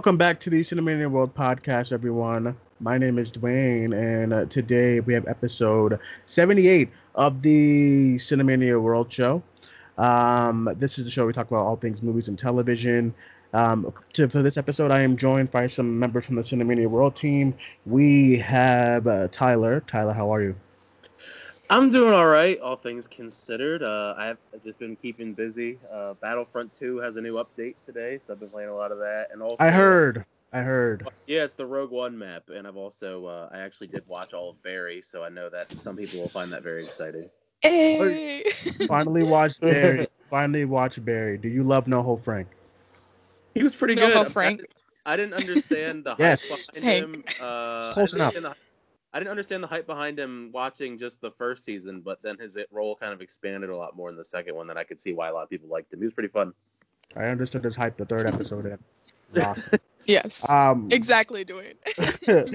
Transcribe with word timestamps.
Welcome 0.00 0.16
back 0.16 0.40
to 0.40 0.48
the 0.48 0.60
Cinemania 0.60 1.10
World 1.10 1.34
Podcast, 1.34 1.92
everyone. 1.92 2.56
My 2.80 2.96
name 2.96 3.18
is 3.18 3.30
Duane, 3.30 3.92
and 3.92 4.32
uh, 4.32 4.46
today 4.46 4.98
we 5.00 5.12
have 5.12 5.28
episode 5.28 6.00
78 6.24 6.88
of 7.16 7.42
the 7.42 8.14
Cinemania 8.14 8.80
World 8.80 9.12
Show. 9.12 9.42
Um, 9.98 10.70
this 10.78 10.98
is 10.98 11.04
the 11.04 11.10
show 11.10 11.26
we 11.26 11.34
talk 11.34 11.48
about 11.48 11.64
all 11.64 11.76
things 11.76 12.02
movies 12.02 12.28
and 12.28 12.38
television. 12.38 13.14
Um, 13.52 13.92
to, 14.14 14.26
for 14.30 14.42
this 14.42 14.56
episode, 14.56 14.90
I 14.90 15.02
am 15.02 15.18
joined 15.18 15.50
by 15.50 15.66
some 15.66 15.98
members 15.98 16.24
from 16.24 16.36
the 16.36 16.42
Cinemania 16.42 16.88
World 16.88 17.14
team. 17.14 17.54
We 17.84 18.38
have 18.38 19.06
uh, 19.06 19.28
Tyler. 19.28 19.80
Tyler, 19.86 20.14
how 20.14 20.32
are 20.32 20.40
you? 20.40 20.56
I'm 21.70 21.88
doing 21.88 22.12
all 22.12 22.26
right, 22.26 22.58
all 22.60 22.74
things 22.74 23.06
considered. 23.06 23.84
Uh, 23.84 24.14
I 24.18 24.26
have 24.26 24.38
just 24.64 24.80
been 24.80 24.96
keeping 24.96 25.34
busy. 25.34 25.78
Uh, 25.90 26.14
Battlefront 26.14 26.76
2 26.76 26.96
has 26.98 27.14
a 27.14 27.20
new 27.20 27.34
update 27.34 27.76
today, 27.86 28.18
so 28.18 28.32
I've 28.32 28.40
been 28.40 28.48
playing 28.48 28.70
a 28.70 28.74
lot 28.74 28.90
of 28.90 28.98
that. 28.98 29.28
And 29.32 29.40
also, 29.40 29.56
I 29.60 29.70
heard. 29.70 30.24
I 30.52 30.62
heard. 30.62 31.06
Yeah, 31.28 31.44
it's 31.44 31.54
the 31.54 31.64
Rogue 31.64 31.92
One 31.92 32.18
map, 32.18 32.50
and 32.52 32.66
I've 32.66 32.76
also 32.76 33.24
uh, 33.26 33.48
I 33.52 33.60
actually 33.60 33.86
did 33.86 34.02
watch 34.08 34.34
all 34.34 34.50
of 34.50 34.60
Barry, 34.64 35.00
so 35.00 35.22
I 35.22 35.28
know 35.28 35.48
that 35.48 35.70
some 35.80 35.96
people 35.96 36.20
will 36.20 36.28
find 36.28 36.52
that 36.52 36.64
very 36.64 36.82
exciting. 36.82 37.30
Hey. 37.62 38.42
Finally 38.88 39.22
watched 39.22 39.60
Barry. 39.60 40.08
Finally 40.28 40.64
watched 40.64 41.04
Barry. 41.04 41.38
Do 41.38 41.48
you 41.48 41.62
love 41.62 41.84
NoHo 41.84 42.18
Frank? 42.20 42.48
He 43.54 43.62
was 43.62 43.76
pretty 43.76 43.94
No, 43.94 44.08
good. 44.08 44.16
how 44.16 44.22
I- 44.22 44.28
Frank? 44.28 44.62
I, 45.06 45.16
didn't 45.16 45.34
understand 45.34 46.02
the 46.04 46.16
Yes. 46.18 46.48
hype 46.48 46.58
behind 46.72 47.02
Tank. 47.14 47.16
him. 47.16 47.24
Uh, 47.40 47.92
Close 47.92 48.12
enough. 48.12 48.34
the- 48.34 48.54
I 49.12 49.18
didn't 49.18 49.30
understand 49.30 49.62
the 49.62 49.66
hype 49.66 49.86
behind 49.86 50.18
him 50.18 50.50
watching 50.52 50.98
just 50.98 51.20
the 51.20 51.32
first 51.32 51.64
season, 51.64 52.00
but 52.00 52.22
then 52.22 52.38
his 52.38 52.56
role 52.70 52.94
kind 52.94 53.12
of 53.12 53.20
expanded 53.20 53.70
a 53.70 53.76
lot 53.76 53.96
more 53.96 54.08
in 54.08 54.16
the 54.16 54.24
second 54.24 54.54
one. 54.54 54.68
that 54.68 54.76
I 54.76 54.84
could 54.84 55.00
see 55.00 55.12
why 55.12 55.28
a 55.28 55.32
lot 55.32 55.42
of 55.42 55.50
people 55.50 55.68
liked 55.68 55.92
him. 55.92 55.98
He 55.98 56.04
was 56.04 56.14
pretty 56.14 56.28
fun. 56.28 56.52
I 57.16 57.24
understood 57.24 57.64
his 57.64 57.74
hype 57.74 57.96
the 57.96 58.04
third 58.04 58.26
episode. 58.26 58.66
in. 58.66 58.78
Awesome. 59.40 59.78
Yes. 60.06 60.50
Um, 60.50 60.88
exactly, 60.90 61.44
Duane. 61.44 61.74
um, 61.98 62.50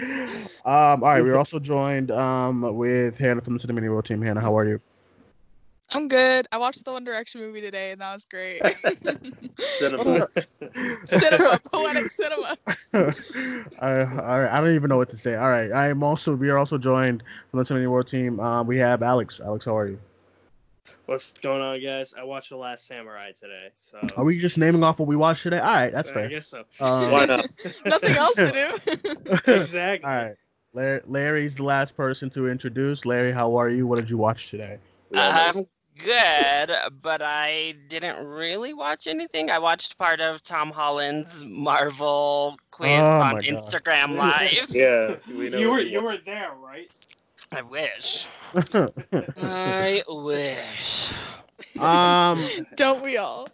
all 0.66 0.98
right, 0.98 1.22
we're 1.22 1.38
also 1.38 1.58
joined 1.58 2.12
um, 2.12 2.76
with 2.76 3.18
Hannah 3.18 3.40
from 3.40 3.58
the 3.58 3.66
Cinemania 3.66 3.90
World 3.92 4.04
team. 4.04 4.22
Hannah, 4.22 4.42
how 4.42 4.58
are 4.58 4.68
you? 4.68 4.82
I'm 5.92 6.08
good. 6.08 6.48
I 6.52 6.58
watched 6.58 6.84
the 6.84 6.92
One 6.92 7.04
Direction 7.04 7.42
movie 7.42 7.62
today, 7.62 7.92
and 7.92 8.02
that 8.02 8.14
was 8.14 8.26
great. 8.26 8.62
Cinema. 9.80 10.28
cinema, 11.06 11.60
poetic 11.72 12.12
cinema. 12.12 12.58
I, 13.80 14.04
all 14.04 14.40
right, 14.42 14.50
I 14.52 14.62
don't 14.62 14.74
even 14.74 14.90
know 14.90 14.98
what 14.98 15.10
to 15.12 15.18
say. 15.18 15.36
All 15.36 15.50
right, 15.50 15.72
I 15.72 15.88
am 15.88 16.04
also. 16.04 16.36
We 16.36 16.50
are 16.50 16.58
also 16.58 16.78
joined 16.78 17.24
from 17.52 17.60
the 17.60 17.64
Cinemania 17.64 17.90
World 17.90 18.08
team. 18.08 18.40
Uh, 18.40 18.64
we 18.64 18.78
have 18.80 19.04
Alex. 19.04 19.40
Alex, 19.40 19.66
how 19.66 19.78
are 19.78 19.88
you? 19.88 20.00
What's 21.06 21.34
going 21.34 21.62
on, 21.62 21.80
guys? 21.84 22.16
I 22.18 22.24
watched 22.24 22.50
The 22.50 22.58
Last 22.58 22.88
Samurai 22.88 23.32
today, 23.32 23.70
so 23.76 24.00
Are 24.18 24.24
we 24.24 24.40
just 24.40 24.58
naming 24.58 24.84
off 24.84 24.98
what 24.98 25.08
we 25.08 25.16
watched 25.16 25.44
today? 25.44 25.60
All 25.60 25.72
right, 25.72 25.94
that's 25.94 26.10
I 26.10 26.14
fair. 26.14 26.26
I 26.26 26.30
guess 26.30 26.48
so. 26.48 26.64
Um, 26.80 27.12
Why 27.12 27.26
not? 27.26 27.48
Nothing 27.86 28.18
else 28.18 28.36
to 28.38 28.52
do. 28.52 29.54
exactly. 29.54 30.10
All 30.10 30.18
right, 30.18 30.36
Larry, 30.74 31.02
Larry's 31.06 31.58
the 31.58 31.64
last 31.64 31.96
person 31.96 32.32
to 32.32 32.50
introduce. 32.50 33.06
Larry, 33.06 33.32
how 33.32 33.56
are 33.56 33.70
you? 33.70 33.86
What 33.86 34.00
did 34.00 34.10
you 34.10 34.18
watch 34.18 34.50
today? 34.50 34.80
We 35.12 35.20
all 35.20 35.54
know. 35.54 35.68
I'm 36.00 36.06
good, 36.06 36.76
but 37.02 37.22
I 37.24 37.76
didn't 37.88 38.26
really 38.28 38.74
watch 38.74 39.08
anything. 39.08 39.50
I 39.50 39.60
watched 39.60 39.98
part 39.98 40.20
of 40.22 40.42
Tom 40.42 40.72
Holland's 40.72 41.44
Marvel 41.46 42.58
quiz 42.72 42.90
Oh 42.90 43.20
my 43.20 43.30
on 43.30 43.36
God. 43.36 43.44
Instagram 43.44 44.16
Live. 44.18 44.70
Yeah, 44.76 45.16
we 45.38 45.50
know. 45.50 45.58
You 45.58 45.72
were 45.72 45.80
you 45.80 46.04
were 46.04 46.18
there, 46.26 46.52
right? 46.62 46.90
I 47.52 47.62
wish. 47.62 48.28
I 49.38 50.02
wish. 50.10 51.14
um. 51.80 52.42
Don't 52.76 53.04
we 53.04 53.18
all? 53.18 53.48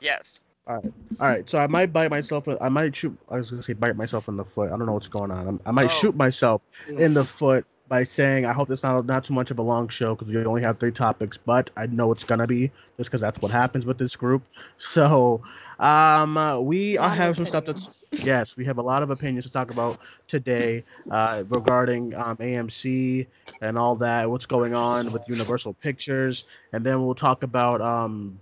Yes. 0.00 0.40
All 0.68 0.76
right, 0.76 0.92
Alright. 1.20 1.50
so 1.50 1.58
I 1.58 1.66
might 1.66 1.92
bite 1.92 2.10
myself. 2.10 2.46
I 2.60 2.68
might 2.68 2.94
shoot. 2.94 3.18
I 3.28 3.36
was 3.38 3.50
gonna 3.50 3.62
say 3.62 3.72
bite 3.72 3.96
myself 3.96 4.28
in 4.28 4.36
the 4.36 4.44
foot. 4.44 4.68
I 4.72 4.76
don't 4.76 4.86
know 4.86 4.92
what's 4.92 5.08
going 5.08 5.32
on. 5.32 5.48
I'm, 5.48 5.60
I 5.66 5.72
might 5.72 5.86
Oh. 5.86 5.88
shoot 5.88 6.14
myself 6.14 6.62
in 6.88 7.14
the 7.14 7.24
foot 7.24 7.66
by 7.92 8.04
saying 8.04 8.46
I 8.46 8.54
hope 8.54 8.70
it's 8.70 8.82
not 8.82 9.04
not 9.06 9.24
too 9.24 9.34
much 9.34 9.50
of 9.50 9.58
a 9.58 9.62
long 9.62 9.88
show 9.88 10.14
because 10.16 10.32
we 10.32 10.42
only 10.46 10.62
have 10.62 10.80
three 10.80 10.92
topics. 10.92 11.36
But 11.38 11.70
I 11.76 11.86
know 11.86 12.10
it's 12.10 12.24
gonna 12.24 12.46
be 12.46 12.72
just 12.96 13.10
because 13.10 13.20
that's 13.20 13.42
what 13.42 13.52
happens 13.52 13.84
with 13.86 13.98
this 13.98 14.16
group. 14.16 14.42
So, 14.78 15.42
um, 15.78 16.38
uh, 16.38 16.60
we 16.60 16.98
Lot 16.98 17.12
are 17.12 17.14
have 17.16 17.36
some 17.36 17.46
stuff 17.46 17.66
that's 17.66 18.02
yes, 18.24 18.56
we 18.56 18.64
have 18.64 18.78
a 18.78 18.82
lot 18.82 19.02
of 19.02 19.10
opinions 19.10 19.44
to 19.46 19.52
talk 19.52 19.70
about 19.70 19.98
today 20.26 20.84
uh, 21.10 21.44
regarding 21.48 22.14
um, 22.14 22.38
AMC 22.40 23.26
and 23.60 23.78
all 23.78 23.96
that. 23.96 24.30
What's 24.30 24.46
going 24.46 24.74
on 24.74 25.12
with 25.12 25.28
Universal 25.28 25.74
Pictures, 25.74 26.44
and 26.72 26.84
then 26.84 27.04
we'll 27.04 27.14
talk 27.14 27.42
about 27.42 27.82
um, 27.82 28.40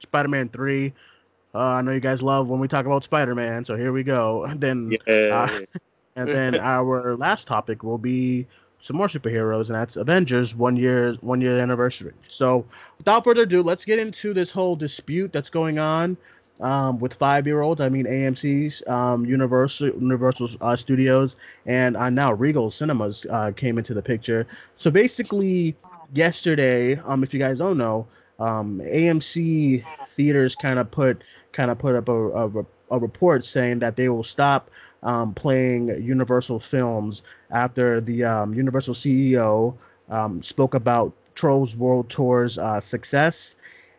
Spider-Man 0.00 0.48
Three. 0.48 0.92
Uh, 1.54 1.58
I 1.78 1.82
know 1.82 1.92
you 1.92 2.00
guys 2.00 2.22
love 2.22 2.48
when 2.50 2.60
we 2.60 2.68
talk 2.68 2.86
about 2.86 3.04
Spider-Man, 3.04 3.64
so 3.64 3.76
here 3.76 3.92
we 3.92 4.02
go. 4.02 4.46
Then, 4.56 4.96
Yeah. 5.06 5.46
uh, 5.46 5.58
and 6.16 6.32
then 6.32 6.58
our 6.58 7.16
last 7.16 7.46
topic 7.46 7.82
will 7.84 7.98
be 7.98 8.46
some 8.80 8.96
more 8.96 9.06
superheroes, 9.06 9.68
and 9.68 9.76
that's 9.76 9.96
Avengers 9.96 10.54
one 10.54 10.76
year 10.76 11.14
one 11.20 11.40
year 11.40 11.58
anniversary. 11.58 12.12
So, 12.28 12.64
without 12.98 13.24
further 13.24 13.42
ado, 13.42 13.62
let's 13.62 13.84
get 13.84 13.98
into 13.98 14.34
this 14.34 14.50
whole 14.50 14.74
dispute 14.74 15.32
that's 15.32 15.50
going 15.50 15.78
on 15.78 16.16
um, 16.60 16.98
with 16.98 17.14
five 17.14 17.46
year 17.46 17.60
olds. 17.60 17.80
I 17.80 17.88
mean, 17.88 18.06
AMC's, 18.06 18.86
um, 18.88 19.24
Universal 19.24 19.88
Universal 19.88 20.50
uh, 20.60 20.76
Studios, 20.76 21.36
and 21.66 21.96
uh, 21.96 22.10
now 22.10 22.32
Regal 22.32 22.70
Cinemas 22.70 23.26
uh, 23.30 23.52
came 23.52 23.78
into 23.78 23.94
the 23.94 24.02
picture. 24.02 24.46
So 24.76 24.90
basically, 24.90 25.76
yesterday, 26.14 26.96
um, 26.96 27.22
if 27.22 27.32
you 27.34 27.40
guys 27.40 27.58
don't 27.58 27.78
know, 27.78 28.06
um, 28.38 28.80
AMC 28.84 29.84
theaters 30.08 30.54
kind 30.54 30.78
of 30.78 30.90
put 30.90 31.22
kind 31.52 31.70
of 31.70 31.78
put 31.78 31.94
up 31.94 32.08
a, 32.08 32.12
a, 32.12 32.66
a 32.90 32.98
report 32.98 33.44
saying 33.44 33.80
that 33.80 33.96
they 33.96 34.08
will 34.08 34.24
stop 34.24 34.70
um, 35.02 35.34
playing 35.34 35.88
Universal 36.02 36.60
films 36.60 37.22
after 37.50 38.00
the 38.00 38.24
um, 38.24 38.54
Universal 38.54 38.94
CEO 38.94 39.74
um, 40.08 40.42
spoke 40.42 40.74
about 40.74 41.12
Trolls 41.34 41.76
World 41.76 42.08
Tour's 42.08 42.58
uh, 42.58 42.80
success. 42.80 43.54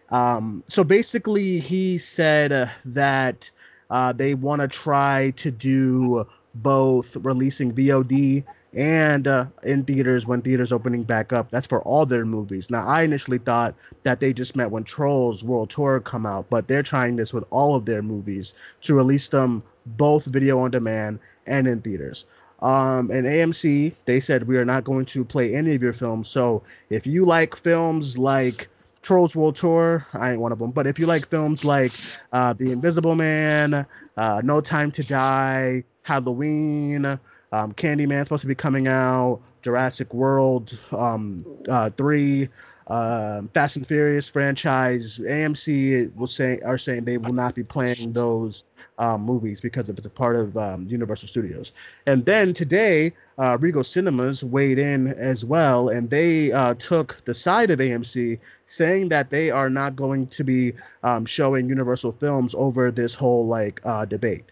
Um, 0.09 0.63
so 0.67 0.83
basically, 0.83 1.59
he 1.59 1.97
said 1.97 2.69
that 2.85 3.49
uh, 3.89 4.13
they 4.13 4.33
want 4.35 4.61
to 4.61 4.67
try 4.67 5.31
to 5.37 5.51
do 5.51 6.25
both 6.55 7.15
releasing 7.17 7.73
VOD 7.73 8.43
and 8.73 9.27
uh, 9.27 9.45
in 9.63 9.83
theaters 9.83 10.25
when 10.25 10.41
theaters 10.41 10.71
opening 10.71 11.03
back 11.03 11.33
up. 11.33 11.49
That's 11.51 11.67
for 11.67 11.81
all 11.81 12.05
their 12.05 12.25
movies. 12.25 12.69
Now, 12.69 12.85
I 12.85 13.03
initially 13.03 13.37
thought 13.37 13.75
that 14.03 14.19
they 14.19 14.33
just 14.33 14.55
meant 14.55 14.71
when 14.71 14.83
Trolls 14.83 15.43
World 15.43 15.69
Tour 15.69 15.99
come 15.99 16.25
out, 16.25 16.49
but 16.49 16.67
they're 16.67 16.83
trying 16.83 17.15
this 17.17 17.33
with 17.33 17.43
all 17.49 17.75
of 17.75 17.85
their 17.85 18.01
movies 18.01 18.53
to 18.81 18.93
release 18.93 19.29
them 19.29 19.63
both 19.85 20.25
video 20.25 20.59
on 20.59 20.71
demand 20.71 21.19
and 21.47 21.67
in 21.67 21.81
theaters. 21.81 22.25
Um, 22.61 23.09
and 23.09 23.25
AMC, 23.25 23.93
they 24.05 24.19
said 24.19 24.47
we 24.47 24.57
are 24.57 24.65
not 24.65 24.83
going 24.83 25.05
to 25.05 25.25
play 25.25 25.55
any 25.55 25.73
of 25.73 25.81
your 25.81 25.93
films. 25.93 26.29
So 26.29 26.61
if 26.89 27.07
you 27.07 27.25
like 27.25 27.55
films 27.55 28.17
like 28.17 28.67
Trolls 29.01 29.35
World 29.35 29.55
Tour, 29.55 30.05
I 30.13 30.31
ain't 30.31 30.41
one 30.41 30.51
of 30.51 30.59
them. 30.59 30.71
But 30.71 30.85
if 30.85 30.99
you 30.99 31.07
like 31.07 31.27
films 31.27 31.65
like 31.65 31.91
uh, 32.33 32.53
The 32.53 32.71
Invisible 32.71 33.15
Man, 33.15 33.85
uh, 34.15 34.41
No 34.43 34.61
Time 34.61 34.91
to 34.91 35.03
Die, 35.03 35.83
Halloween, 36.03 37.05
um, 37.51 37.73
Candyman 37.73 38.23
supposed 38.25 38.41
to 38.41 38.47
be 38.47 38.55
coming 38.55 38.87
out, 38.87 39.41
Jurassic 39.63 40.13
World 40.13 40.79
um, 40.91 41.45
uh, 41.67 41.89
three, 41.91 42.47
uh, 42.91 43.41
Fast 43.53 43.77
and 43.77 43.87
Furious 43.87 44.27
franchise, 44.27 45.19
AMC 45.19 46.13
will 46.15 46.27
say 46.27 46.59
are 46.65 46.77
saying 46.77 47.05
they 47.05 47.17
will 47.17 47.31
not 47.31 47.55
be 47.55 47.63
playing 47.63 48.11
those 48.11 48.65
um, 48.99 49.21
movies 49.21 49.61
because 49.61 49.89
if 49.89 49.97
it's 49.97 50.07
a 50.07 50.09
part 50.09 50.35
of 50.35 50.57
um, 50.57 50.85
Universal 50.89 51.29
Studios. 51.29 51.71
And 52.05 52.25
then 52.25 52.51
today, 52.51 53.13
uh, 53.37 53.57
Regal 53.61 53.85
Cinemas 53.85 54.43
weighed 54.43 54.77
in 54.77 55.07
as 55.13 55.45
well, 55.45 55.87
and 55.87 56.09
they 56.09 56.51
uh, 56.51 56.73
took 56.73 57.23
the 57.23 57.33
side 57.33 57.71
of 57.71 57.79
AMC, 57.79 58.37
saying 58.65 59.07
that 59.07 59.29
they 59.29 59.51
are 59.51 59.69
not 59.69 59.95
going 59.95 60.27
to 60.27 60.43
be 60.43 60.73
um, 61.03 61.25
showing 61.25 61.69
Universal 61.69 62.11
films 62.11 62.53
over 62.57 62.91
this 62.91 63.13
whole 63.13 63.47
like 63.47 63.79
uh, 63.85 64.03
debate. 64.03 64.43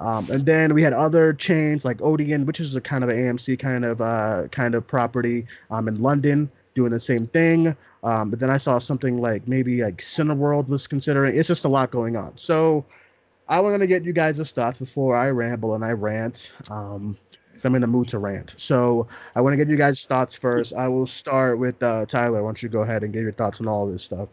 Um, 0.00 0.26
and 0.32 0.44
then 0.44 0.74
we 0.74 0.82
had 0.82 0.92
other 0.92 1.32
chains 1.32 1.84
like 1.84 2.02
Odeon, 2.02 2.44
which 2.44 2.58
is 2.58 2.74
a 2.74 2.80
kind 2.80 3.04
of 3.04 3.10
an 3.10 3.16
AMC 3.16 3.56
kind 3.60 3.84
of 3.84 4.00
uh, 4.00 4.48
kind 4.50 4.74
of 4.74 4.84
property 4.84 5.46
um, 5.70 5.86
in 5.86 6.02
London, 6.02 6.50
doing 6.74 6.90
the 6.90 7.00
same 7.00 7.26
thing. 7.26 7.76
Um, 8.02 8.30
but 8.30 8.38
then 8.38 8.50
I 8.50 8.56
saw 8.56 8.78
something 8.78 9.20
like 9.20 9.46
maybe 9.48 9.82
like 9.82 9.98
Cineworld 9.98 10.68
was 10.68 10.86
considering. 10.86 11.36
It's 11.36 11.48
just 11.48 11.64
a 11.64 11.68
lot 11.68 11.90
going 11.90 12.16
on. 12.16 12.36
So 12.36 12.84
I 13.48 13.60
want 13.60 13.80
to 13.80 13.86
get 13.86 14.04
you 14.04 14.12
guys' 14.12 14.52
thoughts 14.52 14.78
before 14.78 15.16
I 15.16 15.30
ramble 15.30 15.74
and 15.74 15.84
I 15.84 15.92
rant. 15.92 16.52
Um, 16.70 17.16
because 17.54 17.64
I'm 17.66 17.76
in 17.76 17.82
the 17.82 17.86
mood 17.86 18.08
to 18.08 18.18
rant. 18.18 18.54
So 18.58 19.06
I 19.36 19.40
want 19.40 19.52
to 19.52 19.56
get 19.56 19.68
you 19.68 19.76
guys' 19.76 20.04
thoughts 20.04 20.34
first. 20.34 20.74
I 20.74 20.88
will 20.88 21.06
start 21.06 21.58
with 21.60 21.80
uh, 21.82 22.04
Tyler. 22.04 22.42
Why 22.42 22.48
don't 22.48 22.60
you 22.60 22.68
go 22.68 22.80
ahead 22.80 23.04
and 23.04 23.12
give 23.12 23.22
your 23.22 23.32
thoughts 23.32 23.60
on 23.60 23.68
all 23.68 23.86
this 23.86 24.02
stuff? 24.02 24.28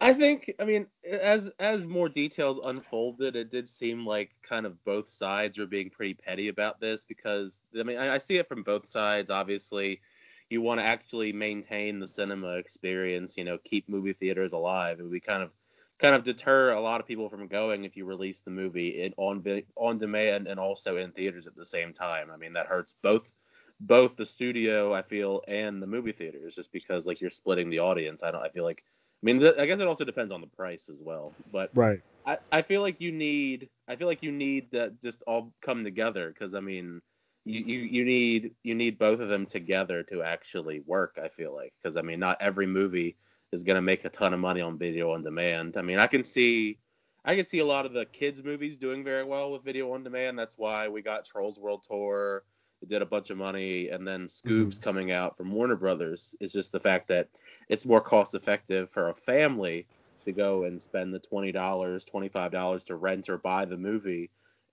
I 0.00 0.12
think, 0.12 0.54
I 0.60 0.64
mean, 0.64 0.86
as 1.04 1.50
as 1.58 1.84
more 1.84 2.08
details 2.08 2.60
unfolded, 2.64 3.34
it 3.34 3.50
did 3.50 3.68
seem 3.68 4.06
like 4.06 4.30
kind 4.42 4.66
of 4.66 4.82
both 4.84 5.08
sides 5.08 5.58
were 5.58 5.66
being 5.66 5.90
pretty 5.90 6.14
petty 6.14 6.46
about 6.46 6.78
this 6.78 7.04
because 7.04 7.60
I 7.78 7.82
mean, 7.82 7.98
I, 7.98 8.14
I 8.14 8.18
see 8.18 8.36
it 8.36 8.48
from 8.48 8.62
both 8.62 8.86
sides. 8.86 9.30
Obviously, 9.30 10.00
you 10.50 10.60
want 10.62 10.80
to 10.80 10.86
actually 10.86 11.32
maintain 11.32 11.98
the 11.98 12.06
cinema 12.06 12.54
experience, 12.56 13.36
you 13.36 13.44
know, 13.44 13.58
keep 13.64 13.88
movie 13.88 14.12
theaters 14.12 14.52
alive. 14.52 14.98
It 14.98 15.02
would 15.02 15.12
be 15.12 15.20
kind 15.20 15.42
of 15.42 15.50
kind 15.98 16.14
of 16.14 16.22
deter 16.24 16.70
a 16.70 16.80
lot 16.80 17.00
of 17.00 17.06
people 17.06 17.28
from 17.28 17.48
going 17.48 17.84
if 17.84 17.96
you 17.96 18.04
release 18.04 18.40
the 18.40 18.50
movie 18.50 19.02
in 19.02 19.12
on 19.16 19.44
on 19.76 19.98
demand 19.98 20.46
and 20.46 20.60
also 20.60 20.96
in 20.96 21.12
theaters 21.12 21.46
at 21.46 21.56
the 21.56 21.66
same 21.66 21.92
time. 21.92 22.30
I 22.30 22.36
mean, 22.36 22.54
that 22.54 22.66
hurts 22.66 22.94
both 23.02 23.34
both 23.80 24.16
the 24.16 24.26
studio, 24.26 24.92
I 24.92 25.02
feel, 25.02 25.42
and 25.48 25.82
the 25.82 25.86
movie 25.86 26.12
theaters, 26.12 26.54
just 26.54 26.72
because 26.72 27.06
like 27.06 27.20
you're 27.20 27.30
splitting 27.30 27.70
the 27.70 27.80
audience. 27.80 28.22
I 28.22 28.30
don't. 28.30 28.42
I 28.44 28.48
feel 28.50 28.64
like. 28.64 28.84
I 29.22 29.26
mean, 29.26 29.40
th- 29.40 29.56
I 29.58 29.66
guess 29.66 29.80
it 29.80 29.88
also 29.88 30.04
depends 30.04 30.32
on 30.32 30.40
the 30.40 30.46
price 30.46 30.88
as 30.88 31.02
well. 31.02 31.36
But 31.50 31.72
Right. 31.74 32.00
I, 32.26 32.38
I 32.52 32.62
feel 32.62 32.82
like 32.82 33.00
you 33.00 33.12
need. 33.12 33.68
I 33.88 33.96
feel 33.96 34.06
like 34.08 34.22
you 34.22 34.32
need 34.32 34.70
that 34.72 35.00
just 35.02 35.22
all 35.26 35.54
come 35.60 35.84
together 35.84 36.28
because 36.28 36.54
I 36.54 36.60
mean. 36.60 37.00
You, 37.48 37.64
you, 37.64 37.78
you 37.80 38.04
need 38.04 38.54
you 38.62 38.74
need 38.74 38.98
both 38.98 39.20
of 39.20 39.28
them 39.28 39.46
together 39.46 40.02
to 40.04 40.22
actually 40.22 40.80
work. 40.80 41.18
I 41.22 41.28
feel 41.28 41.54
like 41.54 41.72
because 41.82 41.96
I 41.96 42.02
mean 42.02 42.20
not 42.20 42.36
every 42.40 42.66
movie 42.66 43.16
is 43.52 43.62
going 43.62 43.76
to 43.76 43.82
make 43.82 44.04
a 44.04 44.10
ton 44.10 44.34
of 44.34 44.40
money 44.40 44.60
on 44.60 44.78
video 44.78 45.12
on 45.12 45.22
demand. 45.22 45.76
I 45.76 45.82
mean, 45.82 45.98
I 45.98 46.06
can 46.06 46.24
see 46.24 46.78
I 47.24 47.34
can 47.36 47.46
see 47.46 47.58
a 47.58 47.64
lot 47.64 47.86
of 47.86 47.92
the 47.92 48.04
kids 48.06 48.42
movies 48.42 48.76
doing 48.76 49.04
very 49.04 49.24
well 49.24 49.52
with 49.52 49.64
video 49.64 49.92
on 49.92 50.02
demand. 50.02 50.38
That's 50.38 50.56
why 50.56 50.88
we 50.88 51.02
got 51.02 51.24
Trolls 51.24 51.58
World 51.58 51.84
Tour. 51.88 52.44
It 52.80 52.88
did 52.88 53.02
a 53.02 53.06
bunch 53.06 53.30
of 53.30 53.38
money, 53.38 53.88
and 53.88 54.06
then 54.06 54.26
mm-hmm. 54.26 54.48
Scoobs 54.48 54.80
coming 54.80 55.10
out 55.10 55.36
from 55.36 55.50
Warner 55.50 55.76
Brothers 55.76 56.34
is 56.40 56.52
just 56.52 56.70
the 56.70 56.80
fact 56.80 57.08
that 57.08 57.28
it's 57.68 57.86
more 57.86 58.00
cost 58.00 58.34
effective 58.34 58.88
for 58.88 59.08
a 59.08 59.14
family 59.14 59.86
to 60.24 60.32
go 60.32 60.64
and 60.64 60.80
spend 60.80 61.12
the 61.12 61.18
twenty 61.18 61.50
dollars, 61.50 62.04
twenty 62.04 62.28
five 62.28 62.52
dollars 62.52 62.84
to 62.84 62.96
rent 62.96 63.28
or 63.28 63.38
buy 63.38 63.64
the 63.64 63.76
movie, 63.76 64.30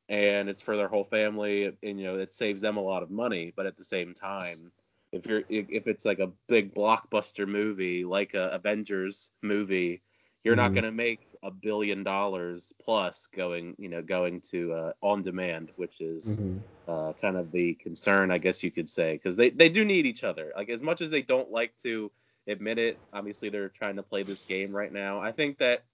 and 0.10 0.50
it's 0.50 0.62
for 0.64 0.76
their 0.78 0.88
whole 0.88 1.04
family, 1.04 1.66
and 1.66 2.00
you 2.00 2.06
know 2.06 2.18
it 2.20 2.34
saves 2.34 2.62
them 2.62 2.78
a 2.78 2.82
lot 2.82 3.04
of 3.04 3.12
money. 3.12 3.54
But 3.56 3.66
at 3.66 3.78
the 3.78 3.84
same 3.84 4.14
time, 4.14 4.72
if 5.12 5.26
you're 5.26 5.44
if 5.50 5.88
it's 5.88 6.06
like 6.06 6.20
a 6.20 6.32
big 6.48 6.74
blockbuster 6.74 7.48
movie 7.48 8.04
like 8.06 8.34
a 8.34 8.50
Avengers 8.50 9.32
movie, 9.42 10.02
you're 10.44 10.56
not 10.56 10.74
Mhm. 10.74 10.76
going 10.76 10.84
to 10.86 10.92
make 10.92 11.28
a 11.44 11.52
billion 11.52 12.04
dollars 12.04 12.74
plus 12.82 13.28
going 13.28 13.76
you 13.80 13.90
know 13.90 14.02
going 14.02 14.42
to 14.52 14.74
uh, 14.74 14.92
on 15.02 15.24
demand, 15.24 15.72
which 15.76 16.02
is 16.02 16.40
Mhm. 16.40 16.64
uh, 16.88 17.14
kind 17.20 17.38
of 17.38 17.52
the 17.52 17.76
concern, 17.76 18.32
I 18.32 18.38
guess 18.38 18.64
you 18.64 18.72
could 18.72 18.90
say, 18.90 19.14
because 19.14 19.36
they 19.36 19.50
they 19.50 19.70
do 19.70 19.86
need 19.86 20.06
each 20.06 20.24
other. 20.24 20.52
Like 20.56 20.70
as 20.70 20.82
much 20.82 21.02
as 21.02 21.10
they 21.12 21.22
don't 21.22 21.52
like 21.52 21.78
to 21.84 22.12
admit 22.48 22.78
it, 22.80 23.02
obviously 23.14 23.50
they're 23.50 23.70
trying 23.70 23.96
to 23.98 24.04
play 24.04 24.24
this 24.24 24.44
game 24.44 24.76
right 24.76 24.92
now. 24.92 25.20
I 25.22 25.32
think 25.32 25.58
that. 25.60 25.86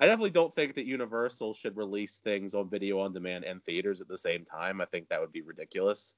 I 0.00 0.06
definitely 0.06 0.30
don't 0.30 0.54
think 0.54 0.74
that 0.76 0.86
Universal 0.86 1.54
should 1.54 1.76
release 1.76 2.18
things 2.18 2.54
on 2.54 2.70
video 2.70 3.00
on 3.00 3.12
demand 3.12 3.44
and 3.44 3.62
theaters 3.62 4.00
at 4.00 4.08
the 4.08 4.18
same 4.18 4.44
time. 4.46 4.80
I 4.80 4.86
think 4.86 5.08
that 5.08 5.20
would 5.20 5.32
be 5.32 5.42
ridiculous. 5.42 6.16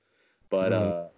But 0.51 0.73
Mhm. 0.73 0.73
uh, 0.73 1.09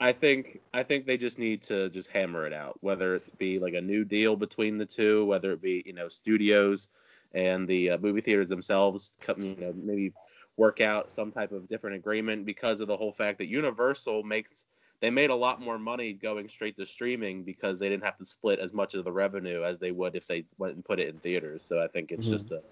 I 0.00 0.12
think 0.12 0.60
I 0.72 0.82
think 0.82 1.06
they 1.06 1.18
just 1.18 1.38
need 1.38 1.62
to 1.64 1.90
just 1.90 2.10
hammer 2.10 2.46
it 2.46 2.52
out, 2.54 2.78
whether 2.80 3.16
it 3.16 3.38
be 3.38 3.58
like 3.58 3.74
a 3.74 3.80
new 3.80 4.04
deal 4.04 4.36
between 4.36 4.78
the 4.78 4.86
two, 4.86 5.26
whether 5.26 5.52
it 5.52 5.62
be 5.62 5.82
you 5.86 5.92
know 5.92 6.08
studios 6.08 6.88
and 7.34 7.68
the 7.68 7.90
uh, 7.90 7.98
movie 7.98 8.22
theaters 8.22 8.48
themselves, 8.48 9.16
you 9.36 9.56
know 9.56 9.72
maybe 9.74 10.14
work 10.56 10.80
out 10.80 11.10
some 11.10 11.32
type 11.32 11.52
of 11.52 11.68
different 11.68 11.96
agreement 11.96 12.46
because 12.46 12.80
of 12.80 12.88
the 12.88 12.96
whole 12.96 13.12
fact 13.12 13.38
that 13.38 13.46
Universal 13.46 14.22
makes 14.22 14.66
they 15.04 15.10
made 15.10 15.28
a 15.28 15.34
lot 15.34 15.60
more 15.60 15.78
money 15.78 16.14
going 16.14 16.48
straight 16.48 16.78
to 16.78 16.86
streaming 16.86 17.42
because 17.42 17.78
they 17.78 17.90
didn't 17.90 18.04
have 18.04 18.16
to 18.16 18.24
split 18.24 18.58
as 18.58 18.72
much 18.72 18.94
of 18.94 19.04
the 19.04 19.12
revenue 19.12 19.62
as 19.62 19.78
they 19.78 19.92
would 19.92 20.16
if 20.16 20.26
they 20.26 20.46
went 20.56 20.76
and 20.76 20.82
put 20.82 20.98
it 20.98 21.10
in 21.10 21.18
theaters. 21.18 21.62
So 21.62 21.78
I 21.78 21.88
think 21.88 22.10
it's 22.10 22.26
Mhm. 22.26 22.30
just 22.30 22.50
a 22.52 22.62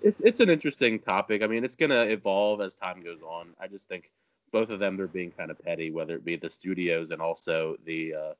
it's, 0.00 0.20
it's 0.20 0.38
an 0.38 0.50
interesting 0.50 1.00
topic. 1.00 1.42
I 1.42 1.48
mean, 1.48 1.64
it's 1.64 1.74
gonna 1.74 2.04
evolve 2.04 2.60
as 2.60 2.74
time 2.74 3.02
goes 3.02 3.22
on. 3.22 3.48
I 3.60 3.66
just 3.66 3.88
think 3.88 4.12
both 4.52 4.70
of 4.70 4.78
them 4.78 4.96
they're 4.96 5.08
being 5.08 5.32
kind 5.32 5.50
of 5.50 5.58
petty, 5.58 5.90
whether 5.90 6.14
it 6.14 6.24
be 6.24 6.36
the 6.36 6.48
studios 6.48 7.10
and 7.10 7.20
also 7.20 7.74
the 7.84 8.14
uh, 8.14 8.34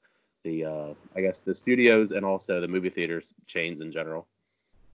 the 0.44 0.64
uh, 0.66 0.94
I 1.16 1.20
guess 1.20 1.40
the 1.40 1.54
studios 1.54 2.12
and 2.12 2.24
also 2.24 2.60
the 2.60 2.68
movie 2.68 2.88
theaters 2.88 3.34
chains 3.48 3.80
in 3.80 3.90
general. 3.90 4.28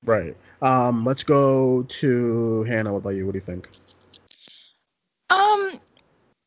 Right. 0.02 0.34
Um, 0.62 1.04
let's 1.04 1.24
go 1.24 1.82
to 1.82 2.62
Hannah. 2.62 2.92
What 2.92 3.00
about 3.00 3.10
you? 3.10 3.26
What 3.26 3.32
do 3.32 3.38
you 3.38 3.44
think? 3.44 3.68
Um, 5.28 5.72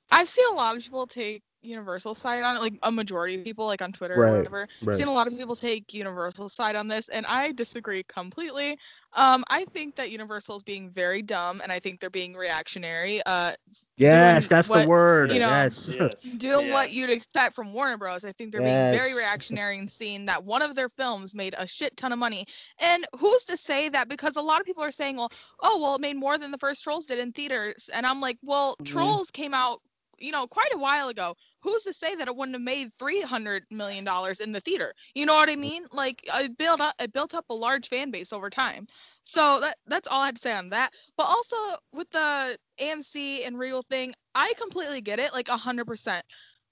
I've 0.10 0.28
seen 0.28 0.46
a 0.52 0.56
lot 0.56 0.76
of 0.76 0.82
people 0.82 1.06
take 1.06 1.44
Universal 1.62 2.16
side 2.16 2.44
on 2.44 2.56
it, 2.56 2.62
like 2.62 2.74
a 2.84 2.92
majority 2.92 3.36
of 3.36 3.44
people, 3.44 3.66
like 3.66 3.82
on 3.82 3.92
Twitter 3.92 4.16
Right, 4.16 4.30
or 4.32 4.38
whatever. 4.38 4.68
right. 4.84 4.96
Seen 4.96 5.08
a 5.08 5.12
lot 5.14 5.28
of 5.28 5.38
people 5.38 5.56
take 5.56 5.94
Universal 5.94 6.50
side 6.50 6.76
on 6.76 6.88
this, 6.88 7.10
and 7.10 7.26
I 7.26 7.52
disagree 7.52 8.04
completely. 8.04 8.78
Um, 9.14 9.44
I 9.50 9.66
think 9.66 9.96
that 9.96 10.10
Universal 10.12 10.58
is 10.58 10.64
being 10.64 10.90
very 10.90 11.22
dumb, 11.22 11.60
and 11.62 11.72
I 11.72 11.80
think 11.80 12.00
they're 12.00 12.10
being 12.10 12.34
reactionary. 12.34 13.22
Uh, 13.26 13.52
Yes, 13.98 14.48
that's 14.48 14.70
what, 14.70 14.84
the 14.84 14.88
word. 14.88 15.32
you 15.34 15.40
know, 15.40 15.50
yes. 15.50 15.88
doing 16.38 16.72
what 16.72 16.92
you'd 16.94 17.10
expect 17.10 17.54
from 17.54 17.74
Warner 17.74 17.98
Bros. 17.98 18.24
I 18.24 18.32
think 18.32 18.54
they're 18.54 18.62
being 18.62 18.92
very 18.98 19.14
reactionary 19.18 19.78
and 19.78 19.92
seeing 19.92 20.26
that 20.28 20.42
one 20.44 20.62
of 20.62 20.76
their 20.76 20.88
films 20.88 21.36
made 21.36 21.54
a 21.58 21.68
shit 21.68 21.98
ton 21.98 22.14
of 22.14 22.20
money. 22.20 22.46
And 22.80 23.06
who's 23.18 23.44
to 23.46 23.58
say 23.58 23.90
that? 23.90 24.08
Because 24.08 24.38
a 24.38 24.42
lot 24.42 24.62
of 24.62 24.66
people 24.66 24.84
are 24.84 24.92
saying, 24.92 25.18
well, 25.18 25.32
oh, 25.62 25.80
well, 25.82 25.96
it 25.96 26.02
made 26.02 26.16
more 26.16 26.38
than 26.38 26.52
the 26.52 26.58
first 26.58 26.82
Trolls 26.84 27.06
did 27.08 27.20
in 27.20 27.34
theaters. 27.34 27.90
And 27.94 28.06
I'm 28.06 28.22
like, 28.22 28.38
well, 28.42 28.78
Mhm. 28.82 28.86
Trolls 28.86 29.32
came 29.32 29.54
out, 29.54 29.82
you 30.22 30.32
know, 30.32 30.48
quite 30.48 30.74
a 30.74 30.78
while 30.78 31.10
ago. 31.10 31.36
Who's 31.62 31.84
to 31.84 31.94
say 31.94 32.16
that 32.16 32.28
it 32.28 32.36
wouldn't 32.36 32.56
have 32.56 32.62
made 32.62 32.92
three 32.94 33.22
hundred 33.22 33.64
million 33.70 34.04
dollars 34.04 34.40
in 34.40 34.52
the 34.52 34.60
theater? 34.60 34.94
You 35.16 35.26
know 35.26 35.36
what 35.36 35.50
I 35.50 35.56
mean? 35.56 35.86
Like, 35.92 36.22
it 36.34 36.58
built 36.58 36.82
up, 36.82 36.96
it 37.00 37.14
built 37.14 37.34
up 37.34 37.46
a 37.50 37.54
large 37.54 37.88
fan 37.88 38.12
base 38.12 38.32
over 38.32 38.50
time. 38.50 38.88
So 39.24 39.60
that 39.62 39.78
that's 39.88 40.08
all 40.08 40.22
I 40.22 40.28
had 40.28 40.36
to 40.36 40.42
say 40.42 40.54
on 40.54 40.70
that. 40.70 40.94
But 41.18 41.24
also 41.24 41.56
with 41.94 42.10
the 42.12 42.58
AMC 42.82 43.46
and 43.46 43.58
Regal 43.58 43.82
thing, 43.82 44.14
I 44.36 44.54
completely 44.58 45.02
get 45.02 45.20
it, 45.20 45.34
like 45.34 45.48
hundred 45.50 45.86
percent. 45.86 46.26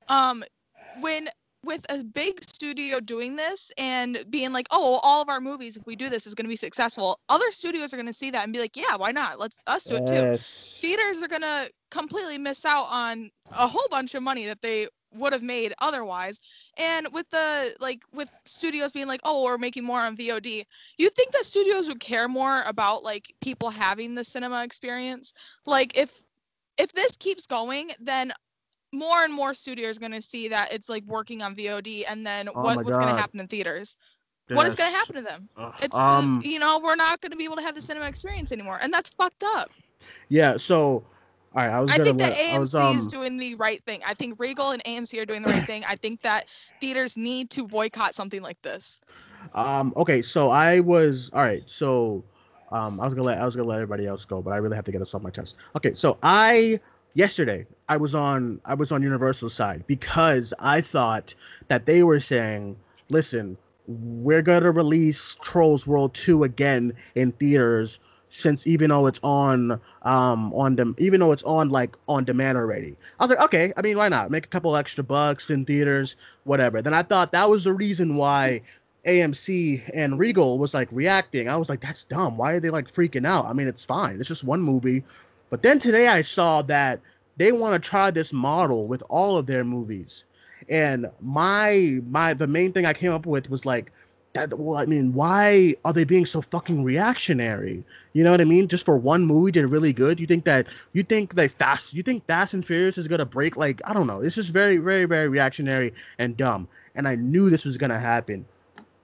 Um, 0.10 0.44
when 1.02 1.28
with 1.64 1.86
a 1.90 2.04
big 2.04 2.44
studio 2.44 3.00
doing 3.00 3.36
this 3.36 3.72
and 3.78 4.24
being 4.30 4.54
like, 4.54 4.68
oh, 4.72 5.00
all 5.04 5.22
of 5.22 5.30
our 5.30 5.42
movies, 5.42 5.76
if 5.76 5.86
we 5.86 5.96
do 5.96 6.10
this, 6.10 6.28
is 6.28 6.36
going 6.36 6.46
to 6.46 6.50
be 6.50 6.56
successful. 6.56 7.20
Other 7.30 7.52
studios 7.52 7.94
are 7.94 7.98
going 7.98 8.08
to 8.08 8.14
see 8.14 8.32
that 8.32 8.44
and 8.44 8.54
be 8.54 8.60
like, 8.60 8.78
yeah, 8.78 8.96
why 8.96 9.12
not? 9.12 9.40
Let's 9.40 9.58
us 9.68 9.86
do 9.86 9.96
it 9.96 10.08
too. 10.08 10.14
Yes. 10.14 10.78
Theaters 10.82 11.24
are 11.24 11.28
going 11.28 11.42
to 11.42 11.70
completely 11.90 12.38
miss 12.38 12.66
out 12.66 12.88
on 12.90 13.32
a 13.52 13.68
whole 13.68 13.88
bunch 13.90 14.16
of 14.16 14.24
money 14.24 14.46
that 14.46 14.62
they 14.62 14.88
would 15.14 15.34
have 15.34 15.44
made 15.44 15.74
otherwise. 15.80 16.40
And 16.78 17.08
with 17.12 17.30
the 17.30 17.76
like 17.80 18.02
with 18.14 18.32
studios 18.46 18.92
being 18.92 19.08
like, 19.08 19.22
oh, 19.24 19.44
we're 19.44 19.58
making 19.58 19.84
more 19.84 20.02
on 20.02 20.16
VOD, 20.16 20.64
you 20.98 21.10
think 21.10 21.32
that 21.32 21.46
studios 21.46 21.88
would 21.88 22.00
care 22.00 22.28
more 22.28 22.62
about 22.64 23.04
like 23.04 23.34
people 23.42 23.70
having 23.70 24.16
the 24.16 24.24
cinema 24.24 24.64
experience? 24.64 25.34
Like 25.66 25.98
if 25.98 26.22
if 26.78 26.92
this 26.94 27.18
keeps 27.18 27.48
going, 27.48 27.92
then 28.00 28.32
more 28.94 29.24
and 29.24 29.34
more 29.34 29.54
studios 29.54 29.98
are 29.98 30.00
going 30.02 30.12
to 30.14 30.22
see 30.22 30.48
that 30.50 30.74
it's 30.74 30.90
like 30.90 31.04
working 31.06 31.42
on 31.42 31.56
VOD, 31.56 32.04
and 32.10 32.26
then 32.26 32.50
Oh 32.50 32.62
what, 32.62 32.78
what's 32.78 32.98
going 32.98 33.14
to 33.14 33.20
happen 33.20 33.40
in 33.40 33.48
theaters? 33.48 33.96
What 34.50 34.66
is 34.66 34.76
going 34.76 34.92
to 34.92 34.98
happen 34.98 35.16
to 35.16 35.22
them? 35.22 35.50
Ugh, 35.58 35.74
It's 35.82 35.96
um, 35.96 36.42
you 36.44 36.60
know 36.60 36.80
we're 36.84 36.96
not 36.96 37.20
going 37.22 37.32
to 37.32 37.38
be 37.38 37.44
able 37.44 37.58
to 37.58 37.62
have 37.62 37.76
the 37.76 37.82
cinema 37.82 38.08
experience 38.08 38.52
anymore, 38.52 38.80
and 38.82 38.94
that's 38.94 39.10
fucked 39.10 39.44
up. 39.44 39.70
Yeah. 40.30 40.58
So, 40.58 40.78
all 40.78 41.04
right. 41.56 41.70
I 41.70 41.80
was 41.80 41.90
I 41.92 41.98
gonna 41.98 42.06
think 42.10 42.20
let. 42.22 42.34
that 42.34 42.56
I 42.56 42.60
was 42.60 42.74
AMC 42.74 42.80
um. 42.80 42.98
is 42.98 43.08
doing 43.08 43.38
the 43.38 43.56
right 43.56 43.84
thing. 43.84 44.02
I 44.08 44.14
think 44.14 44.40
Regal 44.40 44.72
and 44.72 44.84
AMC 44.84 45.22
are 45.22 45.26
doing 45.26 45.42
the 45.42 45.50
right 45.50 45.64
thing. 45.64 45.84
I 45.88 45.96
think 45.96 46.22
that 46.22 46.46
theaters 46.80 47.18
need 47.18 47.50
to 47.52 47.68
boycott 47.68 48.16
something 48.16 48.42
like 48.42 48.62
this. 48.62 49.02
Um. 49.54 49.94
Okay. 49.98 50.22
So 50.22 50.50
I 50.50 50.80
was. 50.80 51.30
All 51.34 51.42
right. 51.42 51.70
So, 51.70 52.24
um. 52.72 53.00
I 53.00 53.06
was 53.06 53.14
gonna 53.14 53.26
let. 53.26 53.40
I 53.40 53.46
was 53.46 53.56
gonna 53.56 53.68
let 53.68 53.76
everybody 53.76 54.08
else 54.08 54.26
go, 54.26 54.42
but 54.42 54.52
I 54.54 54.58
really 54.58 54.76
have 54.76 54.86
to 54.86 54.92
get 54.92 55.00
this 55.00 55.14
off 55.14 55.22
my 55.22 55.30
chest. 55.30 55.58
Okay. 55.76 55.94
So 55.94 56.18
I 56.24 56.80
yesterday 57.18 57.66
I 57.90 57.98
was 57.98 58.16
on. 58.16 58.62
I 58.64 58.76
was 58.76 58.92
on 58.92 59.02
Universal 59.02 59.50
side 59.50 59.84
because 59.88 60.54
I 60.60 60.80
thought 60.82 61.34
that 61.68 61.86
they 61.86 62.04
were 62.04 62.20
saying, 62.20 62.78
listen, 63.10 63.58
we're 63.88 64.44
gonna 64.44 64.72
release 64.72 65.36
Trolls 65.42 65.86
World 65.88 66.14
Two 66.14 66.44
again 66.44 66.94
in 67.16 67.32
theaters 67.34 68.00
since 68.30 68.68
even 68.68 68.90
though 68.90 69.08
it's 69.08 69.22
on 69.24 69.80
um 70.04 70.54
on 70.54 70.76
them 70.76 70.94
even 70.98 71.22
though 71.22 71.32
it's 71.32 71.44
on 71.44 71.70
like 71.70 71.98
on 72.08 72.24
demand 72.24 72.58
already. 72.58 72.96
I 73.20 73.24
was 73.24 73.30
like 73.30 73.40
okay 73.40 73.74
i 73.78 73.82
mean 73.82 73.98
why 73.98 74.10
not? 74.10 74.32
Make 74.32 74.46
a 74.46 74.50
couple 74.50 74.76
extra 74.76 75.04
bucks 75.04 75.50
in 75.50 75.66
theaters 75.66 76.18
whatever. 76.44 76.82
Then 76.82 76.94
i 76.94 77.04
thought 77.04 77.32
that 77.32 77.50
was 77.50 77.64
the 77.64 77.74
reason 77.74 78.18
why 78.18 78.62
amc 79.06 79.82
and 79.94 80.20
regal 80.20 80.60
was 80.60 80.74
like 80.74 80.90
reacting. 80.92 81.48
I 81.48 81.56
was 81.56 81.70
like 81.70 81.80
that's 81.80 82.04
dumb. 82.04 82.36
Why 82.36 82.52
are 82.52 82.60
they 82.60 82.70
like 82.70 82.92
freaking 82.92 83.26
out? 83.26 83.46
I 83.46 83.54
mean 83.54 83.68
it's 83.68 83.86
fine. 83.86 84.20
It's 84.20 84.28
just 84.28 84.44
one 84.44 84.62
movie 84.62 85.06
but 85.50 85.64
then 85.64 85.80
today 85.80 86.08
i 86.08 86.22
saw 86.22 86.62
that 86.62 87.00
they 87.38 87.52
want 87.52 87.82
to 87.82 87.90
try 87.90 88.10
this 88.10 88.34
model 88.34 88.88
with 88.88 89.04
all 89.10 89.38
of 89.38 89.46
their 89.46 89.64
movies 89.64 90.26
and 90.70 91.10
my 91.22 92.00
my 92.10 92.34
the 92.34 92.48
main 92.48 92.72
thing 92.72 92.86
i 92.86 92.94
came 92.94 93.12
up 93.12 93.26
with 93.26 93.50
was 93.50 93.66
like 93.66 93.92
that 94.38 94.58
well, 94.60 94.78
I 94.78 94.86
mean, 94.86 95.14
why 95.14 95.76
are 95.84 95.94
they 95.94 96.04
being 96.04 96.26
so 96.26 96.42
fucking 96.42 96.84
reactionary? 96.84 97.84
You 98.14 98.24
know 98.24 98.32
what 98.32 98.42
I 98.42 98.46
mean? 98.46 98.68
Just 98.68 98.86
for 98.86 98.98
one 98.98 99.26
movie 99.26 99.52
did 99.52 99.66
really 99.68 99.94
good. 99.94 100.20
You 100.20 100.28
think 100.28 100.46
that 100.46 100.68
you 100.94 101.04
think 101.04 101.36
that 101.36 101.52
Fast 101.52 101.94
you 101.94 102.04
think 102.04 102.26
Fast 102.28 102.54
and 102.54 102.66
Furious 102.66 102.98
is 102.98 103.08
gonna 103.08 103.26
break 103.26 103.58
like 103.58 103.82
I 103.86 103.94
don't 103.94 104.08
know. 104.08 104.22
It's 104.22 104.36
just 104.36 104.52
very, 104.52 104.78
very, 104.78 105.06
very 105.06 105.28
reactionary 105.28 105.94
and 106.20 106.38
dumb. 106.38 106.68
And 106.96 107.08
I 107.08 107.16
knew 107.16 107.50
this 107.50 107.66
was 107.66 107.78
gonna 107.78 108.00
happen. 108.00 108.46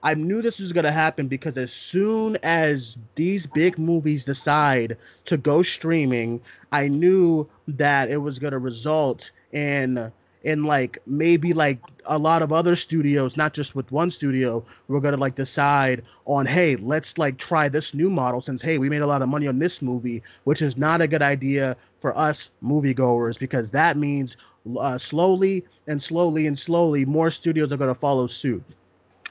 I 0.04 0.14
knew 0.14 0.42
this 0.42 0.60
was 0.60 0.72
gonna 0.74 0.92
happen 0.92 1.28
because 1.28 1.56
as 1.56 1.72
soon 1.72 2.36
as 2.42 2.98
these 3.14 3.46
big 3.46 3.78
movies 3.78 4.26
decide 4.26 4.98
to 5.24 5.38
go 5.38 5.62
streaming, 5.62 6.42
I 6.72 6.88
knew 6.88 7.48
that 7.66 8.10
it 8.10 8.18
was 8.18 8.38
gonna 8.38 8.58
result 8.58 9.30
in 9.52 10.12
in 10.42 10.64
like 10.64 10.98
maybe 11.06 11.54
like 11.54 11.78
a 12.04 12.18
lot 12.18 12.42
of 12.42 12.52
other 12.52 12.76
studios, 12.76 13.38
not 13.38 13.54
just 13.54 13.74
with 13.74 13.90
one 13.90 14.10
studio, 14.10 14.62
we're 14.88 15.00
gonna 15.00 15.16
like 15.16 15.36
decide 15.36 16.02
on 16.26 16.44
hey, 16.44 16.76
let's 16.76 17.16
like 17.16 17.38
try 17.38 17.66
this 17.70 17.94
new 17.94 18.10
model 18.10 18.42
since 18.42 18.60
hey, 18.60 18.76
we 18.76 18.90
made 18.90 19.00
a 19.02 19.06
lot 19.06 19.22
of 19.22 19.30
money 19.30 19.48
on 19.48 19.58
this 19.58 19.80
movie, 19.80 20.22
which 20.44 20.60
is 20.60 20.76
not 20.76 21.00
a 21.00 21.08
good 21.08 21.22
idea 21.22 21.76
for 22.00 22.16
us 22.16 22.50
moviegoers 22.62 23.38
because 23.38 23.70
that 23.70 23.96
means 23.96 24.36
uh, 24.78 24.98
slowly 24.98 25.64
and 25.86 26.02
slowly 26.02 26.46
and 26.46 26.58
slowly 26.58 27.06
more 27.06 27.30
studios 27.30 27.72
are 27.72 27.78
gonna 27.78 27.94
follow 27.94 28.26
suit. 28.26 28.62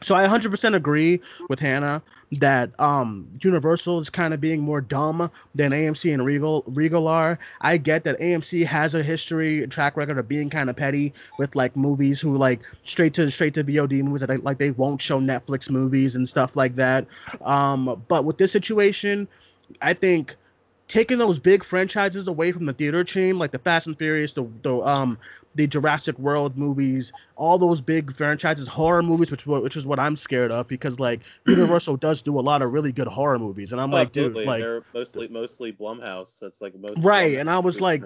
So 0.03 0.15
I 0.15 0.27
100% 0.27 0.75
agree 0.75 1.22
with 1.50 1.60
Hannah 1.60 2.03
that 2.39 2.77
um, 2.79 3.27
Universal 3.41 4.00
is 4.00 4.10
kind 4.10 4.33
of 4.33 4.41
being 4.41 4.62
more 4.62 4.81
dumb 4.81 5.29
than 5.55 5.72
AMC 5.72 6.13
and 6.13 6.25
Regal 6.25 6.63
Regal 6.67 7.07
are. 7.07 7.39
I 7.62 7.77
get 7.77 8.03
that 8.03 8.19
AMC 8.19 8.65
has 8.65 8.95
a 8.95 9.03
history 9.03 9.65
track 9.67 9.95
record 9.98 10.17
of 10.17 10.27
being 10.27 10.50
kind 10.50 10.69
of 10.69 10.75
petty 10.75 11.13
with 11.38 11.55
like 11.55 11.75
movies 11.75 12.19
who 12.19 12.38
like 12.38 12.62
straight 12.83 13.13
to 13.15 13.29
straight 13.29 13.53
to 13.55 13.63
VOD 13.63 14.03
movies 14.03 14.22
that 14.22 14.27
they, 14.27 14.38
like 14.38 14.57
they 14.57 14.72
won't 14.72 15.01
show 15.01 15.19
Netflix 15.19 15.69
movies 15.69 16.15
and 16.15 16.27
stuff 16.27 16.55
like 16.55 16.75
that. 16.75 17.05
Um, 17.41 18.03
but 18.07 18.25
with 18.25 18.38
this 18.38 18.51
situation, 18.51 19.27
I 19.81 19.93
think 19.93 20.36
taking 20.88 21.18
those 21.18 21.40
big 21.40 21.63
franchises 21.63 22.28
away 22.28 22.52
from 22.52 22.66
the 22.66 22.74
theater 22.74 23.04
chain, 23.04 23.38
like 23.38 23.52
the 23.52 23.60
Fast 23.60 23.88
and 23.88 23.98
Furious, 23.98 24.34
the 24.34 24.48
the 24.63 24.75
um 24.82 25.18
the 25.56 25.68
Jurassic 25.68 26.18
World 26.18 26.58
movies, 26.58 27.13
all 27.36 27.58
those 27.60 27.80
big 27.80 28.12
franchises, 28.12 28.68
horror 28.68 29.04
movies, 29.04 29.30
which 29.32 29.46
which 29.46 29.78
is 29.78 29.86
what 29.86 30.00
I'm 30.00 30.16
scared 30.16 30.52
of 30.52 30.68
because 30.68 31.00
like 31.00 31.22
Universal 31.48 31.98
does 31.98 32.22
do 32.22 32.40
a 32.40 32.42
lot 32.42 32.62
of 32.62 32.72
really 32.72 32.92
good 32.92 33.08
horror 33.08 33.40
movies, 33.40 33.72
and 33.72 33.82
I'm 33.82 33.92
like, 33.92 34.12
dude, 34.12 34.36
like 34.36 34.62
they're 34.62 34.84
mostly 34.94 35.28
mostly 35.28 35.72
Blumhouse. 35.74 36.40
That's 36.40 36.62
like 36.62 36.75
most 36.75 37.04
Right, 37.04 37.34
Blumhouse 37.34 37.40
and 37.42 37.50
I 37.50 37.60
was 37.60 37.82
like- 37.82 38.04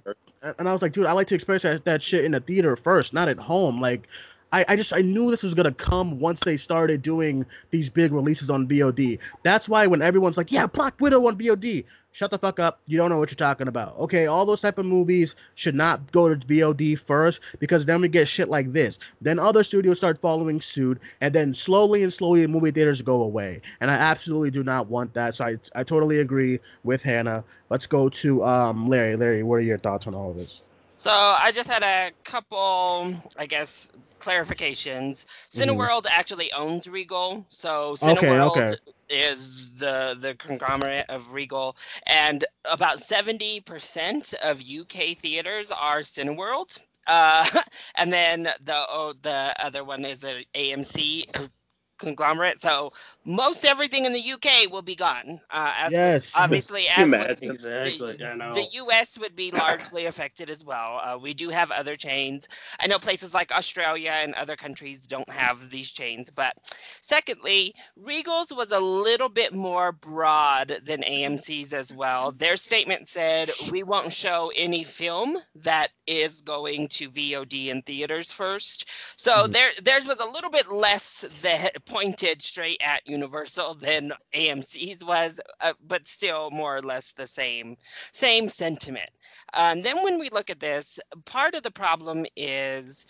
and 0.60 0.70
I 0.70 0.72
was 0.72 0.82
like, 0.82 0.92
dude, 0.92 1.08
I 1.08 1.14
like 1.14 1.28
to 1.28 1.36
experience 1.36 1.64
that, 1.64 1.84
that 1.86 2.02
shit 2.02 2.24
in 2.24 2.32
the 2.32 2.40
theater 2.40 2.76
first, 2.76 3.12
not 3.12 3.28
at 3.28 3.40
home. 3.40 3.82
Like, 3.82 4.08
I, 4.52 4.66
I 4.70 4.76
just 4.76 4.94
I 4.94 5.02
knew 5.02 5.30
this 5.30 5.44
was 5.44 5.54
gonna 5.54 5.74
come 5.74 6.20
once 6.20 6.42
they 6.42 6.58
started 6.58 7.02
doing 7.02 7.46
these 7.72 7.90
big 7.90 8.12
releases 8.14 8.50
on 8.50 8.68
VOD. 8.68 9.20
That's 9.44 9.68
why 9.68 9.88
when 9.88 10.02
everyone's 10.02 10.38
like, 10.38 10.52
yeah, 10.52 10.68
Black 10.68 11.00
Widow 11.02 11.28
on 11.28 11.38
VOD, 11.38 11.84
shut 12.14 12.32
the 12.32 12.40
fuck 12.40 12.60
up. 12.60 12.80
You 12.88 12.98
don't 12.98 13.10
know 13.10 13.20
what 13.20 13.30
you're 13.30 13.36
talking 13.36 13.68
about. 13.68 13.98
Okay, 14.00 14.26
all 14.28 14.46
those 14.46 14.62
type 14.62 14.78
of 14.78 14.86
movies 14.86 15.36
should 15.56 15.76
not 15.76 16.12
go 16.12 16.34
to 16.34 16.48
VOD 16.48 16.98
first 16.98 17.42
because 17.60 17.86
then 17.86 18.02
we 18.02 18.08
get 18.08 18.28
shit 18.28 18.50
like 18.50 18.72
this. 18.72 19.00
Then 19.22 19.38
other 19.38 19.64
studios 19.64 19.98
start 19.98 20.18
following 20.18 20.62
suit, 20.62 21.00
and 21.20 21.34
then 21.34 21.54
slowly 21.54 22.04
and 22.04 22.14
slowly 22.14 22.42
the 22.42 22.48
movie 22.48 22.72
theaters 22.72 23.02
go 23.02 23.22
away. 23.22 23.62
And 23.82 23.92
I 23.92 23.96
absolutely 23.96 24.52
do 24.52 24.64
not 24.64 24.88
want 24.88 25.14
that. 25.14 25.36
So 25.36 25.46
I 25.46 25.58
I 25.76 25.84
totally 25.84 26.20
agree 26.20 26.60
with 26.84 27.04
Hannah. 27.04 27.44
Let's 27.70 27.86
go 27.86 28.08
to 28.10 28.44
um 28.46 28.88
Larry. 28.88 29.18
Larry, 29.18 29.44
what 29.44 29.56
are 29.56 29.62
your 29.62 29.78
thoughts 29.78 30.08
on 30.08 30.16
all 30.16 30.32
of 30.32 30.38
this? 30.38 30.64
So 30.98 31.12
I 31.12 31.52
just 31.52 31.70
had 31.70 31.84
a 31.84 32.12
couple, 32.24 33.14
I 33.38 33.46
guess, 33.46 33.92
clarifications. 34.28 35.26
Cineworld 35.50 36.06
actually 36.12 36.52
owns 36.54 36.88
Regal, 36.88 37.46
so 37.50 37.96
Mm-hmm. 37.96 38.18
Okay, 38.18 38.28
Cineworld 38.28 38.58
okay. 38.58 38.74
is 39.10 39.78
the 39.78 40.18
the 40.20 40.36
conglomerate 40.36 41.06
of 41.10 41.34
Regal, 41.34 41.78
and 42.06 42.46
about 42.72 43.00
seventy 43.00 43.62
percent 43.62 44.34
of 44.44 44.62
UK 44.62 45.18
theaters 45.18 45.72
are 45.72 46.00
Cineworld. 46.00 46.80
Uh, 47.08 47.46
and 47.96 48.12
then 48.12 48.44
the 48.44 48.76
oh, 48.90 49.14
the 49.22 49.54
other 49.64 49.84
one 49.84 50.04
is 50.06 50.24
an 50.24 50.44
AMC 50.56 51.50
conglomerate. 51.98 52.62
So 52.62 52.94
most 53.28 53.66
everything 53.66 54.06
in 54.06 54.14
the 54.14 54.34
UK 54.34 54.72
will 54.72 54.84
be 54.84 54.96
gone. 54.96 55.42
Uh, 55.52 55.74
as 55.78 55.94
Yes. 55.94 56.36
obviously, 56.36 56.88
Can 56.96 57.12
you 57.12 57.20
as 57.22 57.42
with 57.42 57.42
imagine? 57.44 57.52
Exactly. 57.52 58.18
the, 58.18 58.26
I 58.26 58.36
know. 58.36 58.54
the 58.54 58.68
US 58.84 59.18
would 59.20 59.36
be 59.36 59.52
largely 59.52 60.06
affected 60.08 60.50
as 60.50 60.66
well. 60.66 61.02
Uh, 61.04 61.18
we 61.22 61.34
do 61.34 61.50
have 61.50 61.72
other 61.72 61.96
chains. 61.96 62.48
I 62.80 62.88
know 62.88 63.00
places 63.00 63.34
like 63.34 63.52
Australia 63.52 64.12
and 64.12 64.34
other 64.36 64.56
countries 64.58 65.08
don't 65.08 65.30
have 65.30 65.70
these 65.72 65.92
chains. 65.92 66.32
But 66.32 66.54
secondly, 67.02 67.76
Regal's 67.96 68.54
was 68.54 68.72
a 68.72 68.80
little 68.80 69.30
bit 69.30 69.54
more 69.54 69.92
broad 69.94 70.80
than 70.86 71.04
AMC's 71.04 71.74
as 71.74 71.94
well. 71.94 72.32
Their 72.32 72.58
statement 72.58 73.10
said, 73.10 73.52
We 73.60 73.84
won't 73.84 74.14
show 74.14 74.52
any 74.56 74.84
film 74.84 75.38
that 75.56 75.90
is 76.08 76.42
going 76.42 76.88
to 76.90 77.10
VOD 77.10 77.68
in 77.68 77.82
theaters 77.84 78.32
first. 78.32 78.90
So 79.18 79.48
their 79.48 79.72
theirs 79.84 80.06
was 80.06 80.20
a 80.20 80.30
little 80.30 80.50
bit 80.52 80.72
less 80.72 81.26
the, 81.42 81.72
pointed 81.86 82.42
straight 82.42 82.82
at 82.82 83.02
Universal 83.18 83.74
than 83.74 84.14
AMC's 84.36 85.04
was, 85.04 85.40
uh, 85.62 85.74
but 85.88 86.08
still 86.08 86.52
more 86.52 86.76
or 86.76 86.82
less 86.82 87.14
the 87.14 87.26
same 87.26 87.76
same 88.12 88.48
sentiment. 88.48 89.10
Um, 89.56 89.82
then 89.82 90.04
when 90.04 90.20
we 90.20 90.30
look 90.30 90.52
at 90.52 90.60
this, 90.60 91.00
part 91.26 91.56
of 91.56 91.64
the 91.64 91.72
problem 91.72 92.28
is 92.36 93.08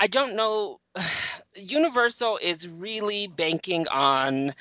I 0.00 0.06
don't 0.06 0.34
know. 0.34 0.80
Universal 1.56 2.38
is 2.42 2.68
really 2.68 3.26
banking 3.26 3.86
on 3.88 4.54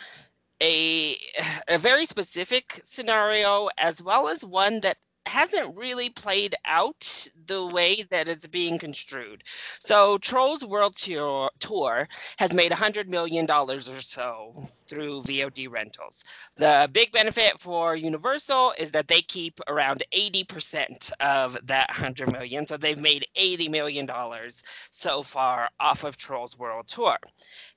a 0.62 1.18
a 1.70 1.78
very 1.78 2.06
specific 2.06 2.82
scenario 2.84 3.70
as 3.78 4.04
well 4.04 4.28
as 4.28 4.44
one 4.44 4.82
that 4.82 4.98
hasn't 5.25 5.75
really 5.77 6.10
played 6.10 6.56
out 6.65 7.27
the 7.48 7.68
way 7.68 8.03
that 8.10 8.27
it's 8.27 8.48
being 8.48 8.77
construed. 8.77 9.44
So 9.80 10.18
Trolls 10.18 10.63
World 10.63 10.96
Tour, 10.96 12.08
has 12.38 12.53
made 12.53 12.72
$100 12.72 13.08
million 13.08 13.50
or 13.50 13.80
so 13.80 14.70
through 14.88 15.24
VOD 15.24 15.70
rentals. 15.70 16.24
The 16.58 16.89
big 16.92 17.12
benefit 17.12 17.60
for 17.60 17.96
Universal 17.96 18.74
is 18.77 18.92
that 18.92 19.08
they 19.08 19.22
keep 19.22 19.60
around 19.68 20.03
80% 20.13 21.12
of 21.20 21.58
that 21.65 21.89
100 21.89 22.32
million. 22.32 22.68
So 22.68 22.77
they've 22.77 23.00
made 23.00 23.25
$80 23.38 23.70
million 23.70 24.10
so 24.92 25.22
far 25.22 25.70
off 25.80 26.03
of 26.03 26.18
Trolls 26.18 26.58
World 26.58 26.88
Tour. 26.88 27.18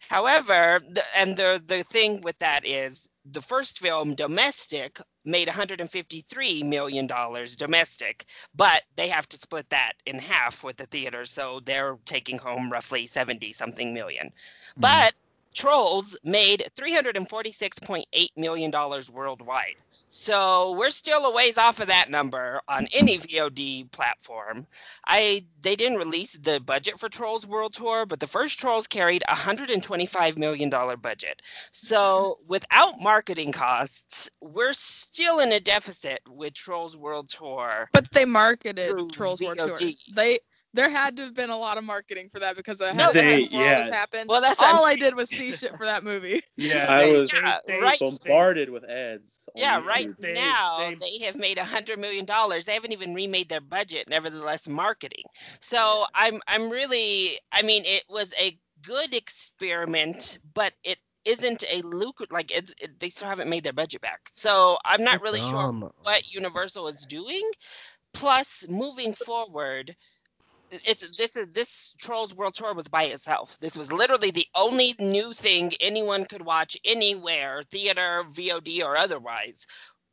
However, 0.09 0.81
the, 0.89 1.03
and 1.17 1.37
the, 1.37 1.63
the 1.67 1.83
thing 1.85 2.21
with 2.21 2.39
that 2.39 2.67
is 2.67 3.09
the 3.33 3.43
first 3.43 3.79
film, 3.79 4.15
Domestic, 4.15 5.01
made 5.27 5.49
153 5.49 6.63
million 6.63 7.07
dollars 7.07 7.57
domestic, 7.57 8.27
but 8.55 8.83
they 8.97 9.09
have 9.09 9.29
to 9.29 9.37
split 9.37 9.69
that 9.71 9.93
in 10.07 10.19
half 10.19 10.65
with 10.65 10.77
the 10.77 10.87
theater, 10.87 11.25
so 11.25 11.61
they're 11.61 11.99
taking 12.05 12.39
home 12.39 12.71
roughly 12.71 13.07
70 13.07 13.53
something 13.53 13.93
million. 13.93 14.27
Mm-hmm. 14.29 14.81
But 14.81 15.15
Trolls 15.57 16.15
made 16.23 16.69
346.8 16.77 18.29
million 18.37 18.71
dollars 18.71 19.11
worldwide. 19.11 19.77
So 20.11 20.77
we're 20.79 20.91
still 20.91 21.25
a 21.25 21.35
ways 21.35 21.57
off 21.57 21.81
of 21.81 21.89
that 21.89 22.11
number 22.11 22.61
on 22.69 22.87
any 22.93 23.17
VOD 23.19 23.91
platform. 23.91 24.67
I 25.07 25.47
they 25.63 25.75
didn't 25.75 25.97
release 25.99 26.35
the 26.35 26.61
budget 26.61 27.01
for 27.01 27.09
Trolls 27.09 27.47
World 27.47 27.73
Tour, 27.73 28.05
but 28.05 28.21
the 28.21 28.27
first 28.27 28.59
Trolls 28.59 28.87
carried 28.87 29.23
a 29.29 29.33
125 29.33 30.39
million 30.39 30.69
dollar 30.69 30.97
budget. 30.99 31.41
So 31.73 32.37
without 32.47 33.01
marketing 33.01 33.53
costs, 33.53 34.31
we're 34.43 34.75
still 34.75 35.41
in 35.41 35.53
a 35.53 35.61
deficit 35.61 36.21
with 36.29 36.53
Trolls 36.53 36.99
World 36.99 37.31
Tour. 37.31 37.89
But 37.95 38.13
they 38.13 38.27
marketed 38.27 38.93
Trolls 39.11 39.41
World 39.41 39.57
Tour. 39.57 39.79
They 40.15 40.39
there 40.77 40.89
had 40.91 41.17
to 41.17 41.25
have 41.25 41.35
been 41.35 41.51
a 41.51 41.57
lot 41.57 41.79
of 41.79 41.85
marketing 41.85 42.29
for 42.29 42.39
that 42.39 42.57
because 42.57 42.81
I 42.81 42.93
No, 42.93 43.05
had 43.07 43.15
they- 43.15 43.45
before 43.45 43.59
all 43.61 43.65
this 43.79 43.89
yeah. 43.89 43.95
happened. 43.95 44.29
Well, 44.31 44.41
that's 44.41 44.61
what 44.61 44.69
I'm 44.71 44.77
all 44.77 44.85
I 44.87 44.95
did 44.95 45.15
was 45.17 45.29
see 45.31 45.53
shit 45.53 45.77
for 45.77 45.85
that 45.85 46.05
movie. 46.05 46.43
Yeah, 46.57 46.87
I 46.89 47.13
was 47.13 47.33
Yeah, 47.33 47.59
they- 47.67 47.81
right. 47.81 47.99
bombarded 47.99 48.71
with 48.71 48.85
ads. 48.85 49.49
Yeah, 49.55 49.81
YouTube. 49.81 49.87
right 49.87 50.21
They- 50.21 50.33
now 50.35 50.79
they- 50.79 50.95
they 51.19 51.25
have 51.25 51.37
made 51.37 51.59
a 51.59 51.65
hundred 51.65 51.99
million 51.99 52.25
dollars. 52.25 52.65
They 52.65 52.75
haven't 52.75 52.93
even 52.93 53.15
remade 53.15 53.49
their 53.49 53.61
budget, 53.61 54.09
nevertheless 54.09 54.69
marketing. 54.69 55.25
So 55.61 56.07
I'm 56.15 56.41
I'm 56.47 56.71
really 56.71 57.39
I 57.53 57.63
mean 57.63 57.83
it 57.85 58.05
was 58.09 58.33
a 58.41 58.59
good 58.83 59.13
experiment, 59.15 60.39
but 60.55 60.73
it 60.85 60.99
isn't 61.25 61.65
a 61.71 61.83
lucrative 61.83 62.33
like 62.33 62.51
it's 62.51 62.73
it, 62.81 62.99
they 63.01 63.09
still 63.09 63.29
haven't 63.29 63.51
made 63.51 63.65
their 63.65 63.73
budget 63.73 64.01
back. 64.01 64.21
So 64.33 64.79
I'm 64.85 65.03
not 65.03 65.21
really 65.23 65.41
sure 65.41 65.73
what 66.03 66.29
Universal 66.33 66.89
is 66.89 67.05
doing. 67.09 67.43
Plus, 68.15 68.65
moving 68.71 69.13
forward, 69.13 69.95
it's 70.71 71.17
this 71.17 71.37
is 71.37 71.49
this 71.53 71.95
Trolls 71.99 72.35
World 72.35 72.55
Tour 72.55 72.75
was 72.75 72.89
by 72.89 73.05
itself. 73.05 73.59
This 73.61 73.77
was 73.77 73.93
literally 73.93 74.31
the 74.31 74.47
only 74.55 74.95
new 74.99 75.33
thing 75.33 75.73
anyone 75.81 76.25
could 76.25 76.45
watch 76.45 76.77
anywhere, 76.85 77.63
theater, 77.71 78.25
VOD, 78.31 78.83
or 78.85 78.97
otherwise, 78.97 79.67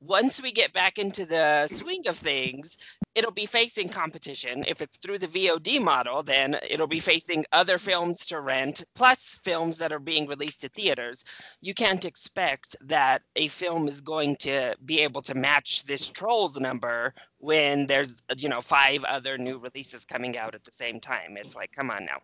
once 0.05 0.41
we 0.41 0.51
get 0.51 0.73
back 0.73 0.97
into 0.99 1.25
the 1.25 1.67
swing 1.69 2.05
of 2.07 2.17
things, 2.17 2.77
it'll 3.15 3.31
be 3.31 3.45
facing 3.45 3.87
competition. 3.87 4.63
If 4.67 4.81
it's 4.81 4.97
through 4.97 5.19
the 5.19 5.27
VOD 5.27 5.81
model, 5.81 6.23
then 6.23 6.57
it'll 6.69 6.87
be 6.87 6.99
facing 6.99 7.45
other 7.53 7.77
films 7.77 8.25
to 8.25 8.41
rent, 8.41 8.83
plus 8.95 9.39
films 9.43 9.77
that 9.77 9.93
are 9.93 9.99
being 9.99 10.27
released 10.27 10.61
to 10.61 10.69
theaters. 10.69 11.23
You 11.61 11.73
can't 11.73 12.03
expect 12.03 12.75
that 12.81 13.21
a 13.37 13.47
film 13.47 13.87
is 13.87 14.01
going 14.01 14.35
to 14.37 14.75
be 14.85 14.99
able 14.99 15.21
to 15.21 15.35
match 15.35 15.85
this 15.85 16.09
Trolls 16.09 16.59
number 16.59 17.13
when 17.43 17.87
there's 17.87 18.15
you 18.37 18.47
know 18.47 18.61
five 18.61 19.03
other 19.03 19.37
new 19.37 19.57
releases 19.57 20.05
coming 20.05 20.37
out 20.37 20.55
at 20.55 20.63
the 20.63 20.71
same 20.71 20.97
time. 21.01 21.35
It's 21.35 21.55
like, 21.57 21.73
come 21.73 21.91
on 21.91 22.05
now. 22.05 22.19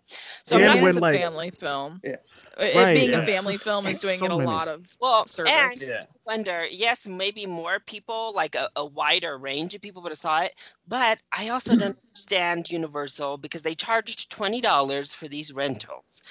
So 0.45 0.55
I'm 0.55 0.61
And 0.63 0.67
not- 0.75 0.81
when, 0.81 0.87
it's 0.89 0.97
a 0.97 1.01
like- 1.01 1.19
family 1.19 1.49
film. 1.51 1.99
Yeah. 2.03 2.15
It 2.57 2.75
Right, 2.75 2.95
being 2.95 3.11
yeah. 3.11 3.19
a 3.21 3.25
family 3.25 3.57
film 3.57 3.85
is 3.87 3.99
doing 4.05 4.19
So 4.19 4.25
it 4.25 4.31
a 4.31 4.37
many. 4.37 4.47
lot 4.47 4.67
of 4.69 4.85
well, 5.01 5.25
service. 5.25 5.51
and 5.53 5.81
Yeah. 5.89 6.05
wonder, 6.25 6.67
yes, 6.71 7.05
maybe 7.05 7.45
more 7.45 7.79
people, 7.79 8.31
like 8.33 8.55
a, 8.55 8.69
a 8.77 8.85
wider 8.85 9.37
range 9.37 9.75
of 9.75 9.81
people 9.81 10.01
would 10.03 10.11
have 10.11 10.19
saw 10.19 10.41
it. 10.41 10.53
But 10.87 11.19
I 11.33 11.49
also 11.49 11.75
don't 11.75 11.97
understand 12.09 12.69
Universal 12.71 13.37
because 13.39 13.61
they 13.61 13.75
charged 13.75 14.29
twenty 14.31 14.61
dollars 14.61 15.13
for 15.13 15.27
these 15.27 15.51
rentals. 15.53 16.21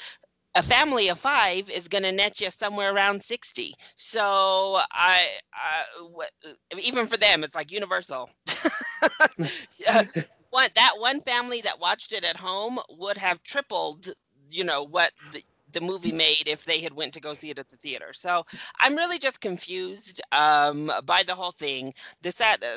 A 0.58 0.62
family 0.62 1.08
of 1.08 1.20
five 1.20 1.70
is 1.70 1.88
going 1.88 2.02
to 2.02 2.12
net 2.12 2.40
you 2.40 2.50
somewhere 2.50 2.92
around 2.94 3.22
sixty. 3.22 3.74
So 3.94 4.80
I, 4.92 5.26
even 6.80 7.06
for 7.06 7.16
them, 7.16 7.44
it's 7.44 7.54
like 7.54 7.72
Universal. 7.72 8.30
Uh, 9.88 10.04
that 10.74 10.92
one 10.98 11.20
family 11.20 11.60
that 11.62 11.80
watched 11.80 12.12
it 12.12 12.24
at 12.24 12.36
home 12.36 12.78
would 12.90 13.16
have 13.18 13.42
tripled, 13.42 14.08
you 14.50 14.64
know, 14.64 14.82
what 14.84 15.12
the, 15.30 15.42
the 15.72 15.80
movie 15.80 16.12
made 16.12 16.44
if 16.46 16.64
they 16.64 16.80
had 16.80 16.94
went 16.94 17.12
to 17.14 17.20
go 17.20 17.34
see 17.34 17.50
it 17.50 17.58
at 17.58 17.68
the 17.68 17.76
theater. 17.76 18.12
So 18.12 18.44
I'm 18.80 18.96
really 18.96 19.18
just 19.18 19.40
confused 19.40 20.20
um, 20.32 20.90
by 21.04 21.22
the 21.22 21.34
whole 21.34 21.52
thing. 21.52 21.92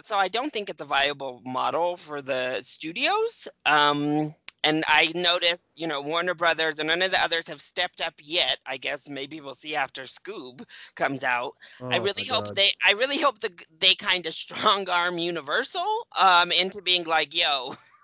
So 0.04 0.18
I 0.18 0.28
don't 0.28 0.52
think 0.52 0.70
it's 0.70 0.82
a 0.82 0.86
viable 0.86 1.42
model 1.46 1.98
for 1.98 2.22
the 2.22 2.62
studios. 2.62 3.48
Um, 3.66 4.36
and 4.63 4.84
I 4.88 5.12
noticed, 5.15 5.65
you 5.75 5.88
know, 5.88 6.01
Warner 6.01 6.34
Brothers 6.34 6.80
and 6.80 6.88
none 6.88 7.01
of 7.01 7.12
the 7.12 7.22
others 7.22 7.48
have 7.48 7.62
stepped 7.62 8.01
up 8.01 8.13
yet. 8.22 8.58
I 8.65 8.77
guess 8.77 9.08
maybe 9.10 9.39
we'll 9.41 9.56
see 9.56 9.75
after 9.75 10.03
Scoob 10.03 10.63
comes 10.96 11.24
out. 11.24 11.53
I 11.91 11.98
Oh, 11.98 12.00
really 12.00 12.25
hope 12.25 12.48
God. 12.48 12.56
they 12.56 12.72
I 12.86 12.91
really 12.94 13.20
hope 13.22 13.39
the, 13.39 13.51
they 13.80 13.96
kind 13.96 14.25
of 14.25 14.34
strong 14.36 14.89
arm 14.89 15.18
Universal 15.18 16.08
um, 16.20 16.51
into 16.51 16.82
being 16.82 17.03
like, 17.06 17.36
yo, 17.36 17.74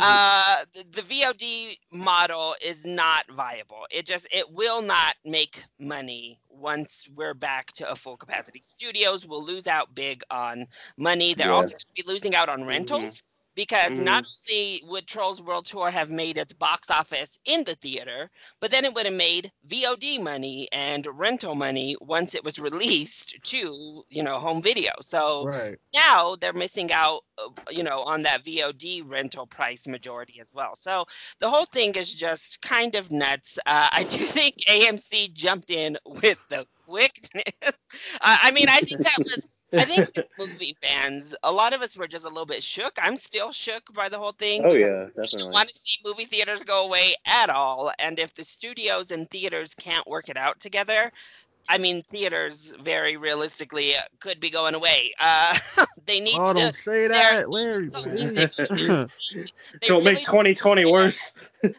uh, 0.00 0.56
the, 0.74 0.84
the 0.90 1.02
VOD 1.02 1.78
model 1.92 2.54
is 2.64 2.84
not 2.86 3.30
viable. 3.30 3.86
It 3.90 4.06
just 4.06 4.26
it 4.32 4.50
will 4.52 4.82
not 4.82 5.14
make 5.24 5.64
money 5.78 6.40
once 6.48 7.08
we're 7.14 7.34
back 7.34 7.72
to 7.74 7.90
a 7.90 7.96
full 7.96 8.16
capacity. 8.16 8.60
Studios 8.62 9.26
will 9.26 9.44
lose 9.44 9.66
out 9.66 9.94
big 9.94 10.22
on 10.30 10.66
money. 10.96 11.34
They're 11.34 11.52
also 11.52 11.74
going 11.74 11.94
to 11.94 12.04
be 12.04 12.12
losing 12.12 12.34
out 12.34 12.48
on 12.48 12.64
rentals. 12.64 13.22
Because 13.60 14.00
not 14.00 14.24
only 14.48 14.82
would 14.86 15.06
Trolls 15.06 15.42
World 15.42 15.66
Tour 15.66 15.90
have 15.90 16.10
made 16.10 16.38
its 16.38 16.52
box 16.54 16.90
office 16.90 17.38
in 17.44 17.64
the 17.64 17.74
theater, 17.76 18.30
but 18.60 18.70
then 18.70 18.84
it 18.86 18.94
would 18.94 19.06
have 19.06 19.14
made 19.14 19.52
VOD 19.68 20.18
money 20.18 20.68
and 20.72 21.06
rental 21.12 21.54
money 21.54 21.96
once 22.00 22.34
it 22.34 22.44
was 22.44 22.58
released 22.58 23.36
to, 23.44 24.02
you 24.08 24.22
know, 24.22 24.38
home 24.38 24.62
video. 24.62 24.92
So 25.02 25.48
Right. 25.48 25.78
now 25.94 26.36
they're 26.36 26.52
missing 26.54 26.92
out, 26.92 27.20
uh, 27.38 27.48
you 27.70 27.82
know, 27.82 28.00
on 28.02 28.22
that 28.22 28.44
VOD 28.44 29.02
rental 29.02 29.46
price 29.46 29.86
majority 29.86 30.40
as 30.40 30.52
well. 30.54 30.74
So 30.76 31.04
the 31.40 31.50
whole 31.50 31.66
thing 31.66 31.94
is 31.96 32.14
just 32.14 32.62
kind 32.62 32.94
of 32.94 33.12
nuts. 33.12 33.58
Uh, 33.66 33.88
I 33.92 34.04
do 34.04 34.18
think 34.36 34.56
AMC 34.68 35.28
jumped 35.28 35.70
in 35.70 35.98
with 36.06 36.38
the 36.48 36.66
quickness. 36.86 37.44
uh, 37.62 37.72
I 38.22 38.50
mean, 38.52 38.68
I 38.70 38.80
think 38.80 39.02
that 39.02 39.18
was. 39.24 39.46
I 39.72 39.84
think 39.84 40.08
movie 40.38 40.76
fans, 40.82 41.34
a 41.42 41.52
lot 41.52 41.72
of 41.72 41.82
us 41.82 41.96
were 41.96 42.08
just 42.08 42.24
a 42.24 42.28
little 42.28 42.46
bit 42.46 42.62
shook. 42.62 42.98
I'm 43.00 43.16
still 43.16 43.52
shook 43.52 43.92
by 43.94 44.08
the 44.08 44.18
whole 44.18 44.32
thing. 44.32 44.62
Oh 44.64 44.72
yeah, 44.74 44.86
I 44.86 45.06
definitely. 45.08 45.38
don't 45.42 45.52
want 45.52 45.68
to 45.68 45.74
see 45.74 45.98
movie 46.04 46.24
theaters 46.24 46.64
go 46.64 46.84
away 46.84 47.14
at 47.26 47.50
all. 47.50 47.92
And 47.98 48.18
if 48.18 48.34
the 48.34 48.44
studios 48.44 49.10
and 49.10 49.30
theaters 49.30 49.74
can't 49.74 50.06
work 50.06 50.28
it 50.28 50.36
out 50.36 50.58
together, 50.60 51.12
I 51.68 51.78
mean, 51.78 52.02
theaters 52.02 52.74
very 52.82 53.16
realistically 53.16 53.94
uh, 53.94 54.00
could 54.18 54.40
be 54.40 54.50
going 54.50 54.74
away. 54.74 55.12
Uh, 55.20 55.56
they 56.06 56.18
need 56.18 56.34
Oh, 56.38 56.52
to. 56.52 56.58
don't 56.58 56.74
say 56.74 57.06
that, 57.06 57.48
Larry. 57.50 57.86
no, 57.88 58.02
please. 58.02 58.56
they- 58.56 59.06
they 59.80 59.86
Don't 59.86 60.02
make 60.02 60.18
2020 60.20 60.84
worse. 60.86 61.32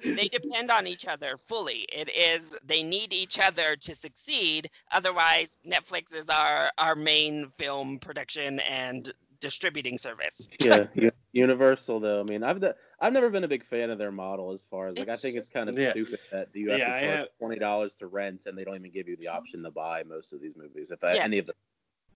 They 0.04 0.28
depend 0.28 0.70
on 0.72 0.88
each 0.88 1.08
other 1.08 1.38
fully. 1.38 1.86
It 1.92 2.10
is 2.16 2.58
they 2.66 2.84
need 2.84 3.14
each 3.14 3.40
other 3.40 3.76
to 3.76 3.96
succeed. 3.96 4.70
Otherwise, 4.92 5.58
Netflix 5.68 6.14
is 6.14 6.30
our 6.30 6.70
our 6.78 6.96
main 6.96 7.50
film 7.50 7.98
production 8.00 8.60
and 8.62 9.12
distributing 9.40 9.98
service. 9.98 10.48
yeah, 10.64 10.86
Universal 11.34 12.00
though. 12.02 12.20
I 12.20 12.24
mean, 12.24 12.44
I've 12.44 12.60
the, 12.60 12.76
I've 13.00 13.14
never 13.14 13.30
been 13.30 13.44
a 13.44 13.48
big 13.48 13.64
fan 13.64 13.90
of 13.90 13.98
their 13.98 14.12
model 14.12 14.52
as 14.52 14.64
far 14.66 14.88
as 14.88 14.98
like 14.98 15.10
I 15.10 15.16
think 15.16 15.36
It's- 15.36 15.46
it's 15.46 15.52
kind 15.52 15.68
of 15.70 15.78
Yeah. 15.80 15.92
stupid 15.92 16.20
that 16.32 16.50
you 16.54 16.70
have 16.70 16.80
Yeah, 16.80 16.86
to 16.94 17.00
charge 17.02 17.18
have- 17.18 17.28
twenty 17.40 17.58
dollars 17.58 17.96
to 17.96 18.08
rent 18.08 18.46
and 18.46 18.56
they 18.58 18.64
don't 18.64 18.76
even 18.76 18.92
give 18.92 19.08
you 19.08 19.18
the 19.18 19.30
option 19.30 19.64
to 19.64 19.72
buy 19.72 20.04
most 20.04 20.34
of 20.34 20.42
these 20.42 20.56
movies. 20.56 20.92
If 20.92 21.04
uh, 21.04 21.14
Yeah. 21.16 21.24
any 21.24 21.40
of 21.40 21.48
them. 21.48 21.56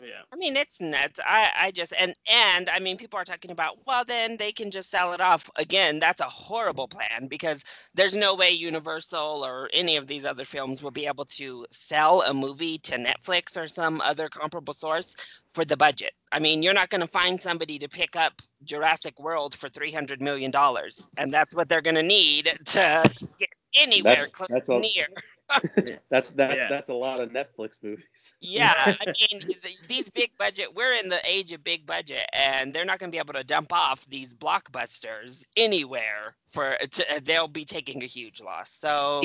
Yeah. 0.01 0.21
I 0.31 0.36
mean, 0.36 0.58
it's 0.58 0.81
nuts. 0.81 1.19
I, 1.25 1.49
I 1.58 1.71
just 1.71 1.93
and 1.97 2.13
and 2.29 2.69
I 2.69 2.79
mean, 2.79 2.97
people 2.97 3.17
are 3.17 3.23
talking 3.25 3.51
about 3.51 3.77
well, 3.88 4.03
then 4.05 4.38
they 4.38 4.51
can 4.51 4.69
just 4.69 4.91
sell 4.91 5.13
it 5.13 5.21
off 5.21 5.49
again. 5.55 5.99
That's 5.99 6.21
a 6.21 6.25
horrible 6.25 6.88
plan 6.88 7.27
because 7.27 7.63
there's 7.93 8.15
no 8.15 8.36
way 8.36 8.51
Universal 8.51 9.45
or 9.45 9.69
any 9.73 9.95
of 9.95 10.08
these 10.08 10.25
other 10.25 10.43
films 10.45 10.81
will 10.84 10.91
be 10.91 11.08
able 11.08 11.25
to 11.25 11.65
sell 11.71 12.21
a 12.23 12.34
movie 12.34 12.77
to 12.79 12.97
Netflix 12.97 13.55
or 13.58 13.67
some 13.67 14.01
other 14.01 14.27
comparable 14.27 14.73
source 14.73 15.15
for 15.53 15.63
the 15.63 15.77
budget. 15.77 16.12
I 16.31 16.39
mean, 16.39 16.62
you're 16.62 16.73
not 16.73 16.89
going 16.89 17.01
to 17.01 17.08
find 17.08 17.39
somebody 17.39 17.79
to 17.79 17.88
pick 17.88 18.17
up 18.17 18.41
Jurassic 18.65 19.17
World 19.19 19.55
for 19.55 19.69
three 19.69 19.91
hundred 19.91 20.21
million 20.21 20.51
dollars, 20.51 21.08
and 21.17 21.34
that's 21.34 21.55
what 21.55 21.69
they're 21.69 21.81
going 21.81 21.95
to 21.95 22.03
need 22.03 22.51
to 22.65 23.12
get 23.39 23.49
anywhere 23.73 24.13
That's- 24.15 24.31
close 24.31 24.49
that's 24.49 24.69
near. 24.69 25.08
That's 26.10 26.29
that's 26.29 26.55
Yeah. 26.55 26.69
that's 26.69 26.89
a 26.89 26.93
lot 26.93 27.19
of 27.19 27.29
Netflix 27.29 27.84
movies. 27.84 28.34
Yeah, 28.41 28.73
I 28.75 29.05
mean, 29.31 29.41
th- 29.41 29.81
these 29.88 30.10
big 30.10 30.31
budget, 30.38 30.73
we're 30.75 30.93
in 30.93 31.10
the 31.10 31.19
age 31.25 31.51
of 31.51 31.63
big 31.63 31.86
budget, 31.86 32.27
and 32.34 32.73
they're 32.73 32.86
not 32.86 32.99
going 32.99 33.12
to 33.12 33.15
be 33.15 33.19
able 33.19 33.34
to 33.36 33.43
dump 33.43 33.71
off 33.71 34.05
these 34.08 34.34
blockbusters 34.34 35.43
anywhere 35.55 36.36
for 36.51 36.75
to, 36.91 37.21
they'll 37.23 37.47
be 37.47 37.65
taking 37.65 38.03
a 38.03 38.08
huge 38.08 38.41
loss. 38.41 38.71
So 38.71 39.21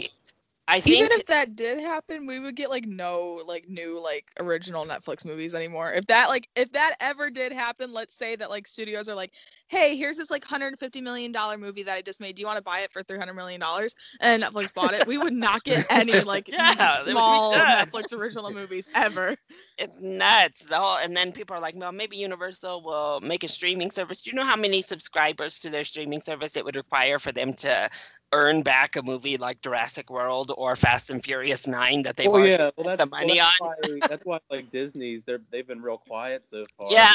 I 0.70 0.80
think 0.80 0.98
Even 0.98 1.10
if 1.12 1.26
that 1.26 1.56
did 1.56 1.80
happen, 1.80 2.26
we 2.26 2.38
would 2.38 2.54
get 2.54 2.70
like 2.70 2.86
no 2.86 3.42
like 3.46 3.68
new 3.68 4.00
like 4.02 4.30
original 4.38 4.86
Netflix 4.86 5.24
movies 5.24 5.52
anymore. 5.54 5.92
If 5.92 6.06
that 6.06 6.28
like 6.28 6.48
if 6.54 6.70
that 6.72 6.94
ever 7.00 7.28
did 7.30 7.52
happen, 7.52 7.92
let's 7.92 8.14
say 8.14 8.36
that 8.36 8.50
like 8.50 8.68
studios 8.68 9.08
are 9.08 9.16
like, 9.16 9.34
"Hey, 9.68 9.96
here's 9.96 10.16
this 10.16 10.30
like 10.30 10.44
150 10.44 11.00
million 11.00 11.32
dollar 11.32 11.58
movie 11.58 11.82
that 11.82 11.96
I 11.96 12.02
just 12.02 12.20
made. 12.20 12.36
Do 12.36 12.40
you 12.40 12.46
want 12.46 12.58
to 12.58 12.62
buy 12.62 12.80
it 12.80 12.92
for 12.92 13.02
300 13.02 13.34
million 13.34 13.60
dollars?" 13.60 13.94
And 14.20 14.42
Netflix 14.44 14.72
bought 14.72 14.94
it. 14.94 15.06
We 15.06 15.18
would 15.18 15.34
not 15.34 15.64
get 15.64 15.82
any 15.90 16.22
like 16.24 16.48
Yeah, 16.52 17.02
they 17.04 17.14
would 17.14 17.26
be 17.26 17.38
small. 17.40 17.66
Netflix 17.66 18.14
original 18.14 18.52
movies 18.52 18.90
ever. 18.94 19.34
it's 19.78 20.00
nuts. 20.00 20.66
The 20.66 20.76
whole, 20.76 20.98
and 20.98 21.16
then 21.16 21.32
people 21.32 21.56
are 21.56 21.60
like, 21.60 21.74
well, 21.76 21.92
maybe 21.92 22.16
Universal 22.16 22.82
will 22.82 23.20
make 23.20 23.44
a 23.44 23.48
streaming 23.48 23.90
service. 23.90 24.22
Do 24.22 24.30
you 24.30 24.36
know 24.36 24.44
how 24.44 24.56
many 24.56 24.82
subscribers 24.82 25.58
to 25.60 25.70
their 25.70 25.84
streaming 25.84 26.20
service 26.20 26.56
it 26.56 26.64
would 26.64 26.76
require 26.76 27.18
for 27.18 27.32
them 27.32 27.54
to 27.54 27.88
earn 28.32 28.62
back 28.62 28.96
a 28.96 29.02
movie 29.02 29.36
like 29.36 29.60
Jurassic 29.60 30.10
World 30.10 30.52
or 30.56 30.76
Fast 30.76 31.10
and 31.10 31.22
Furious 31.22 31.66
9 31.66 32.02
that 32.04 32.16
they've 32.16 32.28
oh 32.28 32.34
already 32.34 32.52
yeah, 32.52 32.68
spent 32.68 32.86
well 32.86 32.96
the 32.96 33.06
money 33.06 33.38
well, 33.38 33.50
on? 33.60 33.74
that's 33.80 33.88
Why, 33.88 34.08
that's 34.08 34.24
why 34.24 34.38
like 34.50 34.70
Disney's 34.70 35.24
they're 35.24 35.40
they've 35.50 35.66
been 35.66 35.82
real 35.82 35.98
quiet 35.98 36.44
so 36.48 36.64
far. 36.78 36.92
Yeah. 36.92 37.12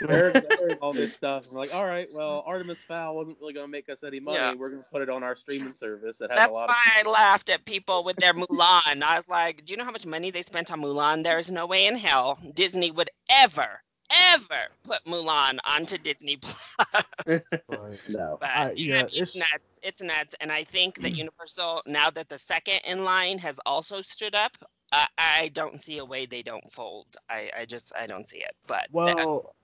They're, 0.00 0.32
they're, 0.32 0.42
they're 0.42 0.76
all 0.80 0.92
this 0.92 1.14
stuff. 1.14 1.46
I'm 1.50 1.56
like, 1.56 1.74
all 1.74 1.86
right, 1.86 2.08
well, 2.12 2.42
Artemis 2.46 2.82
Fowl 2.86 3.16
wasn't 3.16 3.38
really 3.40 3.52
gonna 3.52 3.68
make 3.68 3.88
us 3.88 4.02
any 4.02 4.20
money. 4.20 4.38
Yeah. 4.38 4.54
We're 4.54 4.70
gonna 4.70 4.84
put 4.90 5.02
it 5.02 5.08
on 5.08 5.22
our 5.22 5.36
streaming 5.36 5.72
service 5.72 6.18
that 6.18 6.30
has 6.30 6.38
That's 6.38 6.50
a 6.50 6.54
lot 6.54 6.68
why 6.68 7.00
of 7.00 7.06
I 7.06 7.10
laughed 7.10 7.48
at 7.50 7.64
people 7.64 8.02
with 8.04 8.16
their 8.16 8.34
Mulan. 8.34 9.02
I 9.02 9.16
was 9.16 9.28
like, 9.28 9.64
do 9.64 9.72
you 9.72 9.76
know 9.76 9.84
how 9.84 9.92
much 9.92 10.06
money 10.06 10.30
they 10.30 10.42
spent 10.42 10.70
on 10.72 10.80
Mulan? 10.80 11.22
There 11.22 11.38
is 11.38 11.50
no 11.50 11.66
way 11.66 11.86
in 11.86 11.96
hell 11.96 12.38
Disney 12.54 12.90
would 12.90 13.10
ever, 13.30 13.80
ever 14.10 14.68
put 14.84 15.04
Mulan 15.04 15.58
onto 15.64 15.98
Disney 15.98 16.36
Plus. 16.36 17.04
Right. 17.68 17.98
no. 18.08 18.38
But 18.40 18.50
Uh, 18.54 18.70
yeah, 18.76 19.00
yeah, 19.00 19.02
it's, 19.06 19.14
it's- 19.16 19.36
nuts. 19.36 19.78
It's 19.82 20.02
nuts. 20.02 20.34
And 20.40 20.50
I 20.52 20.64
think 20.64 21.00
that 21.02 21.16
Universal, 21.16 21.82
now 21.86 22.10
that 22.10 22.28
the 22.28 22.38
second 22.38 22.80
in 22.84 23.04
line 23.04 23.38
has 23.38 23.58
also 23.66 24.02
stood 24.02 24.34
up, 24.34 24.52
I, 24.92 25.06
I 25.18 25.48
don't 25.48 25.78
see 25.80 25.98
a 25.98 26.04
way 26.04 26.26
they 26.26 26.42
don't 26.42 26.70
fold. 26.72 27.06
I, 27.28 27.50
I 27.56 27.64
just, 27.66 27.92
I 27.96 28.06
don't 28.06 28.28
see 28.28 28.38
it. 28.38 28.54
But 28.66 28.86
Well, 28.92 29.54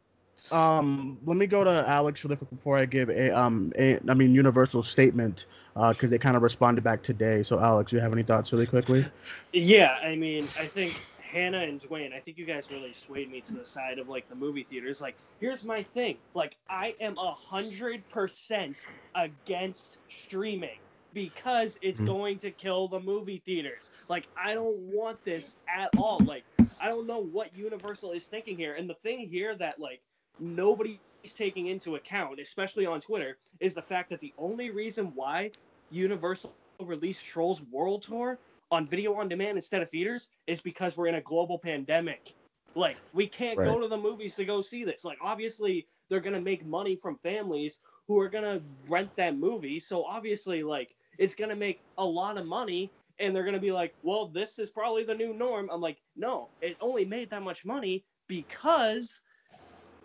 um, 0.51 1.19
let 1.25 1.37
me 1.37 1.47
go 1.47 1.65
to 1.65 1.85
Alex 1.89 2.25
really 2.25 2.37
quick 2.37 2.51
before 2.51 2.77
I 2.77 2.85
give 2.85 3.09
a 3.11 3.31
um 3.31 3.73
a 3.79 3.99
I 4.09 4.15
mean 4.15 4.35
Universal 4.35 4.83
statement 4.83 5.47
because 5.91 6.11
they 6.11 6.19
kind 6.19 6.37
of 6.37 6.43
responded 6.43 6.83
back 6.85 7.03
today. 7.03 7.43
So 7.43 7.59
Alex, 7.61 7.93
you 7.93 8.01
have 8.01 8.13
any 8.13 8.23
thoughts 8.23 8.53
really 8.53 8.67
quickly? 8.67 9.05
Yeah, 9.53 9.97
I 10.03 10.15
mean, 10.17 10.49
I 10.59 10.67
think 10.67 11.01
Hannah 11.33 11.61
and 11.61 11.81
Duane, 11.81 12.13
I 12.13 12.21
think 12.21 12.39
you 12.39 12.47
guys 12.47 12.71
really 12.71 12.93
swayed 12.93 13.31
me 13.31 13.41
to 13.43 13.55
the 13.55 13.65
side 13.67 13.99
of 13.99 14.09
like 14.09 14.29
the 14.29 14.37
movie 14.37 14.65
theaters. 14.65 15.01
Like, 15.01 15.19
here's 15.41 15.65
my 15.65 15.83
thing. 15.83 16.21
Like, 16.35 16.57
I 16.69 16.95
am 17.01 17.17
a 17.19 17.35
hundred 17.35 18.09
percent 18.09 18.79
against 19.15 19.99
streaming. 20.09 20.81
because 21.15 21.79
it's 21.83 22.01
Mhm. 22.01 22.07
going 22.07 22.39
to 22.39 22.51
kill 22.51 22.89
the 22.89 23.01
movie 23.01 23.43
theaters. 23.45 23.91
Like 24.09 24.31
I 24.37 24.55
don't 24.55 24.81
want 24.81 25.23
this 25.25 25.57
at 25.69 25.93
all. 25.97 26.25
Like 26.27 26.47
I 26.81 26.89
don't 26.89 27.07
know 27.07 27.21
what 27.21 27.55
Universal 27.55 28.13
is 28.13 28.29
thinking 28.29 28.57
here. 28.57 28.75
And 28.75 28.89
the 28.89 28.95
thing 28.95 29.29
here 29.29 29.55
that 29.59 29.79
like 29.79 30.03
nobody's 30.39 31.01
taking 31.37 31.67
into 31.67 31.97
account, 31.97 32.41
especially 32.41 32.87
on 32.87 33.01
Twitter, 33.01 33.39
is 33.61 33.75
the 33.75 33.83
fact 33.83 34.11
that 34.11 34.21
the 34.21 34.35
only 34.39 34.71
reason 34.71 35.15
why 35.15 35.53
Universal 35.91 36.57
released 36.81 37.27
Trolls 37.27 37.63
World 37.63 38.03
Tour 38.03 38.41
on 38.73 38.89
video 38.89 39.15
on 39.15 39.29
demand 39.29 39.59
instead 39.59 39.83
of 39.83 39.91
theaters 39.91 40.31
is 40.47 40.63
because 40.63 40.97
we're 40.97 41.07
in 41.07 41.17
a 41.17 41.21
global 41.21 41.59
pandemic. 41.59 42.35
Like 42.75 42.97
we 43.13 43.27
can't 43.27 43.59
go 43.59 43.79
to 43.79 43.87
the 43.87 43.99
movies 43.99 44.35
to 44.37 44.47
go 44.47 44.63
see 44.63 44.83
this. 44.83 45.05
Like 45.05 45.19
obviously 45.21 45.87
they're 46.09 46.21
gonna 46.21 46.41
make 46.41 46.65
money 46.65 46.97
from 46.97 47.19
families 47.19 47.81
who 48.09 48.19
are 48.19 48.31
gonna 48.31 48.63
rent 48.89 49.11
that 49.19 49.37
movie. 49.37 49.79
So 49.79 50.05
obviously 50.05 50.63
like 50.63 50.97
it's 51.19 51.35
gonna 51.35 51.55
make 51.55 51.83
a 51.99 52.05
lot 52.05 52.39
of 52.39 52.47
money 52.47 52.95
and 53.19 53.37
they're 53.37 53.45
gonna 53.45 53.61
be 53.61 53.73
like, 53.73 53.95
well, 54.03 54.27
this 54.27 54.59
is 54.59 54.71
probably 54.71 55.05
the 55.05 55.15
new 55.15 55.35
norm. 55.35 55.69
I'm 55.71 55.83
like, 55.83 55.99
no, 56.17 56.49
it 56.63 56.79
only 56.81 57.05
made 57.05 57.29
that 57.29 57.43
much 57.43 57.67
money 57.67 58.07
because 58.27 59.21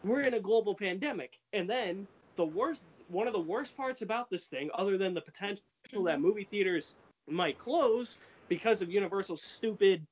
we're 0.03 0.23
in 0.23 0.33
a 0.33 0.41
global 0.41 0.75
pandemic. 0.75 1.39
And 1.53 1.69
then 1.69 2.05
the 2.35 2.45
worst 2.45 2.83
one 3.07 3.27
of 3.27 3.33
the 3.33 3.39
worst 3.39 3.77
parts 3.77 4.01
about 4.01 4.29
this 4.29 4.47
thing, 4.47 4.69
other 4.73 4.97
than 4.97 5.13
the 5.13 5.21
potential 5.21 5.63
that 6.03 6.19
movie 6.19 6.43
theaters 6.51 6.95
might 7.29 7.57
close 7.57 8.19
because 8.47 8.81
of 8.81 8.89
Universal's 8.89 9.43
stupid 9.43 10.05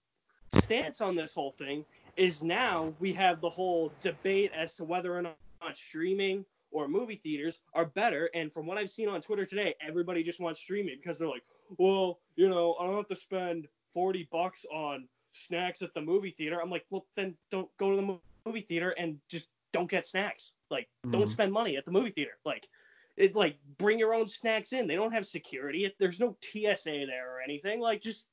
stance 0.53 1.01
on 1.01 1.15
this 1.15 1.33
whole 1.33 1.51
thing, 1.51 1.85
is 2.17 2.43
now 2.43 2.93
we 2.99 3.13
have 3.13 3.41
the 3.41 3.49
whole 3.49 3.91
debate 4.01 4.51
as 4.53 4.75
to 4.75 4.83
whether 4.83 5.15
or 5.15 5.21
not 5.21 5.37
streaming 5.73 6.45
or 6.71 6.87
movie 6.87 7.15
theaters 7.15 7.61
are 7.73 7.85
better. 7.85 8.29
And 8.33 8.53
from 8.53 8.65
what 8.65 8.77
I've 8.77 8.89
seen 8.89 9.09
on 9.09 9.21
Twitter 9.21 9.45
today, 9.45 9.75
everybody 9.81 10.23
just 10.23 10.39
wants 10.39 10.59
streaming 10.59 10.97
because 10.97 11.17
they're 11.17 11.27
like, 11.27 11.43
well, 11.77 12.19
you 12.35 12.49
know, 12.49 12.75
I 12.79 12.85
don't 12.85 12.95
have 12.95 13.07
to 13.07 13.15
spend 13.15 13.67
40 13.93 14.27
bucks 14.31 14.65
on 14.71 15.07
snacks 15.31 15.81
at 15.81 15.93
the 15.93 16.01
movie 16.01 16.31
theater. 16.31 16.61
I'm 16.61 16.69
like, 16.69 16.85
well, 16.89 17.05
then 17.15 17.35
don't 17.49 17.69
go 17.77 17.91
to 17.91 17.97
the 17.97 18.19
movie 18.45 18.61
theater 18.61 18.91
and 18.91 19.17
just 19.29 19.49
don't 19.71 19.89
get 19.89 20.05
snacks. 20.05 20.53
Like, 20.69 20.87
don't 21.09 21.23
Mhm. 21.23 21.29
spend 21.29 21.51
money 21.51 21.75
at 21.75 21.85
the 21.85 21.91
movie 21.91 22.11
theater. 22.11 22.37
Like, 22.45 22.69
it 23.17 23.35
like 23.35 23.57
bring 23.77 23.97
your 23.99 24.13
own 24.13 24.27
snacks 24.27 24.73
in. 24.73 24.87
They 24.87 24.95
don't 24.95 25.11
have 25.13 25.25
security. 25.25 25.85
If 25.85 25.97
there's 25.97 26.19
no 26.19 26.35
TSA 26.41 27.05
there 27.07 27.35
or 27.35 27.41
anything, 27.41 27.79
like 27.79 28.01
just 28.01 28.27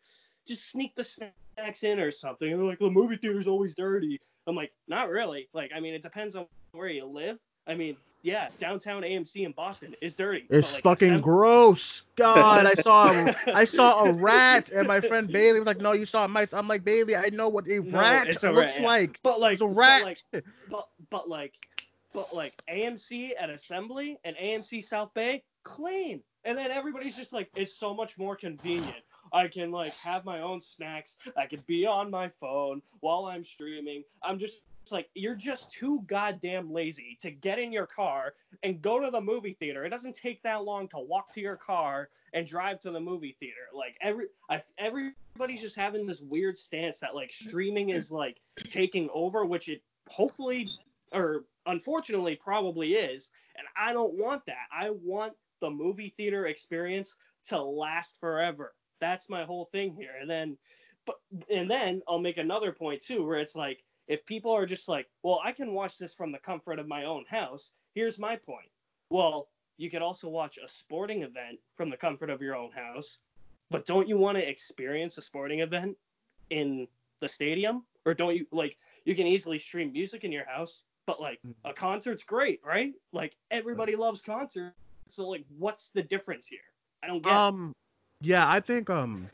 just 0.46 0.68
sneak 0.70 0.94
the 0.96 1.04
snacks 1.04 1.82
in 1.84 2.00
or 2.00 2.10
something. 2.10 2.50
And 2.50 2.60
they're 2.60 2.66
like, 2.68 2.78
the 2.80 2.90
movie 2.90 3.16
theater's 3.16 3.46
always 3.46 3.74
dirty. 3.74 4.20
I'm 4.46 4.56
like, 4.56 4.72
not 4.88 5.08
really. 5.08 5.48
Like, 5.52 5.70
I 5.74 5.78
mean, 5.80 5.94
it 5.94 6.02
depends 6.02 6.34
on 6.34 6.46
where 6.72 6.88
you 6.88 7.06
live. 7.06 7.38
I 7.68 7.76
mean, 7.76 7.96
yeah, 8.22 8.48
downtown 8.58 9.02
AMC 9.02 9.44
in 9.46 9.52
Boston 9.52 9.94
is 10.00 10.14
dirty. 10.16 10.46
It's 10.50 10.74
like, 10.74 10.82
fucking 10.82 11.08
Assembly- 11.08 11.22
gross. 11.22 12.02
God, 12.16 12.66
I 12.66 12.72
saw 12.72 13.12
him. 13.12 13.34
I 13.54 13.64
saw 13.64 14.04
a 14.04 14.12
rat, 14.12 14.70
and 14.70 14.86
my 14.88 15.00
friend 15.00 15.26
Bailey 15.30 15.60
was 15.60 15.66
like, 15.66 15.80
"No, 15.80 15.92
you 15.92 16.04
saw 16.04 16.24
a 16.24 16.28
mice." 16.28 16.52
I'm 16.52 16.66
like, 16.68 16.84
Bailey, 16.84 17.14
I 17.16 17.30
know 17.32 17.48
what 17.48 17.66
a 17.68 17.80
No, 17.80 17.98
rat 18.00 18.28
a 18.44 18.50
looks 18.52 18.76
rat, 18.76 18.80
yeah. 18.80 18.86
like. 18.86 19.20
But 19.24 19.40
like, 19.40 19.52
It's 19.54 19.62
a 19.62 19.66
but, 19.66 19.76
rat. 19.76 20.02
like, 20.04 20.18
but 20.70 20.88
but 21.10 21.28
like, 21.28 21.52
but 22.12 22.34
like 22.34 22.52
AMC 22.70 23.30
at 23.38 23.50
Assembly 23.50 24.18
and 24.24 24.36
AMC 24.36 24.84
South 24.84 25.12
Bay 25.14 25.42
clean, 25.62 26.22
and 26.44 26.56
then 26.56 26.70
everybody's 26.70 27.16
just 27.16 27.32
like, 27.32 27.48
it's 27.54 27.74
so 27.74 27.94
much 27.94 28.18
more 28.18 28.36
convenient. 28.36 29.02
I 29.32 29.48
can 29.48 29.70
like 29.70 29.94
have 29.96 30.24
my 30.24 30.40
own 30.40 30.60
snacks. 30.60 31.16
I 31.36 31.46
can 31.46 31.62
be 31.66 31.86
on 31.86 32.10
my 32.10 32.28
phone 32.28 32.82
while 33.00 33.26
I'm 33.26 33.44
streaming. 33.44 34.04
I'm 34.22 34.38
just 34.38 34.62
like 34.90 35.08
you're 35.14 35.36
just 35.36 35.70
too 35.70 36.02
goddamn 36.06 36.72
lazy 36.72 37.16
to 37.20 37.30
get 37.30 37.58
in 37.58 37.72
your 37.72 37.86
car 37.86 38.34
and 38.62 38.82
go 38.82 39.00
to 39.00 39.10
the 39.10 39.20
movie 39.20 39.56
theater. 39.58 39.84
It 39.84 39.90
doesn't 39.90 40.16
take 40.16 40.42
that 40.42 40.64
long 40.64 40.88
to 40.88 40.98
walk 40.98 41.32
to 41.34 41.40
your 41.40 41.56
car 41.56 42.08
and 42.34 42.46
drive 42.46 42.80
to 42.80 42.90
the 42.90 43.00
movie 43.00 43.36
theater. 43.38 43.68
Like 43.72 43.96
every 44.00 44.26
I, 44.50 44.60
everybody's 44.78 45.62
just 45.62 45.76
having 45.76 46.06
this 46.06 46.20
weird 46.20 46.58
stance 46.58 46.98
that 47.00 47.14
like 47.14 47.32
streaming 47.32 47.90
is 47.90 48.10
like 48.10 48.40
taking 48.56 49.08
over, 49.14 49.44
which 49.44 49.68
it 49.68 49.82
hopefully 50.08 50.68
or 51.12 51.44
unfortunately 51.66 52.36
probably 52.36 52.94
is. 52.94 53.30
And 53.56 53.66
I 53.76 53.92
don't 53.92 54.14
want 54.14 54.44
that. 54.46 54.66
I 54.72 54.90
want 54.90 55.34
the 55.60 55.70
movie 55.70 56.14
theater 56.16 56.46
experience 56.46 57.16
to 57.44 57.60
last 57.60 58.18
forever. 58.20 58.74
That's 59.00 59.28
my 59.28 59.44
whole 59.44 59.66
thing 59.72 59.94
here. 59.94 60.14
And 60.20 60.30
then 60.30 60.56
but 61.06 61.16
and 61.50 61.70
then 61.70 62.02
I'll 62.08 62.18
make 62.18 62.38
another 62.38 62.72
point 62.72 63.00
too, 63.00 63.26
where 63.26 63.38
it's 63.38 63.56
like 63.56 63.82
if 64.08 64.24
people 64.26 64.52
are 64.52 64.66
just 64.66 64.88
like, 64.88 65.08
well, 65.22 65.40
I 65.44 65.52
can 65.52 65.72
watch 65.72 65.98
this 65.98 66.14
from 66.14 66.32
the 66.32 66.38
comfort 66.38 66.78
of 66.78 66.88
my 66.88 67.04
own 67.04 67.24
house. 67.28 67.72
Here's 67.94 68.18
my 68.18 68.36
point. 68.36 68.70
Well, 69.10 69.48
you 69.78 69.90
could 69.90 70.02
also 70.02 70.28
watch 70.28 70.58
a 70.58 70.68
sporting 70.68 71.22
event 71.22 71.58
from 71.76 71.90
the 71.90 71.96
comfort 71.96 72.30
of 72.30 72.40
your 72.40 72.56
own 72.56 72.70
house, 72.72 73.18
but 73.70 73.84
don't 73.84 74.08
you 74.08 74.16
want 74.16 74.38
to 74.38 74.48
experience 74.48 75.18
a 75.18 75.22
sporting 75.22 75.60
event 75.60 75.96
in 76.50 76.86
the 77.20 77.28
stadium? 77.28 77.84
Or 78.04 78.14
don't 78.14 78.36
you 78.36 78.46
like 78.52 78.78
you 79.04 79.14
can 79.14 79.26
easily 79.26 79.58
stream 79.58 79.92
music 79.92 80.24
in 80.24 80.32
your 80.32 80.46
house, 80.46 80.84
but 81.06 81.20
like 81.20 81.40
a 81.64 81.72
concert's 81.72 82.22
great, 82.22 82.60
right? 82.64 82.92
Like 83.12 83.36
everybody 83.50 83.96
loves 83.96 84.20
concerts. 84.20 84.76
So 85.08 85.28
like 85.28 85.44
what's 85.58 85.90
the 85.90 86.02
difference 86.02 86.46
here? 86.46 86.60
I 87.02 87.06
don't 87.06 87.22
get 87.22 87.32
it. 87.32 87.36
Um, 87.36 87.72
yeah, 88.20 88.48
I 88.48 88.60
think 88.60 88.88
um, 88.88 89.28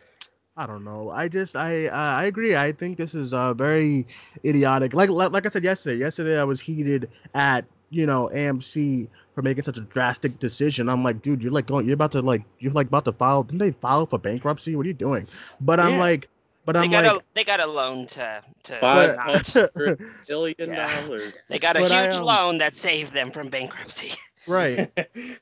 I 0.56 0.66
don't 0.66 0.84
know. 0.84 1.10
I 1.10 1.28
just 1.28 1.56
I 1.56 1.86
uh, 1.86 1.92
I 1.94 2.24
agree. 2.24 2.56
I 2.56 2.72
think 2.72 2.96
this 2.96 3.14
is 3.14 3.32
uh 3.32 3.54
very 3.54 4.06
idiotic. 4.44 4.94
Like 4.94 5.10
like, 5.10 5.32
like 5.32 5.46
I 5.46 5.48
said 5.50 5.64
yesterday. 5.64 5.96
Yesterday 5.96 6.40
I 6.40 6.44
was 6.44 6.60
heated 6.60 7.10
at 7.34 7.64
you 7.90 8.06
know 8.06 8.30
AMC 8.32 9.08
for 9.38 9.42
making 9.42 9.62
such 9.62 9.78
a 9.78 9.82
drastic 9.82 10.40
decision. 10.40 10.88
I'm 10.88 11.04
like, 11.04 11.22
dude, 11.22 11.44
you're 11.44 11.52
like 11.52 11.66
going, 11.66 11.86
you're 11.86 11.94
about 11.94 12.10
to 12.12 12.22
like, 12.22 12.42
you're 12.58 12.72
like 12.72 12.88
about 12.88 13.04
to 13.04 13.12
file. 13.12 13.44
Didn't 13.44 13.60
they 13.60 13.70
file 13.70 14.04
for 14.04 14.18
bankruptcy? 14.18 14.74
What 14.74 14.84
are 14.84 14.88
you 14.88 14.94
doing? 14.94 15.28
But 15.60 15.78
I'm 15.78 15.96
like, 15.96 16.28
but 16.68 16.76
They 16.76 16.86
I'm 16.86 16.90
got 16.90 17.04
like, 17.04 17.16
a 17.16 17.24
they 17.34 17.44
got 17.44 17.60
a 17.60 17.66
loan 17.66 18.06
to 18.08 18.42
to 18.64 18.74
Five 18.78 19.16
not- 19.16 19.46
hundred 19.76 19.98
billion 20.26 20.68
Yeah. 20.68 20.76
dollars. 20.76 21.42
they 21.48 21.58
got 21.58 21.76
a 21.76 21.80
But 21.80 21.92
I, 21.92 22.02
huge 22.02 22.18
um, 22.18 22.24
loan 22.26 22.58
that 22.58 22.76
saved 22.76 23.14
them 23.14 23.30
from 23.30 23.48
bankruptcy. 23.48 24.12
right. 24.46 24.90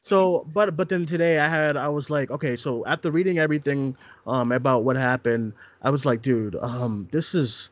So, 0.03 0.47
but 0.53 0.77
but 0.77 0.89
then 0.89 1.05
today 1.05 1.39
I 1.41 1.49
had 1.49 1.77
I 1.77 1.89
was 1.89 2.11
like, 2.11 2.31
okay, 2.31 2.55
so 2.57 2.87
after 2.87 3.11
reading 3.11 3.39
everything 3.39 3.97
um 4.27 4.53
about 4.53 4.85
what 4.85 4.97
happened, 4.97 5.53
I 5.83 5.91
was 5.91 6.07
like, 6.07 6.23
dude, 6.23 6.55
um, 6.57 7.09
this 7.13 7.35
is. 7.35 7.71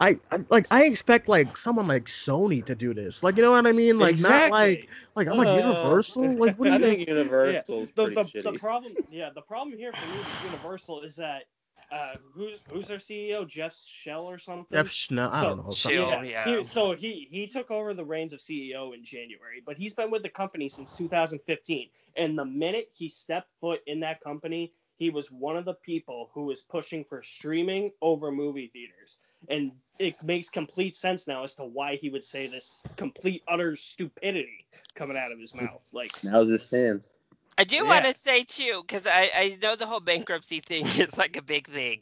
I, 0.00 0.18
I 0.32 0.38
like 0.50 0.66
I 0.70 0.84
expect 0.84 1.28
like 1.28 1.56
someone 1.56 1.86
like 1.86 2.06
Sony 2.06 2.64
to 2.64 2.74
do 2.74 2.94
this, 2.94 3.22
like 3.22 3.36
you 3.36 3.42
know 3.42 3.52
what 3.52 3.66
I 3.66 3.72
mean, 3.72 3.98
like 4.00 4.18
not 4.18 4.50
like 4.50 4.88
like 5.14 5.28
I'm 5.28 5.36
like 5.36 5.48
Uh, 5.48 5.54
Universal, 5.54 6.36
like 6.38 6.56
what 6.58 6.66
do 6.66 6.72
I 6.72 6.78
you 6.78 6.78
think 6.78 7.06
Universal's 7.06 7.90
the, 7.94 8.08
the, 8.08 8.30
the 8.42 8.52
problem 8.52 8.96
yeah 9.08 9.30
the 9.34 9.42
problem 9.42 9.76
here 9.78 9.92
for 9.92 10.06
me 10.06 10.22
with 10.22 10.42
universal 10.42 11.02
is 11.02 11.16
that 11.16 11.44
uh 11.92 12.14
who's 12.32 12.62
who's 12.70 12.90
our 12.90 12.96
ceo 12.98 13.46
jeff 13.46 13.74
shell 13.76 14.24
or 14.26 14.38
something 14.38 14.66
Jeff 14.72 14.88
Schnell, 14.88 15.30
I 15.32 15.40
So- 15.40 15.48
don't 15.48 15.56
know. 15.66 15.70
Shell. 15.74 16.10
something- 16.10 16.30
Yeah, 16.30 16.56
he- 16.58 16.64
so 16.64 16.92
he 16.92 17.26
he 17.30 17.46
took 17.46 17.70
over 17.70 17.94
the 17.94 18.04
reins 18.04 18.32
of 18.32 18.40
ceo 18.40 18.94
in 18.94 19.04
january 19.04 19.62
but 19.64 19.76
he's 19.76 19.94
been 19.94 20.10
with 20.10 20.22
the 20.22 20.28
company 20.28 20.68
since 20.68 20.96
2015 20.96 21.88
and 22.16 22.38
the 22.38 22.44
minute 22.44 22.90
he 22.94 23.08
stepped 23.08 23.50
foot 23.60 23.80
in 23.86 24.00
that 24.00 24.20
company 24.20 24.72
he 24.96 25.10
was 25.10 25.28
one 25.30 25.56
of 25.56 25.64
the 25.64 25.74
people 25.74 26.30
who 26.32 26.44
was 26.44 26.62
pushing 26.62 27.02
for 27.04 27.20
streaming 27.20 27.90
over 28.00 28.30
movie 28.30 28.68
theaters 28.72 29.18
and 29.48 29.72
it 29.98 30.14
makes 30.22 30.48
complete 30.48 30.94
sense 30.96 31.26
now 31.26 31.42
as 31.42 31.54
to 31.56 31.64
why 31.64 31.96
he 31.96 32.08
would 32.10 32.22
say 32.24 32.46
this 32.46 32.80
complete 32.96 33.42
utter 33.48 33.74
stupidity 33.76 34.66
coming 34.94 35.16
out 35.16 35.32
of 35.32 35.38
his 35.40 35.54
mouth 35.54 35.86
like 35.92 36.12
Now's 36.22 36.48
his 36.48 36.70
chance. 36.70 37.18
I 37.58 37.64
do 37.64 37.84
Yeah. 37.84 37.86
want 37.86 38.04
to 38.04 38.14
say 38.14 38.44
too, 38.44 38.82
because 38.86 39.06
I, 39.06 39.30
I 39.34 39.56
know 39.62 39.76
the 39.76 39.86
whole 39.86 40.00
bankruptcy 40.00 40.60
thing 40.60 40.84
is 40.96 41.16
like 41.16 41.36
a 41.36 41.42
big 41.42 41.68
thing. 41.68 42.00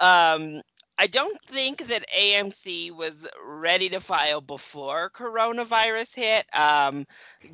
Um, 0.00 0.62
I 0.98 1.06
don't 1.06 1.38
think 1.46 1.86
that 1.88 2.04
AMC 2.14 2.90
was 2.90 3.26
ready 3.44 3.88
to 3.90 4.00
file 4.00 4.40
before 4.40 5.10
coronavirus 5.10 6.14
hit, 6.14 6.46
um, 6.54 7.04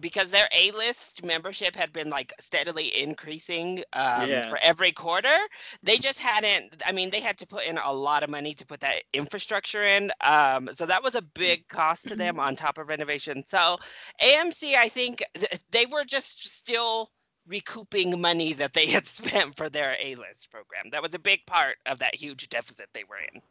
because 0.00 0.30
their 0.30 0.48
A-list 0.56 1.24
membership 1.24 1.74
had 1.76 1.92
been 1.92 2.10
like 2.10 2.32
steadily 2.40 2.92
increasing 3.02 3.82
um, 3.92 4.40
Yeah. 4.40 4.42
for 4.42 4.58
every 4.62 4.92
quarter. 4.92 5.36
They 5.82 5.98
just 5.98 6.18
hadn't. 6.18 6.82
I 6.86 6.92
mean, 6.92 7.10
they 7.10 7.20
had 7.20 7.38
to 7.38 7.46
put 7.46 7.64
in 7.64 7.78
a 7.78 7.92
lot 7.92 8.22
of 8.22 8.30
money 8.30 8.54
to 8.54 8.66
put 8.66 8.80
that 8.80 9.02
infrastructure 9.12 9.84
in. 9.84 10.10
Um, 10.20 10.68
so 10.76 10.86
that 10.86 11.02
was 11.02 11.14
a 11.14 11.22
big 11.22 11.68
cost 11.68 12.08
to 12.08 12.16
them 12.16 12.38
on 12.38 12.56
top 12.56 12.78
of 12.78 12.88
renovation. 12.88 13.42
So 13.46 13.78
AMC, 14.20 14.76
I 14.76 14.88
think 14.88 15.22
th- 15.34 15.60
they 15.70 15.86
were 15.86 16.04
just 16.04 16.42
still 16.56 17.10
recouping 17.50 18.18
money 18.20 18.54
that 18.54 18.72
they 18.72 18.86
had 18.96 19.06
spent 19.06 19.56
for 19.56 19.68
their 19.68 19.96
A-list 20.00 20.50
program. 20.50 20.90
That 20.92 21.02
was 21.02 21.14
a 21.14 21.18
big 21.18 21.44
part 21.46 21.76
of 21.86 21.98
that 21.98 22.14
huge 22.14 22.48
deficit 22.48 22.86
they 22.94 23.04
were 23.04 23.18
in. 23.34 23.42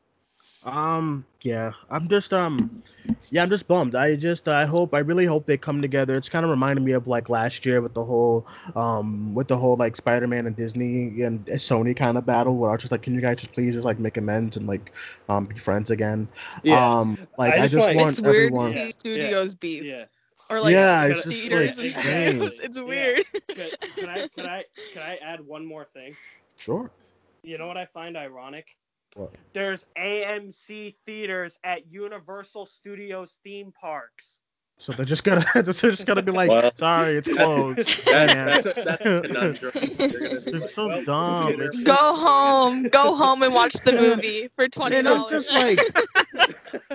Um, 0.65 1.23
yeah, 1.41 1.71
I'm 1.89 2.09
just 2.09 2.33
um, 2.33 2.83
yeah, 3.29 3.43
I'm 3.43 3.49
just 3.49 3.65
bummed. 3.69 3.95
I 3.95 4.17
just 4.17 4.45
I 4.49 4.65
hope 4.65 4.93
I 4.93 4.99
really 4.99 5.23
hope 5.23 5.45
they 5.45 5.55
come 5.55 5.81
together. 5.81 6.17
It's 6.17 6.27
kind 6.27 6.43
of 6.43 6.49
reminding 6.49 6.83
me 6.83 6.91
of 6.91 7.07
like 7.07 7.29
last 7.29 7.65
year 7.65 7.79
with 7.79 7.93
the 7.93 8.03
whole 8.03 8.45
um 8.75 9.33
with 9.33 9.47
the 9.47 9.55
whole 9.55 9.77
like 9.77 9.95
Spider-Man 9.95 10.47
and 10.47 10.57
Disney 10.57 11.21
and 11.21 11.45
Sony 11.45 11.95
kind 11.95 12.17
of 12.17 12.25
battle 12.25 12.57
where 12.57 12.71
I 12.71 12.73
was 12.73 12.81
just 12.81 12.91
like, 12.91 13.03
can 13.03 13.13
you 13.13 13.21
guys 13.21 13.38
just 13.38 13.53
please 13.53 13.73
just 13.73 13.85
like 13.85 13.99
make 13.99 14.17
amends 14.17 14.57
and 14.57 14.67
like 14.67 14.91
um 15.29 15.45
be 15.45 15.55
friends 15.55 15.91
again? 15.91 16.27
Yeah. 16.63 16.85
Um, 16.99 17.17
like 17.38 17.53
I 17.53 17.55
I 17.55 17.59
just 17.62 17.75
just, 17.75 17.88
want- 17.88 17.97
want 17.97 18.12
it's 18.12 18.21
weird 18.21 18.35
everyone. 18.47 18.65
to 18.65 18.71
see 18.71 18.91
studios 18.91 19.55
beef. 19.55 19.83
Yeah. 19.85 20.05
Or 20.49 20.59
like 20.62 20.73
Yeah, 20.73 21.05
it's 21.05 21.23
just, 21.23 21.41
theaters 21.49 21.77
like, 21.77 21.85
and 21.88 21.95
strange. 21.95 22.51
stuff. 22.53 22.65
It's 22.65 22.77
Yeah. 22.77 22.83
weird. 22.83 23.25
Can, 23.49 23.69
can 23.97 24.09
I 24.09 24.27
can 24.27 24.45
I 24.45 24.63
can 24.93 25.01
I 25.03 25.15
add 25.17 25.41
one 25.41 25.65
more 25.65 25.85
thing? 25.85 26.15
Sure. 26.57 26.89
You 27.43 27.57
know 27.57 27.67
what 27.67 27.77
I 27.77 27.85
find 27.85 28.17
ironic? 28.17 28.67
What? 29.15 29.33
There's 29.53 29.88
AMC 29.97 30.95
theaters 31.05 31.57
at 31.63 31.88
Universal 31.91 32.65
Studios 32.67 33.39
theme 33.43 33.71
parks. 33.79 34.39
So 34.77 34.93
they're 34.93 35.05
just 35.05 35.23
gonna 35.25 35.43
they're 35.53 35.63
just 35.63 36.05
gonna 36.05 36.21
be 36.21 36.31
like, 36.31 36.49
Well, 36.49 36.71
sorry, 36.75 37.17
it's 37.17 37.27
closed. 37.33 38.05
That, 38.05 38.27
Man. 38.27 38.45
that's, 38.47 38.65
a, 38.77 38.83
that's 38.83 39.05
a 39.05 39.21
conundrum. 39.27 39.71
You're 39.99 40.23
It's 40.38 40.47
like, 40.53 40.62
so 40.71 40.88
well, 40.88 41.03
dumb. 41.03 41.69
Go 41.83 41.95
home. 41.95 42.88
Go 42.88 43.13
home 43.15 43.43
and 43.43 43.53
watch 43.53 43.73
the 43.73 43.91
movie 43.99 44.49
for 44.55 44.67
twenty 44.69 44.95
And 44.97 45.07
dollars. 45.07 45.47
just 45.49 45.53
like, 45.53 45.79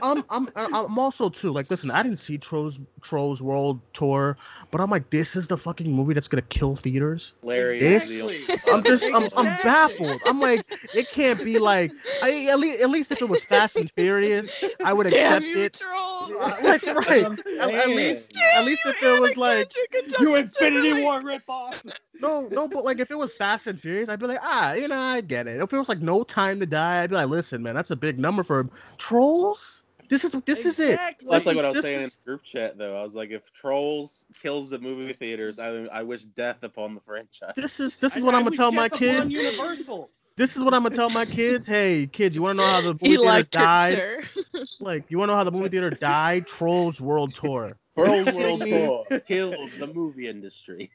I'm, 0.02 0.24
I'm, 0.30 0.48
I'm 0.56 0.98
also 0.98 1.28
too 1.28 1.52
like, 1.52 1.70
listen, 1.70 1.90
I 1.90 2.02
didn't 2.02 2.18
see 2.18 2.38
Trolls, 2.38 2.78
Trolls 3.02 3.40
World 3.42 3.80
Tour, 3.92 4.36
but 4.70 4.80
I'm 4.80 4.90
like, 4.90 5.10
this 5.10 5.36
is 5.36 5.48
the 5.48 5.56
fucking 5.56 5.90
movie 5.90 6.14
that's 6.14 6.28
gonna 6.28 6.42
kill 6.42 6.76
theaters. 6.76 7.34
Larry 7.42 7.78
This- 7.78 8.10
is 8.10 8.46
the 8.46 8.60
I'm 8.72 8.82
just, 8.84 9.04
I'm, 9.14 9.24
I'm 9.36 9.56
baffled. 9.62 10.20
I'm 10.26 10.40
like, 10.40 10.62
it 10.94 11.10
can't 11.10 11.42
be 11.44 11.58
like, 11.58 11.92
I, 12.22 12.48
at, 12.50 12.58
least, 12.58 12.80
at 12.82 12.90
least 12.90 13.12
if 13.12 13.22
it 13.22 13.28
was 13.28 13.44
Fast 13.44 13.76
and 13.76 13.90
Furious, 13.92 14.62
I 14.84 14.92
would 14.92 15.06
Damn 15.08 15.42
accept 15.42 15.44
you, 15.44 15.58
it. 15.62 15.74
trolls. 15.74 16.30
Uh, 16.40 16.54
like, 16.62 16.86
right. 17.08 17.24
At, 17.60 17.70
at 17.74 17.88
least, 17.88 18.36
at 18.54 18.64
least 18.64 18.82
if 18.86 19.02
it 19.02 19.20
was 19.20 19.36
like, 19.36 19.72
You 20.20 20.36
Infinity 20.36 21.02
War 21.02 21.20
ripoff. 21.20 21.74
No, 22.20 22.48
no, 22.48 22.68
but 22.68 22.84
like 22.84 23.00
if 23.00 23.10
it 23.10 23.18
was 23.18 23.34
Fast 23.34 23.66
and 23.66 23.80
Furious, 23.80 24.08
I'd 24.08 24.20
be 24.20 24.26
like, 24.26 24.40
ah, 24.42 24.72
you 24.72 24.88
know, 24.88 24.98
I 24.98 25.20
get 25.20 25.46
it. 25.46 25.60
If 25.60 25.72
it 25.72 25.78
was 25.78 25.88
like 25.88 26.00
No 26.00 26.22
Time 26.24 26.60
to 26.60 26.66
Die, 26.66 27.02
I'd 27.02 27.10
be 27.10 27.16
like, 27.16 27.28
listen, 27.28 27.62
man, 27.62 27.74
that's 27.74 27.90
a 27.90 27.96
big 27.96 28.18
number 28.18 28.42
for 28.42 28.68
Trolls. 28.98 29.82
This 30.08 30.24
is 30.24 30.32
this 30.44 30.66
is 30.66 30.78
it. 30.80 30.98
That's 31.28 31.46
like 31.46 31.56
what 31.56 31.64
I 31.64 31.68
was 31.68 31.76
this 31.76 31.84
saying 31.84 32.02
in 32.02 32.08
the 32.08 32.18
group 32.24 32.42
chat, 32.44 32.76
though. 32.76 32.98
I 32.98 33.02
was 33.02 33.14
like, 33.14 33.30
if 33.30 33.52
Trolls 33.52 34.26
kills 34.40 34.68
the 34.68 34.78
movie 34.78 35.12
theaters, 35.12 35.58
I 35.58 35.68
I 35.86 36.02
wish 36.02 36.24
death 36.24 36.62
upon 36.62 36.94
the 36.94 37.00
franchise. 37.00 37.54
This 37.56 37.80
is 37.80 37.96
this 37.96 38.16
is 38.16 38.22
I- 38.22 38.26
what 38.26 38.34
I 38.34 38.38
I'm 38.38 38.44
gonna 38.44 38.56
tell 38.56 38.72
my 38.72 38.88
kids. 38.88 39.32
Universal. 39.32 40.10
This 40.36 40.56
is 40.56 40.62
what 40.64 40.74
I'm 40.74 40.82
gonna 40.82 40.96
tell 40.96 41.10
my 41.10 41.24
kids. 41.24 41.66
Hey, 41.66 42.06
kids, 42.06 42.34
you 42.34 42.42
wanna 42.42 42.54
know 42.54 42.66
how 42.68 42.80
the 42.80 42.94
movie 42.94 43.16
theater 43.16 43.48
died? 43.50 44.24
Like, 44.80 45.04
you 45.08 45.18
wanna 45.18 45.32
know 45.32 45.36
how 45.36 45.44
the 45.44 45.52
movie 45.52 45.68
theater 45.68 45.90
died? 45.90 46.46
Trolls 46.46 47.00
World 47.00 47.32
Tour. 47.34 47.70
Trolls 47.96 48.32
World 48.32 48.60
Tour 48.60 49.20
kills 49.20 49.76
the 49.78 49.86
movie 49.86 50.28
industry. 50.28 50.90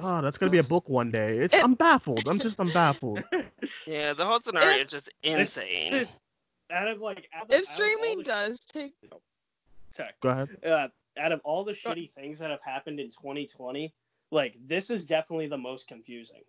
Oh, 0.00 0.20
that's 0.22 0.38
gonna 0.38 0.50
be 0.50 0.58
a 0.58 0.62
book 0.64 0.88
one 0.88 1.10
day. 1.10 1.38
It's 1.38 1.54
It- 1.54 1.62
I'm 1.64 1.74
baffled. 1.74 2.26
I'm 2.28 2.38
just 2.38 2.58
I'm 2.60 2.70
baffled. 2.70 3.22
Yeah, 3.86 4.12
the 4.14 4.24
whole 4.24 4.40
scenario 4.40 4.78
is 4.78 4.90
just 4.90 5.10
insane. 5.22 5.90
This, 5.90 6.18
out 6.70 6.88
of 6.88 7.00
like 7.00 7.28
out 7.34 7.44
of, 7.44 7.50
If 7.50 7.54
out 7.54 7.60
of 7.60 7.66
streaming 7.66 8.18
the- 8.18 8.24
does 8.24 8.60
take 8.60 8.92
Tech, 9.92 10.18
Go 10.20 10.28
ahead. 10.30 10.48
uh, 10.64 10.88
out 11.18 11.32
of 11.32 11.40
all 11.44 11.64
the 11.64 11.72
shitty 11.72 12.12
things 12.12 12.38
that 12.40 12.50
have 12.50 12.60
happened 12.62 13.00
in 13.00 13.06
2020, 13.06 13.92
like 14.30 14.56
this 14.66 14.90
is 14.90 15.06
definitely 15.06 15.46
the 15.46 15.56
most 15.58 15.88
confusing. 15.88 16.42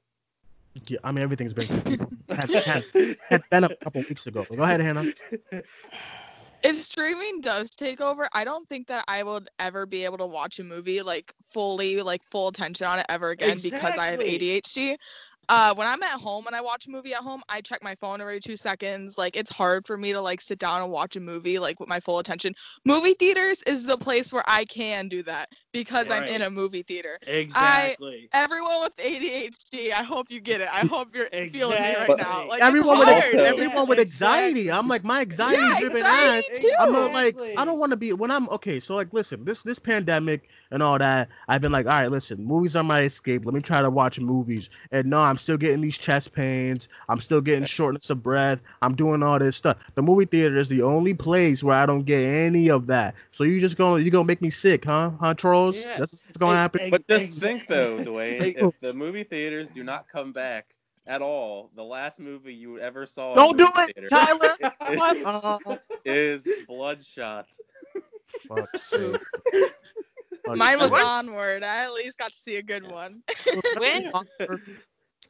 Yeah, 0.87 0.99
I 1.03 1.11
mean 1.11 1.23
everything's 1.23 1.53
been 1.53 1.67
had, 2.29 2.49
had, 2.51 2.83
had 3.29 3.43
been 3.49 3.63
a 3.63 3.75
couple 3.77 4.01
weeks 4.07 4.27
ago. 4.27 4.45
Go 4.55 4.61
ahead, 4.63 4.79
Hannah. 4.81 5.05
if 6.63 6.75
streaming 6.75 7.41
does 7.41 7.69
take 7.69 8.01
over, 8.01 8.27
I 8.33 8.43
don't 8.43 8.67
think 8.67 8.87
that 8.87 9.05
I 9.07 9.23
would 9.23 9.49
ever 9.59 9.85
be 9.85 10.05
able 10.05 10.17
to 10.17 10.25
watch 10.25 10.59
a 10.59 10.63
movie 10.63 11.01
like 11.01 11.33
fully, 11.45 12.01
like 12.01 12.23
full 12.23 12.47
attention 12.47 12.87
on 12.87 12.99
it 12.99 13.05
ever 13.09 13.29
again 13.29 13.57
because 13.61 13.97
I 13.97 14.07
have 14.07 14.19
ADHD. 14.19 14.97
Uh, 15.49 15.73
when 15.75 15.87
I'm 15.87 16.03
at 16.03 16.19
home 16.19 16.45
and 16.47 16.55
I 16.55 16.61
watch 16.61 16.87
a 16.87 16.89
movie 16.89 17.13
at 17.13 17.21
home, 17.21 17.41
I 17.47 17.61
check 17.61 17.81
my 17.83 17.95
phone 17.95 18.19
every 18.19 18.39
two 18.39 18.57
seconds. 18.57 19.17
Like 19.17 19.35
it's 19.37 19.49
hard 19.49 19.87
for 19.87 19.97
me 19.97 20.11
to 20.11 20.19
like 20.19 20.41
sit 20.41 20.59
down 20.59 20.81
and 20.81 20.91
watch 20.91 21.15
a 21.15 21.19
movie 21.21 21.57
like 21.57 21.79
with 21.79 21.87
my 21.87 21.99
full 21.99 22.19
attention. 22.19 22.53
Movie 22.85 23.13
theaters 23.13 23.63
is 23.63 23.85
the 23.85 23.97
place 23.97 24.33
where 24.33 24.43
I 24.45 24.65
can 24.65 25.07
do 25.07 25.23
that 25.23 25.49
because 25.71 26.09
I'm 26.11 26.23
in 26.23 26.41
a 26.41 26.49
movie 26.49 26.83
theater. 26.83 27.17
Exactly. 27.25 28.29
Everyone 28.33 28.81
with 28.81 28.95
ADHD, 28.97 29.91
I 29.91 30.03
hope 30.03 30.29
you 30.29 30.41
get 30.41 30.61
it. 30.61 30.67
I 30.73 30.85
hope 30.85 31.09
you're 31.15 31.29
feeling 31.29 31.81
me 31.81 31.95
right 31.95 32.17
now. 32.17 32.47
Like 32.47 32.61
everyone 32.61 32.99
with 32.99 33.07
it's 33.09 33.17
ex- 33.17 33.25
hard. 33.25 33.35
Also- 33.35 33.45
everyone 33.45 33.87
with 33.87 33.99
anxiety. 33.99 34.61
exactly. 34.61 34.71
I'm 34.71 34.87
like 34.87 35.03
my 35.03 35.21
anxiety 35.21 35.57
yeah, 35.61 35.79
driven 35.79 35.97
anxiety 35.97 36.47
ass. 36.51 36.59
too. 36.59 36.71
I'm 36.79 36.91
not 36.91 37.13
like 37.13 37.37
I 37.57 37.63
don't 37.63 37.79
want 37.79 37.91
to 37.91 37.97
be 37.97 38.11
when 38.13 38.31
I'm 38.31 38.49
okay. 38.49 38.79
So 38.79 38.95
like, 38.95 39.13
listen, 39.13 39.45
this 39.45 39.63
this 39.63 39.79
pandemic 39.79 40.49
and 40.71 40.83
all 40.83 40.97
that. 40.97 41.29
I've 41.47 41.61
been 41.61 41.71
like, 41.71 41.85
all 41.85 41.93
right, 41.93 42.11
listen, 42.11 42.43
movies 42.43 42.75
are 42.75 42.83
my 42.83 43.01
escape. 43.01 43.45
Let 43.45 43.53
me 43.53 43.61
try 43.61 43.81
to 43.81 43.89
watch 43.89 44.19
movies. 44.19 44.69
And 44.91 45.09
no, 45.09 45.21
I'm 45.21 45.36
still 45.37 45.57
getting 45.57 45.81
these 45.81 45.97
chest 45.97 46.33
pains. 46.33 46.89
I'm 47.09 47.19
still 47.19 47.41
getting 47.41 47.65
shortness 47.65 48.09
of 48.09 48.21
breath. 48.23 48.61
I'm 48.81 48.95
doing 48.95 49.23
all 49.23 49.39
this 49.39 49.55
stuff. 49.55 49.77
The 49.95 50.01
movie 50.01 50.25
theater 50.25 50.57
is 50.57 50.69
the 50.69 50.81
only 50.81 51.13
place 51.13 51.63
where 51.63 51.75
I 51.77 51.85
don't 51.85 52.03
get 52.03 52.21
any 52.23 52.69
of 52.69 52.85
that. 52.87 53.15
So 53.31 53.43
you 53.43 53.59
just 53.59 53.77
gonna 53.77 54.01
you 54.03 54.11
gonna 54.11 54.25
make 54.25 54.41
me 54.41 54.49
sick, 54.49 54.85
huh? 54.85 55.11
Huh, 55.19 55.33
trolls? 55.33 55.83
Yeah. 55.83 55.97
That's 55.99 56.13
what's 56.25 56.37
gonna 56.37 56.57
happen. 56.57 56.89
But 56.89 57.07
just 57.07 57.25
ex- 57.25 57.39
think 57.39 57.67
though, 57.67 58.03
Duane, 58.03 58.55
if 58.57 58.79
the 58.81 58.93
movie 58.93 59.23
theaters 59.23 59.69
do 59.69 59.83
not 59.83 60.07
come 60.07 60.31
back 60.31 60.73
at 61.05 61.21
all, 61.21 61.69
the 61.75 61.83
last 61.83 62.19
movie 62.19 62.53
you 62.53 62.79
ever 62.79 63.05
saw 63.05 63.31
in 63.31 63.35
Don't 63.37 63.57
do 63.57 63.67
it, 63.81 63.95
theater 63.95 64.09
Tyler. 64.09 64.55
is- 64.59 64.97
What? 65.65 65.81
Is 66.05 66.47
Bloodshot. 66.67 67.47
fuck's 68.47 68.83
sake. 68.83 69.15
Mine 70.55 70.79
was 70.79 70.91
What? 70.91 71.03
onward. 71.03 71.61
I 71.63 71.83
at 71.83 71.93
least 71.93 72.17
got 72.17 72.31
to 72.31 72.37
see 72.37 72.55
a 72.55 72.63
good 72.63 72.89
one. 72.89 73.21
When 73.79 74.11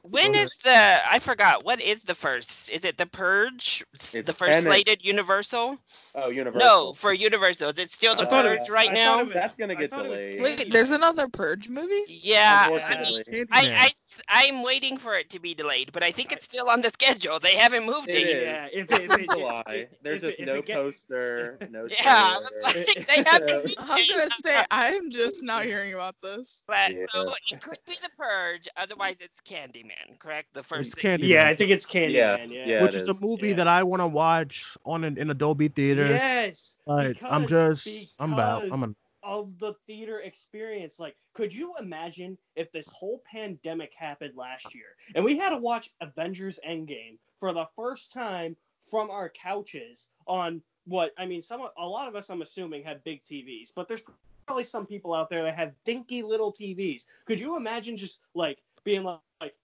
when 0.03 0.33
Go 0.33 0.39
is 0.39 0.49
the 0.63 0.99
I 1.11 1.19
forgot 1.19 1.63
what 1.65 1.81
is 1.81 2.03
the 2.03 2.15
first? 2.15 2.69
Is 2.69 2.83
it 2.85 2.97
the 2.97 3.05
Purge? 3.05 3.83
It's 3.93 4.11
the 4.13 4.23
first 4.33 4.51
Tenet. 4.51 4.63
slated 4.63 5.05
Universal? 5.05 5.77
Oh, 6.15 6.29
Universal. 6.29 6.59
No, 6.67 6.93
for 6.93 7.13
Universal. 7.13 7.69
Is 7.69 7.79
it 7.79 7.91
still 7.91 8.15
the 8.15 8.23
I 8.25 8.29
thought 8.29 8.45
it 8.45 8.49
Purge 8.49 8.59
was- 8.61 8.69
right 8.69 8.89
I 8.89 8.93
now? 8.93 9.05
thought 9.15 9.19
it 9.21 9.25
was- 9.27 9.33
That's 9.35 9.55
gonna 9.55 9.73
I 9.73 9.75
get 9.75 9.89
thought 9.91 10.05
it 10.05 10.09
was 10.11 10.25
delayed. 10.25 10.41
Wait, 10.41 10.71
there's 10.71 10.91
another 10.91 11.27
Purge 11.27 11.69
movie? 11.69 12.03
Yeah, 12.07 12.67
I 12.71 13.01
mean, 13.03 13.21
Candyman. 13.23 13.47
I, 13.51 13.61
I 13.85 13.91
I'm 14.29 14.63
waiting 14.63 14.97
for 14.97 15.15
it 15.15 15.29
to 15.31 15.39
be 15.39 15.53
delayed, 15.53 15.91
but 15.91 16.03
I 16.03 16.11
think 16.11 16.31
it's 16.31 16.45
still 16.45 16.69
on 16.69 16.81
the 16.81 16.89
schedule. 16.89 17.39
They 17.39 17.55
haven't 17.55 17.85
moved 17.85 18.09
It 18.09 18.15
it, 18.15 18.27
is. 18.27 18.33
yet. 18.43 18.71
Yeah, 18.73 18.81
if 18.81 18.91
it, 18.91 19.11
if 19.11 19.19
it, 19.21 19.29
July. 19.29 19.63
if- 19.67 19.89
There's 20.01 20.23
if 20.23 20.37
just 20.37 20.47
no 20.47 20.61
get- 20.61 20.77
poster, 20.77 21.57
no 21.69 21.87
Yeah, 21.89 21.95
I 22.05 22.39
trailer. 22.39 22.41
was 22.41 22.87
like, 22.95 23.07
they 23.07 23.23
haven't 23.29 23.75
I 23.77 23.95
was 23.95 24.09
gonna 24.09 24.29
say 24.43 24.65
I'm 24.71 25.11
just 25.11 25.43
not 25.43 25.65
hearing 25.65 25.93
about 25.93 26.15
this. 26.21 26.63
But 26.67 26.93
Yeah. 26.93 27.05
so 27.09 27.33
it 27.51 27.61
could 27.61 27.77
be 27.85 27.93
the 28.01 28.09
Purge. 28.17 28.67
Otherwise, 28.77 29.15
it's 29.19 29.39
Candyman. 29.41 30.17
Correct? 30.19 30.53
The 30.53 30.63
first. 30.63 30.93
It's 30.93 31.01
first. 31.01 31.05
Candyman. 31.21 31.27
Yeah, 31.27 31.47
I 31.47 31.55
think 31.55 31.71
it's 31.71 31.85
Candyman. 31.85 32.11
Yeah, 32.13 32.43
Yeah, 32.45 32.65
yeah. 32.67 32.81
which 32.83 32.95
is 32.95 33.07
a 33.07 33.13
movie 33.21 33.49
Yeah. 33.49 33.55
that 33.55 33.67
I 33.67 33.83
want 33.83 34.01
to 34.01 34.07
watch 34.07 34.75
on 34.85 35.03
an, 35.03 35.17
in 35.17 35.29
Adobe 35.29 35.67
Theater. 35.69 36.05
Yes. 36.07 36.75
but 36.85 37.21
I'm 37.23 37.41
because- 37.43 37.83
just 37.83 38.15
I'm 38.19 38.33
about 38.33 38.63
I'm 38.63 38.69
because 38.69 38.83
a, 38.83 38.95
of 39.27 39.59
the 39.59 39.73
theater 39.85 40.21
experience. 40.21 41.01
Like, 41.01 41.17
could 41.33 41.53
you 41.53 41.73
imagine 41.79 42.37
if 42.55 42.71
this 42.71 42.89
whole 42.89 43.21
pandemic 43.29 43.91
happened 43.93 44.37
last 44.37 44.73
year 44.73 44.95
and 45.13 45.23
we 45.23 45.37
had 45.37 45.49
to 45.49 45.57
watch 45.57 45.91
Avengers 45.99 46.61
Endgame 46.67 47.17
for 47.37 47.53
the 47.53 47.67
first 47.75 48.13
time 48.13 48.55
from 48.79 49.11
our 49.11 49.29
couches 49.29 50.09
on 50.27 50.61
what 50.85 51.11
I 51.17 51.25
mean? 51.25 51.41
Some 51.41 51.67
a 51.77 51.85
lot 51.85 52.07
of 52.07 52.15
us, 52.15 52.29
I'm 52.29 52.41
assuming, 52.41 52.83
have 52.85 53.03
big 53.03 53.21
TVs, 53.25 53.73
but 53.75 53.89
there's 53.89 54.01
probably 54.45 54.63
some 54.63 54.85
people 54.85 55.13
out 55.13 55.29
there 55.29 55.43
that 55.43 55.55
have 55.55 55.73
dinky 55.83 56.23
little 56.23 56.53
TVs. 56.53 57.05
Could 57.25 57.41
you 57.41 57.57
imagine 57.57 57.97
just 57.97 58.21
like 58.33 58.59
being 58.85 59.03
like, 59.03 59.19
like 59.41 59.55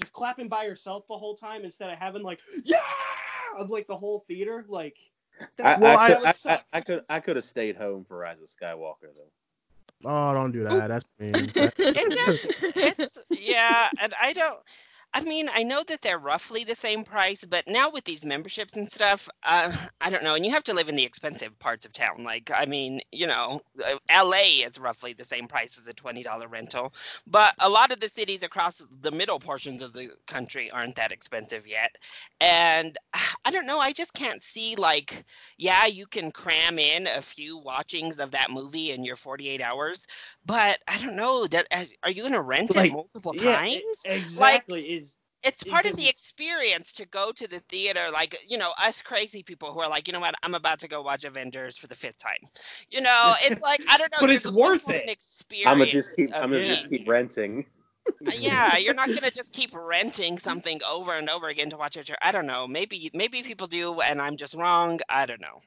just 0.00 0.14
clapping 0.14 0.48
by 0.48 0.64
yourself 0.64 1.06
the 1.06 1.18
whole 1.18 1.34
time 1.34 1.64
instead 1.64 1.90
of 1.90 1.98
having 1.98 2.22
like 2.22 2.40
yeah 2.64 2.78
of 3.58 3.68
like 3.70 3.86
the 3.86 3.96
whole 3.96 4.24
theater 4.26 4.64
like 4.68 4.96
I, 5.62 5.78
Well, 5.78 5.98
I, 5.98 6.14
could, 6.14 6.26
I. 6.26 6.54
I, 6.54 6.60
I 6.72 6.80
could 6.80 7.04
I 7.08 7.20
could 7.20 7.36
have 7.36 7.44
stayed 7.44 7.76
home 7.76 8.04
for 8.04 8.16
Rise 8.16 8.40
of 8.40 8.48
Skywalker 8.48 9.10
though. 9.14 10.08
oh 10.08 10.34
don't 10.34 10.52
do 10.52 10.64
that. 10.64 10.88
That's 10.88 11.08
mean. 11.18 11.34
It 11.56 12.12
just, 12.12 12.76
it's 12.76 13.18
yeah, 13.30 13.88
and 14.00 14.14
I 14.20 14.32
don't. 14.32 14.58
I 15.16 15.20
mean, 15.22 15.48
I 15.54 15.62
know 15.62 15.82
that 15.84 16.02
they're 16.02 16.18
roughly 16.18 16.62
the 16.62 16.74
same 16.74 17.02
price, 17.02 17.42
but 17.48 17.66
now 17.66 17.88
with 17.90 18.04
these 18.04 18.22
memberships 18.24 18.76
and 18.76 18.92
stuff, 18.92 19.28
uh, 19.44 19.74
I 20.02 20.10
don't 20.10 20.22
know. 20.22 20.34
And 20.34 20.44
you 20.44 20.52
have 20.52 20.64
to 20.64 20.74
live 20.74 20.90
in 20.90 20.96
the 20.96 21.04
expensive 21.04 21.58
parts 21.58 21.86
of 21.86 21.92
town. 21.92 22.22
Like, 22.22 22.50
I 22.54 22.66
mean, 22.66 23.00
you 23.12 23.26
know, 23.26 23.60
uh, 23.82 23.96
LA 24.10 24.62
is 24.64 24.78
roughly 24.78 25.14
the 25.14 25.24
same 25.24 25.48
price 25.48 25.78
as 25.78 25.86
a 25.86 25.94
twenty 25.94 26.22
dollar 26.22 26.48
rental, 26.48 26.92
but 27.26 27.54
a 27.60 27.68
lot 27.70 27.92
of 27.92 28.00
the 28.00 28.08
cities 28.10 28.42
across 28.42 28.82
the 29.00 29.10
middle 29.10 29.40
portions 29.40 29.82
of 29.82 29.94
the 29.94 30.10
country 30.26 30.70
aren't 30.70 30.96
that 30.96 31.12
expensive 31.12 31.66
yet. 31.66 31.96
And 32.40 32.96
I 33.44 33.50
don't 33.50 33.66
know. 33.66 33.80
I 33.80 33.92
just 33.92 34.12
can't 34.12 34.42
see 34.42 34.76
like, 34.76 35.24
yeah, 35.56 35.86
you 35.86 36.06
can 36.06 36.30
cram 36.30 36.78
in 36.78 37.06
a 37.06 37.22
few 37.22 37.56
watchings 37.58 38.18
of 38.20 38.32
that 38.32 38.50
movie 38.50 38.90
in 38.92 39.04
your 39.04 39.16
forty 39.16 39.48
eight 39.48 39.62
hours, 39.62 40.06
but 40.44 40.78
I 40.88 40.98
don't 40.98 41.16
know. 41.16 41.46
That 41.46 41.66
uh, 41.72 41.84
are 42.02 42.10
you 42.10 42.22
gonna 42.22 42.42
rent 42.42 42.76
Like, 42.76 42.76
it 42.76 42.86
multiple 42.90 43.32
Yeah, 43.32 43.60
times? 43.64 44.04
exactly. 44.04 44.82
is 44.94 45.05
it's 45.46 45.64
part 45.64 45.86
of 45.86 45.96
the 45.96 46.08
experience 46.08 46.92
to 46.94 47.06
go 47.06 47.32
to 47.32 47.48
the 47.48 47.60
theater 47.70 48.06
like 48.12 48.36
you 48.48 48.58
know 48.58 48.72
us 48.82 49.02
crazy 49.02 49.42
people 49.42 49.72
who 49.72 49.80
are 49.80 49.90
like 49.90 50.08
you 50.08 50.14
know 50.14 50.20
what 50.20 50.34
i'm 50.44 50.54
about 50.54 50.80
to 50.80 50.88
go 50.88 51.02
watch 51.02 51.24
avengers 51.24 51.78
for 51.78 51.88
the 51.88 51.96
fifth 51.96 52.18
time 52.18 52.40
you 52.90 53.00
know 53.02 53.34
it's 53.42 53.60
like 53.62 53.82
i 53.88 53.98
don't 53.98 54.12
know 54.12 54.20
But 54.20 54.30
it's 54.30 54.46
worth 54.50 54.90
it. 54.90 55.04
experience 55.08 55.66
I'm 55.66 55.78
gonna 55.78 55.90
just 55.90 56.16
keep 56.16 56.30
I'm 56.40 56.50
gonna 56.50 56.62
just 56.62 56.88
keep 56.88 57.08
renting. 57.08 57.66
Uh, 58.26 58.32
yeah 58.36 58.76
you're 58.76 58.94
not 58.94 59.12
gonna 59.12 59.30
just 59.30 59.52
keep 59.52 59.70
renting 59.74 60.38
something 60.38 60.80
over 60.88 61.12
and 61.14 61.28
over 61.30 61.48
again 61.48 61.70
to 61.70 61.76
watch 61.76 61.96
it 61.96 62.10
i 62.22 62.32
don't 62.32 62.46
know 62.46 62.66
maybe 62.66 63.10
maybe 63.14 63.42
people 63.42 63.66
do 63.66 64.00
and 64.00 64.20
i'm 64.20 64.36
just 64.36 64.54
wrong 64.54 65.00
i 65.08 65.26
don't 65.26 65.40
know 65.40 65.60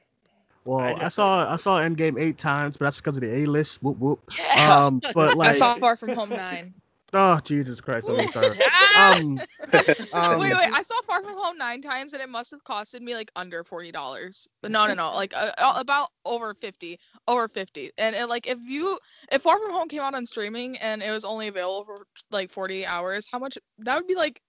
Well, 0.64 0.96
I 1.00 1.06
I, 1.06 1.08
saw 1.08 1.52
I 1.52 1.56
saw 1.56 1.80
Endgame 1.80 2.20
eight 2.20 2.38
times, 2.38 2.76
but 2.76 2.86
that's 2.86 2.98
because 2.98 3.16
of 3.16 3.22
the 3.22 3.34
A 3.42 3.46
list. 3.46 3.82
Whoop 3.82 3.98
whoop. 3.98 4.30
Yeah. 4.36 4.86
Um, 4.86 5.02
but 5.14 5.36
I 5.42 5.52
saw 5.52 5.76
Far 5.76 5.96
From 5.96 6.12
Home 6.12 6.34
nine. 6.34 6.74
Oh 7.12 7.40
Jesus 7.44 7.80
Christ, 7.80 8.08
I'm 8.08 8.28
sorry. 8.28 8.58
Um, 8.96 9.40
um, 10.12 10.40
wait, 10.40 10.54
wait. 10.54 10.70
I 10.72 10.82
saw 10.82 10.94
Far 11.06 11.22
From 11.22 11.34
Home 11.34 11.56
nine 11.56 11.80
times, 11.80 12.12
and 12.12 12.22
it 12.22 12.28
must 12.28 12.50
have 12.50 12.64
costed 12.64 13.00
me 13.00 13.14
like 13.14 13.30
under 13.36 13.64
forty 13.64 13.92
dollars. 13.92 14.48
But 14.62 14.70
no, 14.70 14.86
no, 14.86 14.94
no. 14.94 15.14
Like 15.14 15.34
uh, 15.36 15.50
uh, 15.58 15.74
about 15.76 16.08
over 16.24 16.54
fifty, 16.54 16.98
over 17.28 17.48
fifty. 17.48 17.90
And 17.98 18.16
it, 18.16 18.28
like 18.28 18.46
if 18.46 18.58
you 18.66 18.98
if 19.30 19.42
Far 19.42 19.58
From 19.58 19.72
Home 19.72 19.88
came 19.88 20.02
out 20.02 20.14
on 20.14 20.26
streaming 20.26 20.76
and 20.78 21.02
it 21.02 21.10
was 21.10 21.24
only 21.24 21.48
available 21.48 21.84
for 21.84 22.06
like 22.30 22.50
forty 22.50 22.86
hours, 22.86 23.26
how 23.30 23.38
much? 23.38 23.58
That 23.78 23.96
would 23.96 24.06
be 24.06 24.16
like 24.16 24.40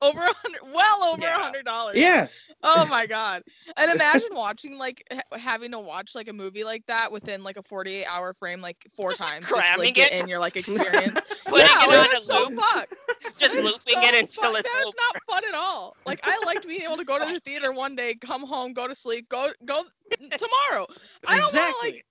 over 0.00 0.20
a 0.20 0.32
hundred, 0.32 0.60
well 0.72 1.04
over 1.12 1.26
a 1.26 1.30
hundred 1.30 1.64
dollars. 1.64 1.96
Yeah. 1.96 2.28
Oh 2.62 2.86
my 2.90 3.06
god. 3.06 3.42
And 3.76 3.90
imagine 3.90 4.30
watching 4.32 4.78
like 4.78 5.02
ha- 5.12 5.36
having 5.38 5.72
to 5.72 5.78
watch 5.78 6.14
like 6.14 6.28
a 6.28 6.32
movie 6.32 6.64
like 6.64 6.86
that 6.86 7.10
within 7.10 7.42
like 7.42 7.56
a 7.56 7.62
48 7.62 8.04
hour 8.06 8.32
frame 8.32 8.60
like 8.60 8.86
four 8.94 9.12
times 9.12 9.46
just 9.48 9.54
to, 9.54 9.60
cramming 9.60 9.86
like 9.86 9.94
get 9.94 10.12
it. 10.12 10.20
in 10.22 10.28
your 10.28 10.38
like 10.38 10.56
experience. 10.56 11.20
Putting 11.46 11.66
yeah, 11.66 11.84
it 11.84 11.88
like, 11.88 12.08
on 12.10 12.16
a 12.16 12.20
so 12.20 12.48
loop, 12.48 12.60
fuck. 12.60 12.88
just 13.38 13.54
It's 13.54 13.64
looping 13.64 14.02
so 14.02 14.08
it 14.08 14.14
until 14.14 14.42
fun. 14.52 14.56
it's 14.56 14.70
That's 14.72 14.86
over. 14.86 14.94
not 15.00 15.22
fun 15.30 15.44
at 15.48 15.54
all. 15.54 15.96
Like 16.06 16.20
I 16.24 16.40
liked 16.46 16.66
being 16.66 16.82
able 16.82 16.96
to 16.96 17.04
go 17.04 17.18
to 17.18 17.32
the 17.32 17.40
theater 17.40 17.72
one 17.72 17.94
day, 17.96 18.14
come 18.14 18.46
home, 18.46 18.72
go 18.72 18.86
to 18.88 18.94
sleep, 18.94 19.28
go 19.28 19.50
go 19.64 19.84
tomorrow. 20.18 20.86
I 21.26 21.36
don't 21.36 21.46
exactly. 21.46 21.60
want 21.60 21.80
to 21.80 21.86
like 21.86 22.04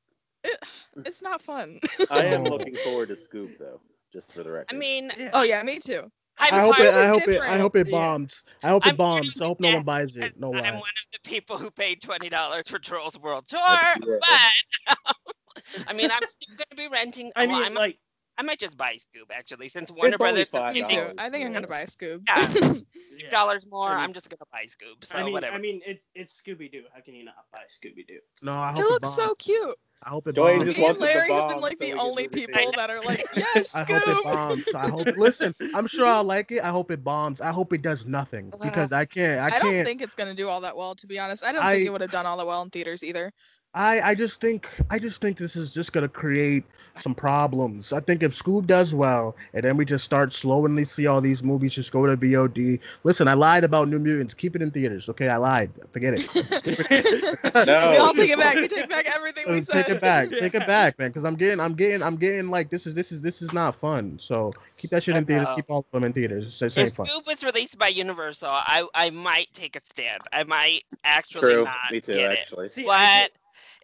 it, 0.43 0.59
it's 1.05 1.21
not 1.21 1.41
fun. 1.41 1.79
I 2.11 2.25
am 2.25 2.43
looking 2.43 2.75
forward 2.75 3.09
to 3.09 3.15
Scoob 3.15 3.57
though, 3.57 3.81
just 4.13 4.31
for 4.33 4.43
the 4.43 4.51
record. 4.51 4.67
I 4.73 4.77
mean, 4.77 5.11
Yeah. 5.17 5.31
oh 5.33 5.43
yeah, 5.43 5.61
me 5.63 5.79
too. 5.79 6.09
I'm 6.39 6.53
I 6.53 6.59
hope 6.59 6.79
it. 6.79 6.93
I 6.93 7.11
was 7.11 7.19
hope 7.19 7.29
it. 7.29 7.41
I 7.41 7.57
hope 7.57 7.75
it 7.75 7.91
bombs. 7.91 8.43
I 8.63 8.69
hope 8.69 8.85
I'm 8.85 8.93
it 8.93 8.97
bombs. 8.97 9.41
I 9.41 9.45
hope 9.45 9.59
no 9.59 9.73
one 9.73 9.83
buys 9.83 10.15
it. 10.17 10.39
No 10.39 10.53
I'm 10.53 10.63
lie. 10.63 10.71
one 10.71 10.73
of 10.73 11.07
the 11.13 11.29
people 11.29 11.57
who 11.57 11.71
paid 11.71 12.01
twenty 12.01 12.29
dollars 12.29 12.67
for 12.67 12.79
Trolls 12.79 13.17
World 13.19 13.47
Tour, 13.47 13.59
but 13.59 14.95
I 15.87 15.93
mean, 15.93 16.11
I'm 16.11 16.27
still 16.27 16.55
gonna 16.55 16.75
be 16.75 16.87
renting. 16.87 17.31
I 17.35 17.47
mean, 17.47 17.55
I 17.55 17.69
might, 17.69 17.73
like, 17.73 17.99
I 18.37 18.43
might 18.43 18.59
just 18.59 18.77
buy 18.77 18.93
Scoob 18.95 19.31
actually, 19.33 19.67
since 19.69 19.89
Warner 19.89 20.05
only 20.05 20.17
Brothers 20.17 20.49
five 20.49 20.73
Me 20.73 20.81
is 20.81 20.87
too. 20.87 21.11
I 21.17 21.29
think 21.29 21.45
I'm 21.45 21.53
gonna 21.53 21.67
buy 21.67 21.81
a 21.81 21.85
Scoob. 21.87 22.21
Yeah. 22.27 22.73
yeah. 23.17 23.29
dollars 23.31 23.65
more. 23.69 23.89
I 23.89 23.95
mean- 23.95 24.03
I'm 24.05 24.13
just 24.13 24.29
gonna 24.29 24.39
buy 24.51 24.65
Scoob. 24.65 25.03
So 25.05 25.17
I 25.17 25.23
mean, 25.23 25.33
whatever. 25.33 25.55
I 25.55 25.59
mean, 25.59 25.81
it's 25.85 26.01
it's 26.13 26.41
Scooby 26.41 26.71
Doo. 26.71 26.83
How 26.93 27.01
can 27.01 27.15
you 27.15 27.25
not 27.25 27.35
buy 27.51 27.61
Scooby 27.67 28.05
Doo? 28.07 28.19
No, 28.43 28.53
I 28.53 28.71
hope 28.71 28.79
it 28.79 28.83
it, 28.83 28.89
looks 28.91 29.09
bombs. 29.09 29.15
so 29.15 29.35
cute. 29.35 29.75
I 30.03 30.09
hope 30.11 30.27
it 30.27 30.35
Duane 30.35 30.59
bombs. 30.59 30.65
just 30.65 30.77
Me 30.77 30.85
and 30.85 30.99
wants 30.99 31.01
it 31.01 31.13
to 31.13 31.17
Larry 31.17 31.31
have 31.33 31.49
been 31.49 31.61
like 31.61 31.77
so 31.81 31.87
the 31.87 31.99
only 31.99 32.27
people 32.27 32.71
that 32.75 32.89
are 32.91 32.99
like, 33.01 33.23
yes, 33.35 33.75
I 33.75 33.79
hope 33.79 33.89
it 33.89 34.03
Scoob. 34.05 34.23
bombs. 34.23 34.65
I 34.75 34.87
hope. 34.89 35.07
Listen, 35.17 35.55
I'm 35.73 35.87
sure 35.87 36.05
I'll 36.05 36.23
like 36.23 36.51
it. 36.51 36.61
I 36.63 36.69
hope 36.69 36.91
it 36.91 37.03
bombs. 37.03 37.41
I 37.41 37.51
hope 37.51 37.73
it 37.73 37.81
does 37.81 38.05
nothing 38.05 38.53
because 38.61 38.91
I 38.91 39.05
can't. 39.05 39.39
I, 39.41 39.55
I, 39.55 39.59
don't 39.59 39.71
can't. 39.71 39.87
think 39.87 40.03
it's 40.03 40.13
gonna 40.13 40.35
do 40.35 40.47
all 40.47 40.61
that 40.61 40.77
well, 40.77 40.93
to 40.93 41.07
be 41.07 41.17
honest. 41.17 41.43
I 41.43 41.51
don't 41.51 41.63
I- 41.63 41.73
think 41.73 41.87
it 41.87 41.91
would 41.91 42.01
have 42.01 42.11
done 42.11 42.27
all 42.27 42.37
that 42.37 42.45
well 42.45 42.61
in 42.61 42.69
theaters 42.69 43.03
either. 43.03 43.31
I, 43.73 44.01
I 44.01 44.15
just 44.15 44.41
think 44.41 44.67
I 44.89 44.97
just 44.97 45.21
think 45.21 45.37
this 45.37 45.55
is 45.55 45.73
just 45.73 45.93
gonna 45.93 46.07
create 46.07 46.63
some 46.95 47.13
problems. 47.13 47.93
I 47.93 47.99
think 47.99 48.23
if 48.23 48.33
Scoob 48.33 48.65
does 48.65 48.93
well, 48.93 49.35
and 49.53 49.63
then 49.63 49.77
we 49.77 49.85
just 49.85 50.03
start 50.03 50.33
slowly 50.33 50.83
see 50.83 51.05
all 51.05 51.21
these 51.21 51.43
movies 51.43 51.75
just 51.75 51.91
go 51.91 52.05
to 52.07 52.17
VOD. 52.17 52.79
Listen, 53.03 53.27
I 53.27 53.33
lied 53.35 53.63
about 53.63 53.87
New 53.87 53.99
Mutants. 53.99 54.33
Keep 54.33 54.55
it 54.55 54.61
in 54.63 54.71
theaters, 54.71 55.07
okay? 55.09 55.29
I 55.29 55.37
lied. 55.37 55.69
Forget 55.91 56.15
it. 56.17 56.27
No. 57.67 57.89
We 57.89 57.97
all 57.97 58.13
take 58.13 58.29
it 58.29 58.37
back. 58.37 58.55
We 58.55 58.67
take 58.67 58.89
back 58.89 59.07
everything 59.15 59.45
we 59.47 59.59
Uh, 59.59 59.61
said. 59.61 59.85
take 59.85 59.95
it 59.95 60.01
back. 60.01 60.29
Take 60.39 60.53
it 60.55 60.67
back, 60.67 60.97
man. 60.99 61.09
Because 61.09 61.25
I'm 61.25 61.35
getting, 61.35 61.59
I'm 61.59 61.73
getting, 61.73 62.03
I'm 62.03 62.15
getting 62.17 62.49
like 62.49 62.69
this 62.69 62.85
is 62.85 62.93
this 62.93 63.11
is 63.11 63.21
this 63.21 63.41
is 63.41 63.51
not 63.53 63.75
fun. 63.75 64.17
So 64.19 64.53
keep 64.77 64.91
that 64.91 65.03
shit 65.03 65.15
in 65.15 65.25
theaters. 65.25 65.47
Keep 65.55 65.65
all 65.69 65.79
of 65.79 65.85
them 65.91 66.03
in 66.03 66.13
theaters. 66.13 66.45
It's, 66.45 66.61
it's 66.61 66.77
ain't 66.77 66.89
if 66.89 66.93
fun. 66.95 67.07
Scoob 67.07 67.25
was 67.25 67.43
released 67.43 67.77
by 67.77 67.87
Universal, 67.87 68.49
I 68.49 68.87
I 68.93 69.09
might 69.09 69.47
take 69.53 69.75
a 69.75 69.81
stand. 69.85 70.21
I 70.33 70.43
might 70.43 70.83
actually 71.03 71.41
True. 71.41 71.63
not 71.63 71.91
Me 71.91 71.99
too, 72.01 72.13
get 72.13 72.31
actually. 72.31 72.65
it. 72.67 72.71
See, 72.71 72.87
I 72.87 73.23
But 73.23 73.31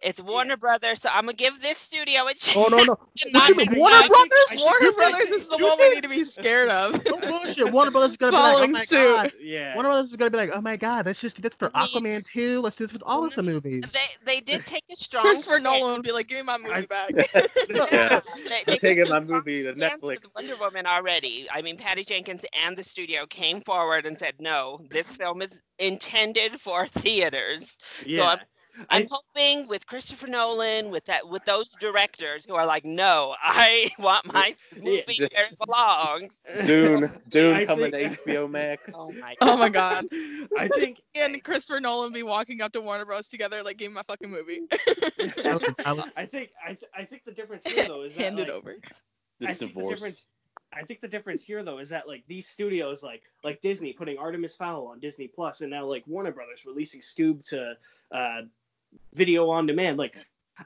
it's 0.04 0.20
Warner 0.20 0.56
Brothers, 0.56 1.00
so 1.02 1.08
I'm 1.12 1.22
gonna 1.24 1.32
give 1.32 1.60
this 1.62 1.78
studio 1.78 2.26
a 2.26 2.34
chance. 2.34 2.56
Oh 2.56 2.68
no 2.70 2.82
no! 2.84 2.96
What 3.32 3.48
you 3.48 3.54
mean, 3.56 3.68
Warner 3.74 3.96
money. 3.96 4.08
Brothers? 4.08 4.46
I 4.52 4.56
Warner 4.58 4.78
You 4.84 4.92
think- 4.92 4.96
Brothers 5.10 5.30
is 5.30 5.48
the 5.48 5.56
one 5.58 5.78
we 5.78 5.94
need 5.94 6.02
to 6.02 6.08
be 6.08 6.24
scared 6.24 6.68
of. 6.68 7.02
No 7.06 7.16
bullshit. 7.18 7.72
Warner 7.72 7.90
Brothers 7.90 8.12
is 8.12 8.16
gonna 8.18 8.32
be 8.32 8.36
like, 8.38 8.68
oh 8.68 8.72
my 8.72 8.78
suit. 8.80 9.16
god. 9.16 9.32
yeah. 9.40 9.74
Warner 9.74 9.88
Brothers 9.88 10.10
is 10.10 10.16
gonna 10.16 10.30
be 10.30 10.36
like, 10.36 10.50
oh 10.54 10.60
my 10.60 10.76
god, 10.76 11.04
that's 11.06 11.20
just 11.20 11.42
that's 11.42 11.56
for 11.56 11.70
I 11.74 11.86
mean- 11.94 12.20
Aquaman 12.20 12.26
2. 12.30 12.60
Let's 12.60 12.76
do 12.76 12.84
this 12.84 12.92
with 12.92 13.02
all 13.06 13.24
of 13.24 13.34
the 13.34 13.42
movies. 13.42 13.90
They 13.92 14.00
they 14.34 14.40
did 14.40 14.66
take 14.66 14.84
a 14.92 14.96
strong 14.96 15.22
Christopher 15.22 15.58
Nolan 15.58 15.94
would 15.94 16.02
be 16.02 16.12
like, 16.12 16.28
give 16.28 16.38
me 16.38 16.42
my 16.44 16.58
movie 16.58 16.70
I- 16.72 16.86
back. 16.86 17.10
Yeah. 17.74 18.20
They, 18.36 18.56
I'm 18.56 18.62
they 18.66 18.78
taking 18.78 18.96
took 19.04 19.08
my 19.10 19.18
a 19.18 19.22
strong 19.22 19.26
movie 19.38 19.62
to 19.64 19.72
Netflix. 19.72 20.02
with 20.22 20.26
Wonder 20.34 20.56
Woman 20.56 20.86
already. 20.86 21.46
I 21.52 21.62
mean, 21.62 21.76
Patty 21.76 22.04
Jenkins 22.04 22.42
and 22.64 22.76
the 22.76 22.84
studio 22.84 23.26
came 23.26 23.60
forward 23.62 24.06
and 24.06 24.18
said, 24.18 24.34
"No, 24.38 24.80
this 24.90 25.06
film 25.08 25.42
is 25.42 25.60
intended 25.78 26.60
for 26.60 26.86
theaters." 26.88 27.76
yeah. 28.06 28.22
I'm- 28.22 28.38
I'm 28.90 29.02
I- 29.02 29.06
hoping 29.10 29.66
with 29.68 29.86
Christopher 29.86 30.26
Nolan, 30.26 30.90
with 30.90 31.04
that, 31.06 31.28
with 31.28 31.44
those 31.44 31.68
directors 31.80 32.44
who 32.46 32.54
are 32.54 32.66
like, 32.66 32.84
"No, 32.84 33.34
I 33.42 33.88
want 33.98 34.32
my 34.32 34.54
movie 34.76 35.04
Yeah. 35.08 35.28
where 35.34 35.46
it 35.46 35.58
belongs." 35.64 36.32
Dune, 36.66 37.10
Dune 37.28 37.54
I 37.56 37.64
coming 37.66 37.90
think- 37.90 38.22
to 38.24 38.30
HBO 38.30 38.50
Max. 38.50 38.90
Oh 38.94 39.12
my 39.12 39.36
oh 39.40 39.56
my 39.56 39.68
god. 39.68 40.06
I 40.58 40.68
think 40.68 41.00
And 41.14 41.42
Christopher 41.44 41.80
Nolan 41.80 42.12
be 42.12 42.22
walking 42.22 42.60
up 42.62 42.72
to 42.72 42.80
Warner 42.80 43.04
Bros. 43.04 43.28
together, 43.28 43.62
like, 43.62 43.76
give 43.76 43.90
me 43.90 43.94
my 43.96 44.02
fucking 44.02 44.30
movie. 44.30 44.62
That 44.70 45.58
was- 45.60 45.74
that 45.84 45.96
was- 45.96 46.06
I 46.16 46.26
think 46.26 46.50
I, 46.64 46.68
th- 46.74 46.90
I 46.96 47.04
think 47.04 47.24
the 47.24 47.32
difference 47.32 47.66
here 47.66 47.86
though 47.86 48.02
is 48.02 48.14
that 48.14 48.22
Hand 48.22 48.38
it 48.38 48.48
like, 48.48 48.50
over. 48.56 48.76
This 49.40 49.48
I 49.50 49.54
think 49.54 49.74
the 49.74 49.80
divorce. 49.80 50.26
I 50.72 50.82
think 50.82 51.00
the 51.00 51.08
difference 51.08 51.44
here 51.44 51.62
though 51.62 51.78
is 51.78 51.88
that 51.90 52.08
like 52.08 52.24
these 52.26 52.48
studios 52.48 53.02
like 53.04 53.22
like 53.44 53.60
Disney 53.60 53.92
putting 53.92 54.18
Artemis 54.18 54.56
Fowl 54.56 54.88
on 54.88 54.98
Disney 54.98 55.28
Plus 55.28 55.60
and 55.60 55.70
now 55.70 55.84
like 55.84 56.02
Warner 56.08 56.32
Brothers 56.32 56.64
releasing 56.66 57.00
Scoob 57.00 57.48
to 57.50 57.74
uh, 58.12 58.42
video 59.14 59.48
on 59.50 59.66
demand. 59.66 59.98
Like 59.98 60.16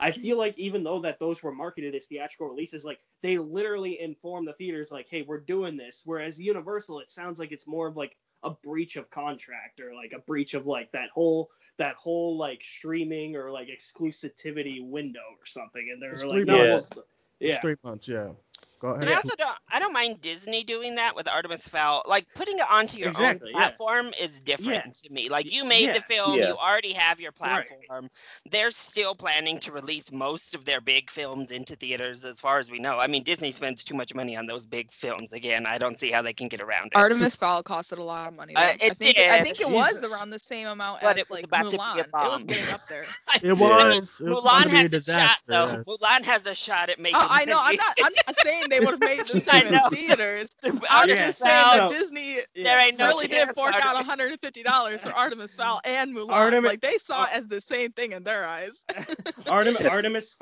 I 0.00 0.10
feel 0.10 0.36
like 0.38 0.58
even 0.58 0.84
though 0.84 1.00
that 1.00 1.18
those 1.18 1.42
were 1.42 1.52
marketed 1.52 1.94
as 1.94 2.06
theatrical 2.06 2.48
releases, 2.48 2.84
like 2.84 3.00
they 3.22 3.38
literally 3.38 4.00
inform 4.00 4.44
the 4.44 4.52
theaters 4.52 4.92
like, 4.92 5.08
hey, 5.08 5.22
we're 5.22 5.40
doing 5.40 5.76
this. 5.76 6.02
Whereas 6.04 6.38
Universal, 6.38 7.00
it 7.00 7.10
sounds 7.10 7.38
like 7.38 7.52
it's 7.52 7.66
more 7.66 7.88
of 7.88 7.96
like 7.96 8.16
a 8.42 8.50
breach 8.50 8.96
of 8.96 9.10
contract 9.10 9.80
or 9.80 9.94
like 9.94 10.12
a 10.14 10.20
breach 10.20 10.54
of 10.54 10.66
like 10.66 10.92
that 10.92 11.10
whole 11.10 11.50
that 11.78 11.94
whole 11.96 12.36
like 12.36 12.62
streaming 12.62 13.34
or 13.36 13.50
like 13.50 13.68
exclusivity 13.68 14.84
window 14.86 15.20
or 15.38 15.46
something. 15.46 15.90
And 15.92 16.02
they're 16.02 16.12
It's 16.12 16.22
like, 16.22 16.32
three 16.32 16.44
no, 16.44 16.68
months. 16.68 16.90
well, 16.94 17.04
it's 17.40 17.50
yeah. 17.54 17.60
three 17.60 17.76
months. 17.82 18.08
Yeah. 18.08 18.32
Go 18.80 18.94
And 18.94 19.08
I 19.08 19.14
also 19.14 19.34
don't, 19.36 19.56
I 19.70 19.78
don't 19.78 19.92
mind 19.92 20.20
Disney 20.20 20.62
doing 20.64 20.94
that 20.96 21.14
with 21.16 21.28
Artemis 21.28 21.66
Fowl. 21.68 22.02
Like 22.06 22.26
putting 22.34 22.58
it 22.58 22.64
onto 22.70 22.98
your 22.98 23.08
Exactly, 23.08 23.48
own 23.48 23.60
yeah. 23.60 23.68
platform 23.68 24.12
is 24.20 24.40
different 24.40 24.84
Yeah. 24.86 24.92
to 25.02 25.12
me. 25.12 25.28
Like 25.28 25.50
you 25.50 25.64
made 25.64 25.86
Yeah. 25.86 25.92
the 25.94 26.00
film, 26.02 26.38
Yeah. 26.38 26.48
you 26.48 26.56
already 26.56 26.92
have 26.92 27.20
your 27.20 27.32
Right. 27.44 27.68
platform. 27.68 28.08
They're 28.50 28.70
still 28.70 29.14
planning 29.14 29.58
to 29.60 29.72
release 29.72 30.12
most 30.12 30.54
of 30.54 30.64
their 30.64 30.80
big 30.80 31.10
films 31.10 31.50
into 31.50 31.76
theaters, 31.76 32.24
as 32.24 32.40
far 32.40 32.58
as 32.58 32.70
we 32.70 32.78
know. 32.78 32.98
I 32.98 33.06
mean, 33.06 33.22
Disney 33.24 33.50
spends 33.52 33.82
too 33.84 33.94
much 33.94 34.14
money 34.14 34.36
on 34.36 34.46
those 34.46 34.66
big 34.66 34.92
films. 34.92 35.32
Again, 35.32 35.66
I 35.66 35.78
don't 35.78 35.98
see 35.98 36.10
how 36.10 36.22
they 36.22 36.32
can 36.34 36.48
get 36.48 36.60
around 36.60 36.86
it. 36.88 36.96
Artemis 36.96 37.36
Fowl 37.36 37.62
costed 37.62 37.98
a 37.98 38.02
lot 38.02 38.28
of 38.28 38.36
money. 38.36 38.54
Uh, 38.56 38.60
though. 38.60 38.66
I 38.66 38.76
it 38.80 38.96
think 38.98 39.18
I 39.18 39.42
think 39.42 39.60
it 39.60 39.68
was 39.68 40.00
Jesus. 40.00 40.12
around 40.12 40.30
the 40.30 40.38
same 40.38 40.68
amount 40.68 41.00
But 41.00 41.18
as 41.18 41.18
it 41.18 41.30
was 41.30 41.30
like 41.30 41.44
about 41.44 41.68
to 41.70 41.78
be 41.78 41.98
a 41.98 42.04
Mulan. 42.04 42.24
It 42.24 42.32
was 42.32 42.44
getting 42.44 42.70
up 42.70 42.80
there. 42.88 43.04
It 43.42 43.54
Yeah. 43.68 43.94
was. 43.94 44.20
It 44.20 44.28
was 44.30 44.42
Mulan 44.42 44.62
to 44.62 44.68
be 44.68 44.84
a 44.84 44.88
has 44.88 44.94
a 44.94 45.00
shot, 45.00 45.38
though. 45.46 45.84
Mulan 45.86 46.24
has 46.24 46.46
a 46.46 46.54
shot 46.54 46.90
at 46.90 46.98
making. 46.98 47.20
Oh, 47.20 47.26
I 47.28 47.44
know. 47.44 47.58
I'm 47.60 47.76
not. 47.76 47.96
I'm 48.02 48.12
not 48.26 48.36
saying 48.44 48.67
they 48.68 48.80
would 48.80 48.90
have 48.90 49.00
made 49.00 49.20
this 49.20 49.46
I 49.52 49.60
film 49.60 49.74
in 49.74 49.80
theaters. 49.90 50.48
I'm 50.64 50.80
Artemis 50.90 51.18
just 51.18 51.38
saying 51.38 51.52
Fowl, 51.62 51.76
that 51.78 51.90
So- 51.90 51.98
Disney 51.98 52.38
there 52.54 52.78
ain't 52.80 52.98
no 52.98 53.06
really 53.08 53.26
did 53.26 53.48
fork 53.54 53.74
out 53.74 53.94
150 53.94 54.62
dollars 54.62 55.02
for 55.04 55.12
Artemis 55.12 55.54
Fowl 55.56 55.80
and 55.84 56.14
Mulan. 56.14 56.30
Artemis- 56.32 56.68
like 56.68 56.80
they 56.80 56.98
saw 56.98 57.24
it 57.24 57.30
as 57.32 57.46
the 57.46 57.60
same 57.60 57.92
thing 57.92 58.12
in 58.12 58.22
their 58.24 58.44
eyes. 58.46 58.84
Artemis 59.48 59.86
Artemis 59.86 60.36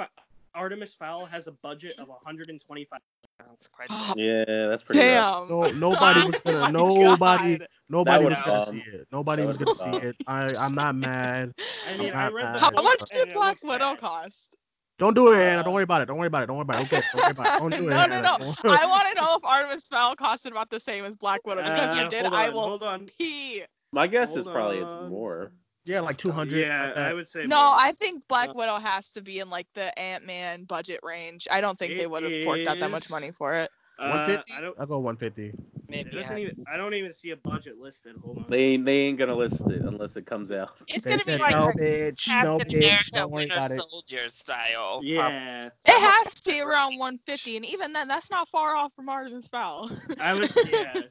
Artemis 0.54 0.94
Fowl 0.94 1.26
has 1.26 1.46
a 1.48 1.52
budget 1.52 1.94
of 1.98 2.08
125. 2.08 2.98
That's 3.38 3.68
quite- 3.68 3.90
Yeah, 4.16 4.44
that's 4.68 4.82
pretty. 4.82 5.00
rough. 5.00 5.48
Damn. 5.48 5.48
No, 5.50 5.70
nobody 5.72 6.26
was 6.26 6.40
Oh 6.46 6.52
gonna. 6.52 6.60
my 6.62 6.70
Nobody. 6.70 7.58
God. 7.58 7.68
Nobody 7.88 8.24
was 8.24 8.34
gonna 8.38 8.50
bombed. 8.52 8.68
see 8.68 8.78
it. 8.92 9.06
Nobody 9.12 9.42
That 9.42 9.48
was 9.48 9.58
gonna 9.58 9.74
see 10.00 10.06
it. 10.08 10.16
I, 10.26 10.52
I'm 10.58 10.74
not 10.74 10.94
mad. 10.96 11.52
I 11.88 11.96
mean, 11.98 12.08
I'm 12.08 12.14
not 12.14 12.32
read 12.32 12.44
mad. 12.44 12.60
How 12.60 12.70
How 12.74 12.82
much 12.82 12.98
books 13.00 13.10
did 13.10 13.20
and 13.22 13.30
it 13.30 13.34
Black 13.34 13.62
looks 13.62 13.64
Widow 13.64 13.94
cost? 13.96 14.56
Don't 14.98 15.14
do 15.14 15.32
it, 15.32 15.38
Anna. 15.38 15.60
Uh, 15.60 15.62
Don't 15.62 15.74
worry 15.74 15.82
about 15.82 16.00
it. 16.02 16.06
Don't 16.06 16.16
worry 16.16 16.26
about 16.28 16.42
it. 16.42 16.46
Don't 16.46 16.56
worry 16.56 16.62
about 16.62 16.80
it. 16.80 16.86
Okay. 16.92 17.02
Don't 17.12 17.22
worry 17.22 17.30
about 17.32 17.46
it. 17.46 17.58
Don't 17.60 17.70
do 17.82 17.86
it. 17.88 17.90
no, 17.90 18.06
no, 18.06 18.20
no. 18.22 18.54
I 18.64 18.86
want 18.86 19.08
to 19.08 19.14
know 19.14 19.36
if 19.36 19.44
Artemis 19.44 19.88
Fowl 19.88 20.16
costed 20.16 20.52
about 20.52 20.70
the 20.70 20.80
same 20.80 21.04
as 21.04 21.16
Black 21.16 21.46
Widow 21.46 21.62
because 21.62 21.94
Uh, 21.94 22.02
you 22.02 22.08
did. 22.08 22.22
hold 22.22 22.34
I 22.34 22.48
will 22.48 22.62
Hold 22.62 22.82
on. 22.82 23.06
pee. 23.18 23.62
My 23.92 24.06
guess 24.06 24.30
is 24.36 24.44
Hold 24.46 24.54
probably 24.54 24.78
it's 24.78 24.94
more. 25.08 25.52
Yeah, 25.84 26.00
like 26.00 26.16
200. 26.16 26.58
Yeah, 26.58 26.86
like 26.86 26.96
I 26.96 27.14
would 27.14 27.28
say. 27.28 27.44
No, 27.44 27.56
more. 27.56 27.76
I 27.78 27.92
think 27.92 28.26
Black 28.26 28.48
Uh, 28.48 28.54
Widow 28.56 28.78
has 28.78 29.12
to 29.12 29.22
be 29.22 29.38
in 29.38 29.50
like 29.50 29.68
the 29.74 29.96
Ant 29.98 30.24
Man 30.24 30.64
budget 30.64 31.00
range. 31.02 31.46
I 31.50 31.60
don't 31.60 31.78
think 31.78 31.96
they 31.96 32.06
would 32.06 32.22
have 32.24 32.42
forked 32.44 32.66
out 32.66 32.80
that 32.80 32.90
much 32.90 33.08
money 33.10 33.30
for 33.30 33.54
it. 33.54 33.70
Uh, 33.98 34.08
150. 34.08 34.52
I 34.52 34.60
don't. 34.60 34.78
I'll 34.78 34.86
go 34.86 34.98
150. 34.98 35.46
It 35.46 35.54
Maybe 35.88 36.10
doesn't 36.10 36.36
yeah. 36.36 36.42
even. 36.44 36.64
I 36.70 36.76
don't 36.76 36.94
even 36.94 37.12
see 37.12 37.30
a 37.30 37.36
budget 37.36 37.78
listed. 37.78 38.16
Hold 38.22 38.38
on. 38.38 38.44
They 38.50 38.58
ain't, 38.58 38.84
they 38.84 38.98
ain't 39.02 39.18
gonna 39.18 39.34
list 39.34 39.62
it 39.62 39.82
unless 39.82 40.16
it 40.16 40.26
comes 40.26 40.50
out. 40.50 40.72
It's 40.88 41.04
They 41.04 41.12
gonna 41.16 41.24
be 41.24 41.38
like 41.38 41.52
no, 41.52 41.68
a 41.68 41.72
bitch. 41.72 42.42
No, 42.42 42.58
bitch. 42.58 42.74
America 42.74 43.04
Don't 43.12 43.30
worry 43.30 43.42
Winter 43.42 43.56
about 43.56 43.70
it. 43.70 43.80
Soldier 43.80 44.28
style. 44.28 45.00
Yeah, 45.02 45.70
It 45.86 46.00
has 46.00 46.34
to 46.34 46.50
be 46.50 46.60
around 46.60 46.98
150, 46.98 47.56
and 47.56 47.64
even 47.64 47.92
then, 47.92 48.08
that's 48.08 48.30
not 48.30 48.48
far 48.48 48.74
off 48.74 48.92
from 48.94 49.08
Artemis 49.08 49.48
Fowl. 49.48 49.90
I 50.20 50.34
would. 50.34 50.50
Yeah. 50.72 51.02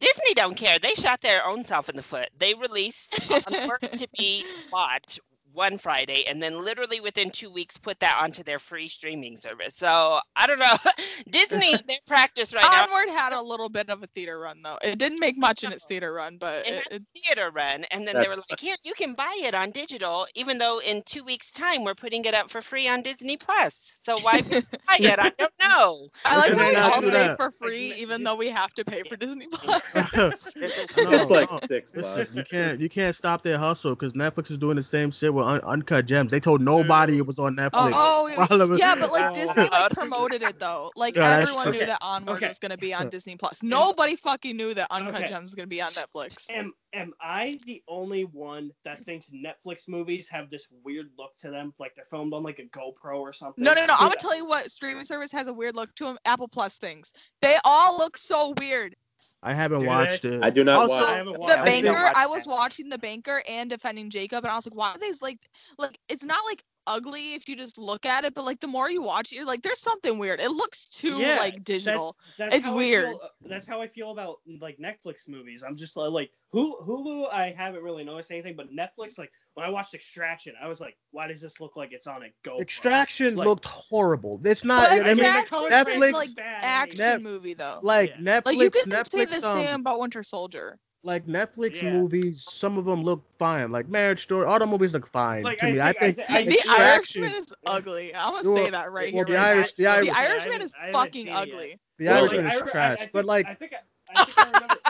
Disney 0.00 0.34
don't 0.34 0.56
care. 0.56 0.80
They 0.80 0.94
shot 0.94 1.20
their 1.20 1.46
own 1.46 1.64
self 1.64 1.88
in 1.88 1.94
the 1.94 2.02
foot. 2.02 2.28
They 2.36 2.54
released 2.54 3.20
Onward 3.46 3.80
to 3.82 4.08
be 4.18 4.44
bought 4.68 5.16
one 5.52 5.78
Friday 5.78 6.24
and 6.26 6.42
then 6.42 6.64
literally 6.64 7.00
within 7.00 7.30
two 7.30 7.50
weeks 7.50 7.76
put 7.76 7.98
that 8.00 8.18
onto 8.22 8.42
their 8.42 8.58
free 8.58 8.88
streaming 8.88 9.36
service. 9.36 9.74
So 9.76 10.20
I 10.36 10.46
don't 10.46 10.58
know. 10.58 10.76
Disney, 11.30 11.76
their 11.88 11.98
practice 12.06 12.52
right 12.54 12.62
now. 12.62 12.84
Onward 12.84 13.08
had 13.08 13.32
a 13.32 13.42
little 13.42 13.68
bit 13.68 13.88
of 13.90 14.02
a 14.02 14.06
theater 14.08 14.38
run 14.38 14.62
though. 14.62 14.78
It 14.82 14.98
didn't 14.98 15.20
make 15.20 15.38
much 15.38 15.64
in 15.64 15.72
its 15.72 15.86
theater 15.86 16.12
run, 16.12 16.36
but 16.38 16.66
It 16.66 16.82
it, 16.90 16.94
it, 16.96 17.02
theater 17.22 17.50
run, 17.50 17.84
and 17.90 18.06
then 18.06 18.18
they 18.20 18.28
were 18.28 18.36
like, 18.36 18.60
"Here, 18.60 18.76
you 18.84 18.94
can 18.94 19.14
buy 19.14 19.38
it 19.42 19.54
on 19.54 19.70
digital, 19.70 20.26
even 20.34 20.58
though 20.58 20.80
in 20.80 21.02
two 21.04 21.24
weeks' 21.24 21.50
time 21.50 21.84
we're 21.84 21.94
putting 21.94 22.24
it 22.24 22.34
up 22.34 22.50
for 22.50 22.62
free 22.62 22.88
on 22.88 23.02
Disney 23.02 23.36
Plus. 23.36 23.98
So 24.02 24.18
why 24.20 24.42
would 24.50 24.66
buy 24.86 24.96
it? 25.00 25.18
I 25.18 25.30
don't 25.38 25.52
know." 25.62 26.08
I 26.24 26.36
like 26.36 26.50
Listen, 26.50 26.58
how 26.58 26.68
we 26.68 26.74
they 26.74 26.80
all 26.80 27.00
do 27.00 27.10
say 27.10 27.26
that. 27.28 27.36
for 27.36 27.52
free, 27.60 27.94
even 27.94 28.24
though 28.24 28.34
we 28.36 28.48
have 28.48 28.72
to 28.74 28.84
pay 28.84 29.02
for 29.04 29.16
Disney 29.16 29.46
Plus. 29.52 29.82
It's 30.56 31.30
like 31.30 31.48
six 31.68 31.92
bucks. 31.92 32.36
you 32.36 32.44
can't 32.44 32.80
you 32.80 32.88
can't 32.88 33.14
stop 33.14 33.42
their 33.42 33.58
hustle 33.58 33.94
because 33.94 34.12
Netflix 34.14 34.50
is 34.50 34.58
doing 34.58 34.76
the 34.76 34.82
same 34.82 35.10
shit 35.10 35.32
with 35.32 35.46
un- 35.46 35.60
Uncut 35.64 36.06
Gems. 36.06 36.30
They 36.30 36.40
told 36.40 36.60
nobody 36.60 37.18
it 37.18 37.26
was 37.26 37.38
on 37.38 37.58
oh, 37.58 37.62
Netflix. 37.62 37.92
Oh, 37.94 38.46
oh, 38.50 38.60
it 38.60 38.68
was- 38.68 38.78
yeah, 38.78 38.94
but 38.96 39.12
like 39.12 39.24
Oh, 39.30 39.34
Disney 39.34 39.64
wow. 39.64 39.68
like 39.82 39.92
promoted 39.92 40.42
it 40.42 40.58
though. 40.58 40.90
Like 40.96 41.16
Yeah, 41.16 41.38
everyone 41.38 41.64
true. 41.64 41.72
knew 41.72 41.78
Okay, 41.78 41.86
that 41.86 41.98
Onward 42.02 42.36
okay. 42.36 42.48
was 42.48 42.58
gonna 42.58 42.76
be 42.76 42.92
on 42.94 43.08
Disney 43.08 43.36
Plus. 43.36 43.62
Nobody 43.62 44.16
fucking 44.16 44.56
knew 44.56 44.74
that 44.74 44.88
Uncut 44.90 45.14
Okay. 45.16 45.28
Gems 45.28 45.42
was 45.44 45.54
gonna 45.54 45.66
be 45.66 45.80
on 45.80 45.90
Netflix. 45.92 46.50
Am 46.50 46.72
am 46.92 47.12
I 47.20 47.58
the 47.66 47.82
only 47.88 48.24
one 48.24 48.70
that 48.84 49.04
thinks 49.04 49.30
Netflix 49.30 49.88
movies 49.88 50.28
have 50.28 50.50
this 50.50 50.68
weird 50.84 51.10
look 51.18 51.36
to 51.38 51.50
them, 51.50 51.72
like 51.78 51.94
they're 51.94 52.04
filmed 52.04 52.34
on 52.34 52.42
like 52.42 52.58
a 52.58 52.64
GoPro 52.64 53.16
or 53.18 53.32
something? 53.32 53.62
No, 53.64 53.74
no, 53.74 53.86
no. 53.86 53.94
I'm 53.94 54.08
gonna 54.08 54.16
tell 54.16 54.36
you 54.36 54.46
what 54.46 54.70
streaming 54.70 55.04
service 55.04 55.32
has 55.32 55.48
a 55.48 55.52
weird 55.52 55.74
look 55.76 55.94
to 55.96 56.04
them. 56.04 56.18
Apple 56.24 56.48
Plus 56.48 56.78
things. 56.78 57.12
They 57.40 57.58
all 57.64 57.96
look 57.98 58.16
so 58.16 58.54
weird. 58.58 58.94
I 59.42 59.54
haven't 59.54 59.80
Do 59.80 59.86
watched 59.86 60.22
they? 60.22 60.36
it. 60.36 60.42
I 60.44 60.50
do 60.50 60.62
not 60.62 60.78
Also, 60.82 61.00
watch. 61.00 61.08
I 61.08 61.24
The 61.24 61.32
watched 61.32 61.58
I 61.58 61.64
banker. 61.64 61.92
watch 61.92 62.12
I 62.14 62.26
was 62.26 62.46
watching 62.46 62.88
the 62.88 62.98
banker 62.98 63.42
and 63.48 63.68
defending 63.68 64.08
Jacob, 64.08 64.44
and 64.44 64.52
I 64.52 64.54
was 64.56 64.66
like, 64.66 64.76
why 64.76 64.90
are 64.92 64.98
these 64.98 65.20
like, 65.20 65.38
like 65.78 65.98
it's 66.08 66.24
not 66.24 66.44
like 66.46 66.62
ugly 66.86 67.34
if 67.34 67.48
you 67.48 67.56
just 67.56 67.78
look 67.78 68.04
at 68.06 68.24
it, 68.24 68.34
but 68.34 68.44
like 68.44 68.60
the 68.60 68.66
more 68.66 68.90
you 68.90 69.02
watch 69.02 69.32
it, 69.32 69.36
you're 69.36 69.44
like, 69.46 69.62
there's 69.62 69.80
something 69.80 70.18
weird. 70.18 70.40
It 70.40 70.50
looks 70.50 70.86
too 70.86 71.18
Yeah, 71.18 71.36
like 71.36 71.64
digital. 71.64 72.16
That's 72.38 72.54
It's 72.54 72.68
weird. 72.68 73.06
feel- 73.06 73.20
uh, 73.22 73.28
that's 73.48 73.66
how 73.66 73.80
I 73.80 73.86
feel 73.86 74.10
about 74.10 74.36
like 74.60 74.78
Netflix 74.78 75.28
movies. 75.28 75.62
I'm 75.62 75.76
just 75.76 75.96
like, 75.96 76.10
like 76.10 76.30
Hulu, 76.54 76.86
Hulu. 76.86 77.32
I 77.32 77.50
haven't 77.50 77.82
really 77.82 78.04
noticed 78.04 78.30
anything, 78.30 78.56
but 78.56 78.66
Netflix, 78.72 79.18
like 79.18 79.30
when 79.54 79.66
I 79.66 79.70
watched 79.70 79.94
Extraction, 79.94 80.54
I 80.62 80.66
was 80.68 80.80
like, 80.80 80.96
why 81.10 81.26
does 81.26 81.40
this 81.40 81.60
look 81.60 81.76
like 81.76 81.92
it's 81.92 82.06
on 82.06 82.22
a 82.24 82.48
GoPro? 82.48 82.60
Extraction 82.60 83.36
Like- 83.36 83.46
looked 83.46 83.64
horrible. 83.64 84.40
It's 84.44 84.64
not. 84.64 84.90
I 84.90 84.96
mean, 85.14 85.24
Extraction 85.24 85.58
Netflix, 86.00 86.12
like 86.12 86.34
bad 86.36 86.64
action 86.64 86.98
Net- 87.00 87.22
movie 87.22 87.54
though. 87.54 87.80
like 87.82 88.10
Yeah. 88.10 88.40
Netflix, 88.40 88.44
Like 88.46 88.58
you 88.58 88.70
can 88.70 88.90
Netflix, 88.90 89.06
say 89.10 89.24
the 89.26 89.40
same 89.40 89.74
um, 89.74 89.80
about 89.82 90.00
Winter 90.00 90.22
Soldier. 90.22 90.78
Like 91.04 91.26
Netflix 91.26 91.82
Yeah. 91.82 91.92
movies. 91.92 92.42
Some 92.50 92.78
of 92.78 92.84
them 92.84 93.02
look 93.02 93.24
fine. 93.38 93.72
Like 93.72 93.88
Marriage 93.88 94.22
Story. 94.22 94.46
All 94.46 94.58
the 94.58 94.66
movies 94.66 94.94
look 94.94 95.06
fine 95.06 95.42
Like, 95.42 95.58
to 95.58 95.66
I 95.66 95.72
me. 95.72 95.80
I 95.80 95.92
think- 95.92 96.16
think, 96.16 96.30
I 96.30 96.44
thi- 96.44 96.58
I 96.68 96.76
the 96.76 96.82
Irishman 96.82 97.30
is 97.32 97.54
ugly. 97.66 98.14
I'm 98.14 98.32
gonna 98.32 98.44
say 98.44 98.70
that 98.70 98.92
right 98.92 99.12
well, 99.12 99.24
here. 99.24 99.34
the 99.34 99.40
right. 99.40 99.56
Irish- 99.56 99.72
the 99.72 99.86
Irish- 99.86 100.08
the 100.08 100.16
Irishman 100.16 100.62
is 100.62 100.72
fucking 100.92 101.12
seen 101.12 101.26
it 101.28 101.30
yet. 101.30 101.38
ugly. 101.38 101.78
The 101.98 102.04
Well, 102.06 102.16
Irishman 102.18 102.44
Like, 102.44 102.54
is 102.54 102.60
I- 102.62 102.64
I- 102.64 102.68
trash. 102.70 102.92
I 102.92 102.96
think, 103.00 103.12
but 103.12 103.24
like, 103.24 103.46
I 103.46 103.54
think, 103.54 103.72
I, 103.74 104.20
I 104.20 104.24
think 104.24 104.38
I 104.38 104.44
remember. 104.52 104.74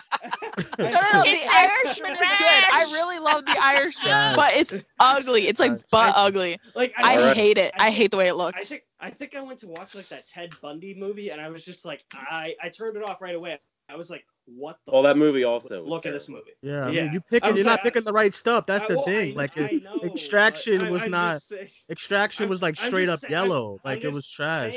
No, 0.79 0.85
no, 0.85 0.91
no. 0.91 1.23
The 1.23 1.29
It's 1.31 1.97
Irishman 1.97 2.13
is 2.13 2.19
good. 2.19 2.65
I 2.73 2.89
really 2.93 3.19
love 3.19 3.45
the 3.47 3.57
Irishman, 3.61 4.11
Trash. 4.13 4.37
but 4.37 4.53
it's 4.55 4.85
ugly. 5.01 5.49
It's 5.49 5.59
like 5.59 5.73
Trash. 5.73 5.83
butt 5.91 6.15
I- 6.17 6.27
ugly. 6.27 6.59
like 6.75 6.93
I 6.99 7.17
Alright. 7.17 7.37
hate 7.37 7.59
it. 7.59 7.73
I 7.79 7.87
I 7.87 7.91
hate 7.91 8.11
the 8.11 8.19
way 8.19 8.27
it 8.29 8.33
I 8.33 8.35
looks. 8.35 8.69
think 8.69 8.83
I 9.01 9.11
think 9.11 9.35
I 9.35 9.41
went 9.41 9.59
to 9.61 9.69
watch 9.69 9.95
like 9.95 10.09
that 10.09 10.27
Ted 10.27 10.51
Bundy 10.61 10.95
movie, 10.95 11.31
and 11.31 11.41
I 11.41 11.49
was 11.49 11.65
just 11.65 11.85
like, 11.85 12.05
I 12.15 12.55
I 12.63 12.69
turned 12.69 12.97
it 12.97 13.03
off 13.03 13.21
right 13.23 13.35
away. 13.35 13.59
I 13.89 13.97
was 13.97 14.11
like, 14.11 14.25
what 14.47 14.77
the? 14.87 14.93
Well, 14.93 15.03
that 15.03 15.17
movie 15.17 15.45
also 15.45 15.85
Look 15.85 16.07
at 16.07 16.13
this 16.13 16.29
movie. 16.29 16.51
yeah, 16.63 16.85
I 16.87 16.91
mean, 16.91 17.13
you 17.13 17.19
I 17.21 17.31
picking. 17.31 17.51
was 17.51 17.59
You're 17.59 17.67
not 17.67 17.73
like- 17.73 17.83
picking 17.85 18.05
the 18.05 18.13
right 18.13 18.35
stuff. 18.35 18.67
That's 18.67 18.85
I- 18.85 18.89
the 18.89 18.97
well, 18.97 19.05
thing. 19.05 19.33
I- 19.33 19.37
like, 19.37 19.59
I 19.59 19.63
it, 19.65 19.83
know, 19.83 20.01
Extraction 20.03 20.83
I- 20.83 20.91
was 20.91 21.03
I'm 21.05 21.11
not. 21.11 21.43
just 21.49 21.89
Extraction 21.91 22.45
I'm- 22.45 22.51
was 22.51 22.63
like 22.63 22.77
straight 22.77 23.07
just 23.07 23.25
up 23.25 23.31
sa- 23.31 23.35
I'm- 23.37 23.47
yellow. 23.47 23.81
I'm 23.85 23.91
like 23.91 24.05
it 24.05 24.13
was 24.13 24.29
trash. 24.29 24.73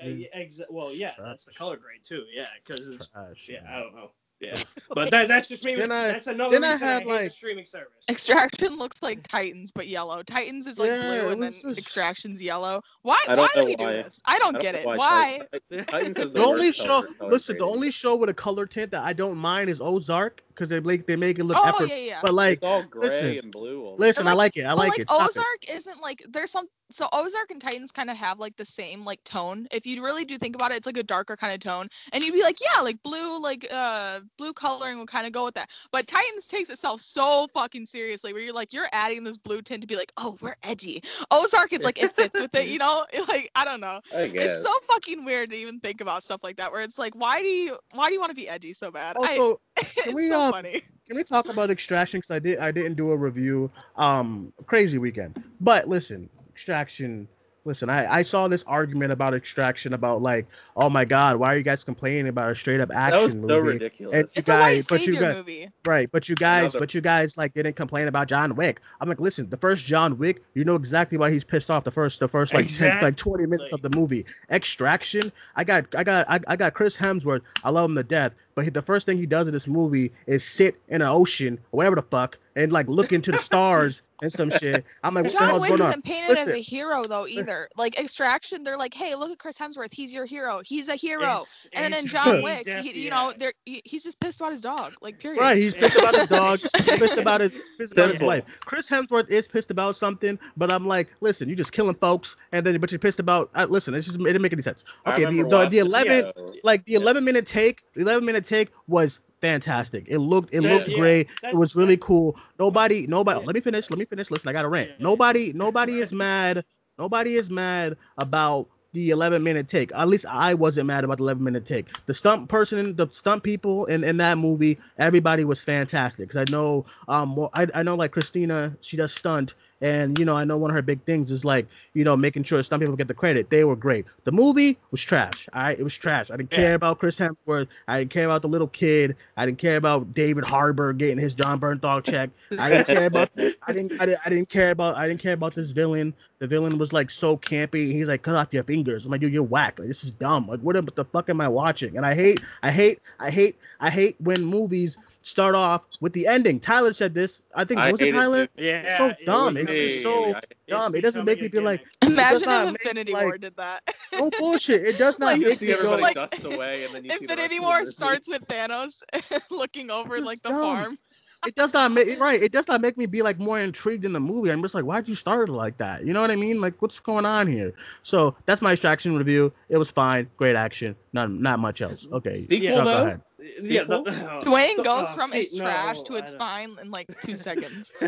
saying- 0.00 0.26
ex- 0.32 0.60
well, 0.70 0.92
yeah, 0.94 1.14
that's 1.18 1.44
the 1.44 1.52
color 1.52 1.76
grade 1.76 2.02
too. 2.04 2.24
Yeah, 2.32 2.46
because 2.66 3.10
Trash. 3.12 3.48
yeah, 3.48 3.62
I 3.68 3.80
don't 3.80 3.94
know. 3.94 4.12
Yeah, 4.40 4.54
but 4.94 5.10
that, 5.10 5.26
that's 5.28 5.48
just 5.48 5.64
me. 5.64 5.74
Then 5.74 5.90
I- 5.90 6.08
that's 6.12 6.28
another 6.28 6.52
then 6.52 6.64
I 6.64 6.72
reason 6.72 6.88
I, 6.88 6.92
had, 6.92 7.02
hate 7.02 7.08
the 7.08 7.14
like- 7.14 7.30
streaming 7.32 7.66
service. 7.66 8.04
Extraction 8.08 8.76
looks 8.76 9.02
like 9.02 9.26
Titans 9.26 9.72
but 9.72 9.88
yellow. 9.88 10.22
Titans 10.22 10.66
is 10.66 10.78
like 10.78 10.88
Yeah, 10.90 11.00
blue 11.02 11.32
and 11.32 11.42
then 11.42 11.52
just- 11.52 11.78
Extraction's 11.78 12.40
yellow. 12.40 12.80
Why? 13.02 13.18
Why 13.26 13.34
don't 13.36 13.54
do 13.54 13.64
we 13.64 13.74
do 13.76 13.84
why. 13.84 13.92
this? 13.94 14.22
I 14.26 14.38
don't, 14.38 14.56
I 14.56 14.58
get 14.60 14.74
know 14.74 14.80
it. 14.80 14.86
why 14.86 14.96
Why? 14.96 15.40
Titans- 15.70 15.86
Titans 16.16 16.16
The 16.34 16.44
only 16.44 16.72
show, 16.72 17.02
color- 17.02 17.14
color 17.18 17.30
listen, 17.32 17.58
the 17.58 17.64
only 17.64 17.90
show 17.90 18.16
with 18.16 18.28
a 18.30 18.34
color 18.34 18.66
tint 18.66 18.90
that 18.92 19.02
I 19.02 19.12
don't 19.12 19.36
mind 19.38 19.70
is 19.70 19.80
Ozark 19.80 20.42
because 20.58 20.68
they 20.70 20.80
make 20.80 21.06
they 21.06 21.16
make 21.16 21.38
it 21.38 21.44
look 21.44 21.56
Oh 21.58 21.68
effort. 21.68 21.88
yeah, 21.88 21.96
yeah. 21.96 22.18
But 22.22 22.34
like, 22.34 22.54
it's 22.58 22.64
all 22.64 22.82
gray 22.84 23.02
listen, 23.02 23.38
and 23.38 23.52
blue. 23.52 23.94
listen, 23.96 24.22
And, 24.22 24.28
I 24.28 24.32
like- 24.32 24.38
like 24.38 24.56
it. 24.56 24.64
I 24.66 24.72
like 24.72 24.88
like 24.90 24.98
it. 25.00 25.08
Stop. 25.08 25.28
Ozark 25.28 25.68
isn't 25.70 26.00
like 26.00 26.22
there's 26.28 26.50
some 26.50 26.66
so 26.90 27.06
Ozark 27.12 27.50
and 27.50 27.60
Titans 27.60 27.92
kind 27.92 28.08
of 28.08 28.16
have 28.16 28.38
like 28.38 28.56
the 28.56 28.64
same 28.64 29.04
like 29.04 29.22
tone. 29.24 29.66
If 29.70 29.86
you 29.86 30.02
really 30.02 30.24
do 30.24 30.38
think 30.38 30.54
about 30.56 30.72
it, 30.72 30.76
it's 30.76 30.86
like 30.86 30.96
a 30.96 31.02
darker 31.02 31.36
kind 31.36 31.52
of 31.52 31.60
tone. 31.60 31.88
And 32.12 32.24
you'd 32.24 32.32
be 32.32 32.42
like, 32.42 32.56
yeah, 32.62 32.80
like 32.80 33.02
blue, 33.02 33.40
like 33.42 33.66
uh 33.70 34.20
blue 34.38 34.52
coloring 34.54 34.98
would 34.98 35.08
kind 35.08 35.26
of 35.26 35.32
go 35.32 35.44
with 35.44 35.54
that. 35.54 35.68
But 35.92 36.06
Titans 36.06 36.46
takes 36.46 36.70
itself 36.70 37.00
so 37.02 37.46
fucking 37.52 37.84
seriously 37.86 38.32
where 38.32 38.40
you're 38.42 38.54
like, 38.54 38.72
you're 38.72 38.88
adding 38.92 39.22
this 39.22 39.36
blue 39.36 39.60
tint 39.60 39.82
to 39.82 39.86
be 39.86 39.96
like, 39.96 40.12
oh, 40.16 40.38
we're 40.40 40.56
edgy. 40.62 41.02
Ozark 41.30 41.72
is 41.74 41.82
like 41.82 42.02
it 42.02 42.10
fits 42.12 42.40
with 42.40 42.54
it, 42.54 42.68
you 42.68 42.78
know? 42.84 43.04
Like, 43.28 43.50
I 43.54 43.64
don't 43.66 43.80
know. 43.80 44.00
I. 44.14 44.22
It's 44.22 44.62
so 44.62 44.72
fucking 44.88 45.24
weird 45.26 45.50
to 45.50 45.56
even 45.56 45.80
think 45.80 46.00
about 46.00 46.22
stuff 46.22 46.42
like 46.42 46.56
that 46.56 46.72
where 46.72 46.80
it's 46.80 46.98
like, 46.98 47.14
why 47.14 47.42
do 47.42 47.48
you 47.48 47.76
why 47.92 48.08
do 48.08 48.14
you 48.14 48.20
want 48.20 48.30
to 48.30 48.34
be 48.36 48.48
edgy 48.48 48.72
so 48.72 48.90
bad? 48.90 49.16
Also, 49.16 49.60
I, 49.78 49.82
can 50.04 50.14
we 50.14 50.28
so 50.28 50.40
uh, 50.40 50.47
funny. 50.50 50.82
can 51.06 51.16
we 51.16 51.24
talk 51.24 51.48
about 51.48 51.70
extraction? 51.70 52.18
Because 52.18 52.30
I 52.30 52.38
did 52.38 52.58
I 52.58 52.70
didn't 52.70 52.94
do 52.94 53.10
a 53.12 53.16
review. 53.16 53.70
Um, 53.96 54.52
crazy 54.66 54.98
weekend. 54.98 55.42
But 55.60 55.88
listen, 55.88 56.28
extraction. 56.50 57.28
Listen, 57.64 57.90
I, 57.90 58.10
I 58.10 58.22
saw 58.22 58.48
this 58.48 58.64
argument 58.66 59.12
about 59.12 59.34
extraction 59.34 59.92
about 59.92 60.22
like, 60.22 60.46
oh 60.74 60.88
my 60.88 61.04
god, 61.04 61.36
why 61.36 61.52
are 61.52 61.56
you 61.58 61.62
guys 61.62 61.84
complaining 61.84 62.28
about 62.28 62.50
a 62.52 62.54
straight 62.54 62.80
up 62.80 62.90
action 62.94 63.10
that 63.10 63.22
was 63.22 63.34
action 63.34 63.42
so 63.42 63.46
movie? 63.60 63.68
ridiculous. 63.74 64.14
And 64.14 64.22
you 64.24 64.32
It's 64.36 64.48
a 64.48 64.52
white 64.52 64.58
guys, 64.76 64.86
but 64.86 65.06
you 65.06 65.20
guys, 65.20 65.36
movie. 65.36 65.68
right? 65.84 66.10
But 66.10 66.30
you 66.30 66.34
guys, 66.34 66.62
Another- 66.74 66.78
but 66.78 66.94
you 66.94 67.00
guys 67.02 67.36
like 67.36 67.52
didn't 67.52 67.74
complain 67.76 68.08
about 68.08 68.26
John 68.26 68.54
Wick. 68.54 68.80
I'm 69.02 69.08
like, 69.08 69.20
listen, 69.20 69.50
the 69.50 69.58
first 69.58 69.84
John 69.84 70.16
Wick, 70.16 70.42
you 70.54 70.64
know 70.64 70.76
exactly 70.76 71.18
why 71.18 71.30
he's 71.30 71.44
pissed 71.44 71.70
off. 71.70 71.84
The 71.84 71.90
first, 71.90 72.20
the 72.20 72.28
first 72.28 72.54
like 72.54 72.68
10, 72.68 73.02
like 73.02 73.16
20 73.16 73.44
minutes 73.44 73.74
of 73.74 73.82
the 73.82 73.90
movie. 73.90 74.24
Extraction. 74.50 75.30
I 75.54 75.64
got, 75.64 75.94
I 75.94 76.04
got, 76.04 76.30
I, 76.30 76.40
I 76.46 76.56
got 76.56 76.72
Chris 76.72 76.96
Hemsworth. 76.96 77.42
I 77.64 77.70
love 77.70 77.90
him 77.90 77.96
to 77.96 78.02
death. 78.02 78.34
But 78.58 78.64
he, 78.64 78.70
the 78.70 78.82
first 78.82 79.06
thing 79.06 79.18
he 79.18 79.24
does 79.26 79.46
in 79.46 79.52
this 79.52 79.68
movie 79.68 80.10
is 80.26 80.42
sit 80.42 80.74
in 80.88 81.00
an 81.00 81.06
ocean 81.06 81.60
or 81.70 81.76
whatever 81.76 81.94
the 81.94 82.02
fuck 82.02 82.36
and 82.56 82.72
like 82.72 82.88
look 82.88 83.12
into 83.12 83.30
the 83.30 83.38
stars 83.38 84.02
and 84.20 84.32
some 84.32 84.50
shit. 84.50 84.84
I'm 85.04 85.14
like, 85.14 85.22
what 85.26 85.32
the 85.32 85.38
John 85.38 85.48
hell's 85.48 85.62
Wick 85.62 85.68
going 85.68 85.80
on? 85.80 85.90
isn't 85.90 86.04
painted 86.04 86.38
as 86.38 86.48
a 86.48 86.56
hero 86.56 87.04
though 87.04 87.28
either. 87.28 87.68
Like 87.76 87.96
Extraction, 88.00 88.64
they're 88.64 88.76
like, 88.76 88.92
"Hey, 88.92 89.14
look 89.14 89.30
at 89.30 89.38
Chris 89.38 89.56
Hemsworth. 89.56 89.94
He's 89.94 90.12
your 90.12 90.24
hero. 90.26 90.60
He's 90.64 90.88
a 90.88 90.96
hero." 90.96 91.22
It's- 91.22 91.68
and 91.72 91.92
then 91.94 92.00
in 92.00 92.08
John 92.08 92.42
Wick, 92.42 92.66
he, 92.66 93.04
you 93.04 93.10
know, 93.10 93.32
they're 93.38 93.52
he, 93.64 93.80
he's 93.84 94.02
just 94.02 94.18
pissed 94.18 94.40
about 94.40 94.50
his 94.50 94.60
dog. 94.60 94.94
Like, 95.00 95.20
period. 95.20 95.40
Right, 95.40 95.56
he's 95.56 95.72
pissed 95.74 95.96
about 95.98 96.16
his 96.16 96.26
dog. 96.26 96.58
Pissed 96.98 97.16
about 97.18 97.40
his 97.42 97.54
pissed 97.78 97.92
about 97.92 98.10
his 98.10 98.20
wife. 98.20 98.44
Chris 98.64 98.90
Hemsworth 98.90 99.30
is 99.30 99.46
pissed 99.46 99.70
about 99.70 99.94
something, 99.94 100.36
but 100.56 100.72
I'm 100.72 100.84
like, 100.84 101.06
listen, 101.20 101.48
you're 101.48 101.54
just 101.56 101.70
killing 101.70 101.94
folks, 101.94 102.36
and 102.50 102.66
then 102.66 102.80
but 102.80 102.90
you're 102.90 102.98
pissed 102.98 103.20
about. 103.20 103.50
Uh, 103.54 103.66
listen, 103.70 103.94
it's 103.94 104.06
just 104.08 104.18
it 104.18 104.24
didn't 104.24 104.42
make 104.42 104.52
any 104.52 104.62
sense. 104.62 104.84
Okay, 105.06 105.26
the 105.26 105.42
the, 105.44 105.68
the 105.68 105.78
11 105.78 106.08
video. 106.08 106.32
like 106.64 106.84
the 106.86 106.94
11 106.94 107.22
minute 107.22 107.46
take, 107.46 107.82
the 107.94 108.00
11 108.00 108.24
minute 108.24 108.42
take 108.48 108.70
was 108.88 109.20
fantastic. 109.40 110.04
It 110.08 110.18
looked 110.18 110.52
it 110.52 110.62
That- 110.62 110.72
looked 110.74 110.88
yeah, 110.88 110.98
great. 110.98 111.28
It 111.42 111.54
was 111.56 111.76
really 111.76 111.96
cool. 111.96 112.36
Nobody 112.58 113.06
nobody. 113.06 113.40
Yeah. 113.40 113.46
Let 113.46 113.54
me 113.54 113.60
finish. 113.60 113.90
Let 113.90 113.98
me 113.98 114.04
finish. 114.04 114.30
Listen, 114.30 114.48
I 114.48 114.52
got 114.52 114.64
a 114.64 114.68
rant. 114.68 114.88
Yeah, 114.88 114.96
yeah. 114.98 115.04
Nobody 115.04 115.52
nobody 115.52 115.98
is 115.98 116.12
mad. 116.12 116.64
Nobody 116.98 117.36
is 117.36 117.48
mad 117.50 117.96
about 118.18 118.68
the 118.94 119.10
11 119.10 119.42
minute 119.42 119.68
take. 119.68 119.92
At 119.94 120.08
least 120.08 120.24
I 120.26 120.54
wasn't 120.54 120.86
mad 120.86 121.04
about 121.04 121.18
the 121.18 121.22
11 121.24 121.44
minute 121.44 121.64
take. 121.66 121.86
The 122.06 122.14
stunt 122.14 122.48
person, 122.48 122.96
the 122.96 123.06
stunt 123.10 123.42
people 123.42 123.84
in, 123.84 124.02
in 124.02 124.16
that 124.16 124.38
movie, 124.38 124.78
everybody 124.98 125.44
was 125.44 125.62
fantastic. 125.62 126.28
Cause 126.30 126.38
I 126.38 126.44
know, 126.50 126.86
um, 127.06 127.36
well, 127.36 127.50
I, 127.54 127.68
I 127.74 127.82
know 127.82 127.94
like 127.94 128.12
Christina, 128.12 128.74
she 128.80 128.96
does 128.96 129.12
stunt, 129.12 129.54
and 129.80 130.18
you 130.18 130.24
know 130.24 130.36
I 130.36 130.44
know 130.44 130.56
one 130.56 130.70
of 130.70 130.74
her 130.74 130.82
big 130.82 131.02
things 131.04 131.30
is 131.30 131.44
like 131.44 131.66
you 131.94 132.04
know 132.04 132.16
making 132.16 132.44
sure 132.44 132.62
some 132.62 132.80
people 132.80 132.96
get 132.96 133.08
the 133.08 133.14
credit. 133.14 133.50
They 133.50 133.64
were 133.64 133.76
great. 133.76 134.06
The 134.24 134.32
movie 134.32 134.78
was 134.90 135.02
trash. 135.02 135.48
I 135.52 135.72
it 135.72 135.82
was 135.82 135.96
trash. 135.96 136.30
I 136.30 136.36
didn't 136.36 136.50
care 136.50 136.70
Yeah. 136.70 136.74
about 136.74 136.98
Chris 136.98 137.18
Hemsworth. 137.18 137.68
I 137.86 137.98
didn't 137.98 138.10
care 138.10 138.26
about 138.26 138.42
the 138.42 138.48
little 138.48 138.68
kid. 138.68 139.16
I 139.36 139.46
didn't 139.46 139.58
care 139.58 139.76
about 139.76 140.12
David 140.12 140.44
Harbour 140.44 140.92
getting 140.92 141.18
his 141.18 141.32
Jon 141.34 141.60
Bernthal 141.60 142.02
check. 142.02 142.30
I 142.58 142.68
didn't 142.70 142.86
care 142.86 143.06
about. 143.06 143.30
I 143.38 143.72
didn't, 143.72 144.00
I 144.00 144.06
didn't. 144.06 144.20
I 144.24 144.28
didn't 144.30 144.48
care 144.48 144.70
about. 144.70 144.96
I 144.96 145.06
didn't 145.06 145.20
care 145.20 145.34
about 145.34 145.54
this 145.54 145.70
villain. 145.70 146.14
The 146.38 146.46
villain 146.46 146.78
was 146.78 146.92
like 146.92 147.10
so 147.10 147.36
campy. 147.36 147.92
He's 147.92 148.08
like, 148.08 148.22
cut 148.22 148.36
off 148.36 148.52
your 148.52 148.62
fingers. 148.62 149.04
I'm 149.04 149.10
like, 149.12 149.20
dude, 149.20 149.32
you're 149.32 149.42
whack. 149.42 149.78
Like, 149.78 149.88
this 149.88 150.04
is 150.04 150.12
dumb. 150.12 150.46
Like, 150.46 150.60
what 150.60 150.76
the 150.94 151.04
fuck 151.04 151.28
am 151.30 151.40
I 151.40 151.48
watching? 151.48 151.96
And 151.96 152.06
I 152.06 152.14
hate, 152.14 152.40
I 152.62 152.70
hate, 152.70 153.00
I 153.18 153.30
hate, 153.30 153.56
I 153.80 153.90
hate 153.90 154.16
when 154.20 154.44
movies 154.44 154.98
start 155.28 155.54
off 155.54 155.86
with 156.00 156.12
the 156.12 156.26
ending. 156.26 156.58
Tyler 156.60 156.92
said 156.92 157.14
this. 157.14 157.42
I 157.54 157.64
think 157.64 157.80
I 157.80 157.90
was 157.92 158.00
it 158.00 158.04
hate 158.06 158.14
it 158.14 158.18
Tyler? 158.18 158.46
too. 158.46 158.64
Yeah, 158.64 158.98
so 158.98 159.06
it 159.06 159.16
dumb. 159.26 159.54
was 159.54 159.56
It's 159.64 159.72
just 159.72 160.02
so 160.02 160.34
I- 160.34 160.40
dumb. 160.68 160.94
It 160.94 161.02
doesn't 161.02 161.24
make 161.24 161.40
me 161.40 161.48
feel 161.48 161.62
like 161.62 161.84
Imagine 162.02 162.48
if 162.48 162.64
make, 162.72 162.82
Infinity 162.82 163.12
like- 163.12 163.24
War 163.26 163.38
did 163.38 163.56
that. 163.56 163.82
no 164.12 164.30
bullshit. 164.38 164.84
It 164.84 164.98
does 164.98 165.18
not 165.20 165.26
Like, 165.26 165.40
You 165.40 165.46
make 165.48 165.58
see 165.58 165.66
me 165.66 165.72
go 165.72 165.78
everybody 165.92 166.02
like- 166.02 166.14
dust 166.16 166.44
away, 166.44 166.84
and 166.84 166.94
then 166.94 167.04
you 167.04 167.10
Infinity 167.12 167.58
the 167.58 167.64
War 167.64 167.84
starts 167.84 168.28
with 168.28 168.46
Thanos 168.48 169.02
looking 169.50 169.90
over 169.90 170.20
like 170.20 170.40
the 170.42 170.48
dumb. 170.50 170.60
farm. 170.60 170.98
it 171.46 171.54
does 171.54 171.72
not 171.72 171.92
make 171.92 172.18
right. 172.18 172.42
It 172.42 172.50
does 172.50 172.66
not 172.66 172.80
make 172.80 172.96
me 172.98 173.06
be 173.06 173.22
like 173.22 173.38
more 173.38 173.60
intrigued 173.60 174.04
in 174.04 174.12
the 174.12 174.18
movie. 174.18 174.50
I'm 174.50 174.60
just 174.60 174.74
like, 174.74 174.84
why'd 174.84 175.06
you 175.06 175.14
start 175.14 175.48
it 175.48 175.52
like 175.52 175.78
that? 175.78 176.04
You 176.04 176.12
know 176.12 176.20
what 176.20 176.32
I 176.32 176.36
mean? 176.36 176.60
Like, 176.60 176.80
what's 176.82 176.98
going 176.98 177.24
on 177.26 177.46
here? 177.46 177.72
So 178.02 178.34
that's 178.46 178.60
my 178.60 178.72
extraction 178.72 179.16
review. 179.16 179.52
It 179.68 179.76
was 179.76 179.88
fine, 179.90 180.28
great 180.36 180.56
action, 180.56 180.96
not 181.12 181.30
not 181.30 181.60
much 181.60 181.80
else. 181.80 182.08
Okay, 182.12 182.38
Sequel, 182.40 182.58
yeah, 182.64 182.82
though? 182.84 183.20
Ahead. 183.58 183.70
Yeah, 183.70 183.84
the, 183.84 184.38
Duane 184.42 184.76
the- 184.76 184.82
goes 184.82 185.08
uh, 185.08 185.12
from 185.12 185.30
see, 185.30 185.40
it's 185.40 185.56
no, 185.56 185.64
trash 185.64 186.02
to 186.02 186.14
it's 186.16 186.34
fine 186.34 186.70
in 186.80 186.90
like 186.90 187.08
two 187.20 187.36
seconds. 187.48 187.92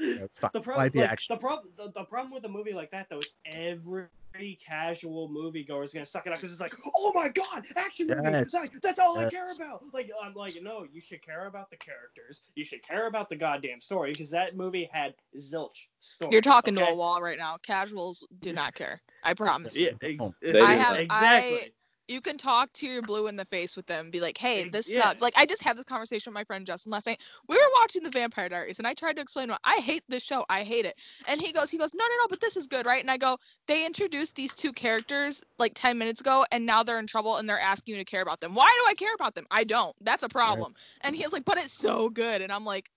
Yeah, 0.00 0.24
it's 0.24 0.40
the 0.40 0.48
problem, 0.60 0.76
Like 0.76 0.92
the 0.92 1.08
action. 1.08 1.34
the 1.34 1.38
problem, 1.40 1.72
the, 1.76 1.90
the 1.92 2.04
problem 2.04 2.32
with 2.34 2.44
a 2.44 2.48
movie 2.48 2.72
like 2.72 2.90
that 2.90 3.06
though 3.08 3.20
is 3.20 3.32
every 3.46 4.08
casual 4.60 5.28
moviegoer 5.28 5.84
is 5.84 5.94
gonna 5.94 6.04
suck 6.04 6.26
it 6.26 6.32
up 6.32 6.38
because 6.38 6.50
it's 6.50 6.60
like, 6.60 6.74
oh 6.96 7.12
my 7.14 7.28
god, 7.28 7.64
action 7.76 8.08
movie, 8.08 8.20
Yes. 8.24 8.42
It's 8.42 8.54
like, 8.54 8.72
that's 8.82 8.98
all 8.98 9.16
I 9.18 9.28
care 9.30 9.52
about. 9.52 9.84
Like, 9.92 10.10
I'm 10.22 10.34
like, 10.34 10.58
no, 10.60 10.84
you 10.92 11.00
should 11.00 11.22
care 11.22 11.46
about 11.46 11.70
the 11.70 11.76
characters, 11.76 12.42
you 12.56 12.64
should 12.64 12.82
care 12.82 13.06
about 13.06 13.28
the 13.28 13.36
goddamn 13.36 13.80
story 13.80 14.10
because 14.10 14.30
that 14.32 14.56
movie 14.56 14.90
had 14.92 15.14
zilch 15.38 15.86
story. 16.00 16.32
You're 16.32 16.42
talking 16.42 16.76
okay? 16.76 16.86
to 16.86 16.92
a 16.92 16.96
wall 16.96 17.22
right 17.22 17.38
now. 17.38 17.56
Casuals 17.62 18.26
do 18.40 18.52
not 18.52 18.74
care. 18.74 19.00
I 19.22 19.32
promise. 19.34 19.78
Yeah, 19.78 19.90
ex- 20.02 20.32
I 20.44 20.74
have- 20.74 20.98
exactly. 20.98 21.72
You 22.08 22.20
can 22.20 22.36
talk 22.36 22.72
to 22.74 22.86
your 22.86 23.02
blue 23.02 23.26
in 23.28 23.36
the 23.36 23.44
face 23.46 23.76
with 23.76 23.86
them 23.86 24.04
and 24.06 24.12
be 24.12 24.20
like, 24.20 24.36
hey, 24.36 24.68
this 24.68 24.90
yeah. 24.90 25.02
sucks. 25.02 25.22
Like, 25.22 25.34
I 25.36 25.46
just 25.46 25.62
had 25.62 25.76
this 25.76 25.84
conversation 25.84 26.30
with 26.30 26.34
my 26.34 26.44
friend 26.44 26.66
Justin 26.66 26.92
last 26.92 27.06
night. 27.06 27.20
We 27.48 27.56
were 27.56 27.70
watching 27.80 28.02
The 28.02 28.10
Vampire 28.10 28.48
Diaries, 28.48 28.78
and 28.78 28.86
I 28.86 28.94
tried 28.94 29.16
to 29.16 29.22
explain 29.22 29.48
why 29.48 29.56
I 29.64 29.76
hate 29.76 30.02
this 30.08 30.22
show. 30.22 30.44
I 30.48 30.62
hate 30.62 30.84
it. 30.84 30.98
And 31.26 31.40
he 31.40 31.52
goes, 31.52 31.70
he 31.70 31.78
goes, 31.78 31.94
no, 31.94 32.04
no, 32.04 32.16
no, 32.22 32.28
but 32.28 32.40
this 32.40 32.56
is 32.56 32.66
good, 32.66 32.86
right? 32.86 33.02
And 33.02 33.10
I 33.10 33.16
go, 33.16 33.38
they 33.66 33.86
introduced 33.86 34.36
these 34.36 34.54
two 34.54 34.72
characters 34.72 35.42
like 35.58 35.72
10 35.74 35.96
minutes 35.96 36.20
ago, 36.20 36.44
and 36.52 36.66
now 36.66 36.82
they're 36.82 36.98
in 36.98 37.06
trouble 37.06 37.36
and 37.36 37.48
they're 37.48 37.60
asking 37.60 37.94
you 37.94 37.98
to 37.98 38.04
care 38.04 38.22
about 38.22 38.40
them. 38.40 38.54
Why 38.54 38.66
do 38.82 38.90
I 38.90 38.94
care 38.94 39.14
about 39.14 39.34
them? 39.34 39.46
I 39.50 39.64
don't. 39.64 39.94
That's 40.00 40.24
a 40.24 40.28
problem. 40.28 40.74
And 41.00 41.16
he's 41.16 41.32
like, 41.32 41.44
but 41.44 41.58
it's 41.58 41.72
so 41.72 42.10
good. 42.10 42.42
And 42.42 42.52
I'm 42.52 42.64
like, 42.64 42.90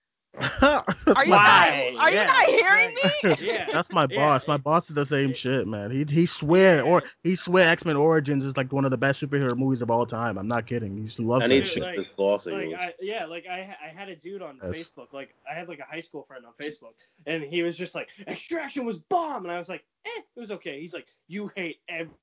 are 0.62 1.26
you 1.26 1.32
Why? 1.32 1.92
not, 1.96 2.04
are 2.04 2.12
you 2.12 2.18
not 2.26 2.46
hearing 2.46 2.94
me? 2.96 3.36
Yeah. 3.48 3.66
That's 3.72 3.92
my 3.92 4.06
Yeah. 4.10 4.18
boss. 4.18 4.48
My 4.48 4.58
boss 4.58 4.90
is 4.90 4.96
the 4.96 5.06
same 5.06 5.34
shit, 5.34 5.68
man. 5.68 5.90
He 5.92 6.06
he 6.08 6.26
swear 6.26 6.84
or 6.84 7.02
he 7.24 7.36
swear 7.36 7.68
X 7.70 7.86
Men 7.86 7.96
Origins 7.96 8.44
is 8.46 8.56
like 8.58 8.72
one 8.72 8.86
of 8.86 8.92
the 8.92 8.98
best 8.98 9.22
superhero 9.22 9.56
movies 9.58 9.82
of 9.82 9.90
all 9.90 10.06
time. 10.06 10.38
I'm 10.38 10.48
not 10.48 10.66
kidding. 10.68 10.96
He 10.98 11.04
just 11.06 11.20
loves 11.20 11.46
I 11.46 11.48
that 11.48 11.54
need 11.56 11.66
shit. 11.66 11.84
to 11.84 11.90
Like- 11.90 11.98
this 11.98 12.08
boss 12.18 12.46
of 12.48 12.54
like. 12.54 12.74
I, 12.78 12.92
yeah 13.02 13.26
like 13.26 13.46
I, 13.50 13.76
I 13.84 13.90
had 13.90 14.10
a 14.10 14.16
dude 14.16 14.42
on 14.42 14.60
Yes. 14.64 14.72
facebook 14.72 15.14
like 15.14 15.34
i 15.50 15.54
had 15.54 15.68
like 15.68 15.80
a 15.80 15.84
high 15.84 16.00
school 16.00 16.24
friend 16.24 16.44
on 16.46 16.54
facebook 16.62 16.94
and 17.26 17.44
he 17.44 17.62
was 17.64 17.78
just 17.78 17.96
like 17.96 18.10
extraction 18.28 18.86
was 18.86 18.98
bomb 18.98 19.44
and 19.46 19.52
i 19.52 19.58
was 19.58 19.70
like 19.70 19.84
eh, 20.06 20.10
it 20.36 20.40
was 20.40 20.52
okay 20.52 20.80
he's 20.80 20.94
like 20.94 21.08
you 21.28 21.52
hate 21.56 21.78
every 21.90 22.14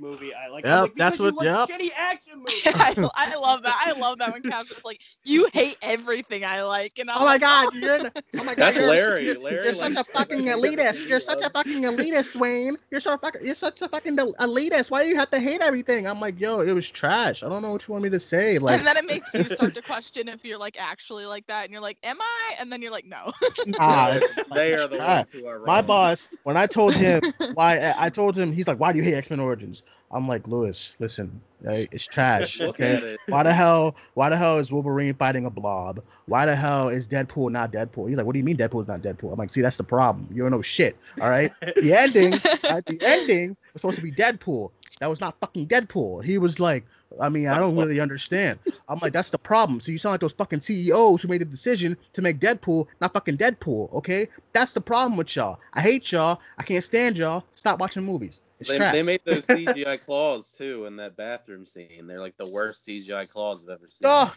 movie 0.00 0.32
i 0.34 0.48
like, 0.48 0.64
Yep, 0.64 0.80
like, 0.82 0.94
that's 0.94 1.18
what- 1.18 1.34
like 1.34 1.46
shitty 1.68 1.90
action 1.96 2.38
movies 2.38 2.62
I, 2.66 2.94
I 3.14 3.34
love 3.36 3.62
that. 3.64 3.82
I 3.86 3.98
love 3.98 4.18
that 4.18 4.32
when 4.32 4.42
casuals 4.42 4.80
like, 4.84 5.00
you 5.24 5.48
hate 5.52 5.76
everything 5.82 6.44
I 6.44 6.62
like. 6.62 6.98
And 6.98 7.10
I'm 7.10 7.16
Oh 7.18 7.20
my 7.20 7.32
like, 7.32 7.40
god, 7.42 7.68
oh. 7.72 7.76
you're 7.76 7.98
the, 7.98 8.12
oh 8.38 8.44
my 8.44 8.54
god, 8.54 8.56
That's 8.56 8.76
you're, 8.78 8.88
Larry. 8.88 9.24
You're, 9.26 9.38
Larry 9.40 9.64
you're 9.64 9.72
such 9.74 9.92
a 9.92 9.96
likes- 9.96 10.12
fucking 10.12 10.44
elitist. 10.44 11.08
You're 11.08 11.20
such 11.20 11.42
a 11.42 11.50
fucking 11.50 11.82
elitist, 11.82 12.32
Duane. 12.32 12.76
You're 12.90 13.00
so 13.00 13.16
fucking 13.18 13.44
you're 13.44 13.54
such 13.54 13.82
a 13.82 13.88
fucking 13.88 14.16
elitist. 14.16 14.90
Why 14.90 15.02
do 15.02 15.08
you 15.08 15.16
have 15.16 15.30
to 15.30 15.38
hate 15.40 15.60
everything? 15.60 16.06
I'm 16.06 16.20
like, 16.20 16.40
yo, 16.40 16.60
it 16.60 16.72
was 16.72 16.90
trash. 16.90 17.42
I 17.42 17.48
don't 17.48 17.62
know 17.62 17.72
what 17.72 17.86
you 17.86 17.92
want 17.92 18.04
me 18.04 18.10
to 18.10 18.20
say. 18.20 18.58
Like, 18.58 18.78
and 18.78 18.86
then 18.86 18.96
it 18.96 19.06
makes 19.06 19.34
you 19.34 19.44
start 19.44 19.74
to 19.74 19.82
question 19.82 20.28
if 20.28 20.44
you're 20.44 20.58
like 20.58 20.76
actually 20.80 21.26
like 21.26 21.46
that, 21.48 21.64
and 21.64 21.72
you're 21.72 21.82
like, 21.82 21.98
"Am 22.02 22.20
I?" 22.20 22.54
And 22.58 22.72
then 22.72 22.80
you're 22.82 22.92
like, 22.92 23.06
"No." 23.06 23.32
nah, 23.66 24.18
they 24.54 24.72
are 24.74 24.86
the 24.88 24.98
ones 24.98 25.30
who 25.30 25.46
are 25.46 25.58
wrong. 25.58 25.66
My 25.66 25.82
boss, 25.82 26.28
when 26.44 26.56
I 26.56 26.66
told 26.66 26.94
him 26.94 27.20
why, 27.54 27.92
I 27.96 28.08
told 28.10 28.36
him 28.36 28.52
he's 28.52 28.66
like, 28.68 28.78
"Why 28.80 28.92
do 28.92 28.98
you 28.98 29.04
hate 29.04 29.14
X 29.14 29.30
Men 29.30 29.40
Origins?" 29.40 29.63
I'm 30.10 30.28
like, 30.28 30.46
Lewis, 30.46 30.94
listen, 31.00 31.40
uh, 31.66 31.72
it's 31.90 32.06
trash. 32.06 32.60
Okay, 32.60 33.16
why 33.26 33.42
the 33.42 33.52
hell? 33.52 33.96
Why 34.14 34.28
the 34.28 34.36
hell 34.36 34.58
is 34.58 34.70
Wolverine 34.70 35.14
fighting 35.14 35.44
a 35.46 35.50
blob? 35.50 36.00
Why 36.26 36.46
the 36.46 36.54
hell 36.54 36.88
is 36.88 37.08
Deadpool 37.08 37.50
not 37.50 37.72
Deadpool? 37.72 38.08
He's 38.08 38.16
like, 38.16 38.26
what 38.26 38.32
do 38.32 38.38
you 38.38 38.44
mean 38.44 38.56
Deadpool's 38.56 38.88
not 38.88 39.02
Deadpool? 39.02 39.32
I'm 39.32 39.38
like, 39.38 39.50
see, 39.50 39.60
that's 39.60 39.76
the 39.76 39.84
problem. 39.84 40.28
You 40.32 40.42
don't 40.42 40.52
know 40.52 40.62
shit. 40.62 40.96
All 41.20 41.30
right. 41.30 41.52
The 41.60 41.92
ending, 41.98 42.34
at 42.64 42.86
the 42.86 42.98
ending 43.02 43.56
was 43.72 43.80
supposed 43.80 43.96
to 43.96 44.02
be 44.02 44.12
Deadpool. 44.12 44.70
That 45.00 45.10
was 45.10 45.20
not 45.20 45.38
fucking 45.40 45.66
Deadpool. 45.66 46.24
He 46.24 46.38
was 46.38 46.60
like, 46.60 46.84
I 47.20 47.28
mean, 47.28 47.48
I 47.48 47.58
don't 47.58 47.76
really 47.76 48.00
understand. 48.00 48.58
I'm 48.88 48.98
like, 49.00 49.12
that's 49.12 49.30
the 49.30 49.38
problem. 49.38 49.80
So 49.80 49.92
you 49.92 49.98
sound 49.98 50.12
like 50.14 50.20
those 50.20 50.32
fucking 50.32 50.60
CEOs 50.60 51.22
who 51.22 51.28
made 51.28 51.40
the 51.40 51.46
decision 51.46 51.96
to 52.12 52.22
make 52.22 52.40
Deadpool 52.40 52.86
not 53.00 53.12
fucking 53.12 53.36
Deadpool. 53.36 53.92
Okay, 53.92 54.28
that's 54.52 54.74
the 54.74 54.80
problem 54.80 55.16
with 55.16 55.34
y'all. 55.36 55.60
I 55.74 55.80
hate 55.80 56.10
y'all. 56.12 56.40
I 56.58 56.62
can't 56.62 56.82
stand 56.84 57.18
y'all. 57.18 57.44
Stop 57.52 57.78
watching 57.80 58.04
movies. 58.04 58.40
It's 58.70 58.78
They, 58.78 58.78
they 58.92 59.02
made 59.02 59.20
those 59.24 59.44
CGI 59.46 60.00
claws 60.04 60.52
too 60.52 60.86
in 60.86 60.96
that 60.96 61.16
bathroom 61.16 61.64
scene. 61.66 62.06
They're 62.06 62.20
like 62.20 62.36
the 62.36 62.48
worst 62.48 62.86
CGI 62.86 63.28
claws 63.28 63.64
I've 63.64 63.70
ever 63.70 63.88
seen. 63.90 64.02
Oh, 64.04 64.34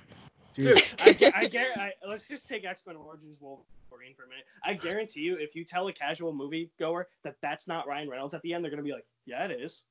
Dude, 0.53 0.75
dude. 0.75 0.83
I, 1.05 1.13
gu- 1.13 1.31
I, 1.35 1.45
guar- 1.49 1.77
I 1.77 1.91
let's 2.07 2.27
just 2.27 2.47
take 2.49 2.65
X 2.65 2.83
Men 2.87 2.95
Origins 2.95 3.37
Wolverine 3.39 4.15
for 4.15 4.23
a 4.23 4.27
minute. 4.27 4.45
I 4.63 4.73
guarantee 4.73 5.21
you, 5.21 5.35
if 5.35 5.55
you 5.55 5.63
tell 5.63 5.87
a 5.87 5.93
casual 5.93 6.33
movie 6.33 6.71
goer 6.79 7.07
that 7.23 7.35
that's 7.41 7.67
not 7.67 7.87
Ryan 7.87 8.09
Reynolds 8.09 8.33
at 8.33 8.41
the 8.41 8.53
end, 8.53 8.63
they're 8.63 8.71
gonna 8.71 8.81
be 8.83 8.91
like, 8.93 9.05
"Yeah, 9.25 9.45
it 9.45 9.51
is." 9.51 9.83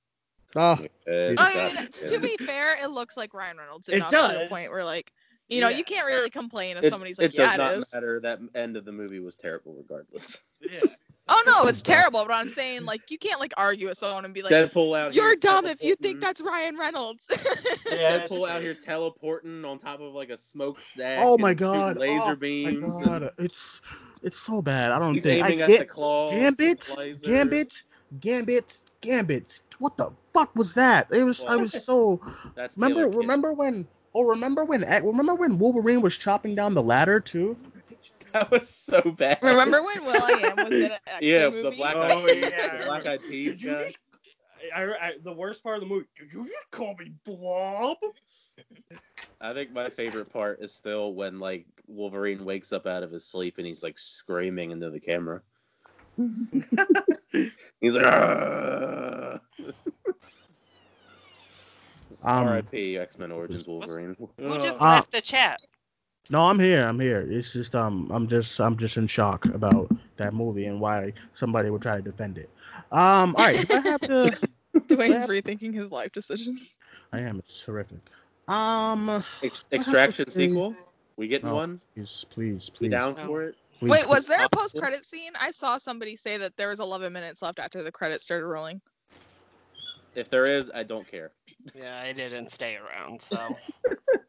Oh, 0.54 0.78
It's 1.06 1.40
I 1.40 1.72
mean, 1.74 1.88
to 1.92 2.18
be 2.20 2.36
fair, 2.44 2.82
it 2.82 2.88
looks 2.90 3.16
like 3.16 3.34
Ryan 3.34 3.58
Reynolds 3.58 3.88
It 3.88 3.96
enough 3.96 4.10
to 4.10 4.38
the 4.40 4.46
point 4.48 4.70
where 4.70 4.84
like, 4.84 5.12
you 5.48 5.60
know, 5.60 5.68
Yeah. 5.68 5.76
you 5.78 5.84
can't 5.84 6.06
really 6.06 6.30
complain 6.30 6.76
if 6.76 6.84
it, 6.84 6.90
somebody's 6.90 7.18
it 7.18 7.22
like, 7.22 7.30
does 7.32 7.50
"Yeah, 7.50 7.56
not 7.56 7.74
it 7.74 7.78
is." 7.78 7.94
matter. 7.94 8.20
That 8.20 8.38
end 8.54 8.76
of 8.76 8.84
the 8.84 8.92
movie 8.92 9.20
was 9.20 9.36
terrible, 9.36 9.74
regardless. 9.74 10.40
Yeah. 10.60 10.80
Oh 11.28 11.42
no, 11.46 11.68
it's 11.68 11.82
terrible. 11.94 12.24
But 12.24 12.34
I'm 12.34 12.48
saying 12.48 12.84
like, 12.84 13.10
you 13.10 13.18
can't 13.18 13.40
like 13.40 13.52
argue 13.56 13.88
with 13.88 13.98
someone 13.98 14.24
and 14.24 14.32
be 14.32 14.42
like, 14.42 14.52
Deadpool 14.52 14.96
out 14.96 15.14
"You're 15.14 15.30
here 15.30 15.36
dumb 15.36 15.66
if 15.66 15.82
you 15.82 15.96
think 15.96 16.20
that's 16.20 16.40
Ryan 16.40 16.76
Reynolds." 16.76 17.28
Yeah, 17.90 18.18
that's 18.18 18.32
Deadpool 18.32 18.48
out 18.48 18.60
here 18.62 18.74
teleporting 18.74 19.64
on 19.64 19.78
top 19.78 20.00
of 20.00 20.12
like 20.12 20.30
a 20.30 20.36
smokestack. 20.36 21.20
oh 21.22 21.38
my 21.38 21.54
god. 21.54 21.98
Laser 21.98 22.22
oh, 22.24 22.36
beams. 22.36 23.04
My 23.04 23.16
and. 23.16 23.30
It's 23.38 23.80
it's 24.22 24.40
so 24.40 24.60
bad. 24.60 24.90
I 24.90 24.98
don't 24.98 25.14
He's 25.14 25.22
think. 25.22 25.44
I 25.44 25.48
aiming 25.48 25.62
at 25.62 25.68
get, 25.68 25.78
the 25.80 25.84
claws. 25.86 26.30
Gambit, 26.30 26.80
lasers. 26.80 27.22
Gambit, 27.22 27.82
Gambit, 28.20 28.82
Gambit. 29.00 29.60
What 29.78 29.96
the 29.96 30.10
fuck 30.32 30.54
was 30.56 30.74
that? 30.74 31.06
It 31.12 31.22
was. 31.22 31.44
I 31.44 31.56
was 31.56 31.84
so. 31.84 32.20
That's 32.54 32.76
Remember? 32.76 33.08
Remember 33.08 33.52
when? 33.52 33.86
Oh, 34.14 34.22
remember 34.22 34.64
when? 34.64 34.82
Eh, 34.82 35.00
remember 35.02 35.34
when 35.34 35.58
Wolverine 35.58 36.00
was 36.00 36.16
chopping 36.16 36.54
down 36.54 36.74
the 36.74 36.82
ladder 36.82 37.20
too? 37.20 37.56
That 38.32 38.50
was 38.50 38.68
so 38.68 39.00
bad. 39.02 39.38
Remember 39.42 39.82
when 39.82 40.04
Will 40.04 40.10
I 40.22 40.32
Am 40.32 40.56
was 40.58 40.74
in 40.74 40.82
an 40.84 40.90
X-Men 41.06 41.20
Yeah, 41.22 41.48
movie? 41.48 41.62
the 41.62 41.70
black 41.76 41.96
Oh, 41.96 42.26
eyed 42.26 42.36
yeah, 42.36 42.78
the 42.78 42.84
black 42.84 43.06
eyed 43.06 43.22
peas 43.22 43.48
Did 43.48 43.62
you 43.62 43.68
guy. 43.74 43.84
just? 43.84 43.98
I, 44.74 44.82
I, 44.84 45.12
the 45.22 45.32
worst 45.32 45.62
part 45.62 45.76
of 45.76 45.82
the 45.82 45.86
movie. 45.86 46.06
Did 46.18 46.32
you 46.32 46.44
just 46.44 46.70
call 46.70 46.94
me 46.98 47.12
Blob? 47.24 47.96
I 49.40 49.52
think 49.52 49.72
my 49.72 49.90
favorite 49.90 50.32
part 50.32 50.60
is 50.62 50.74
still 50.74 51.12
when 51.14 51.38
like 51.38 51.66
Wolverine 51.86 52.44
wakes 52.44 52.72
up 52.72 52.86
out 52.86 53.02
of 53.02 53.12
his 53.12 53.24
sleep 53.26 53.58
and 53.58 53.66
he's 53.66 53.82
like 53.82 53.98
screaming 53.98 54.70
into 54.70 54.90
the 54.90 55.00
camera. 55.00 55.42
he's 57.80 57.94
like, 57.94 58.04
"Argh." 58.06 59.40
Um, 62.24 62.48
R.I.P. 62.48 62.96
X 62.96 63.18
Men 63.18 63.30
Origins 63.30 63.68
Wolverine. 63.68 64.16
Who 64.38 64.58
just 64.58 64.80
Uh, 64.80 64.84
left 64.84 65.12
the 65.12 65.20
chat? 65.20 65.60
No, 66.28 66.42
I'm 66.42 66.58
here. 66.58 66.84
I'm 66.84 66.98
here. 66.98 67.20
It's 67.30 67.52
just 67.52 67.74
um, 67.74 68.10
I'm 68.12 68.26
just 68.26 68.58
I'm 68.60 68.76
just 68.76 68.96
in 68.96 69.06
shock 69.06 69.44
about 69.46 69.90
that 70.16 70.34
movie 70.34 70.66
and 70.66 70.80
why 70.80 71.12
somebody 71.32 71.70
would 71.70 71.82
try 71.82 71.96
to 71.96 72.02
defend 72.02 72.38
it. 72.38 72.50
Um, 72.90 73.34
all 73.36 73.44
right. 73.44 73.56
If 73.62 73.70
I 73.70 73.80
have 73.80 74.00
to, 74.02 74.38
Duane's 74.86 75.26
rethinking 75.26 75.72
his 75.74 75.90
life 75.92 76.12
decisions. 76.12 76.78
I 77.12 77.20
am. 77.20 77.38
It's 77.38 77.64
terrific. 77.64 77.98
Um, 78.48 79.24
Ex- 79.42 79.62
Extraction 79.72 80.30
sequel. 80.30 80.74
We 81.16 81.28
getting 81.28 81.48
Oh, 81.48 81.56
one? 81.56 81.80
please, 81.94 82.26
please, 82.30 82.70
We 82.80 82.88
please. 82.88 82.90
down 82.90 83.16
for 83.16 83.42
it? 83.44 83.54
please, 83.78 83.90
Wait, 83.90 84.08
was 84.08 84.26
there 84.26 84.44
a 84.44 84.48
post-credit 84.50 85.04
scene? 85.04 85.32
I 85.40 85.50
saw 85.50 85.78
somebody 85.78 86.14
say 86.14 86.36
that 86.36 86.56
there 86.56 86.68
was 86.68 86.78
11 86.78 87.12
minutes 87.12 87.40
left 87.40 87.58
after 87.58 87.82
the 87.82 87.90
credits 87.90 88.26
started 88.26 88.46
rolling. 88.46 88.80
If 90.14 90.28
there 90.30 90.44
is, 90.44 90.70
I 90.74 90.82
don't 90.82 91.10
care. 91.10 91.32
Yeah, 91.74 92.00
I 92.04 92.12
didn't 92.12 92.50
stay 92.52 92.76
around, 92.76 93.20
so 93.22 93.38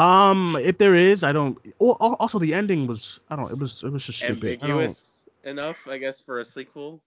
Um, 0.00 0.56
if 0.62 0.78
there 0.78 0.94
is, 0.94 1.22
I 1.22 1.32
don't. 1.32 1.58
Also 1.78 2.38
the 2.38 2.54
ending 2.54 2.86
was. 2.86 3.20
I 3.30 3.36
don't. 3.36 3.50
It 3.50 3.58
was. 3.58 3.82
It 3.82 3.90
was 3.90 4.06
just 4.06 4.18
stupid. 4.18 4.44
I. 4.48 4.52
Ambiguous 4.64 5.26
enough, 5.44 5.86
I 5.88 5.98
guess, 5.98 6.20
for 6.20 6.40
a 6.40 6.44
sequel. 6.44 7.00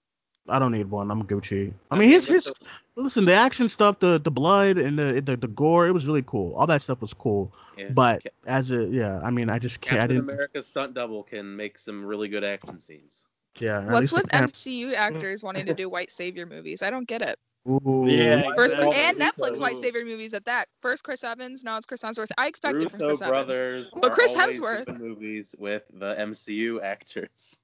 I 0.50 0.60
don't 0.60 0.74
need 0.74 0.90
one. 0.90 1.10
I'm 1.10 1.24
Gucci. 1.24 1.74
I 1.90 1.96
I 1.96 1.98
mean, 1.98 2.10
mean, 2.10 2.10
his 2.16 2.28
his. 2.28 2.46
the- 2.46 2.54
Listen, 2.96 3.26
the 3.26 3.34
action 3.34 3.68
stuff, 3.70 4.00
the 4.00 4.20
the 4.20 4.30
blood 4.30 4.78
and 4.78 5.00
the 5.00 5.20
the, 5.26 5.36
the 5.36 5.48
gore, 5.48 5.88
it 5.88 5.92
was 5.94 6.06
really 6.06 6.22
cool. 6.22 6.54
All 6.54 6.68
that 6.68 6.82
stuff 6.84 7.02
was 7.02 7.14
cool. 7.14 7.52
Yeah. 7.76 7.90
But 7.90 8.22
Ca- 8.24 8.30
as 8.46 8.72
a 8.72 8.86
yeah, 8.86 9.20
I 9.24 9.32
mean, 9.32 9.50
I 9.50 9.58
just 9.58 9.82
can't. 9.82 10.02
I 10.02 10.08
didn't. 10.08 10.30
America's 10.30 10.68
stunt 10.68 10.94
double 10.94 11.24
can 11.24 11.56
make 11.56 11.80
some 11.80 12.06
really 12.06 12.28
good 12.28 12.44
action 12.44 12.80
scenes. 12.80 13.26
Yeah. 13.60 13.92
What's 13.92 14.12
with 14.12 14.30
cam- 14.30 14.48
MCU 14.48 14.94
actors 14.94 15.44
wanting 15.44 15.66
to 15.66 15.74
do 15.74 15.90
white 15.90 16.12
savior 16.12 16.46
movies? 16.46 16.84
I 16.84 16.92
don't 16.92 17.08
get 17.08 17.24
it. 17.24 17.40
Ooh. 17.68 18.06
Yeah, 18.10 18.44
First 18.58 18.76
exactly. 18.76 18.98
and 19.00 19.18
Netflix 19.18 19.58
white 19.60 19.76
Ooh. 19.76 19.82
savior 19.82 20.04
movies 20.04 20.34
at 20.34 20.44
that. 20.46 20.66
First 20.82 21.04
Chris 21.06 21.24
Evans, 21.24 21.64
now 21.64 21.78
it's 21.78 21.86
Chris 21.86 22.02
Hemsworth. 22.02 22.30
I 22.38 22.48
expected 22.48 22.84
Russo 22.92 23.08
Chris 23.08 23.22
Evans. 23.22 23.30
brothers, 23.32 23.88
But 24.02 24.12
Chris 24.12 24.34
Hemsworth- 24.36 24.86
doing 24.86 25.00
movies 25.00 25.56
with 25.58 25.84
the 25.94 26.14
MCU 26.20 26.82
actors. 26.82 27.60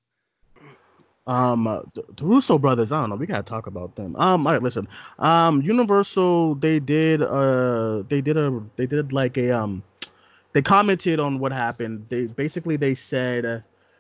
Um, 1.28 1.68
uh, 1.68 1.82
the, 1.94 2.04
the 2.16 2.24
Russo 2.26 2.58
brothers. 2.58 2.92
I 2.92 3.02
don't 3.02 3.10
know. 3.12 3.16
We 3.16 3.28
gotta 3.28 3.44
talk 3.44 3.68
about 3.68 3.96
them. 3.96 4.16
Um, 4.16 4.48
all 4.48 4.54
right, 4.54 4.64
listen. 4.64 4.88
Um, 5.20 5.62
Universal. 5.62 6.56
They 6.56 6.80
did. 6.80 7.22
Uh, 7.22 8.02
they 8.08 8.22
did 8.22 8.36
a. 8.38 8.64
They 8.78 8.88
did 8.88 9.14
like 9.14 9.38
a. 9.38 9.52
Um, 9.52 9.84
they 10.54 10.62
commented 10.64 11.20
on 11.20 11.38
what 11.38 11.52
happened. 11.52 12.06
They 12.10 12.26
basically 12.26 12.78
they 12.78 12.96
said 12.96 13.46
uh, 13.46 13.60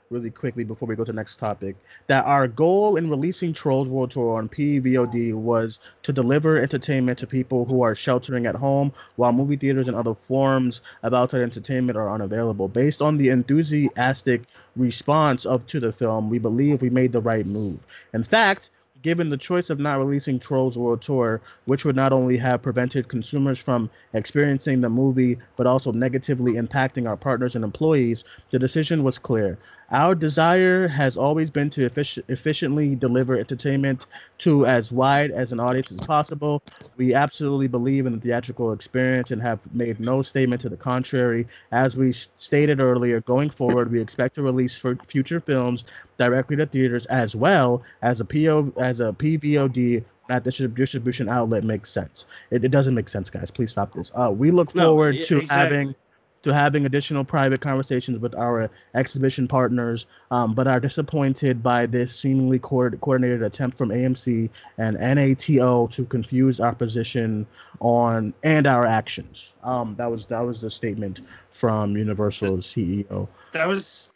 really 0.09 0.31
quickly 0.31 0.63
before 0.63 0.87
we 0.87 0.95
go 0.95 1.03
to 1.03 1.11
the 1.11 1.15
next 1.15 1.35
topic 1.35 1.75
that 2.07 2.25
our 2.25 2.47
goal 2.47 2.95
in 2.95 3.11
releasing 3.11 3.53
Trolls 3.53 3.87
World 3.87 4.09
Tour 4.09 4.39
on 4.39 4.49
PVOD 4.49 5.35
was 5.35 5.79
to 6.01 6.11
deliver 6.11 6.57
entertainment 6.57 7.19
to 7.19 7.27
people 7.27 7.65
who 7.65 7.83
are 7.83 7.93
sheltering 7.93 8.47
at 8.47 8.55
home 8.55 8.91
while 9.17 9.31
movie 9.31 9.55
theaters 9.55 9.87
and 9.87 9.95
other 9.95 10.15
forms 10.15 10.81
of 11.03 11.13
outside 11.13 11.41
entertainment 11.41 11.95
are 11.95 12.11
unavailable. 12.11 12.67
Based 12.67 13.03
on 13.03 13.17
the 13.17 13.29
enthusiastic 13.29 14.41
response 14.75 15.45
of 15.45 15.67
to 15.67 15.79
the 15.79 15.91
film, 15.91 16.31
we 16.31 16.39
believe 16.39 16.81
we 16.81 16.89
made 16.89 17.11
the 17.11 17.21
right 17.21 17.45
move. 17.45 17.77
In 18.11 18.23
fact, 18.23 18.71
given 19.01 19.29
the 19.29 19.37
choice 19.37 19.69
of 19.69 19.79
not 19.79 19.99
releasing 19.99 20.39
Trolls 20.39 20.77
World 20.77 21.01
Tour, 21.01 21.39
which 21.65 21.85
would 21.85 21.95
not 21.95 22.11
only 22.11 22.37
have 22.37 22.61
prevented 22.61 23.07
consumers 23.07 23.59
from 23.59 23.89
experiencing 24.13 24.81
the 24.81 24.89
movie, 24.89 25.37
but 25.55 25.67
also 25.67 25.91
negatively 25.91 26.53
impacting 26.53 27.07
our 27.07 27.15
partners 27.15 27.55
and 27.55 27.63
employees, 27.63 28.23
the 28.49 28.59
decision 28.59 29.03
was 29.03 29.19
clear. 29.19 29.57
Our 29.91 30.15
desire 30.15 30.87
has 30.87 31.17
always 31.17 31.49
been 31.49 31.69
to 31.71 31.89
effic- 31.89 32.23
efficiently 32.29 32.95
deliver 32.95 33.37
entertainment 33.37 34.07
to 34.39 34.65
as 34.65 34.91
wide 34.91 35.31
as 35.31 35.51
an 35.51 35.59
audience 35.59 35.91
as 35.91 36.01
possible. 36.01 36.61
We 36.97 37.13
absolutely 37.13 37.67
believe 37.67 38.05
in 38.05 38.13
the 38.13 38.19
theatrical 38.19 38.71
experience 38.73 39.31
and 39.31 39.41
have 39.41 39.61
made 39.73 39.99
no 39.99 40.21
statement 40.21 40.61
to 40.61 40.69
the 40.69 40.77
contrary. 40.77 41.47
As 41.71 41.95
we 41.97 42.11
stated 42.13 42.79
earlier, 42.79 43.21
going 43.21 43.49
forward, 43.49 43.91
we 43.91 43.99
expect 44.01 44.35
to 44.35 44.43
release 44.43 44.77
for 44.77 44.97
future 45.07 45.39
films 45.39 45.85
directly 46.17 46.55
to 46.57 46.65
theaters 46.67 47.05
as 47.07 47.35
well 47.35 47.83
as 48.01 48.19
a 48.19 48.25
PO 48.25 48.73
as 48.77 48.99
a 48.99 49.13
PVOD 49.13 50.05
that 50.27 50.43
the 50.43 50.51
distribution 50.51 51.29
outlet 51.29 51.63
makes 51.63 51.91
sense. 51.91 52.27
It, 52.51 52.63
it 52.63 52.69
doesn't 52.69 52.93
make 52.93 53.09
sense, 53.09 53.29
guys. 53.29 53.49
Please 53.49 53.71
stop 53.71 53.91
this. 53.93 54.11
Uh, 54.13 54.31
we 54.35 54.51
look 54.51 54.71
No, 54.73 54.93
forward 54.93 55.21
to 55.21 55.41
exactly. 55.41 55.49
having 55.49 55.95
to 56.41 56.53
having 56.53 56.85
additional 56.85 57.23
private 57.23 57.61
conversations 57.61 58.19
with 58.19 58.33
our 58.35 58.69
exhibition 58.95 59.47
partners, 59.47 60.07
um, 60.31 60.53
but 60.53 60.67
are 60.67 60.79
disappointed 60.79 61.61
by 61.61 61.85
this 61.85 62.15
seemingly 62.15 62.59
co- 62.59 62.89
coordinated 62.91 63.43
attempt 63.43 63.77
from 63.77 63.89
AMC 63.89 64.49
and 64.77 64.97
NATO 64.97 65.87
to 65.87 66.05
confuse 66.05 66.59
our 66.59 66.73
position 66.73 67.45
on 67.79 68.33
and 68.43 68.67
our 68.67 68.85
actions. 68.85 69.53
Um, 69.63 69.95
that 69.97 70.09
was 70.09 70.25
that 70.27 70.41
was 70.41 70.61
the 70.61 70.71
statement 70.71 71.21
from 71.51 71.97
Universal's 71.97 72.65
CEO. 72.65 73.27
That 73.51 73.67
was 73.67 74.11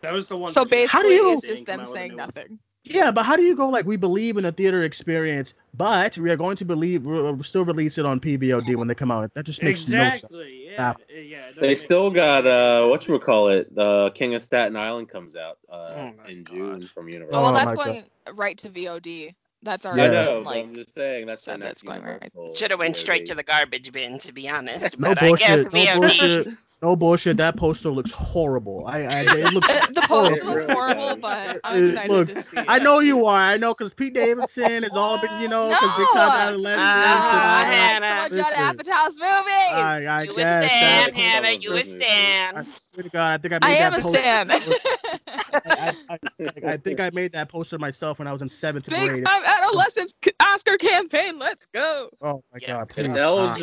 that 0.00 0.12
was 0.12 0.28
the 0.28 0.36
one. 0.36 0.50
So 0.50 0.62
thing- 0.62 0.70
basically, 0.70 1.14
you- 1.14 1.32
it's 1.34 1.46
just 1.46 1.66
them 1.66 1.80
out 1.80 1.86
with 1.86 1.90
a 1.90 1.92
saying 1.92 2.10
new 2.12 2.16
one. 2.18 2.26
nothing. 2.34 2.58
Yeah, 2.84 3.10
but 3.10 3.24
how 3.24 3.36
do 3.36 3.42
you 3.42 3.54
go 3.54 3.68
like 3.68 3.84
we 3.84 3.96
believe 3.96 4.36
in 4.38 4.44
the 4.44 4.52
theater 4.52 4.84
experience, 4.84 5.54
but 5.74 6.16
we 6.16 6.30
are 6.30 6.36
going 6.36 6.56
to 6.56 6.64
believe 6.64 7.04
we'll 7.04 7.42
still 7.42 7.64
release 7.64 7.98
it 7.98 8.06
on 8.06 8.20
PVOD 8.20 8.74
when 8.76 8.88
they 8.88 8.94
come 8.94 9.10
out? 9.10 9.32
That 9.34 9.44
just 9.44 9.62
makes 9.62 9.86
no 9.88 9.98
sense. 9.98 10.14
Exactly. 10.16 10.70
Yeah. 10.70 10.94
Ah. 10.98 11.02
Yeah. 11.14 11.50
They 11.56 11.68
make 11.68 11.78
still 11.78 12.06
any 12.06 12.14
got 12.14 12.46
uh, 12.46 12.86
what 12.86 13.06
you 13.06 13.12
would 13.12 13.22
call 13.22 13.48
it? 13.50 13.74
The 13.74 14.10
King 14.14 14.34
of 14.34 14.42
Staten 14.42 14.76
Island 14.76 15.10
comes 15.10 15.36
out 15.36 15.58
uh, 15.68 15.92
Oh 15.94 16.12
in 16.26 16.42
God. 16.44 16.54
June 16.54 16.86
from 16.86 17.08
Universal. 17.08 17.38
Oh, 17.38 17.42
Universal. 17.42 17.42
well, 17.42 17.50
Oh 17.50 17.52
that's 17.52 17.66
my 17.66 17.76
God. 17.76 17.84
going 18.26 18.36
right 18.36 18.58
to 18.58 18.68
VOD. 18.70 19.34
That's 19.62 19.84
I 19.84 19.90
already 19.90 20.14
Yeah. 20.14 20.24
know, 20.24 20.34
been, 20.36 20.44
like 20.44 20.64
I'm 20.64 20.74
just 20.74 20.94
saying 20.94 21.26
that's 21.26 21.44
the 21.44 21.58
that's 21.58 21.82
going 21.82 22.02
right. 22.02 22.30
Universal 22.34 22.54
Should 22.54 22.70
have 22.70 22.80
went 22.80 22.96
straight 22.96 23.26
to 23.26 23.34
the 23.34 23.42
garbage 23.42 23.92
bin, 23.92 24.18
to 24.20 24.32
be 24.32 24.48
honest. 24.48 24.98
No 24.98 25.10
but 25.10 25.22
I 25.22 25.32
guess 25.32 25.68
bullshit. 25.68 25.72
No 25.74 25.80
VOD. 25.80 25.96
bullshit. 26.00 26.48
No 26.82 26.96
bullshit. 26.96 27.36
That 27.36 27.56
poster 27.58 27.90
looks 27.90 28.10
horrible. 28.10 28.86
I, 28.86 29.00
I 29.02 29.20
it 29.28 29.52
looks 29.52 29.68
the 29.68 30.02
poster 30.08 30.42
horrible. 30.44 30.46
looks 30.46 30.64
horrible, 30.64 31.16
but 31.16 31.60
I'm 31.62 31.84
excited 31.84 32.10
looks- 32.10 32.34
to 32.34 32.42
see 32.42 32.56
it. 32.56 32.64
I 32.68 32.78
know 32.78 33.00
you 33.00 33.26
are. 33.26 33.38
I 33.38 33.58
know 33.58 33.74
because 33.74 33.92
Pete 33.92 34.14
Davidson 34.14 34.84
is 34.84 34.96
all 34.96 35.18
been, 35.18 35.40
you 35.42 35.48
know, 35.48 35.68
because 35.68 35.96
Big 35.98 36.06
Time 36.14 36.28
No! 36.28 36.34
Adolescence. 36.48 36.76
No, 36.80 36.92
and 36.92 37.18
all 37.18 37.34
I 37.36 37.98
that. 38.00 38.00
like 38.00 38.34
so 38.34 38.40
much 38.40 38.50
Listen. 38.50 38.64
on 38.64 38.76
Apatow 38.76 39.08
movies. 39.10 39.72
I, 39.74 40.04
I 40.06 40.22
You 40.22 40.30
a 40.30 40.34
stan, 40.34 40.60
that- 40.70 41.14
Hannah. 41.14 41.50
You 41.50 41.72
a 41.72 41.76
I 41.76 41.78
I 41.78 41.82
stan. 41.82 42.64
swear 42.64 43.02
to 43.04 43.10
God, 43.10 43.32
I 43.32 43.38
think 43.38 43.52
I 43.52 43.56
made 43.56 43.64
I 43.64 43.68
made 43.68 43.78
am 43.80 43.92
that 43.92 43.98
a 43.98 44.02
poster. 44.02 44.18
stan. 44.18 44.50
I, 45.66 45.94
I, 46.08 46.18
I, 46.68 46.72
I 46.72 46.76
think 46.78 47.00
I 47.00 47.10
made 47.12 47.32
that 47.32 47.48
poster 47.50 47.78
myself 47.78 48.18
when 48.18 48.26
I 48.26 48.32
was 48.32 48.40
in 48.40 48.48
seventh 48.48 48.88
Big 48.88 49.08
grade. 49.10 49.26
time 49.26 49.42
adolescence 49.44 50.14
c- 50.24 50.32
Oscar 50.40 50.76
campaign. 50.78 51.38
Let's 51.38 51.66
go. 51.66 52.08
Oh 52.22 52.42
my 52.52 52.58
Yeah. 52.62 52.68
God, 52.84 52.88
please. 52.88 53.06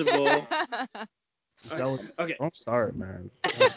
It's 0.07 1.07
stop. 1.67 1.79
eligible. 1.79 2.13
That 2.17 2.17
was- 2.17 2.25
Okay. 2.31 2.35
Don't 2.39 2.55
start, 2.55 2.95
man. 2.95 3.29
It's. 3.45 3.75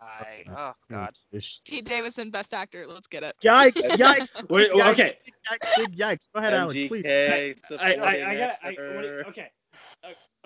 I, 0.00 0.44
oh 0.48 0.74
God. 0.90 1.10
Ish. 1.32 1.60
Pete 1.66 1.84
Davidson, 1.84 2.30
best 2.30 2.54
actor. 2.54 2.86
Let's 2.86 3.06
get 3.06 3.22
it. 3.22 3.34
Yikes! 3.44 3.72
Yikes! 3.96 4.48
Wait, 4.48 4.70
yikes, 4.72 4.92
okay. 4.92 5.18
big 5.24 5.34
Yikes! 5.60 5.76
Big 5.76 5.96
yikes! 5.98 6.28
Go 6.34 6.40
ahead, 6.40 6.54
Alex, 6.54 6.82
please. 6.88 7.04
I, 7.06 7.54
I, 7.78 8.30
I 8.30 8.36
got. 8.36 8.56
I, 8.62 8.66
what 8.66 9.04
you- 9.04 9.24
okay. 9.28 9.48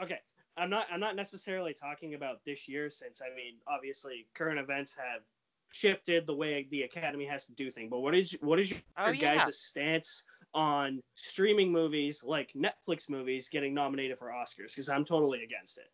Okay. 0.02 0.18
I'm 0.56 0.68
not. 0.68 0.86
I'm 0.92 1.00
not 1.00 1.16
necessarily 1.16 1.72
talking 1.74 2.14
about 2.14 2.40
this 2.44 2.68
year, 2.68 2.90
since 2.90 3.22
I 3.22 3.34
mean, 3.34 3.54
obviously, 3.66 4.26
current 4.34 4.58
events 4.58 4.94
have 4.96 5.22
shifted 5.72 6.26
the 6.26 6.34
way 6.34 6.66
the 6.70 6.82
Academy 6.82 7.24
has 7.24 7.46
to 7.46 7.52
do 7.54 7.70
things. 7.70 7.88
But 7.90 8.00
what 8.00 8.14
is 8.14 8.36
what 8.40 8.58
is 8.60 8.72
oh, 8.98 9.06
your 9.06 9.08
Oh, 9.08 9.12
yeah. 9.12 9.38
guys' 9.38 9.58
stance 9.58 10.24
on 10.54 11.00
streaming 11.14 11.72
movies 11.72 12.22
like 12.24 12.52
Netflix 12.56 13.08
movies 13.08 13.48
getting 13.48 13.74
nominated 13.74 14.18
for 14.18 14.28
Oscars? 14.28 14.68
Because 14.74 14.88
I'm 14.88 15.04
totally 15.04 15.42
against 15.44 15.78
it. 15.78 15.86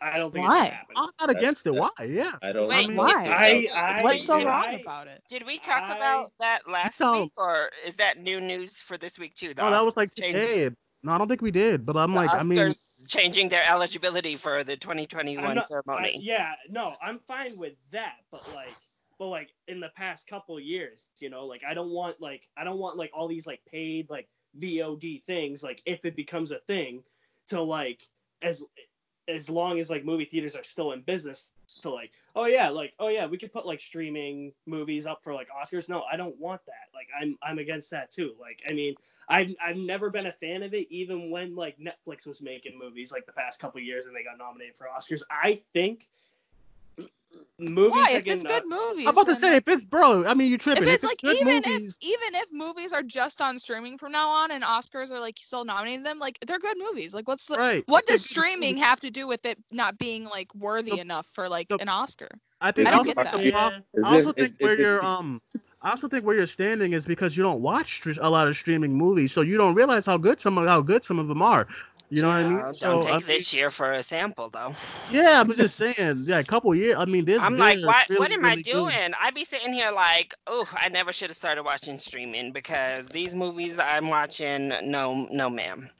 I 0.00 0.18
don't 0.18 0.32
think 0.32 0.46
Why? 0.48 0.66
it's 0.66 0.76
gonna. 0.94 1.06
I'm 1.06 1.28
not 1.28 1.30
against 1.36 1.66
it. 1.66 1.74
Why? 1.74 1.88
Yeah. 2.06 2.32
I 2.42 2.52
don't 2.52 2.68
Wait, 2.68 2.86
think 2.88 3.00
why? 3.00 3.26
I- 3.26 3.68
I- 3.98 4.02
What's 4.02 4.24
so 4.24 4.38
I- 4.40 4.44
wrong 4.44 4.80
about 4.80 5.06
it? 5.06 5.22
Did 5.30 5.46
we 5.46 5.58
talk 5.58 5.88
I- 5.88 5.96
about 5.96 6.30
that 6.40 6.68
last 6.68 6.98
So- 6.98 7.22
week, 7.22 7.32
or 7.36 7.70
is 7.86 7.94
that 7.96 8.18
new 8.18 8.40
news 8.40 8.82
for 8.82 8.98
this 8.98 9.18
week 9.18 9.34
too? 9.34 9.54
The 9.54 9.64
Oh, 9.64 9.70
that 9.70 9.84
was 9.84 9.96
like 9.96 10.10
Oscars 10.10 10.20
change- 10.20 10.34
today. 10.34 10.70
No, 11.04 11.12
I 11.12 11.18
don't 11.18 11.28
think 11.28 11.42
we 11.42 11.50
did. 11.50 11.86
But 11.86 11.96
I'm 11.96 12.12
the 12.12 12.16
like, 12.16 12.30
I 12.32 12.42
mean, 12.42 12.72
changing 13.08 13.50
their 13.50 13.64
eligibility 13.68 14.36
for 14.36 14.64
the 14.64 14.76
2021 14.76 15.54
not- 15.54 15.68
ceremony. 15.68 16.14
I- 16.16 16.18
yeah, 16.20 16.54
no, 16.68 16.96
I'm 17.02 17.18
fine 17.20 17.56
with 17.56 17.74
that, 17.92 18.16
but 18.32 18.42
like, 18.54 18.74
but 19.24 19.30
like 19.30 19.54
in 19.68 19.80
the 19.80 19.88
past 19.96 20.26
couple 20.26 20.60
years, 20.60 21.08
you 21.18 21.30
know, 21.30 21.46
like 21.46 21.62
I 21.66 21.72
don't 21.72 21.88
want 21.88 22.20
like 22.20 22.46
I 22.58 22.64
don't 22.64 22.78
want 22.78 22.98
like 22.98 23.10
all 23.14 23.26
these 23.26 23.46
like 23.46 23.62
paid 23.64 24.10
like 24.10 24.28
VOD 24.60 25.24
things. 25.24 25.62
Like 25.62 25.80
if 25.86 26.04
it 26.04 26.14
becomes 26.14 26.50
a 26.50 26.58
thing, 26.58 27.02
to 27.48 27.62
like 27.62 28.02
as 28.42 28.62
as 29.26 29.48
long 29.48 29.78
as 29.78 29.88
like 29.88 30.04
movie 30.04 30.26
theaters 30.26 30.54
are 30.54 30.62
still 30.62 30.92
in 30.92 31.00
business, 31.00 31.52
to 31.80 31.88
like 31.88 32.12
oh 32.36 32.44
yeah, 32.44 32.68
like 32.68 32.92
oh 32.98 33.08
yeah, 33.08 33.24
we 33.24 33.38
could 33.38 33.50
put 33.50 33.64
like 33.64 33.80
streaming 33.80 34.52
movies 34.66 35.06
up 35.06 35.20
for 35.24 35.32
like 35.32 35.48
Oscars. 35.48 35.88
No, 35.88 36.02
I 36.12 36.16
don't 36.18 36.38
want 36.38 36.60
that. 36.66 36.92
Like 36.92 37.08
I'm 37.18 37.38
I'm 37.42 37.58
against 37.58 37.90
that 37.92 38.10
too. 38.10 38.34
Like 38.38 38.60
I 38.68 38.74
mean. 38.74 38.94
I've, 39.26 39.54
I've 39.66 39.78
never 39.78 40.10
been 40.10 40.26
a 40.26 40.32
fan 40.32 40.62
of 40.62 40.74
it, 40.74 40.86
even 40.90 41.30
when 41.30 41.56
like 41.56 41.78
Netflix 41.78 42.26
was 42.26 42.42
making 42.42 42.78
movies 42.78 43.10
like 43.10 43.24
the 43.24 43.32
past 43.32 43.58
couple 43.58 43.80
years 43.80 44.04
and 44.04 44.14
they 44.14 44.22
got 44.22 44.36
nominated 44.36 44.76
for 44.76 44.86
Oscars. 44.86 45.22
I 45.30 45.62
think 45.72 46.08
movies 47.58 47.90
Why? 47.92 48.10
If 48.12 48.24
getting 48.24 48.42
it's 48.44 48.50
good 48.52 48.64
movies. 48.66 49.06
I'm 49.06 49.12
about 49.12 49.26
to 49.26 49.34
say 49.36 49.56
if 49.56 49.68
it's 49.68 49.84
bro. 49.84 50.26
I 50.26 50.34
mean, 50.34 50.48
you 50.48 50.56
if 50.56 50.62
tripping. 50.62 50.88
it's 50.88 51.04
like 51.04 51.18
good 51.18 51.36
even 51.40 51.62
movies, 51.66 51.98
if 52.02 52.08
even 52.08 52.34
if 52.34 52.52
movies 52.52 52.92
are 52.92 53.02
just 53.02 53.40
on 53.40 53.58
streaming 53.58 53.96
from 53.98 54.12
now 54.12 54.28
on 54.28 54.50
and 54.50 54.64
Oscars 54.64 55.10
are 55.10 55.20
like 55.20 55.36
still 55.38 55.64
nominating 55.64 56.02
them, 56.02 56.18
like 56.18 56.38
they're 56.46 56.58
good 56.58 56.76
movies. 56.78 57.14
Like 57.14 57.28
what's 57.28 57.46
the 57.46 57.56
right? 57.56 57.84
what 57.86 58.06
does 58.06 58.24
streaming 58.24 58.76
have 58.78 59.00
to 59.00 59.10
do 59.10 59.26
with 59.26 59.44
it 59.46 59.58
not 59.70 59.98
being 59.98 60.24
like 60.24 60.54
worthy 60.54 60.92
So- 60.92 61.00
enough 61.02 61.26
for 61.26 61.48
like 61.48 61.68
so- 61.70 61.78
an 61.80 61.88
Oscar? 61.88 62.28
I 62.60 62.70
think 62.72 62.88
I 62.88 62.92
I 62.92 62.94
don't 62.94 63.00
also, 63.00 63.14
get 63.14 63.24
that. 63.24 63.40
think- 63.40 63.54
I 63.54 64.14
also 64.14 64.28
It's 64.30 64.32
think 64.38 64.48
just- 64.50 64.60
where 64.62 64.72
it- 64.74 64.80
it's- 64.80 64.92
you're 64.92 65.04
um. 65.04 65.40
I 65.82 65.90
also 65.90 66.08
think 66.08 66.24
where 66.24 66.34
you're 66.34 66.46
standing 66.46 66.94
is 66.94 67.04
because 67.04 67.36
you 67.36 67.42
don't 67.42 67.60
watch 67.60 68.00
a 68.18 68.30
lot 68.30 68.48
of 68.48 68.56
streaming 68.56 68.94
movies, 68.94 69.32
so 69.32 69.42
you 69.42 69.58
don't 69.58 69.74
realize 69.74 70.06
how 70.06 70.16
good 70.16 70.40
some 70.40 70.56
of 70.56 70.66
how 70.66 70.80
good 70.80 71.04
some 71.04 71.18
of 71.18 71.28
them 71.28 71.42
are. 71.42 71.66
You 72.14 72.22
know 72.22 72.28
what 72.28 72.36
I 72.38 72.44
Uh, 72.44 72.62
mean? 72.62 72.74
don't 72.80 73.00
So, 73.00 73.02
take 73.02 73.18
I 73.18 73.18
mean, 73.20 73.26
this 73.26 73.52
year 73.54 73.70
for 73.70 73.90
a 73.92 74.02
sample, 74.02 74.50
though. 74.50 74.74
Yeah, 75.08 75.40
I'm 75.40 75.52
just 75.52 75.76
saying. 75.76 76.24
Yeah, 76.26 76.38
a 76.38 76.44
couple 76.44 76.74
years. 76.74 76.96
I 76.98 77.04
mean, 77.06 77.24
this. 77.24 77.44
I'm 77.44 77.56
like, 77.56 77.80
what? 77.84 78.06
really, 78.08 78.16
what 78.16 78.32
am 78.32 78.44
I 78.44 78.56
really 78.56 78.64
good. 78.64 78.94
doing? 78.94 79.12
I 79.20 79.30
be 79.30 79.44
sitting 79.44 79.72
here 79.72 79.90
like, 79.90 80.34
oh, 80.46 80.68
I 80.78 80.88
never 80.88 81.12
should 81.12 81.30
have 81.30 81.36
started 81.36 81.64
watching 81.64 81.98
streaming 81.98 82.52
because 82.52 83.08
these 83.08 83.34
movies 83.34 83.78
I'm 83.78 84.08
watching, 84.08 84.68
no, 84.84 85.26
no, 85.30 85.50
ma'am. 85.50 85.90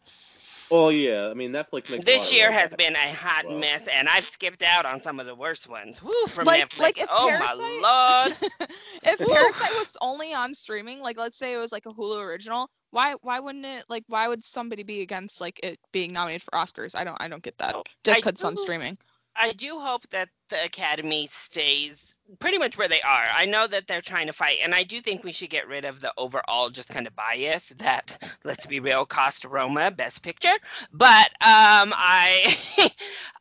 Well, 0.71 0.91
yeah. 0.91 1.29
I 1.29 1.35
mean, 1.35 1.53
Netflix 1.53 1.91
makes. 1.91 2.05
This 2.05 2.33
year 2.33 2.51
has 2.51 2.71
bad 2.71 2.79
been 2.79 2.97
a 2.97 3.13
hot 3.13 3.45
well. 3.47 3.59
mess, 3.59 3.87
and 3.87 4.09
I've 4.09 4.25
skipped 4.25 4.63
out 4.63 4.87
on 4.87 5.01
some 5.03 5.21
of 5.21 5.27
the 5.27 5.35
worst 5.35 5.69
ones. 5.69 6.03
Woo, 6.03 6.13
from 6.29 6.47
Like- 6.47 6.69
Netflix. 6.69 6.81
like 6.81 6.99
if 6.99 7.09
oh 7.11 7.27
Parasite- 7.29 7.59
my 7.59 8.25
lord! 8.41 8.69
if 9.05 9.19
Parasite 9.19 9.73
was 9.75 9.97
only 10.01 10.33
on 10.33 10.55
streaming, 10.55 11.01
like 11.01 11.19
let's 11.19 11.37
say 11.39 11.53
it 11.53 11.59
was 11.59 11.73
like 11.73 11.87
a 11.87 11.91
Hulu 11.91 12.25
original, 12.25 12.71
why 12.91 13.15
why 13.23 13.41
wouldn't 13.41 13.67
it 13.67 13.85
like 13.89 14.05
why 14.09 14.27
would 14.29 14.43
somebody 14.45 14.83
be 14.83 15.03
against 15.03 15.41
like 15.41 15.61
it 15.63 15.79
being 15.93 16.13
nominated 16.13 16.43
for 16.43 16.53
Oscars? 16.59 16.97
I 16.97 17.05
don't 17.05 17.21
I 17.23 17.29
don't 17.29 17.43
get 17.43 17.59
that. 17.59 17.75
Oh, 17.75 17.83
Just 18.03 18.19
I 18.19 18.21
because 18.21 18.33
it's 18.33 18.45
on 18.45 18.57
streaming. 18.57 18.97
I 19.37 19.53
do 19.53 19.81
hope 19.81 20.09
that 20.11 20.29
the 20.55 20.65
Academy 20.65 21.29
stays 21.29 22.17
pretty 22.41 22.59
much 22.59 22.79
where 22.79 22.89
they 22.89 23.03
are. 23.03 23.27
I 23.35 23.47
know 23.47 23.69
that 23.69 23.89
they're 23.89 24.03
trying 24.03 24.29
to 24.29 24.35
fight, 24.35 24.59
and 24.63 24.75
I 24.75 24.85
do 24.85 25.01
think 25.03 25.25
we 25.25 25.33
should 25.33 25.51
get 25.51 25.69
rid 25.69 25.85
of 25.85 26.01
the 26.01 26.15
overall 26.19 26.71
just 26.71 26.91
kind 26.91 27.09
of 27.09 27.17
bias 27.17 27.71
that, 27.81 28.19
let's 28.45 28.67
be 28.67 28.81
real, 28.81 29.07
cost 29.07 29.45
Roma 29.47 29.93
Best 29.93 30.25
Picture. 30.25 30.57
But 30.93 31.29
um, 31.43 31.93
I, 31.97 32.57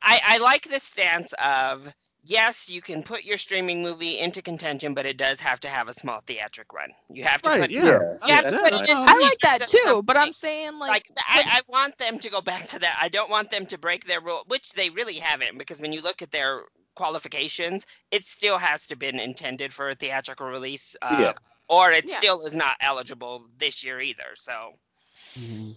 I, 0.04 0.22
I 0.26 0.38
like 0.40 0.70
the 0.70 0.82
stance 0.82 1.34
of 1.46 1.94
yes, 2.26 2.70
you 2.70 2.82
can 2.82 3.04
put 3.04 3.26
your 3.26 3.38
streaming 3.38 3.84
movie 3.84 4.20
into 4.20 4.44
contention, 4.44 4.96
but 4.96 5.08
it 5.08 5.18
does 5.18 5.42
have 5.42 5.62
to 5.62 5.70
have 5.70 5.90
a 5.90 5.94
small 5.94 6.22
theatric 6.28 6.74
run. 6.74 6.92
You 7.10 7.26
have 7.26 7.44
to 7.44 7.52
Right, 7.52 7.70
put 7.70 7.72
yeah. 7.72 8.00
you 8.24 8.34
have 8.34 8.48
to 8.48 8.58
put 8.58 8.74
it 8.74 8.90
into 8.90 8.96
I 9.08 9.30
like 9.32 9.42
that 9.42 9.66
too, 9.66 10.04
but 10.06 10.18
I'm 10.18 10.34
saying 10.34 10.80
like, 10.80 11.04
like 11.08 11.08
I, 11.18 11.44
I 11.48 11.62
want 11.68 11.98
them 12.00 12.20
to 12.20 12.30
go 12.30 12.42
back 12.42 12.68
to 12.70 12.80
that. 12.80 12.98
I 13.02 13.10
don't 13.10 13.30
want 13.32 13.52
them 13.52 13.66
to 13.68 13.78
break 13.78 14.06
their 14.06 14.22
rule, 14.22 14.44
which 14.48 14.74
they 14.74 14.90
really 14.90 15.16
haven't, 15.20 15.58
because 15.58 15.82
when 15.82 15.94
you 15.94 16.02
look 16.02 16.22
at 16.22 16.32
their 16.32 16.64
qualifications, 16.96 17.86
it 18.12 18.26
still 18.26 18.58
has 18.60 18.88
to 18.88 18.96
been 18.96 19.20
intended 19.20 19.74
for 19.74 19.90
a 19.90 19.96
theatrical 19.96 20.48
release, 20.48 20.96
uh, 21.02 21.32
Yeah. 21.32 21.34
or 21.68 21.92
it 21.92 22.08
Yeah. 22.08 22.20
still 22.20 22.46
is 22.46 22.54
not 22.56 22.76
eligible 22.82 23.48
this 23.58 23.84
year 23.84 24.00
either. 24.02 24.36
So 24.36 24.74
Mhm. 25.36 25.76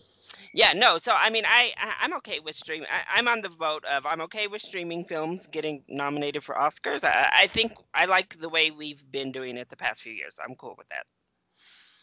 yeah, 0.53 0.73
no. 0.73 0.99
So 0.99 1.14
I 1.17 1.31
mean, 1.31 1.45
I 1.47 1.75
I- 1.77 1.95
I'm 2.01 2.14
okay 2.14 2.41
with 2.41 2.55
streaming. 2.55 2.89
I, 2.91 3.19
I'm 3.19 3.29
on 3.29 3.43
the 3.43 3.49
vote 3.49 3.85
of 3.85 4.07
I'm 4.07 4.21
okay 4.23 4.47
with 4.47 4.62
streaming 4.62 5.05
films 5.05 5.47
getting 5.47 5.85
nominated 5.89 6.43
for 6.45 6.55
Oscars. 6.55 7.05
I, 7.05 7.31
I 7.33 7.47
think 7.47 7.73
I 7.95 8.07
like 8.07 8.39
the 8.39 8.49
way 8.49 8.71
we've 8.71 9.11
been 9.11 9.33
doing 9.33 9.57
it 9.57 9.69
the 9.71 9.77
past 9.77 10.03
few 10.03 10.12
years. 10.12 10.39
I'm 10.43 10.55
cool 10.57 10.75
with 10.79 10.89
that. 10.89 11.07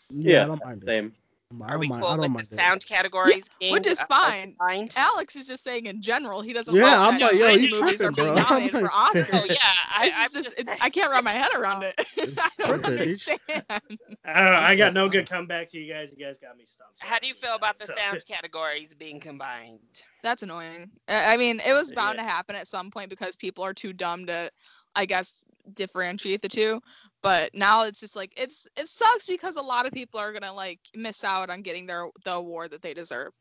Yeah, 0.09 0.41
Yeah, 0.41 0.43
I 0.43 0.45
don't 0.45 0.63
mind 0.63 0.83
it. 0.83 0.91
Same. 0.91 1.13
I 1.61 1.73
Are 1.73 1.77
we 1.77 1.87
don't 1.87 1.99
mind. 1.99 2.03
Cool 2.03 2.17
with 2.17 2.31
mind 2.31 2.47
the 2.47 2.55
it. 2.55 2.57
sound 2.57 2.85
categories? 2.87 3.45
being, 3.59 3.73
which 3.73 3.87
is 3.87 3.99
uh, 3.99 4.05
fine. 4.07 4.55
combined? 4.57 4.93
Alex 4.95 5.35
is 5.35 5.47
just 5.47 5.63
saying 5.63 5.85
in 5.85 6.01
general 6.01 6.41
he 6.41 6.53
doesn't 6.53 6.73
Yeah, 6.73 6.83
love 6.97 7.13
I'm 7.13 7.19
that 7.19 7.31
like, 7.31 7.39
yo, 7.39 7.47
Disney 7.57 7.67
you 7.67 7.81
movies 7.81 8.01
are 8.01 8.11
tripping, 8.11 8.33
being 8.33 8.33
bro. 8.33 8.43
nominated 8.43 8.79
for 8.79 8.89
I'm 8.93 9.15
Oscars. 9.15 9.29
Oh 9.33 9.45
yeah, 9.45 9.55
I, 9.95 10.09
just, 10.31 10.55
just, 10.57 10.83
I 10.83 10.89
can't 10.89 11.11
wrap 11.11 11.23
my 11.23 11.31
head 11.31 11.51
around 11.55 11.83
it. 11.83 11.93
I 11.97 12.49
don't 12.57 12.81
Perfect. 12.81 12.85
understand. 12.85 13.39
I 13.69 13.79
don't 13.79 13.99
know. 14.25 14.59
I 14.59 14.75
got 14.75 14.93
no 14.93 15.09
good 15.09 15.29
comeback 15.29 15.67
to 15.69 15.79
you 15.79 15.91
guys. 15.93 16.13
You 16.17 16.23
guys 16.25 16.37
got 16.37 16.57
me 16.57 16.63
stumped. 16.65 16.99
How 17.01 17.19
do 17.19 17.27
you 17.27 17.33
feel 17.33 17.55
about 17.55 17.77
the 17.79 17.85
So- 17.85 17.95
sound 17.95 18.23
categories 18.27 18.93
being 18.93 19.19
combined? 19.19 19.79
That's 20.21 20.43
annoying. 20.43 20.89
I 21.07 21.33
I 21.33 21.37
mean, 21.37 21.59
it 21.65 21.73
was 21.73 21.91
bound 21.91 22.17
Yeah. 22.17 22.23
to 22.23 22.29
happen 22.29 22.55
at 22.55 22.67
some 22.67 22.89
point 22.89 23.09
because 23.09 23.35
people 23.35 23.63
are 23.63 23.73
too 23.73 23.91
dumb 23.93 24.25
to, 24.27 24.49
I 24.95 25.05
guess, 25.05 25.43
differentiate 25.73 26.41
the 26.41 26.49
two. 26.49 26.81
But 27.23 27.51
now 27.55 27.83
it's 27.85 28.01
just 28.01 28.15
like 28.17 28.33
it's 28.37 28.67
it 28.77 28.89
sucks 28.89 29.25
because 29.27 29.55
a 29.57 29.61
lot 29.61 29.87
of 29.87 29.93
people 29.93 30.19
are 30.19 30.33
gonna 30.33 30.53
like 30.53 30.79
miss 30.95 31.23
out 31.23 31.49
on 31.49 31.63
getting 31.63 31.87
their 31.87 32.07
the 32.25 32.33
award 32.33 32.71
that 32.71 32.81
they 32.83 32.93
deserve 32.93 33.31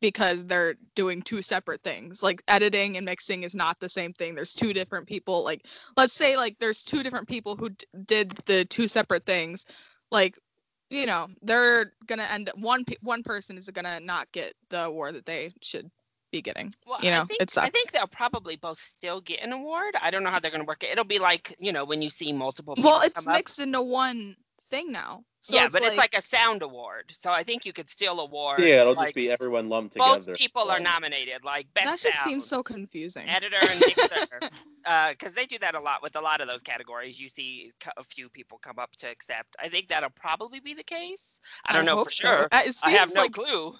because 0.00 0.44
they're 0.44 0.74
doing 0.94 1.22
two 1.22 1.42
separate 1.42 1.82
things. 1.82 2.22
Like 2.22 2.42
editing 2.48 2.96
and 2.96 3.04
mixing 3.06 3.42
is 3.44 3.54
not 3.54 3.78
the 3.80 3.88
same 3.88 4.12
thing. 4.14 4.34
There's 4.34 4.54
two 4.54 4.72
different 4.72 5.06
people. 5.06 5.44
Like 5.44 5.66
let's 5.96 6.14
say 6.14 6.36
like 6.36 6.58
there's 6.58 6.84
two 6.84 7.02
different 7.02 7.28
people 7.28 7.56
who 7.56 7.70
d- 7.70 7.86
did 8.06 8.32
the 8.46 8.64
two 8.64 8.88
separate 8.88 9.26
things. 9.26 9.66
Like 10.10 10.38
you 10.90 11.06
know 11.06 11.28
they're 11.42 11.92
gonna 12.06 12.26
end 12.30 12.48
up 12.48 12.58
one 12.58 12.84
one 13.02 13.22
person 13.22 13.58
is 13.58 13.68
gonna 13.70 14.00
not 14.00 14.32
get 14.32 14.54
the 14.70 14.84
award 14.84 15.14
that 15.14 15.26
they 15.26 15.52
should 15.62 15.90
be 16.30 16.42
getting. 16.42 16.74
Well, 16.86 16.98
You 17.02 17.10
know, 17.10 17.22
I 17.22 17.24
think, 17.24 17.42
it 17.42 17.58
I 17.58 17.68
think 17.68 17.92
they'll 17.92 18.06
probably 18.06 18.56
both 18.56 18.78
still 18.78 19.20
get 19.20 19.42
an 19.42 19.52
award. 19.52 19.94
I 20.02 20.10
don't 20.10 20.22
know 20.24 20.30
how 20.30 20.40
they're 20.40 20.50
going 20.50 20.62
to 20.62 20.66
work 20.66 20.82
it. 20.82 20.90
It'll 20.90 21.04
be 21.04 21.18
like 21.18 21.54
you 21.58 21.72
know 21.72 21.84
when 21.84 22.02
you 22.02 22.10
see 22.10 22.32
multiple. 22.32 22.74
Well, 22.78 23.02
it's 23.02 23.20
come 23.20 23.32
up. 23.32 23.38
mixed 23.38 23.58
into 23.58 23.82
one 23.82 24.36
thing 24.70 24.92
now. 24.92 25.24
So 25.46 25.54
yeah, 25.54 25.66
it's 25.66 25.72
but 25.72 25.82
it's 25.84 25.96
like 25.96 26.14
a 26.14 26.20
sound 26.20 26.62
award, 26.62 27.04
so 27.12 27.30
I 27.30 27.44
think 27.44 27.64
you 27.64 27.72
could 27.72 27.88
still 27.88 28.18
award. 28.18 28.58
Yeah, 28.58 28.80
it'll 28.80 28.94
like, 28.94 29.06
just 29.06 29.14
be 29.14 29.30
everyone 29.30 29.68
lumped 29.68 29.96
both 29.96 30.22
together. 30.22 30.34
people 30.34 30.68
are 30.72 30.80
nominated, 30.80 31.44
like 31.44 31.72
best 31.72 31.86
that 31.86 32.00
just 32.00 32.18
sound, 32.18 32.28
seems 32.32 32.46
so 32.46 32.64
confusing. 32.64 33.28
editor 33.28 33.56
and 33.60 33.78
mixer, 33.78 34.26
because 35.10 35.34
they 35.34 35.46
do 35.46 35.56
that 35.60 35.76
a 35.76 35.80
lot 35.80 36.02
with 36.02 36.16
a 36.16 36.20
lot 36.20 36.40
of 36.40 36.48
those 36.48 36.62
categories. 36.62 37.20
You 37.20 37.28
see 37.28 37.70
a 37.96 38.02
few 38.02 38.28
people 38.28 38.58
come 38.58 38.80
up 38.80 38.96
to 38.96 39.06
accept. 39.08 39.54
I 39.62 39.68
think 39.68 39.86
that'll 39.86 40.10
probably 40.10 40.58
be 40.58 40.74
the 40.74 40.82
case. 40.82 41.38
I 41.64 41.72
don't 41.72 41.84
know 41.84 42.02
for 42.02 42.10
so. 42.10 42.26
sure. 42.26 42.48
Uh, 42.50 42.62
It 42.66 42.76
I 42.84 42.90
have 42.90 43.08
seems 43.10 43.14
no 43.14 43.20
like 43.22 43.32
clue. 43.32 43.74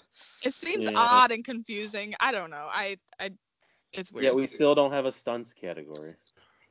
it 0.45 0.55
seems 0.55 0.85
Yeah. 0.85 0.93
odd 0.95 1.33
and 1.33 1.45
confusing. 1.45 2.15
I 2.21 2.31
don't 2.31 2.51
know. 2.51 2.69
I 2.71 2.99
I 3.19 3.33
it's 3.93 4.13
weird. 4.13 4.25
Yeah, 4.25 4.33
we 4.33 4.47
still 4.47 4.77
don't 4.77 4.93
have 4.93 5.07
a 5.07 5.11
stunts 5.11 5.53
category. 5.53 6.15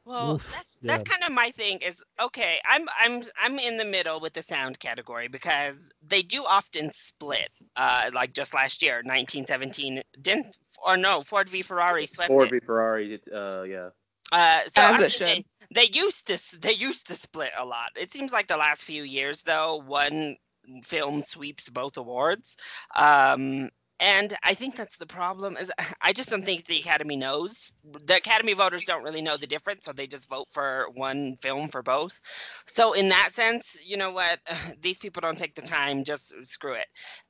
Well, 0.05 0.35
Oof, 0.35 0.47
that's 0.51 0.77
yeah. 0.81 0.97
that's 0.97 1.09
kind 1.09 1.23
of 1.23 1.31
my 1.31 1.49
thing. 1.51 1.79
Is 1.79 2.01
okay. 2.21 2.59
I'm 2.65 2.87
I'm 2.99 3.23
I'm 3.41 3.57
in 3.59 3.77
the 3.77 3.85
middle 3.85 4.19
with 4.19 4.33
the 4.33 4.41
sound 4.43 4.79
category 4.79 5.27
because 5.27 5.75
they 6.07 6.21
do 6.21 6.43
often 6.47 6.91
split. 6.93 7.49
Uh, 7.75 8.11
like 8.13 8.33
just 8.33 8.53
last 8.53 8.81
year, 8.81 9.01
1917 9.03 10.01
didn't 10.21 10.57
or 10.85 10.95
no 10.97 11.21
Ford 11.21 11.49
v 11.49 11.61
Ferrari 11.61 12.05
swept 12.05 12.29
Ford 12.29 12.47
it. 12.47 12.51
v 12.51 12.59
Ferrari, 12.65 13.13
it- 13.15 13.27
uh, 13.33 13.63
yeah. 13.63 13.89
Uh, 14.31 14.61
so 14.67 14.81
As 14.81 14.95
I'm 14.95 15.01
it 15.01 15.11
should. 15.11 15.27
saying, 15.27 15.43
They 15.73 15.85
used 15.91 16.27
to 16.27 16.59
they 16.59 16.73
used 16.73 17.07
to 17.07 17.13
split 17.15 17.51
a 17.57 17.65
lot. 17.65 17.89
It 17.95 18.11
seems 18.11 18.31
like 18.31 18.47
the 18.47 18.57
last 18.57 18.83
few 18.83 19.03
years 19.03 19.41
though, 19.43 19.81
one 19.85 20.35
film 20.83 21.21
sweeps 21.21 21.69
both 21.69 21.97
awards. 21.97 22.55
Um, 22.95 23.69
and 23.99 24.35
I 24.43 24.53
think 24.53 24.75
that's 24.75 24.97
the 24.97 25.05
problem. 25.05 25.57
Is 25.57 25.71
I 26.01 26.13
just 26.13 26.29
don't 26.29 26.45
think 26.45 26.65
the 26.65 26.79
Academy 26.79 27.15
knows. 27.15 27.71
The 28.05 28.17
Academy 28.17 28.53
voters 28.53 28.85
don't 28.85 29.03
really 29.03 29.21
know 29.21 29.37
the 29.37 29.47
difference, 29.47 29.85
so 29.85 29.93
they 29.93 30.07
just 30.07 30.29
vote 30.29 30.47
for 30.51 30.87
one 30.93 31.35
film 31.37 31.69
for 31.69 31.81
both. 31.83 32.19
So 32.67 32.93
in 32.93 33.09
that 33.09 33.29
sense, 33.33 33.77
you 33.85 33.97
know 33.97 34.11
what? 34.11 34.39
These 34.81 34.97
people 34.99 35.21
don't 35.21 35.37
take 35.37 35.55
the 35.55 35.61
time. 35.61 36.03
Just 36.03 36.33
screw 36.43 36.73
it. 36.73 36.87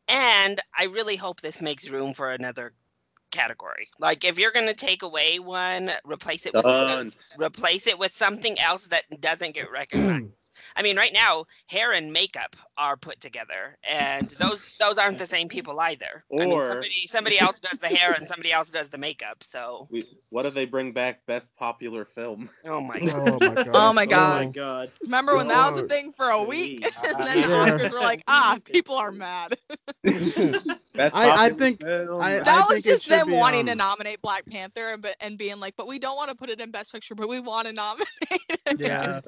And 0.08 0.60
I 0.78 0.86
really 0.86 1.16
hope 1.16 1.42
this 1.42 1.62
makes 1.62 1.90
room 1.90 2.14
for 2.14 2.32
another 2.32 2.74
category. 3.32 3.88
Like 4.00 4.24
if 4.26 4.40
you're 4.40 4.52
gonna 4.52 4.74
take 4.74 5.04
away 5.04 5.40
one, 5.40 5.92
replace 6.06 6.46
it 6.46 6.56
with 6.56 6.72
replace 7.38 7.88
it 7.88 8.00
with 8.00 8.14
something 8.14 8.60
else 8.60 8.88
that 8.88 9.04
doesn't 9.22 9.56
get 9.56 9.72
recognized. 9.72 10.45
I 10.76 10.82
mean, 10.84 10.98
right 10.98 11.14
now, 11.14 11.46
hair 11.68 11.94
and 11.94 12.12
makeup 12.12 12.56
are 12.78 12.98
put 12.98 13.20
together, 13.22 13.78
and 13.90 14.30
those 14.32 14.76
those 14.78 14.98
aren't 14.98 15.18
the 15.20 15.26
same 15.26 15.48
people 15.50 15.80
either. 15.80 16.24
I 16.32 16.36
mean, 16.46 16.52
Or- 16.52 16.68
somebody 16.68 17.08
somebody 17.08 17.40
else 17.40 17.60
does 17.60 17.80
the 17.80 17.88
hair 17.88 18.14
and 18.14 18.28
somebody 18.28 18.52
else 18.52 18.70
does 18.72 18.90
the 18.90 18.98
makeup. 18.98 19.44
So, 19.44 19.88
We, 19.92 20.06
what 20.30 20.46
if 20.46 20.54
they 20.54 20.66
bring 20.66 20.92
back 20.92 21.26
best 21.26 21.56
popular 21.56 22.06
film? 22.06 22.50
oh 22.66 22.82
my 22.82 23.00
god. 23.00 23.40
Oh 23.42 23.50
my 23.50 23.56
god. 23.64 23.68
Oh 23.74 23.94
my 23.94 24.04
Oh 24.04 24.06
god. 24.08 24.46
my 24.46 24.52
god. 24.52 24.92
Remember 25.04 25.36
when 25.36 25.48
that 25.48 25.68
was 25.72 25.78
a 25.82 25.88
thing 25.88 26.12
for 26.12 26.30
a 26.30 26.44
week, 26.44 26.84
and 27.06 27.26
then 27.28 27.42
the 27.42 27.48
Oscars 27.48 27.92
were 27.92 28.00
like, 28.00 28.24
ah, 28.28 28.58
people 28.66 28.96
are 28.96 29.12
mad. 29.12 29.58
Best 30.04 31.16
I- 31.16 31.46
I 31.46 31.50
think- 31.50 31.82
film. 31.82 32.22
I- 32.22 32.40
That 32.40 32.68
was 32.70 32.82
think 32.82 32.86
just 32.86 33.08
them 33.10 33.28
be, 33.28 33.34
wanting 33.34 33.66
to 33.68 33.74
um, 33.74 33.78
nominate 33.80 34.22
Black 34.22 34.46
Panther 34.46 34.92
and 34.94 35.02
but 35.02 35.16
and 35.20 35.38
being 35.38 35.60
like, 35.60 35.76
but 35.78 35.88
we 35.88 36.00
don't 36.00 36.16
want 36.16 36.30
to 36.30 36.36
put 36.36 36.50
it 36.50 36.60
in 36.62 36.72
Best 36.72 36.92
Picture, 36.92 37.16
but 37.16 37.28
we 37.28 37.40
want 37.40 37.68
to 37.68 37.74
nominate. 37.74 38.08
it." 38.32 38.80
Yeah. 38.80 39.20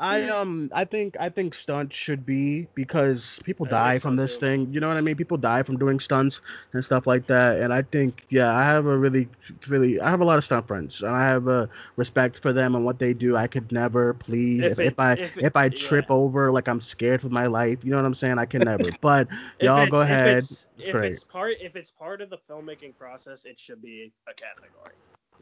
I 0.00 0.28
um 0.28 0.63
Um, 0.64 0.78
I 0.78 0.84
think 0.84 1.16
I 1.20 1.28
think 1.28 1.54
stunts 1.54 1.96
should 1.96 2.24
be 2.26 2.68
because 2.74 3.40
people 3.44 3.66
I 3.66 3.70
die 3.70 3.98
from 3.98 4.16
this 4.16 4.36
too. 4.36 4.40
thing. 4.40 4.72
You 4.72 4.80
know 4.80 4.88
what 4.88 4.96
I 4.96 5.00
mean? 5.00 5.16
People 5.16 5.36
die 5.36 5.62
from 5.62 5.76
doing 5.78 6.00
stunts 6.00 6.40
and 6.72 6.84
stuff 6.84 7.06
like 7.06 7.26
that. 7.26 7.60
And 7.60 7.72
I 7.72 7.82
think 7.82 8.26
yeah, 8.30 8.54
I 8.56 8.64
have 8.64 8.86
a 8.86 8.96
really 8.96 9.28
really 9.68 10.00
I 10.00 10.10
have 10.10 10.20
a 10.20 10.24
lot 10.24 10.38
of 10.38 10.44
stunt 10.44 10.66
friends 10.66 11.02
and 11.02 11.14
I 11.14 11.22
have 11.24 11.46
a 11.46 11.68
respect 11.96 12.40
for 12.40 12.52
them 12.52 12.74
and 12.74 12.84
what 12.84 12.98
they 12.98 13.12
do. 13.14 13.36
I 13.36 13.46
could 13.46 13.72
never 13.72 14.14
please 14.14 14.64
If 14.64 14.72
if, 14.72 14.78
it- 14.78 14.86
if 14.92 15.00
I 15.00 15.12
if 15.12 15.38
if, 15.38 15.56
I 15.56 15.68
trip 15.68 16.06
yeah. 16.08 16.16
over 16.16 16.52
like 16.52 16.68
I'm 16.68 16.80
scared 16.80 17.20
for 17.20 17.28
my 17.30 17.46
life. 17.46 17.84
You 17.84 17.90
know 17.90 17.96
what 17.96 18.06
I'm 18.06 18.14
saying? 18.14 18.38
I 18.38 18.46
can 18.46 18.62
never. 18.64 18.90
But 19.00 19.28
y'all 19.60 19.86
go 19.86 20.00
ahead. 20.00 20.38
It's, 20.38 20.66
It's 20.78 20.88
if 20.88 20.94
it's 20.96 21.24
part 21.24 21.54
if 21.60 21.76
it's 21.76 21.90
part 21.90 22.20
of 22.20 22.30
the 22.30 22.38
filmmaking 22.50 22.96
process, 22.96 23.44
it 23.44 23.58
should 23.58 23.82
be 23.82 24.12
a 24.28 24.34
category. 24.34 24.94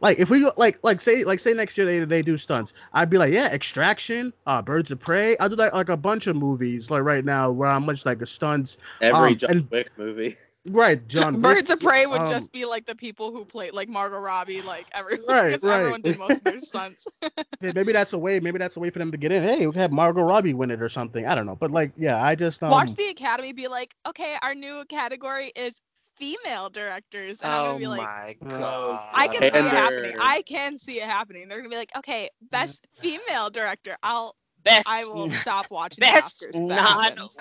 Like 0.03 0.19
if 0.19 0.29
we 0.31 0.41
go 0.41 0.53
like 0.57 0.79
like 0.83 1.01
say 1.01 1.25
like 1.25 1.39
say 1.39 1.53
next 1.55 1.79
year 1.79 1.87
they, 1.87 2.01
they 2.01 2.23
do 2.23 2.37
stunts, 2.37 2.75
I'd 2.93 3.09
be 3.09 3.19
like, 3.19 3.33
yeah, 3.33 3.47
Extraction, 3.53 4.33
uh, 4.47 4.61
Birds 4.61 4.91
of 4.91 5.01
Prey. 5.01 5.37
I'll 5.39 5.49
do 5.49 5.55
like 5.55 5.73
like 5.73 5.89
a 5.89 5.97
bunch 5.97 6.27
of 6.27 6.37
movies 6.37 6.91
like 6.91 7.03
right 7.03 7.25
now 7.25 7.51
where 7.53 7.69
I'm 7.69 7.87
much 7.87 8.05
like 8.05 8.21
a 8.21 8.27
stunts. 8.27 8.77
Every 9.01 9.31
um, 9.31 9.37
John 9.39 9.51
and- 9.51 9.71
Wick 9.71 9.91
movie. 9.97 10.37
Right, 10.69 11.07
John. 11.09 11.35
Wick, 11.35 11.43
Birds 11.43 11.71
of 11.71 11.81
Prey 11.81 12.07
would 12.07 12.21
um, 12.21 12.29
just 12.29 12.53
be 12.53 12.65
like 12.65 12.87
the 12.87 12.95
people 12.95 13.33
who 13.33 13.45
played 13.45 13.73
like 13.73 13.89
Margot 13.89 14.19
Robbie, 14.19 14.63
like 14.63 14.87
everyone, 14.93 15.27
Right, 15.29 15.49
because 15.49 15.65
right. 15.65 15.81
everyone 15.81 16.03
did 16.03 16.19
most 16.19 16.39
of 16.39 16.45
their 16.45 16.59
stunts. 16.59 17.07
yeah, 17.61 17.73
maybe 17.75 17.93
that's 17.93 18.13
a 18.13 18.19
way. 18.19 18.39
Maybe 18.39 18.59
that's 18.59 18.77
a 18.77 18.81
way 18.81 18.91
for 18.91 18.99
them 19.01 19.11
to 19.11 19.17
get 19.17 19.33
in. 19.33 19.43
Hey, 19.43 19.67
we 19.67 19.73
can 19.73 19.81
have 19.81 19.93
Margot 19.93 20.23
Robbie 20.23 20.55
win 20.55 20.71
it 20.71 20.81
or 20.81 20.89
something. 20.89 21.27
I 21.27 21.35
don't 21.35 21.47
know, 21.47 21.57
but 21.57 21.71
like, 21.73 21.91
yeah, 21.97 22.25
I 22.25 22.37
just 22.37 22.63
um, 22.63 22.71
Watch 22.71 22.95
the 22.95 23.09
Academy 23.09 23.53
be 23.53 23.67
like, 23.67 23.95
okay, 24.07 24.37
our 24.43 24.55
new 24.55 24.85
category 24.89 25.51
is 25.57 25.81
female 26.23 26.69
directors, 26.71 27.41
and 27.41 27.53
I'm 27.53 27.61
Oh 27.61 27.67
gonna 27.67 27.79
be 27.81 27.87
like, 27.89 28.01
my 28.01 28.37
Oh, 28.43 28.59
god. 28.59 29.11
I 29.13 29.27
can 29.29 29.41
see 29.51 29.59
it 29.59 29.65
happening. 29.73 30.13
I 30.21 30.43
can 30.47 30.79
see 30.79 31.01
it 31.01 31.09
happening. 31.09 31.49
They're 31.49 31.59
gonna 31.59 31.69
be 31.69 31.77
like, 31.77 31.91
okay, 31.97 32.29
best 32.53 32.87
female 32.95 33.51
director. 33.51 33.97
I'll 34.05 34.37
best 34.63 34.87
I 34.89 35.05
will 35.05 35.29
stop 35.31 35.67
watching 35.73 36.01
best 36.01 36.41
the 36.41 36.47
Oscars. 36.47 36.63
if 36.63 36.69
that 36.69 36.77
non 36.77 37.03
happens. 37.03 37.37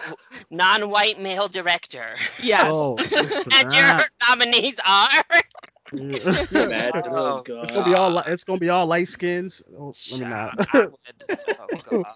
non-white 0.50 1.20
male 1.20 1.48
director. 1.48 2.16
Yes. 2.42 2.72
Oh, 2.74 2.98
and 3.54 3.72
your 3.72 4.02
nominees 4.28 4.80
are 4.88 5.24
Oh, 5.94 7.44
Oh, 7.44 7.44
god. 7.46 7.64
It's 7.64 7.72
gonna 7.72 7.86
be 7.86 7.94
all. 7.94 8.10
li- 8.10 8.24
It's 8.28 8.44
gonna 8.44 8.60
be 8.60 8.70
all 8.70 8.88
light 8.88 9.10
skins. 9.10 9.62
Oh, 9.78 9.94
let 10.12 10.20
me 10.20 10.26
Child, 10.26 10.66
not. 10.74 10.90
Oh, 11.60 11.68
God. 11.90 12.06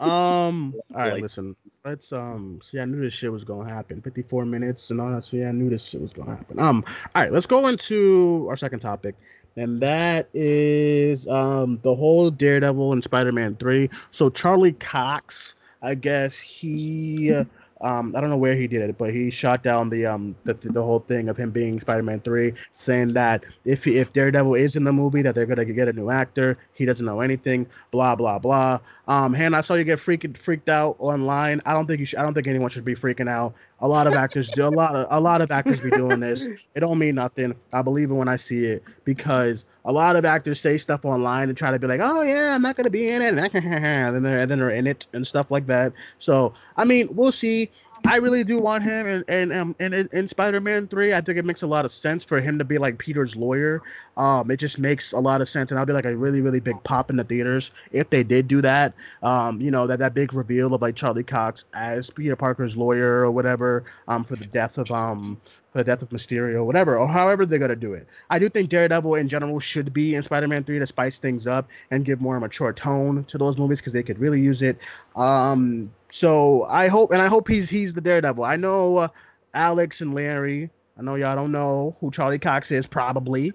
Um. 0.00 0.74
All 0.92 1.00
right, 1.02 1.12
Like- 1.14 1.22
listen. 1.22 1.54
Let's 1.84 2.14
um. 2.14 2.60
See, 2.62 2.80
I 2.80 2.86
knew 2.86 3.02
this 3.02 3.12
shit 3.12 3.30
was 3.30 3.44
gonna 3.44 3.68
happen. 3.68 4.00
Fifty-four 4.00 4.46
minutes 4.46 4.90
and 4.90 4.98
all 5.02 5.10
that. 5.10 5.22
So 5.22 5.36
yeah, 5.36 5.50
I 5.50 5.52
knew 5.52 5.68
this 5.68 5.84
shit 5.84 6.00
was 6.00 6.14
gonna 6.14 6.34
happen. 6.34 6.58
Um. 6.58 6.82
All 7.14 7.22
right, 7.22 7.30
let's 7.30 7.44
go 7.44 7.66
into 7.68 8.46
our 8.48 8.56
second 8.56 8.80
topic, 8.80 9.14
and 9.56 9.82
that 9.82 10.30
is 10.32 11.28
um 11.28 11.78
the 11.82 11.94
whole 11.94 12.30
Daredevil 12.30 12.94
and 12.94 13.04
Spider-Man 13.04 13.56
three. 13.56 13.90
So 14.12 14.30
Charlie 14.30 14.72
Cox, 14.72 15.56
I 15.82 15.94
guess 15.94 16.38
he 16.38 17.34
Um, 17.80 18.14
I 18.16 18.20
don't 18.20 18.30
know 18.30 18.38
where 18.38 18.54
he 18.54 18.66
did 18.66 18.82
it, 18.88 18.96
but 18.96 19.12
he 19.12 19.30
shot 19.30 19.62
down 19.62 19.90
the 19.90 20.06
um 20.06 20.34
the, 20.44 20.54
the 20.54 20.82
whole 20.82 21.00
thing 21.00 21.28
of 21.28 21.36
him 21.36 21.50
being 21.50 21.80
Spider-Man 21.80 22.20
three, 22.20 22.54
saying 22.72 23.14
that 23.14 23.44
if 23.64 23.84
he, 23.84 23.98
if 23.98 24.12
Daredevil 24.12 24.54
is 24.54 24.76
in 24.76 24.84
the 24.84 24.92
movie, 24.92 25.22
that 25.22 25.34
they're 25.34 25.46
gonna 25.46 25.64
get 25.64 25.88
a 25.88 25.92
new 25.92 26.10
actor. 26.10 26.56
He 26.74 26.84
doesn't 26.84 27.04
know 27.04 27.20
anything. 27.20 27.66
Blah 27.90 28.16
blah 28.16 28.38
blah. 28.38 28.78
Um, 29.08 29.34
Hannah, 29.34 29.58
I 29.58 29.60
saw 29.60 29.74
you 29.74 29.84
get 29.84 29.98
freaked 30.00 30.38
freaked 30.38 30.68
out 30.68 30.96
online. 30.98 31.60
I 31.66 31.72
don't 31.72 31.86
think 31.86 32.00
you 32.00 32.06
should. 32.06 32.18
I 32.18 32.22
don't 32.22 32.34
think 32.34 32.46
anyone 32.46 32.70
should 32.70 32.84
be 32.84 32.94
freaking 32.94 33.28
out. 33.28 33.54
A 33.80 33.88
lot 33.88 34.06
of 34.06 34.14
actors 34.14 34.50
do. 34.50 34.66
A 34.66 34.68
lot 34.68 34.94
of 34.94 35.06
a 35.10 35.20
lot 35.20 35.42
of 35.42 35.50
actors 35.50 35.80
be 35.80 35.90
doing 35.90 36.20
this. 36.20 36.48
It 36.74 36.80
don't 36.80 36.98
mean 36.98 37.16
nothing. 37.16 37.54
I 37.72 37.82
believe 37.82 38.10
it 38.10 38.14
when 38.14 38.28
I 38.28 38.36
see 38.36 38.64
it 38.66 38.82
because 39.04 39.66
a 39.84 39.92
lot 39.92 40.16
of 40.16 40.24
actors 40.24 40.60
say 40.60 40.78
stuff 40.78 41.04
online 41.04 41.48
and 41.48 41.58
try 41.58 41.70
to 41.70 41.78
be 41.78 41.86
like, 41.86 42.00
"Oh 42.02 42.22
yeah, 42.22 42.54
I'm 42.54 42.62
not 42.62 42.76
gonna 42.76 42.90
be 42.90 43.08
in 43.10 43.20
it," 43.20 43.34
and 43.54 44.14
then 44.14 44.22
they're 44.22 44.40
and 44.40 44.50
then 44.50 44.58
they're 44.58 44.70
in 44.70 44.86
it 44.86 45.06
and 45.12 45.26
stuff 45.26 45.50
like 45.50 45.66
that. 45.66 45.92
So 46.18 46.54
I 46.76 46.84
mean, 46.84 47.08
we'll 47.12 47.32
see. 47.32 47.70
I 48.06 48.16
really 48.16 48.44
do 48.44 48.60
want 48.60 48.84
him 48.84 49.06
and 49.06 49.24
and 49.28 49.52
um 49.52 49.74
and 49.80 49.94
in, 49.94 50.28
Spider-Man 50.28 50.88
three. 50.88 51.14
I 51.14 51.22
think 51.22 51.38
it 51.38 51.44
makes 51.44 51.62
a 51.62 51.66
lot 51.66 51.86
of 51.86 51.92
sense 51.92 52.22
for 52.22 52.38
him 52.38 52.58
to 52.58 52.64
be 52.64 52.76
like 52.76 52.98
Peter's 52.98 53.34
lawyer. 53.34 53.82
Um, 54.18 54.50
it 54.50 54.58
just 54.58 54.78
makes 54.78 55.12
a 55.12 55.18
lot 55.18 55.40
of 55.40 55.48
sense, 55.48 55.70
and 55.70 55.78
I'll 55.78 55.86
be 55.86 55.94
like 55.94 56.04
a 56.04 56.14
really 56.14 56.42
really 56.42 56.60
big 56.60 56.82
pop 56.84 57.08
in 57.08 57.16
the 57.16 57.24
theaters 57.24 57.72
if 57.92 58.10
they 58.10 58.22
did 58.22 58.46
do 58.46 58.60
that. 58.60 58.92
Um, 59.22 59.60
you 59.60 59.70
know 59.70 59.86
that 59.86 60.00
that 60.00 60.12
big 60.12 60.34
reveal 60.34 60.74
of 60.74 60.82
like 60.82 60.96
Charlie 60.96 61.24
Cox 61.24 61.64
as 61.74 62.10
Peter 62.10 62.36
Parker's 62.36 62.76
lawyer 62.76 63.20
or 63.20 63.30
whatever. 63.30 63.84
Um, 64.06 64.22
for 64.24 64.36
the 64.36 64.46
death 64.46 64.76
of 64.76 64.90
um 64.92 65.40
for 65.72 65.78
the 65.78 65.84
death 65.84 66.02
of 66.02 66.10
Mysterio, 66.10 66.64
whatever, 66.64 66.98
or 66.98 67.08
however 67.08 67.46
they're 67.46 67.58
gonna 67.58 67.74
do 67.74 67.94
it. 67.94 68.06
I 68.28 68.38
do 68.38 68.50
think 68.50 68.68
Daredevil 68.68 69.14
in 69.14 69.28
general 69.28 69.58
should 69.58 69.92
be 69.94 70.14
in 70.14 70.22
Spider-Man 70.22 70.62
3 70.64 70.78
to 70.78 70.86
spice 70.86 71.18
things 71.18 71.46
up 71.46 71.68
and 71.90 72.04
give 72.04 72.20
more 72.20 72.38
mature 72.38 72.72
tone 72.72 73.24
to 73.24 73.38
those 73.38 73.58
movies 73.58 73.80
because 73.80 73.92
they 73.94 74.02
could 74.04 74.18
really 74.18 74.40
use 74.40 74.62
it. 74.62 74.78
Um, 75.16 75.90
so 76.14 76.62
I 76.66 76.86
hope, 76.86 77.10
and 77.10 77.20
I 77.20 77.26
hope 77.26 77.48
he's 77.48 77.68
he's 77.68 77.92
the 77.92 78.00
Daredevil. 78.00 78.44
I 78.44 78.54
know 78.54 78.98
uh, 78.98 79.08
Alex 79.52 80.00
and 80.00 80.14
Larry. 80.14 80.70
I 80.96 81.02
know 81.02 81.16
y'all 81.16 81.34
don't 81.34 81.50
know 81.50 81.96
who 81.98 82.12
Charlie 82.12 82.38
Cox 82.38 82.70
is, 82.70 82.86
probably. 82.86 83.52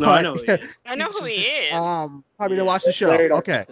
No, 0.00 0.10
I 0.10 0.20
know 0.20 0.34
who 0.34 0.40
he 0.40 0.50
is. 0.50 0.78
I 0.84 0.96
know 0.96 1.06
who 1.06 1.26
he 1.26 1.42
is. 1.42 1.72
Um, 1.72 2.24
probably 2.36 2.56
to 2.56 2.64
watch 2.64 2.82
the 2.82 2.90
show. 2.90 3.12
Okay. 3.12 3.62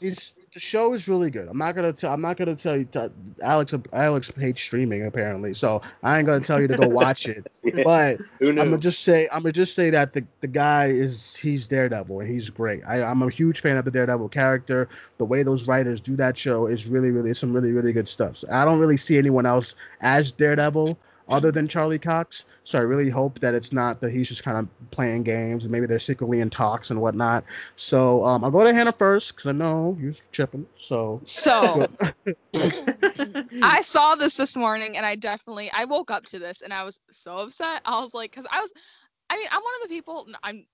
It's, 0.00 0.34
the 0.52 0.60
show 0.60 0.92
is 0.94 1.08
really 1.08 1.30
good. 1.30 1.48
I'm 1.48 1.58
not 1.58 1.74
gonna 1.74 1.92
tell. 1.92 2.12
I'm 2.12 2.20
not 2.20 2.36
gonna 2.36 2.56
tell 2.56 2.76
you. 2.76 2.84
To, 2.92 3.10
Alex, 3.42 3.74
Alex 3.92 4.32
hates 4.38 4.60
streaming 4.60 5.06
apparently, 5.06 5.54
so 5.54 5.82
I 6.02 6.18
ain't 6.18 6.26
gonna 6.26 6.44
tell 6.44 6.60
you 6.60 6.68
to 6.68 6.76
go 6.76 6.88
watch 6.88 7.28
it. 7.28 7.46
But 7.84 8.20
I'm 8.40 8.54
gonna 8.54 8.78
just 8.78 9.00
say. 9.00 9.28
I'm 9.30 9.42
gonna 9.42 9.52
just 9.52 9.74
say 9.74 9.90
that 9.90 10.12
the, 10.12 10.24
the 10.40 10.46
guy 10.46 10.86
is 10.86 11.36
he's 11.36 11.68
Daredevil 11.68 12.20
and 12.20 12.28
he's 12.28 12.50
great. 12.50 12.82
I, 12.86 13.02
I'm 13.02 13.22
a 13.22 13.30
huge 13.30 13.60
fan 13.60 13.76
of 13.76 13.84
the 13.84 13.90
Daredevil 13.90 14.30
character. 14.30 14.88
The 15.18 15.24
way 15.24 15.42
those 15.42 15.68
writers 15.68 16.00
do 16.00 16.16
that 16.16 16.36
show 16.38 16.66
is 16.66 16.88
really, 16.88 17.10
really 17.10 17.34
some 17.34 17.52
really, 17.52 17.72
really 17.72 17.92
good 17.92 18.08
stuff. 18.08 18.38
So 18.38 18.48
I 18.50 18.64
don't 18.64 18.78
really 18.78 18.96
see 18.96 19.18
anyone 19.18 19.44
else 19.46 19.76
as 20.00 20.32
Daredevil 20.32 20.98
other 21.28 21.50
than 21.52 21.68
Charlie 21.68 21.98
Cox. 21.98 22.44
So 22.64 22.78
I 22.78 22.82
really 22.82 23.10
hope 23.10 23.38
that 23.40 23.54
it's 23.54 23.72
not 23.72 24.00
that 24.00 24.10
he's 24.10 24.28
just 24.28 24.42
kind 24.42 24.58
of 24.58 24.90
playing 24.90 25.22
games 25.22 25.64
and 25.64 25.72
maybe 25.72 25.86
they're 25.86 25.98
secretly 25.98 26.40
in 26.40 26.50
talks 26.50 26.90
and 26.90 27.00
whatnot. 27.00 27.44
So 27.76 28.24
um, 28.24 28.44
I'll 28.44 28.50
go 28.50 28.64
to 28.64 28.72
Hannah 28.72 28.92
first 28.92 29.34
because 29.34 29.48
I 29.48 29.52
know 29.52 29.96
you're 30.00 30.14
chipping. 30.32 30.66
So 30.78 31.20
So 31.24 31.86
I 33.62 33.80
saw 33.82 34.14
this 34.14 34.36
this 34.36 34.56
morning 34.56 34.96
and 34.96 35.04
I 35.04 35.14
definitely 35.14 35.70
I 35.74 35.84
woke 35.84 36.10
up 36.10 36.24
to 36.26 36.38
this 36.38 36.62
and 36.62 36.72
I 36.72 36.84
was 36.84 37.00
so 37.10 37.36
upset. 37.38 37.82
I 37.84 38.00
was 38.00 38.14
like, 38.14 38.30
because 38.30 38.46
I 38.50 38.60
was, 38.60 38.72
I 39.30 39.36
mean, 39.36 39.48
I'm 39.50 39.62
one 39.62 39.74
of 39.82 39.88
the 39.88 39.94
people. 39.94 40.26
I'm 40.42 40.64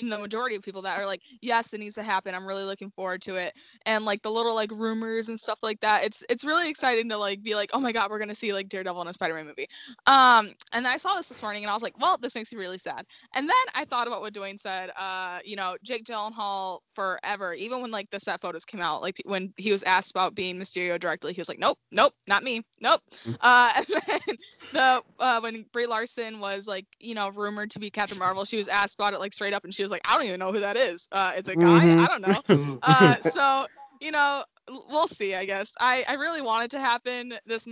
in 0.00 0.08
the 0.08 0.18
majority 0.18 0.56
of 0.56 0.62
people 0.62 0.82
that 0.82 0.98
are 0.98 1.06
like, 1.06 1.22
yes, 1.40 1.72
it 1.74 1.78
needs 1.78 1.94
to 1.96 2.02
happen. 2.02 2.34
I'm 2.34 2.46
really 2.46 2.64
looking 2.64 2.90
forward 2.90 3.22
to 3.22 3.36
it. 3.36 3.54
And 3.86 4.04
like 4.04 4.22
the 4.22 4.30
little 4.30 4.54
like 4.54 4.70
rumors 4.72 5.28
and 5.28 5.38
stuff 5.38 5.58
like 5.62 5.80
that. 5.80 6.04
It's 6.04 6.24
it's 6.28 6.44
really 6.44 6.68
exciting 6.68 7.08
to 7.10 7.18
like 7.18 7.42
be 7.42 7.54
like, 7.54 7.70
oh 7.74 7.80
my 7.80 7.92
god, 7.92 8.10
we're 8.10 8.18
gonna 8.18 8.34
see 8.34 8.52
like 8.52 8.68
Daredevil 8.68 9.02
in 9.02 9.08
a 9.08 9.12
Spider-Man 9.12 9.46
movie. 9.46 9.66
Um, 10.06 10.52
and 10.72 10.86
I 10.86 10.96
saw 10.96 11.16
this 11.16 11.28
this 11.28 11.42
morning 11.42 11.64
and 11.64 11.70
I 11.70 11.74
was 11.74 11.82
like, 11.82 11.98
well, 12.00 12.16
this 12.18 12.34
makes 12.34 12.52
me 12.52 12.58
really 12.58 12.78
sad. 12.78 13.04
And 13.34 13.48
then 13.48 13.56
I 13.74 13.84
thought 13.84 14.06
about 14.06 14.20
what 14.20 14.32
Duane 14.32 14.58
said. 14.58 14.90
Uh, 14.96 15.40
you 15.44 15.56
know, 15.56 15.76
Jake 15.82 16.04
Gyllenhaal 16.04 16.78
forever, 16.94 17.52
even 17.54 17.82
when 17.82 17.90
like 17.90 18.10
the 18.10 18.20
set 18.20 18.40
photos 18.40 18.64
came 18.64 18.80
out, 18.80 19.02
like 19.02 19.20
when 19.24 19.52
he 19.56 19.72
was 19.72 19.82
asked 19.82 20.10
about 20.10 20.34
being 20.34 20.56
Mysterio 20.58 20.98
directly, 20.98 21.32
he 21.32 21.40
was 21.40 21.48
like, 21.48 21.58
nope, 21.58 21.78
nope, 21.90 22.14
not 22.28 22.42
me, 22.42 22.62
nope. 22.80 23.00
Uh, 23.40 23.72
and 23.76 23.86
then 23.88 24.36
the 24.72 25.02
uh, 25.18 25.40
when 25.40 25.64
Brie 25.72 25.86
Larson 25.86 26.40
was 26.40 26.66
like, 26.66 26.86
you 26.98 27.14
know, 27.14 27.30
rumored 27.30 27.70
to 27.72 27.78
be 27.78 27.90
Captain 27.90 28.18
Marvel, 28.18 28.44
she 28.44 28.56
was 28.56 28.68
asked 28.68 28.98
about 28.98 29.14
it 29.14 29.20
like 29.20 29.32
straight 29.32 29.52
up, 29.52 29.64
and 29.64 29.74
she 29.74 29.81
was 29.82 29.90
like, 29.90 30.02
I 30.04 30.16
don't 30.16 30.26
even 30.26 30.40
know 30.40 30.52
who 30.52 30.60
that 30.60 30.76
is. 30.76 31.08
Uh, 31.12 31.32
it's 31.36 31.48
a 31.48 31.56
guy, 31.56 31.90
Mhm. 31.90 31.98
I 31.98 32.08
don't 32.08 32.22
know. 32.22 32.42
Uh, 32.82 33.16
so 33.20 33.66
you 34.00 34.10
know, 34.12 34.44
we'll 34.88 35.08
see. 35.08 35.34
I 35.34 35.44
guess 35.44 35.74
I 35.80 36.04
I 36.08 36.14
really 36.14 36.42
want 36.42 36.64
it 36.64 36.70
to 36.72 36.80
happen. 36.80 37.34
This 37.46 37.68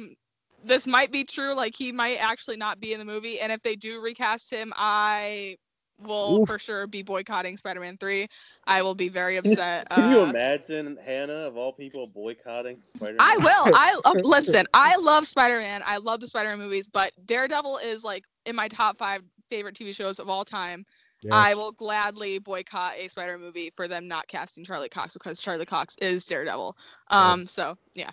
this 0.64 0.86
might 0.86 1.12
be 1.12 1.24
true. 1.24 1.54
Like 1.54 1.74
he 1.76 1.92
might 1.92 2.16
actually 2.16 2.56
not 2.56 2.80
be 2.80 2.92
in 2.92 2.98
the 2.98 3.04
movie, 3.06 3.40
and 3.40 3.52
if 3.52 3.62
they 3.62 3.76
do 3.76 4.00
recast 4.00 4.52
him, 4.52 4.72
I 4.76 5.56
will 5.98 6.40
Oof. 6.40 6.46
for 6.46 6.58
sure 6.58 6.86
be 6.86 7.02
boycotting 7.02 7.56
Spider-Man 7.56 7.96
three. 7.98 8.26
I 8.66 8.82
will 8.82 8.94
be 8.94 9.08
very 9.08 9.36
upset. 9.42 9.86
Can 9.92 10.04
you 10.06 10.20
Uh, 10.20 10.22
imagine 10.22 10.96
Hannah 10.96 11.46
of 11.48 11.56
all 11.56 11.72
people 11.72 12.06
boycotting 12.06 12.82
Spider-Man? 12.84 13.14
I 13.18 13.36
will. 13.40 13.70
I 13.72 14.00
uh, 14.04 14.14
listen. 14.22 14.66
I 14.74 14.96
love 14.96 15.26
Spider-Man. 15.26 15.82
I 15.86 15.98
love 15.98 16.20
the 16.20 16.26
Spider-Man 16.26 16.58
movies, 16.58 16.88
but 16.88 17.12
Daredevil 17.24 17.78
is 17.78 18.04
like 18.04 18.24
in 18.46 18.56
my 18.56 18.68
top 18.68 18.96
five 18.96 19.22
favorite 19.50 19.74
TV 19.76 19.92
shows 19.92 20.18
of 20.18 20.28
all 20.28 20.44
time. 20.44 20.84
I 21.30 21.54
will 21.54 21.72
gladly 21.72 22.38
boycott 22.38 22.94
a 22.96 23.08
Spider 23.08 23.38
movie 23.38 23.70
for 23.76 23.88
them 23.88 24.08
not 24.08 24.26
casting 24.26 24.64
Charlie 24.64 24.88
Cox 24.88 25.12
because 25.14 25.40
Charlie 25.40 25.66
Cox 25.66 25.96
is 26.00 26.24
Daredevil. 26.24 26.76
Um, 27.08 27.40
Yes. 27.40 27.50
so 27.50 27.76
yeah. 27.94 28.10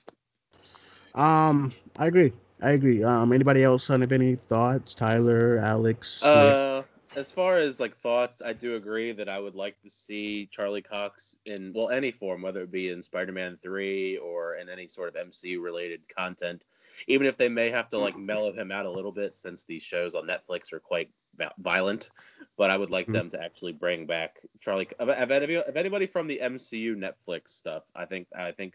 Um, 1.15 1.73
I 1.97 2.07
agree. 2.07 2.33
I 2.61 2.71
agree. 2.71 3.03
Um, 3.03 3.33
anybody 3.33 3.63
else 3.63 3.87
have 3.87 4.11
any 4.11 4.35
thoughts? 4.35 4.95
Tyler, 4.95 5.59
Alex. 5.59 6.21
Nick? 6.23 6.31
Uh, 6.33 6.83
as 7.15 7.31
far 7.31 7.57
as 7.57 7.79
like 7.79 7.95
thoughts, 7.95 8.41
I 8.43 8.53
do 8.53 8.75
agree 8.75 9.11
that 9.11 9.27
I 9.27 9.39
would 9.39 9.55
like 9.55 9.79
to 9.81 9.89
see 9.89 10.47
Charlie 10.51 10.83
Cox 10.83 11.35
in 11.45 11.71
well 11.73 11.89
any 11.89 12.11
form, 12.11 12.43
whether 12.43 12.61
it 12.61 12.71
be 12.71 12.89
in 12.89 13.01
Spider-Man 13.01 13.57
Three 13.61 14.17
or 14.17 14.55
in 14.55 14.69
any 14.69 14.87
sort 14.87 15.09
of 15.09 15.27
MCU 15.27 15.61
related 15.61 16.01
content. 16.15 16.63
Even 17.07 17.25
if 17.25 17.37
they 17.37 17.49
may 17.49 17.71
have 17.71 17.89
to 17.89 17.97
like 17.97 18.17
mellow 18.17 18.53
him 18.53 18.71
out 18.71 18.85
a 18.85 18.91
little 18.91 19.11
bit, 19.11 19.35
since 19.35 19.63
these 19.63 19.81
shows 19.83 20.13
on 20.13 20.27
Netflix 20.27 20.71
are 20.73 20.79
quite 20.79 21.09
vi- 21.09 21.15
violent. 21.59 22.09
But 22.57 22.71
I 22.71 22.77
would 22.77 22.89
like 22.89 23.07
Mhm. 23.07 23.13
them 23.13 23.29
to 23.31 23.41
actually 23.43 23.73
bring 23.73 24.05
back 24.07 24.37
Charlie. 24.59 24.87
If, 24.99 25.09
if, 25.09 25.29
any- 25.31 25.53
if 25.53 25.75
anybody 25.75 26.07
from 26.07 26.27
the 26.27 26.39
MCU 26.41 26.95
Netflix 26.95 27.49
stuff, 27.49 27.83
I 27.95 28.05
think 28.05 28.27
I 28.35 28.51
think 28.51 28.73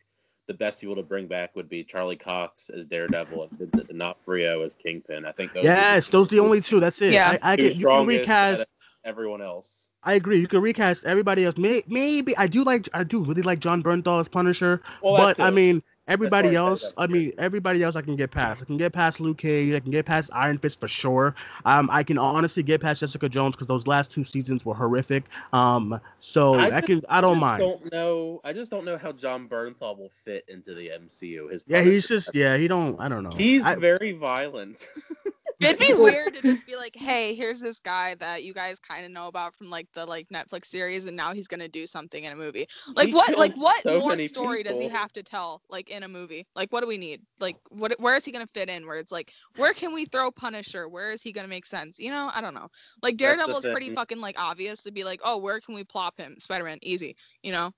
the 0.48 0.54
best 0.54 0.80
people 0.80 0.96
to 0.96 1.02
bring 1.02 1.26
back 1.26 1.54
would 1.56 1.68
be 1.68 1.82
Charlie 1.84 2.16
Cox 2.16 2.68
as 2.70 2.84
Daredevil 2.86 3.42
and 3.44 3.58
Vincent 3.58 3.88
D'Onofrio 3.88 4.62
as 4.62 4.74
Kingpin. 4.74 5.24
I 5.24 5.32
think 5.32 5.52
those 5.52 5.62
would 5.62 5.68
be 5.68 5.74
yes, 5.74 6.08
those 6.10 6.26
are 6.28 6.36
the 6.36 6.40
only 6.40 6.60
two. 6.60 6.80
That's 6.80 7.00
it. 7.02 7.12
Yeah. 7.12 7.38
I, 7.42 7.52
I 7.52 7.56
two 7.56 7.70
can, 7.70 7.80
you 7.80 7.86
can 7.86 8.06
recast. 8.06 8.66
everyone 9.04 9.42
else. 9.42 9.90
I 10.04 10.14
agree. 10.14 10.40
You 10.40 10.48
can 10.48 10.60
recast 10.60 11.04
everybody 11.04 11.44
else. 11.44 11.56
May, 11.56 11.82
maybe 11.86 12.36
I 12.36 12.48
do 12.48 12.64
like. 12.64 12.88
I 12.92 13.04
do 13.04 13.24
really 13.24 13.42
like 13.42 13.60
Jon 13.60 13.82
Bernthal 13.84 14.18
as 14.20 14.28
Punisher. 14.28 14.82
Well, 15.00 15.16
but 15.16 15.26
that's 15.28 15.40
I 15.40 15.48
it. 15.48 15.52
mean, 15.52 15.82
everybody 16.08 16.54
else. 16.54 16.92
I 16.96 17.06
mean, 17.06 17.32
everybody 17.38 17.82
else. 17.82 17.96
I 17.96 18.02
can 18.02 18.16
get 18.16 18.30
past. 18.30 18.62
I 18.62 18.64
can 18.66 18.76
get 18.76 18.92
past 18.92 19.20
Luke 19.20 19.38
Cage. 19.38 19.74
I 19.74 19.80
can 19.80 19.90
get 19.90 20.06
past 20.06 20.30
Iron 20.32 20.58
Fist 20.58 20.80
for 20.80 20.88
sure. 20.88 21.34
Um, 21.64 21.88
I 21.92 22.02
can 22.02 22.18
honestly 22.18 22.62
get 22.62 22.80
past 22.80 23.00
Jessica 23.00 23.28
Jones 23.28 23.54
because 23.56 23.66
those 23.66 23.86
last 23.86 24.10
two 24.10 24.24
seasons 24.24 24.64
were 24.64 24.74
horrific. 24.74 25.24
Um, 25.52 26.00
so 26.18 26.54
I, 26.54 26.70
just- 26.70 26.86
can. 26.86 27.02
I 27.08 27.20
don't 27.20 27.34
just 27.34 27.40
mind. 27.40 27.60
Don't 27.60 27.92
know. 27.92 28.40
I 28.44 28.52
just 28.52 28.70
don't 28.70 28.84
know 28.84 28.98
how 28.98 29.12
Jon 29.12 29.48
Bernthal 29.48 29.98
will 29.98 30.12
fit 30.24 30.44
into 30.48 30.74
the 30.74 30.88
MCU. 30.88 31.50
His 31.50 31.64
yeah, 31.66 31.82
he's 31.82 32.08
just. 32.08 32.34
Yeah, 32.34 32.56
he 32.56 32.68
don't. 32.68 33.00
I 33.00 33.08
don't 33.08 33.22
know. 33.22 33.30
He's 33.30 33.64
I- 33.64 33.76
very 33.76 34.12
violent. 34.12 34.86
It'd 35.62 35.78
be 35.78 35.94
weird 35.98 36.34
to 36.34 36.42
just 36.42 36.66
be 36.66 36.76
like, 36.76 36.94
hey, 36.96 37.34
here's 37.34 37.60
this 37.60 37.80
guy 37.80 38.14
that 38.16 38.44
you 38.44 38.52
guys 38.54 38.78
kind 38.78 39.04
of 39.04 39.10
know 39.10 39.28
about 39.28 39.54
from 39.54 39.70
like 39.70 39.88
the 39.94 40.04
like 40.04 40.28
Netflix 40.28 40.66
series, 40.66 41.06
and 41.06 41.16
now 41.16 41.32
he's 41.32 41.48
gonna 41.48 41.68
do 41.68 41.86
something 41.86 42.24
in 42.24 42.32
a 42.32 42.36
movie. 42.36 42.66
Like 42.94 43.08
He 43.08 43.14
what? 43.14 43.36
Like 43.38 43.54
what 43.54 43.82
so 43.82 43.98
more 43.98 44.18
story 44.18 44.62
does 44.62 44.78
he 44.78 44.88
have 44.88 45.12
to 45.12 45.22
tell? 45.22 45.62
Like 45.70 45.90
in 45.90 46.02
a 46.02 46.08
movie? 46.08 46.46
Like 46.54 46.72
what 46.72 46.80
do 46.80 46.86
we 46.86 46.98
need? 46.98 47.20
Like 47.40 47.56
what? 47.70 47.94
Where 47.98 48.16
is 48.16 48.24
he 48.24 48.32
gonna 48.32 48.46
fit 48.46 48.68
in? 48.68 48.86
Where 48.86 48.96
it's 48.96 49.12
like, 49.12 49.32
where 49.56 49.72
can 49.72 49.92
we 49.92 50.04
throw 50.04 50.30
Punisher? 50.30 50.88
Where 50.88 51.12
is 51.12 51.22
he 51.22 51.32
gonna 51.32 51.48
make 51.48 51.66
sense? 51.66 51.98
You 51.98 52.10
know, 52.10 52.30
I 52.34 52.40
don't 52.40 52.54
know. 52.54 52.68
Like 53.02 53.16
Daredevil 53.16 53.58
is 53.58 53.66
pretty 53.66 53.90
fucking 53.90 54.20
like 54.20 54.40
obvious 54.40 54.82
to 54.82 54.92
be 54.92 55.04
like, 55.04 55.20
oh, 55.24 55.38
where 55.38 55.60
can 55.60 55.74
we 55.74 55.84
plop 55.84 56.18
him? 56.18 56.36
Spider-Man, 56.38 56.78
easy. 56.82 57.16
You 57.42 57.52
know. 57.52 57.72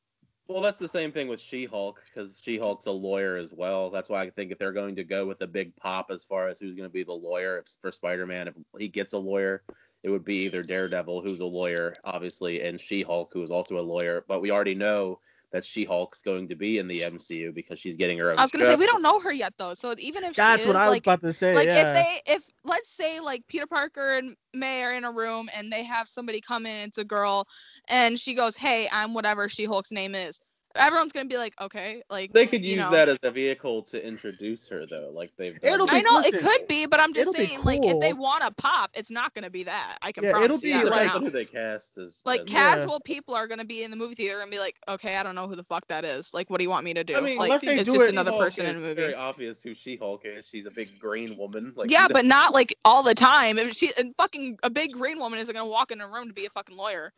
Well, 0.49 0.63
that's 0.63 0.79
the 0.79 0.89
same 0.89 1.11
thing 1.11 1.29
with 1.29 1.41
She-Hulk 1.41 2.03
because 2.07 2.41
She-Hulk's 2.43 2.87
a 2.87 2.91
lawyer 2.91 3.37
as 3.37 3.53
well. 3.53 3.91
That's 3.91 4.11
why 4.11 4.23
I 4.23 4.31
think 4.31 4.53
if 4.53 4.59
they're 4.59 4.73
going 4.73 4.97
to 4.97 5.05
go 5.05 5.27
with 5.27 5.41
a 5.41 5.47
big 5.47 5.75
pop 5.77 6.11
as 6.11 6.25
far 6.25 6.49
as 6.49 6.59
who's 6.59 6.75
going 6.75 6.89
to 6.89 6.93
be 6.93 7.03
the 7.03 7.13
lawyer 7.13 7.65
for 7.81 7.91
Spider-Man, 7.91 8.49
if 8.49 8.55
he 8.79 8.89
gets 8.89 9.15
a 9.15 9.19
lawyer, 9.19 9.63
it 10.03 10.11
would 10.11 10.25
be 10.25 10.45
either 10.45 10.63
Daredevil, 10.63 11.23
who's 11.23 11.41
a 11.41 11.47
lawyer, 11.47 11.97
obviously, 12.05 12.61
and 12.63 12.79
She-Hulk, 12.79 13.31
who 13.33 13.43
is 13.43 13.51
also 13.51 13.79
a 13.79 13.81
lawyer. 13.81 14.25
But 14.29 14.43
we 14.43 14.51
already 14.51 14.75
know 14.75 15.19
that 15.55 15.65
She-Hulk's 15.65 16.21
going 16.21 16.49
to 16.49 16.57
be 16.57 16.79
in 16.79 16.89
the 16.89 17.03
MCU 17.03 17.55
because 17.55 17.79
she's 17.79 17.95
getting 17.97 18.19
her 18.19 18.33
own. 18.33 18.39
I 18.39 18.43
was 18.43 18.51
gonna 18.51 18.67
say 18.67 18.75
we 18.75 18.87
don't 18.87 19.03
know 19.03 19.21
her 19.21 19.33
yet 19.33 19.55
though, 19.57 19.73
so 19.73 19.95
even 19.99 20.25
if 20.25 20.31
she's. 20.31 20.37
That's 20.39 20.63
she 20.63 20.69
what 20.69 20.75
is 20.75 20.81
I 20.81 20.87
was 20.87 20.93
like 20.95 21.07
about 21.07 21.23
to 21.23 21.33
say. 21.33 21.55
like 21.55 21.67
yeah. 21.67 21.93
if 21.93 21.95
they 21.95 22.33
if 22.33 22.45
let's 22.65 22.91
say 22.91 23.21
like 23.21 23.47
peter 23.47 23.67
parker 23.67 24.15
and 24.15 24.37
may 24.53 24.83
are 24.83 24.95
in 24.95 25.05
a 25.05 25.13
room 25.13 25.49
and 25.57 25.73
they 25.73 25.85
have 25.85 26.09
somebody 26.09 26.41
come 26.41 26.67
in 26.67 26.89
it's 26.89 26.99
a 26.99 27.05
girl 27.05 27.47
and 27.89 28.19
she 28.19 28.35
goes 28.35 28.57
hey 28.57 28.89
i'm 28.91 29.15
whatever 29.15 29.49
she 29.49 29.65
hulk's 29.65 29.93
name 29.93 30.15
is 30.15 30.41
everyone's 30.77 31.13
gonna 31.13 31.29
be 31.29 31.37
like, 31.37 31.55
okay, 31.61 32.03
like 32.11 32.33
They 32.33 32.47
could 32.47 32.65
use 32.65 32.79
know. 32.79 32.91
that 32.91 33.09
as 33.09 33.19
a 33.23 33.31
vehicle 33.31 33.83
to 33.85 34.07
introduce 34.07 34.67
her, 34.69 34.87
though, 34.87 35.11
like 35.15 35.33
they've 35.37 35.59
done. 35.61 35.73
It'll 35.73 35.87
be, 35.87 35.93
I 35.93 35.99
be- 36.01 36.03
know 36.05 36.19
it 36.21 36.39
could 36.39 36.67
be, 36.69 36.87
but 36.87 37.01
I'm 37.01 37.13
just 37.13 37.31
it'll 37.31 37.33
be 37.41 37.47
saying, 37.47 37.63
like, 37.65 37.81
if 37.85 38.01
they 38.01 38.13
want 38.13 38.43
to 38.45 38.53
pop, 38.53 38.91
it's 38.95 39.11
not 39.11 39.33
gonna 39.35 39.51
be 39.51 39.63
that. 39.65 39.99
I 40.03 40.13
can 40.13 40.25
Yeah, 40.25 40.31
it'll 40.31 40.41
promise 40.41 40.63
you 40.63 40.75
be 40.79 40.85
that 40.85 40.91
right 40.91 41.07
now. 41.07 41.21
who 41.21 41.31
they 41.31 41.45
cast 41.45 41.99
as 41.99 42.17
Like 42.25 42.43
as- 42.43 42.51
Yeah. 42.51 42.77
casual 42.77 43.01
people 43.01 43.35
are 43.35 43.47
gonna 43.47 43.65
be 43.65 43.83
in 43.85 43.91
the 43.91 43.97
movie 43.97 44.15
theater 44.15 44.41
and 44.41 44.51
be 44.51 44.59
like, 44.59 44.79
okay, 44.89 45.17
I 45.17 45.23
don't 45.23 45.35
know 45.35 45.47
who 45.47 45.57
the 45.57 45.65
fuck 45.65 45.87
that 45.89 46.05
is. 46.05 46.33
Like, 46.35 46.51
what 46.51 46.59
do 46.59 46.65
you 46.65 46.71
want 46.71 46.85
me 46.85 46.95
to 46.95 47.05
do? 47.05 47.17
I 47.17 47.21
mean, 47.21 47.39
like, 47.39 47.47
unless 47.47 47.61
they 47.63 47.79
it's 47.79 47.89
do 47.91 47.95
just 47.97 48.09
it- 48.09 48.13
another 48.13 48.31
She-Hulk 48.33 48.45
person 48.45 48.67
in 48.67 48.75
a 48.77 48.79
is 48.79 48.83
movie. 48.83 48.95
Very 49.01 49.15
obvious 49.15 49.63
who 49.63 49.75
She-Hulk 49.75 50.23
is. 50.25 50.49
She's 50.49 50.67
a 50.67 50.71
big 50.71 50.99
green 50.99 51.37
woman. 51.39 51.73
Like 51.77 51.91
yeah, 51.91 52.09
but 52.11 52.25
not 52.25 52.53
like 52.53 52.75
all 52.85 53.03
the 53.03 53.15
time. 53.15 53.59
If 53.59 53.75
she 53.75 53.91
and 53.99 54.15
fucking 54.17 54.59
a 54.63 54.71
big 54.71 54.93
green 54.93 55.19
woman 55.19 55.39
isn't 55.39 55.55
gonna 55.55 55.69
walk 55.69 55.91
in 55.93 56.01
a 56.01 56.09
room 56.09 56.29
to 56.29 56.35
be 56.35 56.47
a 56.47 56.51
fucking 56.51 56.77
lawyer. 56.77 57.13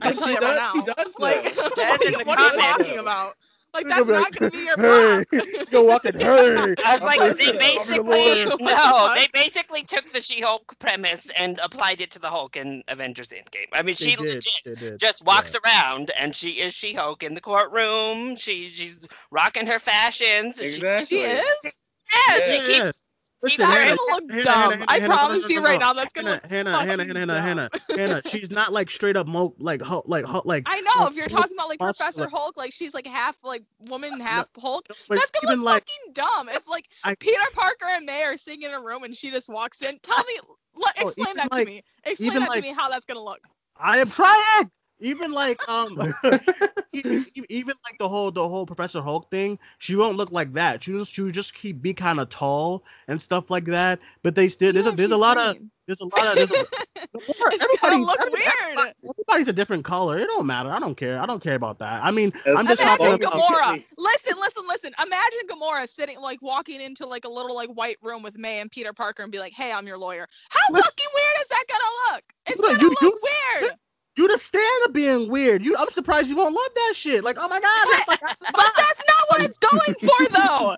I 0.00 0.10
But 0.12 0.14
can 0.14 0.16
tell 0.18 0.26
she 0.28 0.32
you 0.34 0.38
right 0.40 0.56
does- 0.56 0.72
she 0.72 1.04
does, 1.04 1.18
like, 1.18 1.56
what, 1.56 1.78
are 1.78 2.04
you- 2.04 2.18
the 2.18 2.24
what 2.24 2.38
are 2.38 2.46
you 2.46 2.60
comics. 2.60 2.95
Talking 2.96 3.32
about? 3.32 3.36
Like, 3.74 3.86
that's 3.88 4.08
gonna 4.08 4.18
be 4.18 4.22
not 4.22 4.32
gonna 4.32 4.50
be 4.50 4.58
your 4.64 4.76
hey, 4.76 5.24
prop. 5.28 5.70
go 5.70 5.82
walking. 5.84 6.18
Hey, 6.18 6.74
I 6.84 6.92
was 6.92 7.02
I'm 7.02 7.06
like, 7.06 7.36
they 7.36 7.52
I'm 7.52 7.58
basically 7.58 7.98
lawyer. 7.98 8.46
What 8.58 8.58
the 8.58 8.64
no, 8.64 9.12
they 9.14 9.28
basically 9.32 9.82
took 9.84 10.12
the 10.12 10.20
She-Hulk 10.22 10.78
premise 10.78 11.28
and 11.38 11.58
applied 11.62 12.00
it 12.00 12.10
to 12.12 12.18
the 12.18 12.28
Hulk 12.28 12.56
in 12.56 12.82
Avengers 12.88 13.28
Endgame. 13.28 13.68
I 13.72 13.82
mean, 13.82 13.96
They 13.98 14.10
she 14.10 14.16
did, 14.16 14.44
legit 14.44 14.62
they 14.64 14.74
did, 14.74 14.98
just 14.98 15.22
yeah. 15.26 15.26
walks 15.26 15.54
around 15.64 16.10
and 16.18 16.34
she 16.34 16.52
is 16.60 16.74
She-Hulk 16.74 17.22
in 17.22 17.34
the 17.34 17.40
courtroom. 17.40 18.36
She 18.36 18.68
she's 18.68 19.06
rocking 19.30 19.66
her 19.66 19.78
fashions. 19.78 20.62
She- 20.64 20.82
exactly. 20.82 21.06
She 21.06 21.22
is. 21.22 21.76
yeah, 22.12 22.40
she 22.40 22.58
Yeah, 22.58 22.64
keeps. 22.64 22.68
yeah. 22.68 22.92
keeps 22.92 23.05
Listen, 23.46 23.64
her 23.66 23.72
That's 23.72 23.90
in- 23.90 23.96
gonna 23.96 24.12
look 24.22 24.30
Hannah, 24.30 24.42
dumb. 24.42 24.70
Hannah, 24.72 24.84
I 24.88 24.92
Hannah, 24.94 25.08
no, 25.08 25.14
no, 25.14 25.16
promise 25.20 25.48
no, 25.48 25.54
you 25.54 25.64
right 25.64 25.80
no. 25.80 25.86
now, 25.86 25.92
that's 25.92 26.12
gonna 26.12 26.30
look 26.30 26.42
Hannah, 26.46 26.70
Hannah, 26.70 26.84
Hannah, 26.84 27.02
fucking 27.04 27.16
Hannah, 27.16 27.40
Hannah. 27.42 27.70
Hannah. 27.96 28.22
She's 28.26 28.50
not 28.50 28.72
like 28.72 28.90
straight 28.90 29.16
up 29.16 29.26
mo 29.26 29.54
like 29.58 29.80
Hulk, 29.82 30.04
like 30.08 30.24
Hulk, 30.24 30.44
like 30.46 30.66
Hulk. 30.66 30.78
I 30.78 30.80
know 30.82 31.04
like, 31.04 31.10
if 31.10 31.16
you're 31.16 31.28
Hulk 31.28 31.42
talking 31.42 31.56
about 31.56 31.68
like 31.68 31.80
muscle- 31.80 32.04
Professor 32.06 32.28
Hulk, 32.28 32.56
like 32.56 32.72
she's 32.72 32.94
like 32.94 33.06
half 33.06 33.38
like 33.44 33.62
woman, 33.80 34.20
half 34.20 34.48
Hulk. 34.58 34.86
but 35.08 35.16
That's 35.18 35.30
gonna 35.30 35.56
look 35.56 35.64
like 35.64 35.84
fucking 35.88 36.12
dumb. 36.14 36.48
If 36.48 36.68
like 36.68 36.88
I- 37.04 37.14
Peter 37.14 37.40
Parker 37.54 37.86
and 37.88 38.04
May 38.06 38.22
are 38.24 38.36
sitting 38.36 38.62
in 38.62 38.72
a 38.72 38.80
room 38.80 39.04
and 39.04 39.14
she 39.16 39.30
just 39.30 39.48
walks 39.48 39.82
in, 39.82 39.98
tell 40.02 40.18
me, 40.24 40.38
let, 40.74 40.94
Oh, 41.02 41.06
explain 41.08 41.36
that 41.36 41.52
like- 41.52 41.66
to 41.66 41.72
me. 41.72 41.82
Explain 42.04 42.40
that 42.40 42.52
to 42.52 42.60
me 42.60 42.72
how 42.72 42.88
that's 42.88 43.06
gonna 43.06 43.22
look. 43.22 43.40
I 43.78 43.98
am 43.98 44.08
trying. 44.08 44.70
Even 45.00 45.30
like 45.32 45.58
um, 45.68 45.88
even, 46.92 47.26
even 47.50 47.74
like 47.84 47.98
the 47.98 48.08
whole 48.08 48.30
the 48.30 48.48
whole 48.48 48.64
Professor 48.64 49.02
Hulk 49.02 49.30
thing, 49.30 49.58
she 49.78 49.94
won't 49.94 50.16
look 50.16 50.32
like 50.32 50.52
that. 50.54 50.82
She 50.82 50.92
just 50.92 51.12
she 51.12 51.22
would 51.22 51.34
just 51.34 51.52
keep 51.54 51.82
be 51.82 51.92
kind 51.92 52.18
of 52.18 52.30
tall 52.30 52.82
and 53.08 53.20
stuff 53.20 53.50
like 53.50 53.66
that. 53.66 53.98
But 54.22 54.34
they 54.34 54.48
still 54.48 54.72
there's 54.72 54.86
a 54.86 54.92
there's 54.92 55.10
a 55.10 55.14
she's 55.14 55.20
lot 55.20 55.36
of 55.36 55.56
there's 55.86 56.00
a 56.00 56.04
lot 56.06 56.26
of 56.28 56.34
there's 56.36 56.50
a, 56.50 56.64
it's 57.14 57.62
everybody's 57.62 58.06
look 58.06 58.20
every- 58.20 58.32
weird. 58.40 58.94
everybody's 59.10 59.48
a 59.48 59.52
different 59.52 59.84
color. 59.84 60.18
It 60.18 60.28
don't 60.28 60.46
matter. 60.46 60.70
I 60.70 60.78
don't 60.78 60.96
care. 60.96 61.20
I 61.20 61.26
don't 61.26 61.42
care 61.42 61.54
about 61.56 61.78
that. 61.80 62.02
I 62.02 62.10
mean, 62.10 62.32
As- 62.46 62.56
I'm 62.56 62.66
just 62.66 62.80
as 62.80 62.88
talking 62.88 63.06
Imagine 63.06 63.28
long 63.30 63.42
as 63.42 63.48
about. 63.50 63.76
you 63.76 63.82
Gamora. 63.82 63.84
Listen, 63.98 64.34
listen, 64.40 64.62
listen. 64.66 64.92
Imagine 65.04 65.40
Gamora 65.48 65.86
sitting 65.88 66.18
like 66.20 66.40
walking 66.40 66.80
into 66.80 67.06
like 67.06 67.26
a 67.26 67.30
little 67.30 67.54
like 67.54 67.68
white 67.68 67.98
room 68.02 68.22
with 68.22 68.38
May 68.38 68.60
and 68.60 68.70
Peter 68.70 68.94
Parker 68.94 69.22
and 69.22 69.30
be 69.30 69.38
like, 69.38 69.52
"Hey, 69.52 69.72
I'm 69.72 69.86
your 69.86 69.98
lawyer." 69.98 70.26
How 70.48 70.72
Listen- 70.72 70.90
fucking 70.90 71.12
weird 71.14 71.36
is 71.42 71.48
that 71.48 71.64
gonna 71.68 72.14
look? 72.14 72.24
It's 72.46 72.58
Look, 72.60 72.70
gonna 72.70 72.82
you- 72.82 72.88
look 72.90 73.02
you- 73.02 73.20
weird. 73.60 73.72
You 74.16 74.28
the 74.28 74.38
stand 74.38 74.86
of 74.86 74.92
being 74.92 75.30
weird. 75.30 75.64
You, 75.64 75.76
I'm 75.76 75.90
surprised 75.90 76.30
you 76.30 76.36
won't 76.36 76.54
love 76.54 76.70
that 76.74 76.94
shit. 76.96 77.24
Like, 77.24 77.36
oh 77.38 77.48
my 77.48 77.60
god, 77.60 77.86
that's 77.90 78.08
like, 78.08 78.20
But 78.54 78.72
that's 78.76 79.04
not 79.08 79.28
what 79.28 79.42
it's 79.42 79.58
going 79.58 79.94
for, 80.04 80.30
though. 80.34 80.76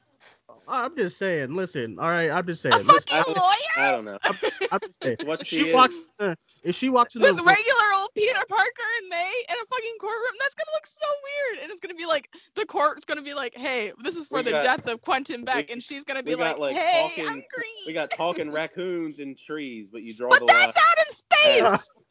I'm 0.69 0.97
just 0.97 1.19
saying. 1.19 1.55
Listen, 1.55 1.99
all 1.99 2.11
right. 2.11 2.31
I'm 2.31 2.47
just 2.47 2.63
saying. 2.63 2.81
A 2.81 2.85
Listen, 2.87 3.05
fucking 3.11 3.13
I 3.13 3.23
lawyer 3.37 3.89
I 3.89 3.91
don't 3.91 4.05
know. 4.05 4.19
I'm 4.27 4.39
just, 4.43 4.63
I'm 4.71 4.81
just 4.87 5.01
saying. 5.03 5.19
What 5.23 5.41
If 5.41 5.49
she 5.49 5.59
she 5.59 5.71
is. 5.71 5.73
walks, 5.73 5.95
uh, 6.21 6.35
if 6.69 6.77
she 6.77 6.89
walks 6.91 7.17
in 7.17 7.23
the 7.23 7.33
with 7.35 7.45
regular 7.45 7.85
old 7.97 8.11
Peter 8.15 8.39
Parker 8.49 8.89
and 9.01 9.09
May 9.09 9.33
in 9.49 9.55
a 9.55 9.67
fucking 9.75 9.95
courtroom, 10.01 10.35
that's 10.41 10.55
gonna 10.55 10.71
look 10.75 10.87
so 10.87 11.07
weird. 11.25 11.63
And 11.63 11.71
it's 11.73 11.81
gonna 11.81 11.95
be 11.95 12.07
like 12.07 12.29
the 12.55 12.67
court's 12.67 13.05
gonna 13.05 13.23
be 13.23 13.35
like, 13.35 13.55
"Hey, 13.57 13.93
this 14.03 14.17
is 14.17 14.27
for 14.29 14.37
We 14.39 14.43
the 14.43 14.51
got- 14.53 14.63
death 14.63 14.89
of 14.89 15.01
Quentin 15.01 15.45
Beck," 15.45 15.69
we- 15.69 15.73
and 15.73 15.83
she's 15.83 16.05
gonna 16.05 16.23
be 16.23 16.35
like, 16.35 16.59
like, 16.59 16.77
"Hey, 16.77 17.09
talking- 17.09 17.27
I'm 17.27 17.43
green." 17.55 17.85
We 17.87 17.93
got 17.95 18.11
talking 18.11 18.51
raccoons 18.53 19.19
and 19.21 19.37
trees, 19.39 19.89
but 19.91 20.03
you 20.03 20.15
draw 20.15 20.29
but 20.29 20.41
the 20.41 20.45
line. 20.47 20.57
that's 20.67 20.77
line. 20.77 20.85
out 20.91 21.07
in 21.07 21.15
space. 21.15 21.91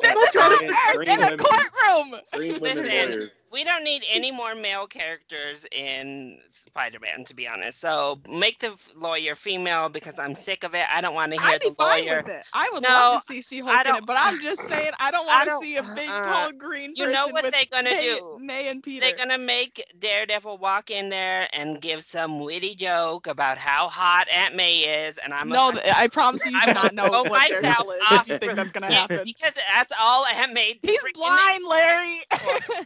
this 0.00 0.34
is 0.34 0.42
on 0.42 0.56
Green- 0.58 0.70
Earth 0.70 0.94
green 0.96 1.08
in 1.10 1.22
a 1.22 1.36
courtroom. 1.36 2.20
Green 2.34 2.52
women 2.60 2.62
Listen, 2.62 2.84
warriors. 3.08 3.30
We 3.56 3.64
don't 3.64 3.84
need 3.84 4.04
any 4.12 4.32
more 4.32 4.54
male 4.54 4.86
characters 4.88 5.66
in 5.72 6.38
Spider-Man, 6.52 7.24
to 7.26 7.34
be 7.34 7.48
honest. 7.48 7.80
So 7.80 8.20
make 8.30 8.60
the 8.60 8.74
lawyer 8.96 9.34
female 9.34 9.88
because 9.90 10.18
I'm 10.20 10.36
sick 10.36 10.64
of 10.64 10.74
it. 10.74 10.86
I 10.94 11.02
don't 11.02 11.14
want 11.14 11.32
to 11.32 11.38
hear 11.38 11.58
I'd 11.58 11.62
the 11.62 11.74
lawyer. 11.78 12.24
with 12.24 12.28
it. 12.28 12.46
I 12.52 12.70
would 12.72 12.84
No, 12.84 12.88
love 12.88 13.10
to 13.10 13.20
see 13.20 13.42
She-Hulk 13.42 13.86
in 13.86 13.96
it, 13.96 14.06
but 14.06 14.16
I'm 14.20 14.38
just 14.40 14.66
saying 14.66 14.92
I 15.00 15.10
don't 15.12 15.26
want 15.26 15.44
to 15.44 15.50
see 15.52 15.76
a 15.76 15.82
big, 15.82 16.10
uh, 16.10 16.22
tall 16.22 16.52
green 16.52 16.94
you 16.96 17.06
know 17.06 17.28
what 17.28 17.46
they're 17.50 17.64
gonna 17.70 17.94
May, 17.94 18.00
do? 18.00 18.38
May 18.38 18.68
and 18.68 18.82
Peter. 18.82 19.06
They're 19.06 19.12
gonna 19.12 19.38
make 19.38 19.82
Daredevil 19.98 20.58
walk 20.58 20.90
in 20.90 21.10
there 21.10 21.48
and 21.52 21.80
give 21.80 22.02
some 22.02 22.40
witty 22.40 22.74
joke 22.74 23.26
about 23.26 23.58
how 23.58 23.88
hot 23.88 24.28
Aunt 24.34 24.54
May 24.54 25.06
is, 25.06 25.18
and 25.18 25.34
I'm 25.34 25.50
no, 25.50 25.72
I 25.96 26.08
promise 26.08 26.44
you, 26.44 26.52
you 26.52 26.60
do 26.60 26.72
not 26.72 26.94
know 26.94 27.08
what 27.08 27.28
myself 27.28 27.86
Daredevil 27.86 27.90
is 27.90 28.10
off 28.10 28.26
if 28.28 28.28
you 28.28 28.36
think 28.36 28.56
that's 28.56 28.72
gonna 28.72 28.90
happen. 28.90 29.24
because 29.24 29.54
that's 29.74 29.92
all 30.00 30.24
Aunt 30.26 30.52
May. 30.52 30.78
He's 30.82 31.06
blind, 31.06 31.62
Larry. 31.68 32.18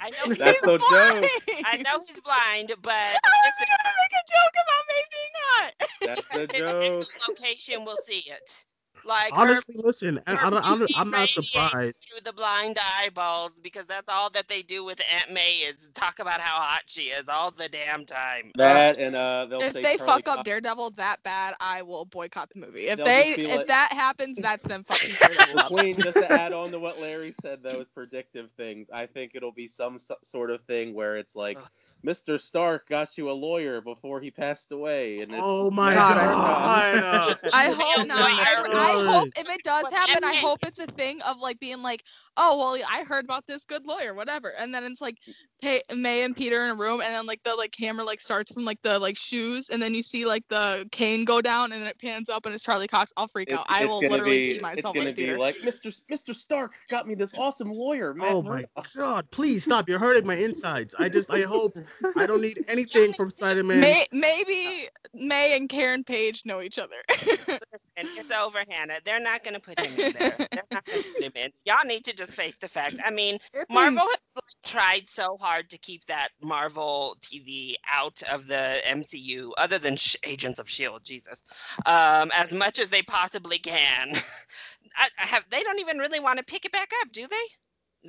I 0.00 0.10
know 0.10 0.30
he's 0.30 0.59
That's 0.60 0.66
He's 0.66 0.72
so 0.72 0.78
blind. 0.78 1.30
joke. 1.30 1.32
I 1.64 1.78
know 1.78 2.00
he's 2.06 2.20
blind, 2.20 2.72
but 2.82 3.20
How 3.24 3.48
is 3.48 3.58
he 3.58 3.66
gonna 3.66 3.96
make 4.00 4.12
a 4.12 4.24
joke 4.28 4.54
about 4.64 4.84
May 4.88 5.04
being 5.12 5.34
hot? 5.36 5.74
That's 6.04 6.28
the 6.30 6.46
listen, 6.52 6.92
joke. 7.02 7.10
location 7.28 7.84
will 7.84 7.98
see 7.98 8.24
it. 8.26 8.66
Like 9.10 9.36
Honestly, 9.36 9.74
listen, 9.76 10.20
I, 10.28 10.36
her, 10.36 10.46
I, 10.46 10.50
don't- 10.50 10.64
I'm, 10.64 10.86
I'm 10.96 11.10
not 11.10 11.28
surprised. 11.28 11.96
through 12.08 12.20
the 12.22 12.32
blind 12.32 12.78
eyeballs 13.00 13.50
because 13.60 13.84
that's 13.86 14.08
all 14.08 14.30
that 14.30 14.46
they 14.46 14.62
do 14.62 14.84
with 14.84 15.00
Aunt 15.12 15.32
May 15.32 15.54
is 15.68 15.90
talk 15.94 16.20
about 16.20 16.40
how 16.40 16.60
hot 16.60 16.82
she 16.86 17.02
is 17.08 17.24
all 17.28 17.50
the 17.50 17.68
damn 17.68 18.06
time. 18.06 18.52
That 18.54 18.98
and 19.00 19.16
uh, 19.16 19.46
they'll 19.50 19.60
If 19.62 19.72
say 19.72 19.82
they 19.82 19.96
Charlie 19.96 20.22
fuck 20.22 20.28
up 20.28 20.44
Daredevil 20.44 20.90
that 20.90 21.16
bad, 21.24 21.54
I 21.58 21.82
will 21.82 22.04
boycott 22.04 22.50
the 22.50 22.60
movie. 22.60 22.86
If 22.86 22.98
They'll 22.98 23.06
they 23.06 23.34
if 23.36 23.56
like- 23.56 23.66
that 23.66 23.92
happens, 23.92 24.38
that's 24.38 24.62
them 24.62 24.82
fucking 24.84 25.10
Daredevil 25.36 25.76
Queen, 25.76 25.96
just 26.00 26.16
to 26.16 26.32
add 26.32 26.52
on 26.52 26.70
to 26.70 26.78
what 26.78 27.00
Larry 27.00 27.34
said, 27.42 27.64
those 27.64 27.88
predictive 27.88 28.52
things, 28.52 28.86
I 28.94 29.06
think 29.06 29.32
it'll 29.34 29.50
be 29.50 29.66
some 29.66 29.98
sort 30.22 30.52
of 30.52 30.60
thing 30.60 30.94
where 30.94 31.16
it's 31.16 31.34
like, 31.34 31.58
Mr. 32.04 32.40
Stark 32.40 32.88
got 32.88 33.18
you 33.18 33.30
a 33.30 33.32
lawyer 33.32 33.80
before 33.80 34.20
he 34.20 34.30
passed 34.30 34.72
away, 34.72 35.20
and 35.20 35.32
it's, 35.32 35.40
Oh 35.42 35.70
my 35.70 35.92
God, 35.92 36.16
god! 36.16 37.38
I 37.52 37.66
hope 37.66 38.06
not. 38.06 38.18
I, 38.18 38.66
I 38.72 39.04
hope 39.06 39.28
if 39.36 39.48
it 39.48 39.62
does 39.62 39.90
happen, 39.90 40.24
I 40.24 40.34
hope 40.34 40.60
it's 40.66 40.78
a 40.78 40.86
thing 40.86 41.20
of 41.22 41.40
like 41.40 41.60
being 41.60 41.82
like, 41.82 42.04
oh 42.36 42.58
well, 42.58 42.84
I 42.90 43.04
heard 43.04 43.24
about 43.24 43.46
this 43.46 43.64
good 43.64 43.86
lawyer, 43.86 44.14
whatever, 44.14 44.52
and 44.58 44.74
then 44.74 44.84
it's 44.84 45.00
like, 45.00 45.18
hey, 45.60 45.82
May 45.94 46.22
and 46.22 46.36
Peter 46.36 46.64
in 46.64 46.70
a 46.70 46.74
room, 46.74 47.00
and 47.00 47.12
then 47.12 47.26
like 47.26 47.42
the 47.44 47.54
like 47.54 47.72
camera 47.72 48.04
like 48.04 48.20
starts 48.20 48.52
from 48.52 48.64
like 48.64 48.80
the 48.82 48.98
like 48.98 49.16
shoes, 49.16 49.68
and 49.70 49.80
then 49.82 49.94
you 49.94 50.02
see 50.02 50.24
like 50.26 50.44
the 50.48 50.88
cane 50.92 51.24
go 51.24 51.40
down, 51.40 51.72
and 51.72 51.80
then 51.80 51.88
it 51.88 51.98
pans 51.98 52.28
up, 52.28 52.46
and 52.46 52.54
it's 52.54 52.64
Charlie 52.64 52.88
Cox. 52.88 53.12
I'll 53.16 53.28
freak 53.28 53.50
it's, 53.50 53.58
out. 53.58 53.66
I 53.68 53.86
will 53.86 53.98
literally 53.98 54.38
be, 54.38 54.44
pee 54.44 54.50
it's 54.52 54.62
myself 54.62 54.94
gonna 54.94 55.00
in 55.00 55.06
the 55.06 55.12
be 55.12 55.22
theater. 55.26 55.38
like, 55.38 55.56
Mr. 55.64 56.00
Mr. 56.10 56.34
Stark 56.34 56.72
got 56.88 57.06
me 57.06 57.14
this 57.14 57.34
awesome 57.36 57.72
lawyer, 57.72 58.14
Matt 58.14 58.32
Oh 58.32 58.42
my 58.42 58.64
Murdock." 58.76 58.88
god! 58.96 59.30
Please 59.30 59.64
stop. 59.64 59.88
You're 59.88 59.98
hurting 59.98 60.26
my 60.26 60.36
insides. 60.36 60.94
I 60.98 61.08
just, 61.08 61.30
I 61.30 61.40
hope 61.42 61.76
I 62.16 62.26
don't 62.26 62.40
need 62.40 62.64
anything 62.68 63.12
from 63.14 63.30
Spider-Man. 63.30 63.80
May, 63.80 64.06
maybe 64.12 64.88
May 65.14 65.56
and 65.56 65.68
Karen 65.68 66.04
Page 66.04 66.42
know 66.44 66.60
each 66.60 66.78
other. 66.78 66.96
And 67.96 68.08
it's 68.16 68.32
over, 68.32 68.60
Hannah. 68.70 68.98
They're 69.04 69.20
not 69.20 69.44
going 69.44 69.52
to 69.52 69.60
put 69.60 69.78
him 69.78 69.92
in 70.00 70.12
there. 70.12 70.34
They're 70.38 70.62
not 70.72 70.86
going 70.86 71.02
to 71.02 71.08
put 71.12 71.22
him 71.22 71.32
in. 71.34 71.50
Y'all 71.66 71.84
need 71.84 72.02
to 72.06 72.14
just 72.14 72.32
face 72.32 72.56
the 72.58 72.68
fact. 72.68 72.96
I 73.04 73.10
mean, 73.10 73.38
Marvel 73.68 74.00
has 74.00 74.16
like, 74.36 74.44
tried 74.64 75.06
so 75.06 75.36
hard 75.38 75.49
to 75.58 75.78
keep 75.78 76.04
that 76.06 76.28
Marvel 76.42 77.16
TV 77.20 77.74
out 77.90 78.22
of 78.32 78.46
the 78.46 78.80
MCU, 78.86 79.50
other 79.58 79.78
than 79.78 79.96
Sh- 79.96 80.16
Agents 80.24 80.58
of 80.58 80.68
Shield. 80.68 81.04
Jesus, 81.04 81.42
um, 81.86 82.30
as 82.34 82.52
much 82.52 82.78
as 82.78 82.88
they 82.88 83.02
possibly 83.02 83.58
can. 83.58 84.12
I, 84.96 85.08
I 85.22 85.26
have. 85.26 85.44
They 85.50 85.62
don't 85.62 85.80
even 85.80 85.98
really 85.98 86.20
want 86.20 86.38
to 86.38 86.44
pick 86.44 86.64
it 86.64 86.72
back 86.72 86.90
up, 87.02 87.12
do 87.12 87.26
they? 87.26 87.36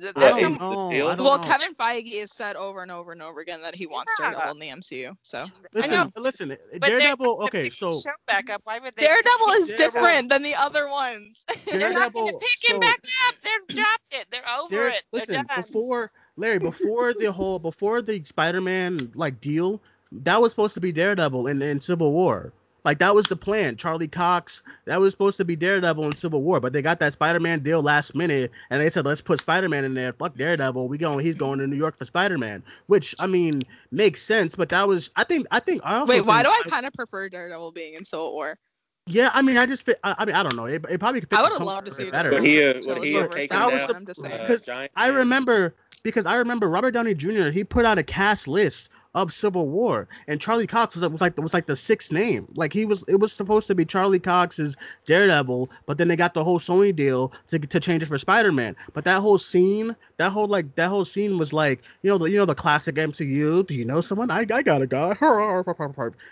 Th- 0.00 0.12
Yeah, 0.16 0.20
there's 0.22 0.34
don't 0.40 0.42
some- 0.42 0.54
of 0.54 0.60
know. 0.60 0.88
I 1.10 1.14
don't 1.16 1.20
well, 1.24 1.36
know. 1.38 1.44
Kevin 1.44 1.74
Feige 1.74 2.18
has 2.20 2.34
said 2.34 2.56
over 2.56 2.82
and 2.82 2.90
over 2.90 3.12
and 3.12 3.20
over 3.22 3.40
again 3.40 3.60
that 3.62 3.74
he 3.74 3.86
wants 3.86 4.10
Yeah. 4.18 4.30
Daredevil 4.30 4.52
in 4.52 4.58
the 4.58 4.68
MCU. 4.68 5.14
So 5.20 5.44
Listen, 5.74 6.10
listen. 6.16 6.48
but 6.48 6.80
they're 6.80 6.98
Daredevil. 6.98 7.42
Okay, 7.44 7.68
so 7.68 7.92
the 7.92 8.00
show 8.00 8.10
back 8.26 8.48
up. 8.50 8.62
Why 8.64 8.78
would 8.78 8.94
they? 8.96 9.04
Daredevil 9.06 9.48
is 9.58 9.68
Daredevil- 9.68 9.76
different 10.00 10.28
than 10.30 10.42
the 10.42 10.54
other 10.54 10.88
ones. 10.88 11.44
They're 11.66 11.92
not 11.92 12.12
going 12.14 12.26
to 12.28 12.32
Daredevil. 12.32 12.40
pick 12.40 12.70
him 12.70 12.80
back 12.80 13.00
up. 13.28 13.34
They've 13.42 13.76
dropped 13.76 14.08
it. 14.12 14.26
They're 14.30 14.48
over 14.58 14.74
Dare- 14.76 14.88
it. 14.88 15.02
They're 15.12 15.20
listen, 15.20 15.34
done. 15.34 15.46
before 15.56 16.10
Larry, 16.36 16.58
before 16.58 17.12
the 17.14 17.30
whole, 17.30 17.58
before 17.58 18.02
the 18.02 18.22
Spider-Man 18.24 19.12
like 19.14 19.40
deal, 19.40 19.80
that 20.12 20.40
was 20.40 20.52
supposed 20.52 20.74
to 20.74 20.80
be 20.80 20.92
Daredevil 20.92 21.46
in, 21.46 21.60
in 21.62 21.80
Civil 21.80 22.12
War. 22.12 22.52
Like 22.84 22.98
that 22.98 23.14
was 23.14 23.26
the 23.26 23.36
plan. 23.36 23.76
Charlie 23.76 24.08
Cox, 24.08 24.64
that 24.86 25.00
was 25.00 25.12
supposed 25.12 25.36
to 25.36 25.44
be 25.44 25.54
Daredevil 25.54 26.04
in 26.04 26.16
Civil 26.16 26.42
War, 26.42 26.58
but 26.58 26.72
they 26.72 26.82
got 26.82 26.98
that 26.98 27.12
Spider-Man 27.12 27.60
deal 27.60 27.80
last 27.80 28.14
minute, 28.16 28.50
and 28.70 28.82
they 28.82 28.90
said 28.90 29.04
let's 29.06 29.20
put 29.20 29.38
Spider-Man 29.38 29.84
in 29.84 29.94
there. 29.94 30.12
Fuck 30.14 30.36
Daredevil. 30.36 30.88
We 30.88 30.98
going. 30.98 31.24
He's 31.24 31.36
going 31.36 31.60
to 31.60 31.66
New 31.66 31.76
York 31.76 31.96
for 31.96 32.04
Spider-Man, 32.04 32.62
which 32.86 33.14
I 33.20 33.26
mean 33.26 33.62
makes 33.92 34.20
sense. 34.22 34.56
But 34.56 34.70
that 34.70 34.88
was, 34.88 35.10
I 35.14 35.22
think, 35.24 35.46
I 35.52 35.60
think. 35.60 35.82
I 35.84 36.02
Wait, 36.04 36.22
why 36.22 36.42
do 36.42 36.50
think- 36.50 36.66
I 36.66 36.70
kind 36.70 36.86
of 36.86 36.92
prefer 36.94 37.28
Daredevil 37.28 37.70
being 37.72 37.94
in 37.94 38.04
Civil 38.04 38.32
War? 38.32 38.58
Yeah, 39.06 39.30
I 39.34 39.42
mean, 39.42 39.56
I 39.56 39.66
just 39.66 39.84
fit. 39.84 39.98
I, 40.04 40.14
I 40.18 40.24
mean, 40.24 40.34
I 40.36 40.42
don't 40.44 40.54
know. 40.54 40.66
It, 40.66 40.84
it 40.88 41.00
probably 41.00 41.20
could 41.20 41.30
fit 41.30 41.38
I 41.38 41.42
would've 41.42 41.58
tone 41.58 41.66
loved 41.66 41.86
to 41.86 41.90
better- 41.90 42.04
see 42.04 42.10
better. 42.10 42.30
Would 42.30 42.44
he 42.44 42.54
have, 42.56 42.80
Trilogy 42.80 43.00
would 43.00 43.08
he 43.08 43.14
have 43.14 43.30
taken 43.30 43.58
That 43.58 43.72
was 43.72 43.80
down 43.82 43.88
the- 43.88 43.96
I'm 43.96 44.06
just 44.06 44.20
saying. 44.20 44.40
uh, 44.40 44.46
Because 44.46 44.68
I 44.96 45.06
remember 45.08 45.74
because 46.04 46.24
I 46.26 46.36
remember 46.36 46.68
Robert 46.68 46.92
Downey 46.92 47.14
Jr. 47.14 47.48
He 47.50 47.64
put 47.64 47.84
out 47.84 47.98
a 47.98 48.02
cast 48.04 48.46
list 48.48 48.90
of 49.14 49.32
Civil 49.32 49.68
War, 49.68 50.08
and 50.26 50.40
Charlie 50.40 50.66
Cox 50.66 50.96
was, 50.96 51.08
was 51.08 51.20
like 51.20 51.36
was 51.36 51.54
like 51.54 51.66
the 51.66 51.76
sixth 51.76 52.12
name. 52.12 52.48
Like 52.54 52.72
he 52.72 52.84
was, 52.84 53.04
it 53.08 53.16
was 53.16 53.32
supposed 53.32 53.66
to 53.66 53.74
be 53.74 53.84
Charlie 53.84 54.18
Cox's 54.18 54.76
Daredevil, 55.06 55.70
but 55.86 55.98
then 55.98 56.08
they 56.08 56.16
got 56.16 56.34
the 56.34 56.44
whole 56.44 56.58
Sony 56.58 56.94
deal 56.94 57.32
to, 57.48 57.58
to 57.58 57.80
change 57.80 58.02
it 58.02 58.06
for 58.06 58.18
Spider 58.18 58.52
Man. 58.52 58.74
But 58.94 59.04
that 59.04 59.20
whole 59.20 59.38
scene, 59.38 59.94
that 60.16 60.30
whole 60.30 60.46
like 60.46 60.74
that 60.76 60.88
whole 60.88 61.04
scene 61.04 61.38
was 61.38 61.52
like 61.52 61.82
you 62.02 62.10
know 62.10 62.18
the 62.18 62.30
you 62.30 62.38
know 62.38 62.46
the 62.46 62.54
classic 62.54 62.94
MCU. 62.96 63.66
Do 63.66 63.74
you 63.74 63.84
know 63.84 64.00
someone? 64.00 64.30
I 64.30 64.46
I 64.52 64.62
got 64.62 64.82
a 64.82 64.86
guy. 64.86 65.16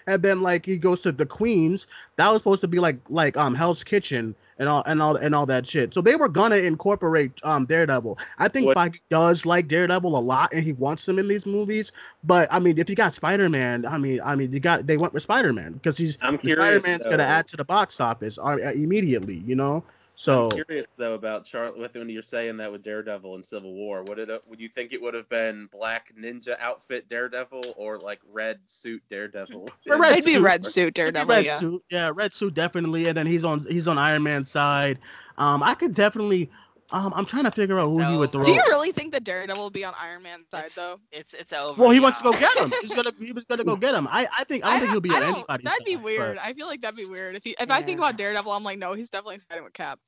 And 0.07 0.23
then 0.23 0.43
like 0.43 0.67
he 0.67 0.79
goes 0.79 1.03
to 1.03 1.13
the 1.13 1.27
Queens. 1.27 1.87
That 2.17 2.29
was 2.29 2.39
supposed 2.39 2.61
to 2.63 2.69
be 2.69 2.79
like 2.79 2.99
like 3.09 3.37
um 3.37 3.55
Hell's 3.55 3.85
Kitchen 3.85 4.35
and 4.61 4.69
all 4.69 4.85
and 4.87 5.03
all 5.03 5.17
and 5.17 5.35
all 5.35 5.47
that 5.47 5.67
shit. 5.67 5.93
So 5.93 6.01
they 6.01 6.15
were 6.15 6.29
gonna 6.29 6.57
incorporate 6.57 7.33
um 7.43 7.65
Daredevil. 7.67 8.19
I 8.39 8.47
think 8.47 8.67
What- 8.67 8.77
Feige 8.77 9.01
does 9.09 9.45
like 9.45 9.67
Daredevil 9.67 10.17
a 10.17 10.21
lot, 10.21 10.53
and 10.53 10.63
he 10.63 10.75
wants 10.75 11.09
him 11.09 11.19
in 11.19 11.27
these 11.27 11.47
movies. 11.47 11.91
But 12.23 12.47
I 12.53 12.61
mean, 12.61 12.79
if 12.79 12.89
you 12.89 12.95
got 12.95 13.15
Spider 13.15 13.49
Man, 13.49 13.85
I 13.87 13.99
mean, 13.99 14.21
I 14.25 14.37
mean, 14.37 14.53
you 14.53 14.61
got 14.61 14.87
they 14.87 14.99
went 14.99 15.15
with 15.15 15.25
Spider 15.25 15.53
Man 15.53 15.73
because 15.73 15.97
he's 15.97 16.19
Spider. 16.53 16.81
Man's 16.87 17.05
gonna 17.11 17.25
add 17.25 17.49
to 17.49 17.57
the 17.57 17.65
box 17.65 18.01
office 18.01 18.39
uh, 18.39 18.57
immediately, 18.75 19.43
you 19.47 19.57
know. 19.57 19.83
So 20.21 20.51
I'm 20.51 20.51
curious 20.51 20.85
though 20.99 21.15
about 21.15 21.47
Charlotte 21.47 21.79
with 21.79 21.95
when 21.95 22.11
you're 22.11 22.23
saying 22.23 22.59
that 22.59 22.71
with 22.71 22.83
Daredevil 22.83 23.37
and 23.37 23.43
Civil 23.43 23.73
War. 23.73 24.03
Would 24.03 24.19
it 24.19 24.29
would 24.51 24.61
you 24.61 24.69
think 24.69 24.93
it 24.93 25.01
would 25.01 25.15
have 25.15 25.27
been 25.31 25.67
black 25.73 26.13
ninja 26.15 26.59
outfit 26.61 27.09
Daredevil 27.09 27.63
or 27.79 27.97
like 28.01 28.21
red 28.31 28.59
suit 28.67 29.03
Daredevil? 29.09 29.67
Red 29.87 30.13
It'd 30.13 30.27
be 30.27 30.33
suit. 30.33 30.43
red 30.43 30.63
suit 30.63 30.93
Daredevil. 30.93 31.27
red 31.35 31.47
Yeah. 31.47 31.59
suit, 31.59 31.83
yeah, 31.91 32.13
red 32.15 32.35
suit 32.35 32.53
definitely, 32.53 33.07
and 33.07 33.17
then 33.17 33.27
he's 33.27 33.45
on 33.45 33.65
he's 33.67 33.89
on 33.89 33.97
Iron 33.97 34.23
Man's 34.23 34.51
side. 34.51 34.99
Um, 35.39 35.63
I 35.63 35.73
could 35.75 35.95
definitely. 35.95 36.51
Um, 36.93 37.13
I'm 37.17 37.25
trying 37.25 37.45
to 37.45 37.51
figure 37.53 37.79
out 37.79 37.87
who 37.87 38.01
he 38.05 38.17
would 38.19 38.33
throw. 38.33 38.43
Do 38.43 38.51
you 38.53 38.61
really 38.67 38.91
think 38.93 39.13
that 39.13 39.25
Daredevil 39.25 39.63
will 39.63 39.71
be 39.71 39.85
on 39.85 39.95
Iron 39.99 40.23
Man's 40.23 40.51
side 40.51 40.69
though? 40.77 41.01
It's 41.13 41.33
it's 41.33 41.55
over. 41.55 41.81
Well, 41.81 41.93
he 41.93 42.01
wants 42.01 42.19
to 42.19 42.25
go 42.25 42.33
get 42.33 42.59
him. 42.59 42.71
He's 42.83 42.93
gonna 42.93 43.13
he 43.19 43.33
was 43.33 43.47
gonna 43.47 43.65
go 43.65 43.75
get 43.77 43.95
him. 43.95 44.07
I 44.11 44.29
I 44.37 44.45
think 44.45 44.67
I 44.67 44.73
don't 44.73 44.81
think 44.81 44.91
he'll 44.91 45.01
be 45.01 45.11
I 45.13 45.15
on 45.15 45.23
anybody's 45.23 45.65
That'd 45.65 45.87
be 45.87 45.97
weird. 45.97 46.37
but- 46.37 46.45
I 46.45 46.53
feel 46.53 46.67
like 46.67 46.83
that'd 46.83 46.97
be 46.97 47.07
weird. 47.07 47.37
If 47.37 47.45
he, 47.45 47.57
if 47.59 47.71
I 47.71 47.81
think 47.81 48.01
about 48.01 48.19
Daredevil, 48.19 48.53
I'm 48.53 48.65
like, 48.65 48.79
no, 48.79 48.93
he's 48.93 49.09
definitely 49.09 49.39
siding 49.39 49.65
with 49.65 49.73
Cap. 49.73 49.99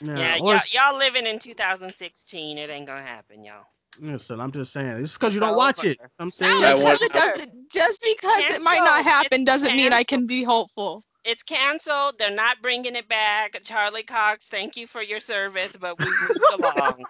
Yeah, 0.00 0.38
or 0.40 0.54
y'all, 0.54 0.60
y'all 0.72 0.98
living 0.98 1.26
in 1.26 1.38
2016. 1.38 2.58
It 2.58 2.70
ain't 2.70 2.86
gonna 2.86 3.02
happen, 3.02 3.44
y'all. 3.44 3.64
Listen, 4.00 4.40
I'm 4.40 4.52
just 4.52 4.72
saying. 4.72 5.02
It's 5.02 5.14
because 5.14 5.34
you 5.34 5.40
don't 5.40 5.56
watch 5.56 5.84
it. 5.84 5.98
I'm 6.18 6.30
saying. 6.30 6.56
Just 6.58 6.80
because 6.80 7.02
it 7.02 7.12
doesn't, 7.12 7.70
just 7.70 8.02
because 8.02 8.50
it 8.50 8.62
might 8.62 8.78
not 8.78 9.04
happen, 9.04 9.42
It's 9.42 9.46
doesn't 9.46 9.76
mean 9.76 9.92
I 9.92 10.02
can 10.04 10.26
be 10.26 10.42
hopeful. 10.44 11.04
It's 11.24 11.42
canceled. 11.42 12.18
They're 12.18 12.30
not 12.30 12.62
bringing 12.62 12.96
it 12.96 13.08
back. 13.08 13.56
Charlie 13.62 14.02
Cox, 14.02 14.48
thank 14.48 14.76
you 14.76 14.86
for 14.86 15.02
your 15.02 15.20
service, 15.20 15.76
but 15.76 15.98
we 16.00 16.06
moved 16.20 16.50
along. 16.50 17.06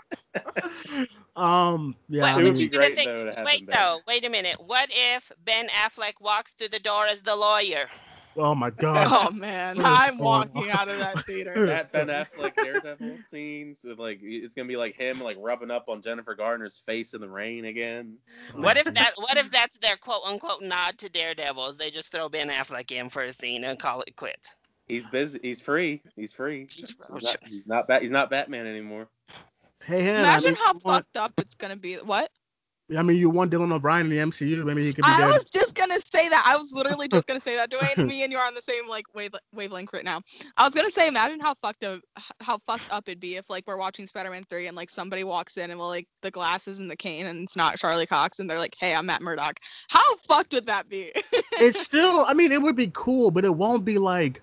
Um. 1.37 1.97
Yeah. 2.09 2.23
What 2.23 2.33
I 2.33 2.37
It 2.37 2.45
would 2.45 2.45
would 2.45 2.59
be 2.59 2.65
you 2.65 2.71
mean, 2.71 2.71
great, 2.71 2.95
think? 2.95 3.07
though, 3.07 3.25
to 3.25 3.35
have 3.35 3.47
Wait 3.47 3.61
him 3.61 3.67
back. 3.67 3.79
though, 3.79 4.01
wait 4.07 4.25
a 4.25 4.31
minute. 4.31 4.57
What 4.61 4.91
if 4.93 5.33
Ben 5.45 5.69
Affleck 5.69 6.15
walks 6.21 6.53
through 6.53 6.69
the 6.69 6.79
door 6.81 7.07
as 7.07 7.23
the 7.23 7.37
lawyer? 7.37 7.89
Oh 8.37 8.55
my 8.55 8.71
god. 8.71 9.09
Oh 9.11 9.31
man, 9.31 9.77
I'm 9.79 10.19
walking 10.19 10.71
out 10.71 10.89
of 10.89 10.99
that 10.99 11.25
theater. 11.25 11.67
that 11.67 11.93
Ben 11.93 12.09
Affleck 12.09 12.55
Daredevil 12.57 13.19
scenes 13.29 13.81
with 13.85 13.99
like 13.99 14.21
it's 14.23 14.55
gonna 14.55 14.69
be 14.69 14.77
like 14.77 14.97
him 14.97 15.21
like 15.21 15.37
rubbing 15.41 15.71
up 15.71 15.89
on 15.89 16.03
Jennifer 16.03 16.35
Garner's 16.35 16.79
face 16.79 17.15
in 17.15 17.21
the 17.21 17.29
rain 17.29 17.65
again. 17.65 18.17
What 18.55 18.77
if 18.77 18.93
that? 18.95 19.13
What 19.17 19.37
if 19.37 19.51
that's 19.51 19.79
their 19.79 19.97
quote 19.97 20.23
unquote 20.25 20.63
nod 20.63 20.99
to 20.99 21.09
Daredevils? 21.09 21.77
They 21.77 21.91
just 21.91 22.13
throw 22.13 22.29
Ben 22.29 22.49
Affleck 22.49 22.91
in 22.91 23.09
for 23.09 23.23
a 23.23 23.33
scene 23.33 23.65
and 23.65 23.79
call 23.79 24.03
it 24.03 24.17
quits. 24.17 24.57
He's 24.87 25.07
busy. 25.07 25.39
He's 25.43 25.61
free. 25.61 26.03
He's 26.17 26.33
free. 26.33 26.67
He's 26.71 26.91
He's 26.91 26.99
not, 26.99 27.37
he's 27.43 27.67
not, 27.67 27.87
Bat- 27.87 28.03
he's 28.03 28.11
not 28.11 28.31
Batman 28.31 28.67
anymore. 28.67 29.09
Hey, 29.85 30.03
Hannah, 30.03 30.21
Imagine 30.21 30.55
how 30.55 30.75
you 30.75 30.81
want, 30.85 31.07
fucked 31.07 31.17
up 31.17 31.33
it's 31.39 31.55
gonna 31.55 31.77
be. 31.77 31.95
What? 31.95 32.31
I 32.97 33.03
mean, 33.03 33.17
you 33.17 33.31
want 33.31 33.51
Dylan 33.51 33.73
O'Brien 33.73 34.07
in 34.07 34.11
the 34.11 34.19
MCU? 34.19 34.65
Maybe 34.65 34.85
he 34.85 34.93
could 34.93 35.05
be 35.05 35.11
I 35.11 35.19
there. 35.19 35.29
was 35.29 35.45
just 35.45 35.75
gonna 35.75 36.01
say 36.01 36.29
that. 36.29 36.45
I 36.47 36.57
was 36.57 36.73
literally 36.73 37.09
just 37.09 37.27
gonna 37.27 37.41
say 37.41 37.57
that. 37.57 37.71
Duane, 37.97 38.07
me 38.07 38.23
and 38.23 38.33
you 38.33 38.39
are 38.39 38.47
on 38.47 38.55
the 38.55 38.63
same 38.63 38.89
like 38.89 39.07
wave 39.15 39.35
wavelength 39.55 39.93
right 39.93 40.05
now. 40.05 40.21
I 40.57 40.65
was 40.65 40.75
gonna 40.75 40.91
say, 40.91 41.09
imagine 41.09 41.41
how 41.41 41.55
fucked 41.55 41.85
up 41.85 42.01
how 42.41 42.59
fucked 42.67 42.93
up 42.93 43.05
it'd 43.09 43.21
be 43.21 43.37
if 43.37 43.49
like 43.49 43.65
we're 43.67 43.77
watching 43.77 44.07
Spider-Man 44.07 44.45
three 44.51 44.67
and 44.67 44.77
like 44.77 44.91
somebody 44.91 45.25
walks 45.25 45.57
in 45.57 45.71
and 45.71 45.79
well 45.79 45.89
like 45.89 46.09
the 46.23 46.31
glasses 46.31 46.81
and 46.81 46.91
the 46.91 46.97
cane 46.97 47.27
and 47.27 47.45
it's 47.45 47.57
not 47.57 47.79
Charlie 47.79 48.07
Cox 48.07 48.41
and 48.41 48.51
they're 48.51 48.59
like, 48.59 48.77
hey, 48.79 48.95
I'm 48.95 49.07
Matt 49.07 49.23
Murdock. 49.23 49.59
How 49.89 50.17
fucked 50.17 50.53
would 50.53 50.67
that 50.67 50.89
be? 50.89 51.13
it's 51.53 51.81
still. 51.81 52.25
I 52.27 52.35
mean, 52.35 52.53
it 52.53 52.61
would 52.61 52.77
be 52.77 52.91
cool, 52.93 53.31
but 53.31 53.45
it 53.45 53.55
won't 53.55 53.85
be 53.85 53.99
like. 53.99 54.43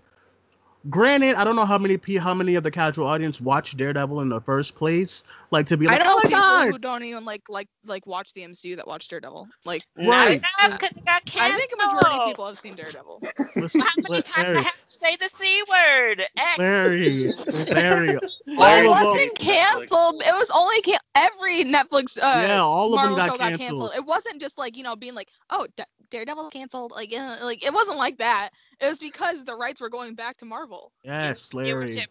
Granted, 0.90 1.36
I 1.36 1.44
don't 1.44 1.58
know 1.58 1.66
how 1.66 1.78
many 1.78 1.98
pe- 1.98 2.16
how 2.16 2.34
many 2.34 2.56
of 2.56 2.64
the 2.64 2.72
casual 2.72 3.06
audience 3.06 3.42
watch 3.42 3.76
Daredevil 3.76 4.22
in 4.22 4.30
the 4.30 4.40
first 4.40 4.76
place. 4.76 5.24
Like 5.52 5.68
to 5.68 5.78
be 5.78 5.88
I 5.88 5.94
like, 5.94 6.04
know 6.04 6.16
oh 6.18 6.22
people 6.22 6.40
god, 6.40 6.72
who 6.72 6.78
don't 6.78 7.04
even 7.04 7.26
like 7.26 7.42
like 7.50 7.68
like 7.86 8.06
watch 8.06 8.34
the 8.34 8.42
MCU 8.42 8.76
that 8.76 8.88
watch 8.88 9.08
Daredevil. 9.08 9.48
Like 9.66 9.84
Right. 9.98 10.42
Not 10.42 10.68
enough 10.68 10.80
because 10.80 10.98
it 10.98 11.06
got 11.06 11.22
I 11.40 11.52
think 11.52 11.72
a 11.74 11.86
majority 11.88 12.16
of 12.20 12.28
people 12.28 12.46
have 12.48 12.58
seen 12.58 12.76
Daredevil. 12.76 13.22
listen, 13.56 13.82
How 13.82 13.88
many 14.08 14.22
times 14.22 14.58
I 14.58 14.62
have 14.62 14.76
to 14.76 14.84
say 14.88 15.16
the 15.20 15.30
c 15.30 15.64
word? 15.70 16.22
X. 16.38 16.58
Larry, 16.60 17.32
Larry, 17.74 18.18
Well, 18.48 18.86
it 18.86 18.88
wasn't 18.88 19.38
them, 19.40 19.48
canceled. 19.48 20.22
It 20.26 20.34
was 20.34 20.52
only 20.54 20.82
can- 20.82 21.00
every 21.16 21.64
Netflix 21.64 22.18
uh, 22.18 22.46
yeah, 22.48 22.62
all 22.62 22.94
of 22.94 22.96
Marvel 22.98 23.16
them 23.16 23.26
show 23.26 23.32
got 23.38 23.40
got 23.40 23.60
canceled. 23.60 23.60
canceled. 23.60 23.92
It 23.96 24.06
wasn't 24.06 24.40
just 24.42 24.58
like 24.58 24.78
you 24.78 24.84
know 24.84 24.96
being 24.96 25.16
like, 25.16 25.30
oh, 25.50 25.68
Da- 25.76 25.86
Daredevil 26.12 26.50
canceled. 26.50 26.92
Like, 26.92 27.14
uh, 27.16 27.38
like 27.44 27.66
it 27.66 27.74
wasn't 27.74 27.98
like 27.98 28.18
that. 28.20 28.50
It 28.82 28.88
was 28.88 29.00
because 29.00 29.44
the 29.46 29.56
rights 29.56 29.82
were 29.82 29.90
going 29.90 30.16
back 30.16 30.38
to 30.38 30.46
Marvel. 30.46 30.92
Yes, 31.04 31.54
Larry. 31.54 32.06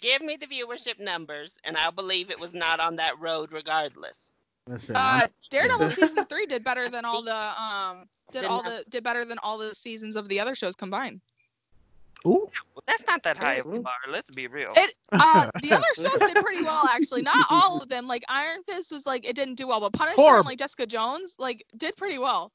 Give 0.00 0.22
me 0.22 0.36
the 0.36 0.46
viewership 0.46 0.98
numbers, 1.00 1.56
and 1.64 1.76
I'll 1.76 1.92
believe 1.92 2.30
it 2.30 2.40
was 2.40 2.54
not 2.54 2.75
on 2.80 2.96
that 2.96 3.18
road 3.20 3.52
regardless. 3.52 4.32
Listen, 4.68 4.96
Uh, 4.96 5.26
Daredevil 5.50 5.90
season 6.00 6.24
three 6.26 6.46
did 6.46 6.64
better 6.64 6.88
than 6.88 7.04
all 7.04 7.22
the 7.22 7.36
um 7.60 8.08
did 8.32 8.44
all 8.44 8.62
the 8.62 8.84
did 8.88 9.04
better 9.04 9.24
than 9.24 9.38
all 9.38 9.58
the 9.58 9.74
seasons 9.74 10.16
of 10.16 10.28
the 10.28 10.40
other 10.40 10.54
shows 10.54 10.74
combined. 10.74 11.20
ooh, 12.26 12.50
Well, 12.74 12.82
that's 12.86 13.06
not 13.06 13.22
that 13.22 13.38
high 13.38 13.54
of 13.54 13.66
a 13.66 13.78
bar. 13.80 13.92
Let's 14.08 14.30
be 14.30 14.48
real. 14.48 14.72
It 14.76 14.92
uh 15.12 15.48
the 15.62 15.72
other 15.72 15.86
shows 15.94 16.18
did 16.18 16.34
pretty 16.44 16.62
well 16.62 16.84
actually. 16.92 17.22
Not 17.22 17.46
all 17.50 17.80
of 17.80 17.88
them. 17.88 18.08
Like 18.08 18.24
Iron 18.28 18.62
Fist 18.64 18.90
was 18.90 19.06
like 19.06 19.24
it 19.28 19.36
didn't 19.36 19.54
do 19.54 19.68
well, 19.68 19.80
but 19.80 19.92
Punisher 19.92 20.20
and 20.38 20.46
like 20.46 20.58
Jessica 20.58 20.86
Jones 20.86 21.36
like 21.38 21.64
did 21.76 21.96
pretty 21.96 22.18
well. 22.18 22.50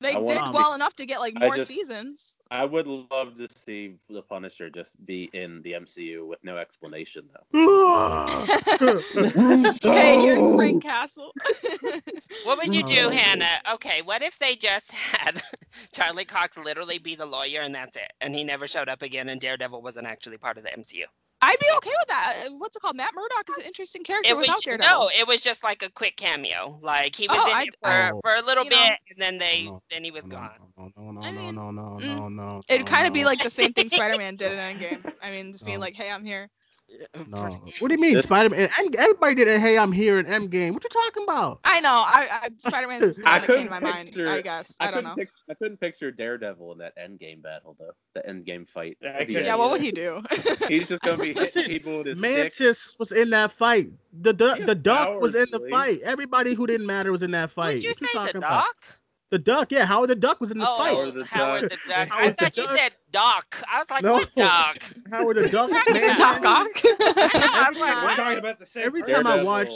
They 0.00 0.14
I 0.14 0.24
did 0.24 0.40
well 0.54 0.74
enough 0.74 0.94
to 0.94 1.04
get 1.06 1.20
like 1.20 1.34
I 1.36 1.46
more 1.46 1.56
just- 1.56 1.68
seasons. 1.68 2.36
I 2.50 2.64
would 2.64 2.86
love 2.86 3.34
to 3.34 3.46
see 3.54 3.94
the 4.08 4.22
Punisher 4.22 4.70
just 4.70 5.04
be 5.06 5.30
in 5.34 5.62
the 5.62 5.72
MCU 5.72 6.26
with 6.26 6.42
no 6.42 6.56
explanation 6.56 7.28
though. 7.32 7.46
hey, 9.82 10.18
here's 10.20 10.52
Frank 10.54 10.82
Castle. 10.82 11.32
What 12.44 12.58
would 12.58 12.72
you 12.72 12.82
do, 12.84 13.06
Oh. 13.06 13.10
Hannah? 13.10 13.60
Okay, 13.74 14.00
what 14.02 14.22
if 14.22 14.38
they 14.38 14.56
just 14.56 14.90
had 14.92 15.42
Charlie 15.92 16.24
Cox 16.24 16.56
literally 16.56 16.98
be 16.98 17.14
the 17.14 17.26
lawyer 17.26 17.60
and 17.60 17.74
that's 17.74 17.96
it, 17.96 18.12
and 18.20 18.34
he 18.34 18.44
never 18.44 18.66
showed 18.66 18.88
up 18.88 19.02
again, 19.02 19.28
and 19.28 19.40
Daredevil 19.40 19.82
wasn't 19.82 20.06
actually 20.06 20.38
part 20.38 20.56
of 20.56 20.62
the 20.62 20.70
MCU? 20.70 21.04
I'd 21.42 21.58
be 21.58 21.66
okay 21.78 21.90
with 21.98 22.08
that. 22.08 22.44
Uh, 22.46 22.50
What's 22.58 22.76
it 22.76 22.80
called? 22.80 22.96
Matt 22.96 23.14
Murdock 23.14 23.48
is 23.48 23.56
an 23.58 23.64
interesting 23.64 24.02
character 24.04 24.30
It 24.30 24.36
was 24.36 24.46
without 24.46 24.62
Daredevil. 24.62 24.90
no, 24.90 25.10
it 25.18 25.26
was 25.26 25.40
just 25.40 25.64
like 25.64 25.82
a 25.82 25.90
quick 25.90 26.16
cameo. 26.16 26.78
Like 26.82 27.16
he 27.16 27.26
was 27.28 27.38
Oh, 27.40 27.50
in 27.50 27.56
I- 27.56 27.62
it 27.62 27.74
for, 27.82 27.88
I- 27.88 28.12
for 28.22 28.34
a 28.36 28.42
little 28.46 28.64
you 28.64 28.70
bit, 28.70 28.76
know. 28.78 28.94
and 29.10 29.18
then 29.18 29.38
they 29.38 29.64
no, 29.64 29.82
then 29.90 30.04
he 30.04 30.10
was 30.10 30.24
no, 30.24 30.36
gone. 30.36 30.50
no, 30.76 30.92
no, 30.96 31.10
no, 31.12 31.20
I 31.22 31.30
no, 31.30 31.40
mean, 31.40 31.54
no, 31.54 31.70
no, 31.70 31.82
mm, 32.00 32.16
no, 32.16 32.28
no. 32.28 32.60
It'd 32.68 32.82
no, 32.86 32.90
kind 32.90 33.06
of 33.06 33.12
be 33.14 33.24
like 33.24 33.42
the 33.42 33.50
same 33.50 33.72
thing 33.72 33.88
Spider-Man 33.88 34.36
did 34.36 34.52
in 34.52 34.58
Endgame. 34.58 35.12
I 35.22 35.30
mean, 35.30 35.52
just 35.52 35.64
being 35.64 35.80
like, 35.80 35.94
"Hey, 35.94 36.10
I'm 36.10 36.24
here." 36.24 36.48
No. 37.28 37.48
What 37.78 37.88
do 37.88 37.94
you 37.94 38.00
mean, 38.00 38.20
Spider 38.22 38.48
Man? 38.50 38.68
Everybody 38.98 39.34
did 39.36 39.48
it. 39.48 39.60
Hey, 39.60 39.78
I'm 39.78 39.92
here 39.92 40.18
in 40.18 40.26
Endgame. 40.26 40.72
What 40.74 40.82
you 40.84 40.90
talking 40.90 41.22
about? 41.24 41.60
I 41.64 41.80
know. 41.80 41.88
I, 41.90 42.28
I 42.42 42.48
Spider-Man 42.58 43.02
is 43.02 43.16
just 43.16 43.22
the 43.22 43.28
I 43.30 43.38
came 43.38 43.46
to 43.46 43.46
couldn't 43.46 43.70
my 43.70 43.80
mind. 43.80 44.12
I 44.28 44.40
guess. 44.40 44.76
I, 44.80 44.86
don't 44.86 44.94
couldn't 44.94 45.10
know. 45.10 45.14
pic- 45.16 45.30
I 45.48 45.54
couldn't 45.54 45.80
picture 45.80 46.10
Daredevil 46.10 46.72
in 46.72 46.78
that 46.78 46.96
Endgame 46.98 47.42
battle 47.42 47.76
though. 47.78 47.92
The 48.14 48.22
Endgame 48.28 48.68
fight. 48.68 48.98
Yeah, 49.00 49.10
I 49.10 49.12
At 49.12 49.18
the 49.28 49.34
couldn't 49.34 49.46
yeah. 49.46 49.54
What 49.56 49.70
would 49.70 49.80
he 49.80 49.92
do? 49.92 50.22
He's 50.68 50.88
just 50.88 51.02
gonna 51.02 51.16
be 51.18 51.28
hitting 51.34 51.42
Listen, 51.42 51.64
people 51.64 51.98
with 51.98 52.06
his 52.06 52.20
Mantis 52.20 52.80
stick. 52.80 52.98
was 52.98 53.12
in 53.12 53.30
that 53.30 53.52
fight. 53.52 53.90
The 54.20 54.32
the, 54.32 54.62
the 54.66 54.74
duck 54.74 55.20
was 55.20 55.34
in 55.34 55.46
the 55.52 55.58
cowardly. 55.58 55.70
fight. 55.70 56.00
Everybody 56.02 56.54
who 56.54 56.66
didn't 56.66 56.86
matter 56.86 57.12
was 57.12 57.22
in 57.22 57.30
that 57.32 57.50
fight. 57.50 57.74
Would 57.74 57.84
you 57.84 57.90
What 57.90 57.98
say 57.98 58.06
the 58.12 58.18
talking 58.18 58.36
about? 58.38 58.64
Doc? 58.64 58.76
The 59.30 59.38
duck, 59.38 59.70
yeah. 59.70 59.84
Howard 59.84 60.10
the 60.10 60.16
duck 60.16 60.40
was 60.40 60.50
in 60.50 60.58
the 60.58 60.66
Oh, 60.68 60.78
fight. 60.78 60.94
Howard 60.96 61.14
the 61.14 61.24
Howard 61.24 61.60
Duck. 61.62 61.70
the 61.70 61.78
Duck. 61.88 62.08
I 62.12 62.30
thought 62.32 62.56
you 62.56 62.66
Duck. 62.66 62.76
said 62.76 62.92
Doc. 63.12 63.62
I 63.72 63.78
was 63.78 63.90
like, 63.90 64.02
No. 64.02 64.12
what 64.14 64.34
Doc? 64.34 64.76
Howard 65.10 65.36
the 65.38 65.48
duck. 65.48 65.70
Talking 65.70 65.94
man, 65.94 66.04
about 66.14 66.42
Doc 66.42 66.44
Ock. 66.44 66.68
I 66.84 66.94
know, 67.00 67.04
I 67.14 67.66
was 67.70 67.78
like, 67.80 68.04
We're 68.04 68.16
talking 68.16 68.38
about 68.38 68.58
the 68.58 68.66
same. 68.66 68.86
Every 68.86 69.02
time 69.02 69.26
I 69.26 69.42
watch- 69.42 69.68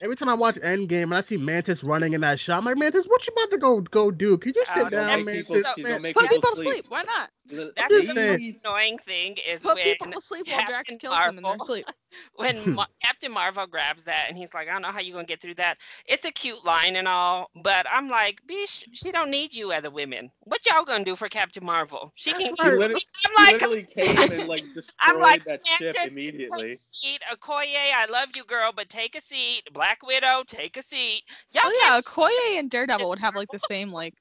every 0.00 0.16
time 0.16 0.28
I 0.28 0.34
watch 0.34 0.56
Endgame 0.56 1.04
and 1.04 1.14
I 1.14 1.20
see 1.20 1.36
Mantis 1.36 1.84
running 1.84 2.12
in 2.12 2.22
that 2.22 2.40
shot, 2.40 2.58
I'm 2.58 2.64
like, 2.64 2.76
Mantis, 2.76 3.06
what 3.06 3.24
you 3.26 3.32
about 3.34 3.50
to 3.52 3.58
go 3.58 3.80
go 3.80 4.10
do? 4.10 4.36
Can 4.38 4.52
you 4.56 4.64
sit 4.66 4.86
Oh, 4.86 4.88
down, 4.90 5.24
Mantis? 5.24 5.44
people- 5.74 5.90
Man- 5.90 6.12
Put 6.12 6.22
people 6.22 6.28
people 6.28 6.50
to 6.50 6.56
sleep. 6.56 6.68
sleep. 6.72 6.86
Why 6.88 7.02
not? 7.04 7.30
That's 7.48 7.88
the 7.88 8.02
saying. 8.04 8.60
annoying 8.64 8.98
thing 8.98 9.36
is 9.48 9.60
Put 9.60 9.74
when 9.76 9.84
people 9.84 10.12
to 10.12 10.20
sleep 10.20 10.46
while 10.48 10.64
Drax 10.66 10.90
Captain 10.90 10.98
kills 10.98 11.18
them 11.18 11.38
in 11.38 11.42
their 11.42 11.50
Marvel- 11.52 11.66
sleep. 11.66 11.86
when 12.36 12.56
hmm. 12.56 12.74
Ma- 12.74 12.86
Captain 13.02 13.32
Marvel 13.32 13.66
grabs 13.66 14.04
that 14.04 14.26
and 14.28 14.36
he's 14.36 14.52
like, 14.54 14.68
I 14.68 14.72
don't 14.72 14.82
know 14.82 14.88
how 14.88 15.00
you 15.00 15.12
gonna 15.12 15.24
get 15.24 15.40
through 15.40 15.54
that. 15.54 15.78
It's 16.06 16.24
a 16.24 16.30
cute 16.30 16.64
line 16.64 16.96
and 16.96 17.08
all, 17.08 17.50
but 17.62 17.86
I'm 17.90 18.08
like, 18.08 18.40
bitch, 18.48 18.84
she 18.92 19.10
don't 19.10 19.30
need 19.30 19.54
you 19.54 19.72
other 19.72 19.90
women. 19.90 20.30
What 20.40 20.60
y'all 20.66 20.84
gonna 20.84 21.04
do 21.04 21.16
for 21.16 21.28
Captain 21.28 21.64
Marvel? 21.64 22.12
She 22.14 22.32
That's 22.32 22.44
can. 22.44 22.54
right. 22.58 22.72
He 22.72 22.78
literally, 22.78 23.02
I'm 23.26 23.32
he 23.46 23.52
like, 23.52 23.62
literally 23.62 23.82
came 23.82 24.30
and 24.30 24.46
like 24.48 24.62
destroyed 24.74 24.94
I'm 25.00 25.20
like, 25.20 25.44
that 25.44 25.66
ship 25.66 25.96
Mantis, 25.96 26.12
immediately. 26.12 26.62
Take 26.62 26.72
a 26.72 26.76
seat. 26.76 27.20
Okoye, 27.32 27.92
I 27.94 28.06
love 28.10 28.28
you, 28.36 28.44
girl, 28.44 28.72
but 28.74 28.88
take 28.88 29.16
a 29.16 29.20
seat. 29.20 29.62
Black 29.72 30.06
Widow, 30.06 30.42
take 30.46 30.76
a 30.76 30.82
seat. 30.82 31.22
Y'all 31.52 31.62
Oh 31.64 31.80
yeah, 31.82 32.00
Okoye 32.00 32.58
and 32.58 32.70
Daredevil 32.70 33.08
would 33.08 33.18
have 33.18 33.34
like 33.34 33.50
the 33.50 33.58
same 33.58 33.90
like. 33.90 34.14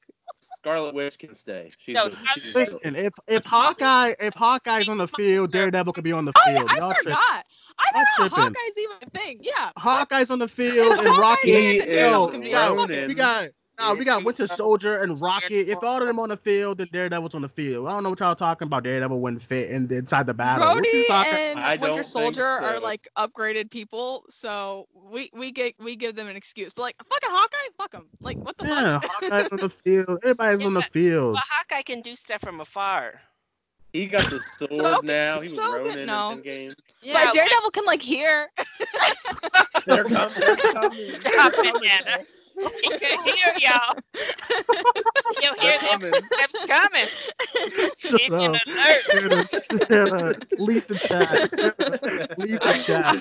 Scarlet 0.57 0.94
Witch 0.94 1.18
can 1.18 1.34
stay. 1.34 1.72
She's 1.78 1.95
No, 1.95 2.10
the- 2.10 2.15
she's 2.36 2.56
Listen, 2.56 2.95
if 2.95 3.14
if 3.28 3.45
Hawkeye 3.45 4.14
if 4.19 4.34
Hawkeye's 4.34 4.90
on 4.90 4.98
the 4.98 5.07
field, 5.07 5.52
Daredevil 5.52 5.94
could 5.94 6.03
be 6.03 6.11
on 6.11 6.26
the 6.26 6.34
Oh 6.36 6.41
yeah, 6.48 6.57
field. 6.57 6.69
I 6.72 6.78
Y'all 6.78 6.94
tripping. 6.94 7.14
forgot. 7.14 7.45
I 7.80 8.06
forgot. 8.15 8.32
Hawkeye's 8.32 8.78
even 8.78 8.95
a 9.02 9.10
thing. 9.10 9.40
Yeah. 9.41 9.72
Hawkeye's 9.78 10.30
on 10.30 10.40
the 10.40 10.48
field 10.48 10.99
and 10.99 11.07
Hawkeye 11.07 11.19
Rocket. 11.19 11.45
He 11.45 11.80
and 11.80 11.90
is 11.90 11.99
Yo, 12.52 13.07
we 13.07 13.14
got, 13.15 13.49
on 13.82 13.88
Ronin. 13.90 13.99
we 13.99 14.06
got, 14.06 14.12
no, 14.14 14.20
we 14.20 14.20
got 14.20 14.20
If 14.20 14.26
Winter 14.26 14.48
Soldier 14.48 14.98
and 15.02 15.22
Rocket. 15.22 15.70
If 15.70 15.84
all 15.84 16.02
of 16.02 16.08
them 16.08 16.20
on 16.20 16.30
the 16.30 16.38
field, 16.38 16.78
then 16.80 16.88
Daredevil's 16.91 17.36
on 17.36 17.41
the 17.41 17.49
field. 17.49 17.88
I 17.88 17.91
don't 17.91 18.03
know 18.03 18.10
what 18.12 18.20
y'all 18.20 18.36
talking 18.36 18.66
about. 18.68 18.84
Daredevil 18.84 19.20
wouldn't 19.22 19.41
fit 19.41 19.70
in 19.70 19.91
inside 19.91 20.26
the 20.28 20.34
battle. 20.34 20.68
What 20.68 20.86
you 20.86 20.91
Brody 20.91 21.08
talking? 21.08 21.34
and 21.34 21.60
I 21.60 21.76
Winter 21.78 21.94
think 21.95 22.06
Soldier 22.06 22.45
are 22.45 22.80
like 22.80 23.08
upgraded 23.18 23.70
people, 23.72 24.24
so 24.30 24.88
we 25.12 25.30
we 25.34 25.52
get 25.52 25.76
we 25.80 25.95
give 25.95 26.16
them 26.16 26.28
an 26.28 26.36
excuse. 26.36 26.74
But 26.74 26.84
like 26.84 26.95
fucking 27.08 27.30
Hawkeye, 27.32 27.58
fuck 27.78 27.94
him. 27.94 28.08
Like 28.20 28.38
what 28.38 28.58
the 28.58 28.66
Yeah, 28.68 28.99
fuck? 28.99 29.12
Hawkeye's 29.24 29.52
on 29.52 29.60
the 29.60 29.70
field. 29.70 30.20
Everybody's 30.24 30.66
on 30.66 30.74
the 30.74 30.82
field. 30.82 31.34
But 31.36 31.44
Hawkeye 31.49 31.82
can 31.84 32.02
do 32.02 32.16
stuff 32.16 32.41
from 32.41 32.60
afar. 32.62 33.20
He 33.94 34.06
got 34.06 34.24
the 34.30 34.40
sword 34.58 34.76
So- 34.78 34.99
now. 35.03 35.41
He 35.41 35.49
was 35.49 35.56
so 35.56 35.72
good- 35.78 35.86
Ronin 35.88 36.08
no. 36.08 36.32
in 36.32 36.41
game. 36.41 36.74
Yeah, 37.02 37.26
but 37.26 37.34
Daredevil 37.34 37.72
can 37.72 37.86
like 37.86 38.02
hear. 38.02 38.49
They're 39.86 40.03
coming. 40.03 40.34
They're 40.38 40.56
coming. 40.56 41.22
Stop 41.24 41.53
it, 41.58 42.28
Anna. 42.70 42.72
he 42.82 42.90
can 43.00 43.20
hear 43.24 43.54
y'all. 43.60 43.96
He'll 45.40 45.56
hear 45.56 45.78
They're 45.80 45.80
them 45.80 46.00
coming. 46.02 46.30
steps 46.34 46.56
coming. 46.68 47.10
Shut 47.96 48.22
Give 48.22 48.34
you 48.38 48.50
an 48.54 48.56
up. 48.56 48.62
alert. 48.68 49.06
Shut 49.52 49.92
up. 49.92 50.38
Leave 50.58 50.88
the 50.88 50.98
chat. 50.98 51.44
Leave 52.38 52.64
the 52.64 52.74
chat. 52.76 53.18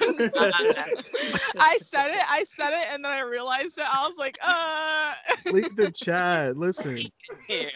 I 1.58 1.78
said 1.78 2.10
it, 2.12 2.22
I 2.28 2.44
said 2.44 2.70
it, 2.72 2.86
and 2.92 3.04
then 3.04 3.12
I 3.12 3.20
realized 3.20 3.78
it. 3.78 3.84
I 3.86 4.06
was 4.08 4.16
like, 4.18 4.38
uh, 4.42 5.14
Leave 5.50 5.76
the 5.76 5.90
chat. 5.94 6.56
Listen. 6.56 7.10
Here. 7.46 7.70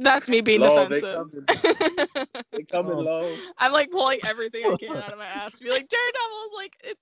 that's 0.00 0.28
me 0.28 0.40
being 0.40 0.60
Low, 0.60 0.86
they 0.88 1.00
defensive. 1.00 1.14
coming. 1.14 1.48
They 2.56 2.64
coming 2.64 2.96
Oh. 2.96 3.00
low. 3.00 3.42
I'm 3.58 3.72
like 3.72 3.90
pulling 3.90 4.20
everything 4.24 4.64
I 4.66 4.74
can 4.74 4.96
out 4.96 5.12
of 5.12 5.18
my 5.18 5.26
ass 5.26 5.58
to 5.58 5.64
be 5.64 5.70
like 5.70 5.88
Daredevil's 5.88 6.52
like, 6.56 6.76
it... 6.84 6.98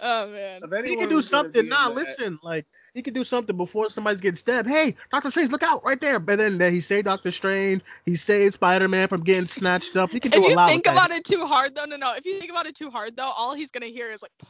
oh 0.00 0.30
man. 0.30 0.62
If 0.64 0.84
He 0.86 0.96
can 0.96 1.08
do 1.08 1.22
something. 1.22 1.68
Nah, 1.68 1.88
listen. 1.88 2.38
Like 2.42 2.66
he 2.94 3.02
can 3.02 3.14
do 3.14 3.24
something 3.24 3.56
before 3.56 3.88
somebody's 3.90 4.20
getting 4.20 4.36
stabbed. 4.36 4.68
Hey, 4.68 4.94
Doctor 5.12 5.30
Strange, 5.30 5.50
look 5.50 5.62
out 5.62 5.84
right 5.84 6.00
there! 6.00 6.18
But 6.18 6.38
then, 6.38 6.58
then 6.58 6.72
he 6.72 6.80
saved 6.80 7.04
Doctor 7.06 7.30
Strange. 7.30 7.82
He 8.04 8.16
saved 8.16 8.54
Spider 8.54 8.88
Man 8.88 9.08
from 9.08 9.22
getting 9.22 9.46
snatched 9.46 9.96
up. 9.96 10.10
He 10.10 10.20
can 10.20 10.30
do 10.30 10.38
If 10.40 10.46
a 10.46 10.50
you 10.50 10.56
lot. 10.56 10.68
think 10.68 10.86
with 10.86 10.94
that. 10.94 11.06
about 11.06 11.10
it 11.16 11.24
too 11.24 11.46
hard, 11.46 11.74
though, 11.74 11.84
no, 11.84 11.96
no. 11.96 12.14
If 12.14 12.24
you 12.26 12.38
think 12.38 12.50
about 12.50 12.66
it 12.66 12.74
too 12.74 12.90
hard, 12.90 13.16
though, 13.16 13.32
all 13.36 13.54
he's 13.54 13.70
gonna 13.70 13.86
hear 13.86 14.10
is 14.10 14.22
like, 14.22 14.32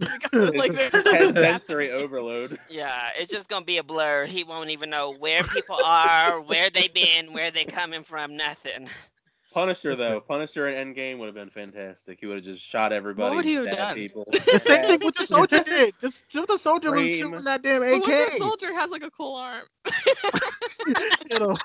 like 0.54 0.72
Sen- 0.72 1.34
sensory 1.34 1.90
overload. 1.90 2.58
Yeah, 2.68 3.08
it's 3.16 3.32
just 3.32 3.48
gonna 3.48 3.64
be 3.64 3.78
a 3.78 3.82
blur. 3.82 4.26
He 4.26 4.44
won't 4.44 4.68
even 4.70 4.90
know 4.90 5.14
where 5.14 5.42
people 5.44 5.78
are, 5.84 6.40
where 6.42 6.68
they've 6.70 6.92
been, 6.92 7.32
where 7.32 7.50
they're 7.50 7.64
coming 7.64 8.02
from, 8.04 8.36
nothing. 8.36 8.88
Punisher 9.52 9.90
Listen. 9.90 10.10
though, 10.12 10.20
Punisher 10.20 10.68
in 10.68 10.94
Endgame 10.94 11.18
would 11.18 11.26
have 11.26 11.34
been 11.34 11.48
fantastic. 11.48 12.18
He 12.20 12.26
would 12.26 12.36
have 12.36 12.44
just 12.44 12.62
shot 12.62 12.92
everybody. 12.92 13.28
what 13.30 13.36
would 13.36 13.44
he 13.44 13.54
have 13.54 13.70
done? 13.70 13.94
People. 13.94 14.26
The 14.52 14.58
same 14.58 14.82
thing 14.84 15.00
with 15.02 15.14
the 15.14 15.24
soldier 15.26 15.62
did. 15.62 15.94
This 16.02 16.24
the 16.32 16.56
soldier 16.56 16.92
was 16.92 17.06
shooting 17.06 17.44
that 17.44 17.62
damn 17.62 17.80
the 17.80 17.90
Winter 17.92 18.24
AK. 18.24 18.30
Soldier 18.32 18.74
has 18.74 18.90
like 18.90 19.02
a 19.04 19.10
cool 19.10 19.36
arm, 19.36 19.62
You 21.30 21.38
know, 21.38 21.56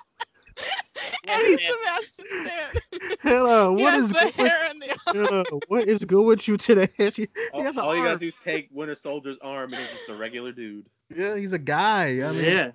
and 1.28 1.42
he's 1.48 1.62
Sebastian 1.62 2.26
Stan. 2.46 2.82
hello, 3.22 3.76
He 3.76 3.84
has 3.84 4.06
is 4.06 4.12
the 4.12 4.20
good? 4.20 4.38
With, 4.38 4.52
and 4.70 4.82
the. 4.82 4.98
hello, 5.08 5.60
what 5.68 5.88
is 5.88 6.06
good 6.06 6.26
with 6.26 6.48
you 6.48 6.58
today? 6.58 6.88
he 6.98 7.10
he 7.16 7.28
All, 7.54 7.64
has 7.64 7.76
an 7.78 7.84
all 7.84 7.96
you 7.96 8.04
gotta 8.04 8.20
do 8.20 8.28
is 8.28 8.36
take 8.44 8.70
Winter 8.72 8.96
Soldier's 8.96 9.38
arm 9.42 9.74
and 9.74 9.82
he's 9.82 9.92
just 9.92 10.10
a 10.10 10.16
regular 10.16 10.52
dude. 10.52 10.86
Yeah, 11.14 11.36
he's 11.36 11.54
a 11.54 11.60
guy. 11.60 12.22
I 12.28 12.32
mean, 12.32 12.44
yeah. 12.46 12.72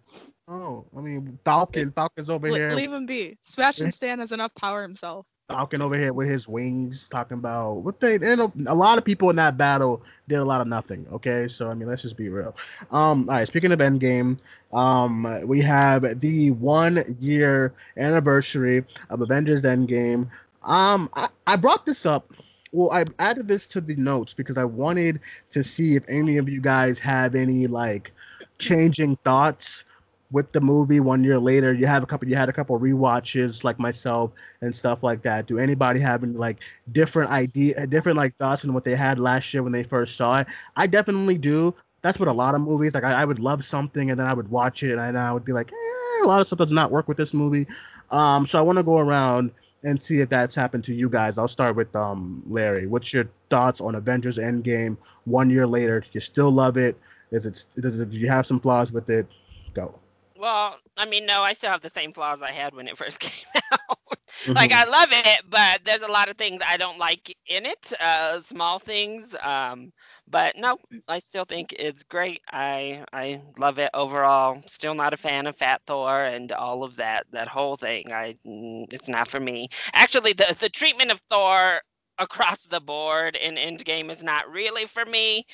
Oh, 0.48 0.86
I 0.96 1.00
mean, 1.00 1.38
Falcon. 1.44 1.92
Falcon's 1.92 2.30
over 2.30 2.50
Le- 2.50 2.56
here. 2.56 2.70
leave 2.72 2.92
him 2.92 3.06
be. 3.06 3.36
Sebastian. 3.40 3.92
Stan 3.92 4.18
has 4.18 4.32
enough 4.32 4.54
power 4.54 4.82
himself. 4.82 5.26
Falcon 5.48 5.80
over 5.80 5.96
here 5.96 6.12
with 6.12 6.28
his 6.28 6.46
wings, 6.46 7.08
talking 7.08 7.38
about 7.38 7.76
what 7.76 8.00
they. 8.00 8.16
And 8.16 8.40
a, 8.40 8.52
a 8.66 8.74
lot 8.74 8.98
of 8.98 9.04
people 9.04 9.30
in 9.30 9.36
that 9.36 9.56
battle 9.56 10.02
did 10.28 10.36
a 10.36 10.44
lot 10.44 10.60
of 10.60 10.66
nothing. 10.66 11.06
Okay, 11.10 11.48
so 11.48 11.70
I 11.70 11.74
mean, 11.74 11.88
let's 11.88 12.02
just 12.02 12.16
be 12.18 12.28
real. 12.28 12.54
Um, 12.90 13.28
all 13.28 13.36
right. 13.36 13.48
Speaking 13.48 13.72
of 13.72 13.78
Endgame, 13.78 14.38
um, 14.74 15.26
we 15.46 15.60
have 15.62 16.20
the 16.20 16.50
one 16.52 17.16
year 17.18 17.72
anniversary 17.96 18.84
of 19.08 19.22
Avengers 19.22 19.62
Endgame. 19.62 20.28
Um, 20.64 21.08
I, 21.14 21.28
I 21.46 21.56
brought 21.56 21.86
this 21.86 22.04
up. 22.04 22.34
Well, 22.72 22.90
I 22.90 23.06
added 23.18 23.48
this 23.48 23.66
to 23.68 23.80
the 23.80 23.96
notes 23.96 24.34
because 24.34 24.58
I 24.58 24.64
wanted 24.64 25.20
to 25.50 25.64
see 25.64 25.96
if 25.96 26.04
any 26.08 26.36
of 26.36 26.50
you 26.50 26.60
guys 26.60 26.98
have 26.98 27.34
any 27.34 27.66
like 27.66 28.12
changing 28.58 29.16
thoughts 29.24 29.84
with 30.30 30.50
the 30.52 30.60
movie 30.60 31.00
one 31.00 31.24
year 31.24 31.38
later. 31.38 31.72
You 31.72 31.86
have 31.86 32.02
a 32.02 32.06
couple. 32.06 32.28
You 32.28 32.36
had 32.36 32.48
a 32.48 32.52
couple 32.52 32.78
rewatches 32.78 33.64
like 33.64 33.78
myself 33.78 34.32
and 34.60 34.74
stuff 34.74 35.02
like 35.02 35.22
that. 35.22 35.46
Do 35.46 35.58
anybody 35.58 36.00
have 36.00 36.22
any 36.22 36.34
like 36.34 36.58
different 36.92 37.30
idea, 37.30 37.86
different 37.86 38.18
like 38.18 38.36
thoughts 38.36 38.64
on 38.64 38.74
what 38.74 38.84
they 38.84 38.94
had 38.94 39.18
last 39.18 39.52
year 39.54 39.62
when 39.62 39.72
they 39.72 39.82
first 39.82 40.16
saw 40.16 40.40
it? 40.40 40.48
I 40.76 40.86
definitely 40.86 41.38
do. 41.38 41.74
That's 42.02 42.18
what 42.18 42.28
a 42.28 42.32
lot 42.32 42.54
of 42.54 42.60
movies 42.60 42.94
like. 42.94 43.04
I, 43.04 43.22
I 43.22 43.24
would 43.24 43.38
love 43.38 43.64
something 43.64 44.10
and 44.10 44.18
then 44.18 44.26
I 44.26 44.34
would 44.34 44.50
watch 44.50 44.82
it 44.82 44.92
and 44.92 45.00
I, 45.00 45.08
and 45.08 45.18
I 45.18 45.32
would 45.32 45.44
be 45.44 45.52
like, 45.52 45.72
eh, 45.72 46.24
a 46.24 46.26
lot 46.26 46.40
of 46.40 46.46
stuff 46.46 46.58
does 46.58 46.72
not 46.72 46.90
work 46.90 47.08
with 47.08 47.16
this 47.16 47.34
movie. 47.34 47.66
Um, 48.10 48.46
so 48.46 48.58
I 48.58 48.62
want 48.62 48.78
to 48.78 48.82
go 48.84 48.98
around 48.98 49.50
and 49.84 50.02
see 50.02 50.20
if 50.20 50.28
that's 50.28 50.54
happened 50.54 50.84
to 50.84 50.94
you 50.94 51.08
guys. 51.08 51.38
I'll 51.38 51.48
start 51.48 51.76
with 51.76 51.94
um 51.96 52.42
Larry. 52.46 52.86
What's 52.86 53.12
your 53.12 53.28
thoughts 53.50 53.80
on 53.80 53.94
Avengers 53.94 54.38
Endgame 54.38 54.96
one 55.24 55.50
year 55.50 55.66
later? 55.66 56.00
Do 56.00 56.08
you 56.12 56.20
still 56.20 56.50
love 56.50 56.76
it? 56.76 56.98
Is 57.30 57.46
it 57.46 57.64
does 57.80 58.00
it 58.00 58.10
do 58.10 58.18
you 58.18 58.28
have 58.28 58.46
some 58.46 58.60
flaws 58.60 58.92
with 58.92 59.08
it? 59.10 59.26
Go. 59.74 59.98
Well, 60.38 60.78
I 60.96 61.06
mean, 61.06 61.26
no, 61.26 61.42
I 61.42 61.54
still 61.54 61.70
have 61.70 61.82
the 61.82 61.90
same 61.90 62.12
flaws 62.14 62.42
I 62.42 62.52
had 62.52 62.74
when 62.74 62.88
it 62.88 62.98
first 62.98 63.20
came 63.20 63.46
out. 63.72 64.18
like 64.56 64.72
I 64.72 64.84
love 64.84 65.10
it, 65.12 65.42
but 65.50 65.84
there's 65.84 66.02
a 66.02 66.10
lot 66.10 66.28
of 66.30 66.38
things 66.38 66.62
I 66.66 66.78
don't 66.78 66.98
like 66.98 67.36
in 67.46 67.66
it, 67.66 67.92
uh, 68.00 68.40
small 68.42 68.78
things. 68.78 69.34
Um, 69.42 69.92
but 70.28 70.56
no, 70.56 70.78
I 71.08 71.20
still 71.20 71.44
think 71.44 71.74
it's 71.78 72.04
great. 72.04 72.42
I 72.52 73.04
I 73.12 73.42
love 73.58 73.78
it 73.78 73.90
overall. 73.94 74.62
Still 74.66 74.94
not 74.94 75.14
a 75.14 75.18
fan 75.18 75.46
of 75.46 75.56
Fat 75.56 75.82
Thor 75.86 76.24
and 76.24 76.52
all 76.52 76.84
of 76.84 76.96
that 76.96 77.26
that 77.32 77.48
whole 77.48 77.76
thing. 77.76 78.12
I 78.12 78.36
mm, 78.46 78.86
it's 78.92 79.08
not 79.08 79.28
for 79.30 79.40
me. 79.40 79.68
Actually, 79.94 80.34
the 80.34 80.56
the 80.60 80.70
treatment 80.70 81.10
of 81.12 81.20
Thor 81.30 81.80
across 82.18 82.66
the 82.66 82.80
board 82.80 83.36
in 83.36 83.56
Endgame 83.56 84.10
is 84.10 84.22
not 84.22 84.50
really 84.50 84.86
for 84.86 85.04
me 85.04 85.46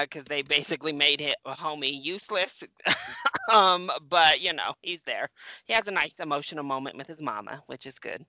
because 0.00 0.24
they 0.24 0.42
basically 0.42 0.92
made 0.92 1.20
a 1.20 1.52
homie 1.52 2.02
useless. 2.02 2.62
um, 3.52 3.90
but 4.08 4.40
you 4.40 4.52
know, 4.52 4.74
he's 4.82 5.00
there. 5.06 5.28
He 5.64 5.72
has 5.72 5.86
a 5.88 5.92
nice 5.92 6.20
emotional 6.20 6.64
moment 6.64 6.96
with 6.96 7.06
his 7.06 7.20
mama, 7.22 7.62
which 7.66 7.86
is 7.86 7.98
good. 7.98 8.24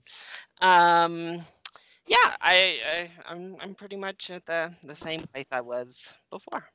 Um, 0.62 1.40
yeah, 2.08 2.36
I, 2.42 2.80
I 2.94 3.12
I'm 3.28 3.56
I'm 3.62 3.76
pretty 3.76 3.96
much 3.98 4.30
at 4.32 4.46
the 4.46 4.72
the 4.84 4.96
same 4.96 5.22
place 5.34 5.48
I 5.52 5.62
was 5.62 6.14
before. 6.30 6.66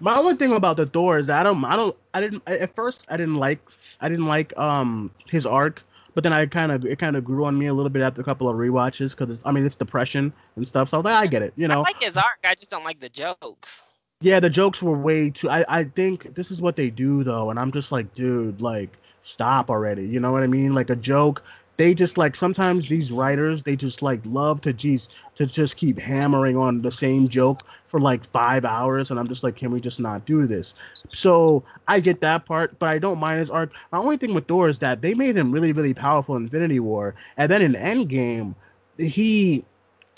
My 0.00 0.16
only 0.16 0.34
thing 0.34 0.52
about 0.52 0.76
the 0.76 0.86
Thor 0.86 1.18
is 1.18 1.28
I 1.30 1.42
don't, 1.42 1.64
I 1.64 1.76
don't, 1.76 1.96
I 2.14 2.20
didn't 2.20 2.42
at 2.46 2.74
first 2.74 3.06
I 3.08 3.16
didn't 3.16 3.36
like, 3.36 3.60
I 4.00 4.08
didn't 4.08 4.26
like 4.26 4.56
um 4.58 5.10
his 5.28 5.46
arc, 5.46 5.82
but 6.18 6.24
then 6.24 6.32
I 6.32 6.46
kind 6.46 6.72
of 6.72 6.84
it 6.84 6.98
kind 6.98 7.14
of 7.14 7.24
grew 7.24 7.44
on 7.44 7.56
me 7.56 7.66
a 7.66 7.74
little 7.74 7.90
bit 7.90 8.02
after 8.02 8.20
a 8.20 8.24
couple 8.24 8.48
of 8.48 8.56
rewatches 8.56 9.16
because 9.16 9.40
I 9.44 9.52
mean 9.52 9.64
it's 9.64 9.76
depression 9.76 10.32
and 10.56 10.66
stuff, 10.66 10.88
so 10.88 10.98
I, 10.98 11.00
like, 11.00 11.14
ah, 11.14 11.20
I 11.20 11.26
get 11.28 11.42
it, 11.42 11.52
you 11.54 11.68
know. 11.68 11.82
I 11.82 11.92
like 11.92 12.02
his 12.02 12.16
arc. 12.16 12.40
I 12.42 12.56
just 12.56 12.72
don't 12.72 12.82
like 12.82 12.98
the 12.98 13.08
jokes. 13.08 13.84
Yeah, 14.20 14.40
the 14.40 14.50
jokes 14.50 14.82
were 14.82 14.98
way 14.98 15.30
too. 15.30 15.48
I 15.48 15.64
I 15.68 15.84
think 15.84 16.34
this 16.34 16.50
is 16.50 16.60
what 16.60 16.74
they 16.74 16.90
do 16.90 17.22
though, 17.22 17.50
and 17.50 17.60
I'm 17.60 17.70
just 17.70 17.92
like, 17.92 18.14
dude, 18.14 18.60
like 18.60 18.98
stop 19.22 19.70
already. 19.70 20.08
You 20.08 20.18
know 20.18 20.32
what 20.32 20.42
I 20.42 20.48
mean? 20.48 20.72
Like 20.72 20.90
a 20.90 20.96
joke. 20.96 21.44
They 21.78 21.94
just 21.94 22.18
like 22.18 22.34
sometimes 22.36 22.88
these 22.88 23.10
writers 23.12 23.62
they 23.62 23.76
just 23.76 24.02
like 24.02 24.20
love 24.24 24.60
to 24.62 24.72
geez 24.72 25.08
to 25.36 25.46
just 25.46 25.76
keep 25.76 25.98
hammering 25.98 26.56
on 26.56 26.82
the 26.82 26.90
same 26.90 27.28
joke 27.28 27.62
for 27.86 28.00
like 28.00 28.24
five 28.24 28.64
hours, 28.64 29.10
and 29.10 29.18
I'm 29.18 29.28
just 29.28 29.42
like, 29.44 29.56
can 29.56 29.70
we 29.70 29.80
just 29.80 30.00
not 30.00 30.26
do 30.26 30.46
this? 30.46 30.74
So 31.12 31.62
I 31.86 32.00
get 32.00 32.20
that 32.20 32.44
part, 32.46 32.78
but 32.78 32.88
I 32.88 32.98
don't 32.98 33.18
mind 33.18 33.38
his 33.40 33.48
art 33.48 33.70
My 33.92 33.98
only 33.98 34.16
thing 34.16 34.34
with 34.34 34.46
Thor 34.48 34.68
is 34.68 34.80
that 34.80 35.02
they 35.02 35.14
made 35.14 35.36
him 35.36 35.50
really 35.52 35.72
really 35.72 35.94
powerful 35.94 36.36
in 36.36 36.42
Infinity 36.42 36.80
War, 36.80 37.14
and 37.36 37.50
then 37.50 37.62
in 37.62 37.72
Endgame, 37.72 38.54
he 38.98 39.64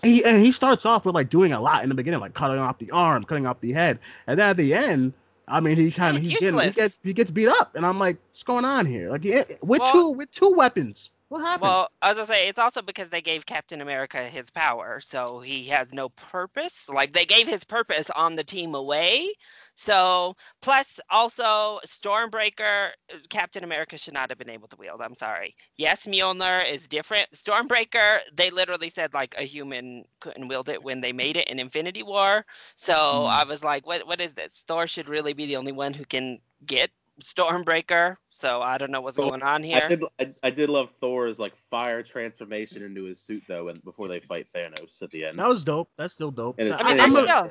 he 0.02 0.24
and 0.24 0.42
he 0.42 0.52
starts 0.52 0.86
off 0.86 1.04
with 1.04 1.14
like 1.14 1.28
doing 1.28 1.52
a 1.52 1.60
lot 1.60 1.82
in 1.82 1.90
the 1.90 1.94
beginning, 1.94 2.20
like 2.20 2.34
cutting 2.34 2.58
off 2.58 2.78
the 2.78 2.90
arm, 2.90 3.22
cutting 3.24 3.46
off 3.46 3.60
the 3.60 3.72
head, 3.72 3.98
and 4.26 4.38
then 4.38 4.48
at 4.48 4.56
the 4.56 4.72
end, 4.72 5.12
I 5.46 5.60
mean, 5.60 5.76
he 5.76 5.90
kind 5.90 6.16
of 6.16 6.22
he's 6.22 6.38
getting 6.38 6.58
he 6.58 6.70
gets 6.70 6.98
he 7.02 7.12
gets 7.12 7.30
beat 7.30 7.48
up, 7.48 7.76
and 7.76 7.84
I'm 7.84 7.98
like, 7.98 8.16
what's 8.30 8.42
going 8.42 8.64
on 8.64 8.86
here? 8.86 9.10
Like 9.10 9.24
yeah, 9.24 9.44
with 9.62 9.80
Well- 9.80 9.92
two 9.92 10.10
with 10.12 10.30
two 10.30 10.52
weapons, 10.56 11.10
what 11.30 11.42
happened? 11.42 11.62
Well, 11.62 11.88
as 12.02 12.18
I 12.18 12.26
say, 12.26 12.48
it's 12.48 12.58
also 12.58 12.82
because 12.82 13.08
they 13.10 13.20
gave 13.22 13.44
Captain 13.46 13.80
America 13.80 14.22
his 14.28 14.50
power, 14.50 15.00
so 15.00 15.40
he 15.40 15.64
has 15.64 15.92
no 15.92 16.08
purpose. 16.10 16.88
Like 16.88 17.12
they 17.12 17.24
gave 17.26 17.48
his 17.48 17.64
purpose 17.64 18.08
on 18.10 18.36
the 18.36 18.44
team 18.44 18.74
away. 18.74 19.34
So 19.74 20.36
plus 20.62 21.00
also 21.10 21.80
Stormbreaker, 21.86 22.90
uh, 23.12 23.18
Captain 23.30 23.64
America 23.64 23.98
should 23.98 24.14
not 24.14 24.30
have 24.30 24.38
been 24.38 24.50
able 24.50 24.68
to 24.68 24.76
wield. 24.76 25.02
I'm 25.02 25.14
sorry. 25.14 25.56
Yes, 25.76 26.06
Mjolnir 26.06 26.70
is 26.70 26.88
different. 26.88 27.30
Stormbreaker, 27.32 28.20
they 28.32 28.50
literally 28.50 28.90
said 28.90 29.12
like 29.14 29.34
a 29.38 29.42
human 29.42 30.04
couldn't 30.20 30.48
wield 30.48 30.68
it 30.68 30.82
when 30.82 31.00
they 31.00 31.12
made 31.12 31.36
it 31.36 31.48
in 31.48 31.58
Infinity 31.58 32.02
War. 32.04 32.46
So 32.76 33.26
I 33.26 33.44
was 33.44 33.64
like, 33.64 33.86
what 33.86 34.06
what 34.06 34.20
is 34.20 34.34
this? 34.34 34.64
Thor 34.66 34.86
should 34.86 35.08
really 35.08 35.34
be 35.34 35.46
the 35.46 35.56
only 35.56 35.72
one 35.72 35.94
who 35.94 36.04
can 36.04 36.40
get 36.66 36.90
Stormbreaker. 37.20 38.16
So 38.30 38.60
I 38.62 38.78
don't 38.78 38.90
know 38.90 39.00
what's 39.00 39.16
Well, 39.16 39.28
going 39.28 39.42
on 39.42 39.62
here. 39.62 39.76
I 39.76 39.88
here. 39.88 39.88
did, 39.88 40.04
I, 40.42 40.48
I 40.48 40.50
did 40.50 40.68
love 40.70 40.90
Thor's 41.00 41.38
like 41.38 41.54
fire 41.54 42.02
transformation 42.02 42.82
into 42.82 43.04
his 43.04 43.20
suit 43.20 43.42
though, 43.48 43.68
and 43.68 43.82
before 43.84 44.08
they 44.08 44.20
fight 44.20 44.46
Thanos 44.54 45.02
at 45.02 45.10
the 45.10 45.24
end. 45.24 45.36
that 45.36 45.48
was 45.48 45.64
dope. 45.64 45.90
That's 45.96 46.14
still 46.14 46.30
dope. 46.30 46.58
And 46.58 46.72
I 46.74 46.82
mean, 46.82 46.96
that's 46.98 47.16
a- 47.16 47.22
still 47.22 47.50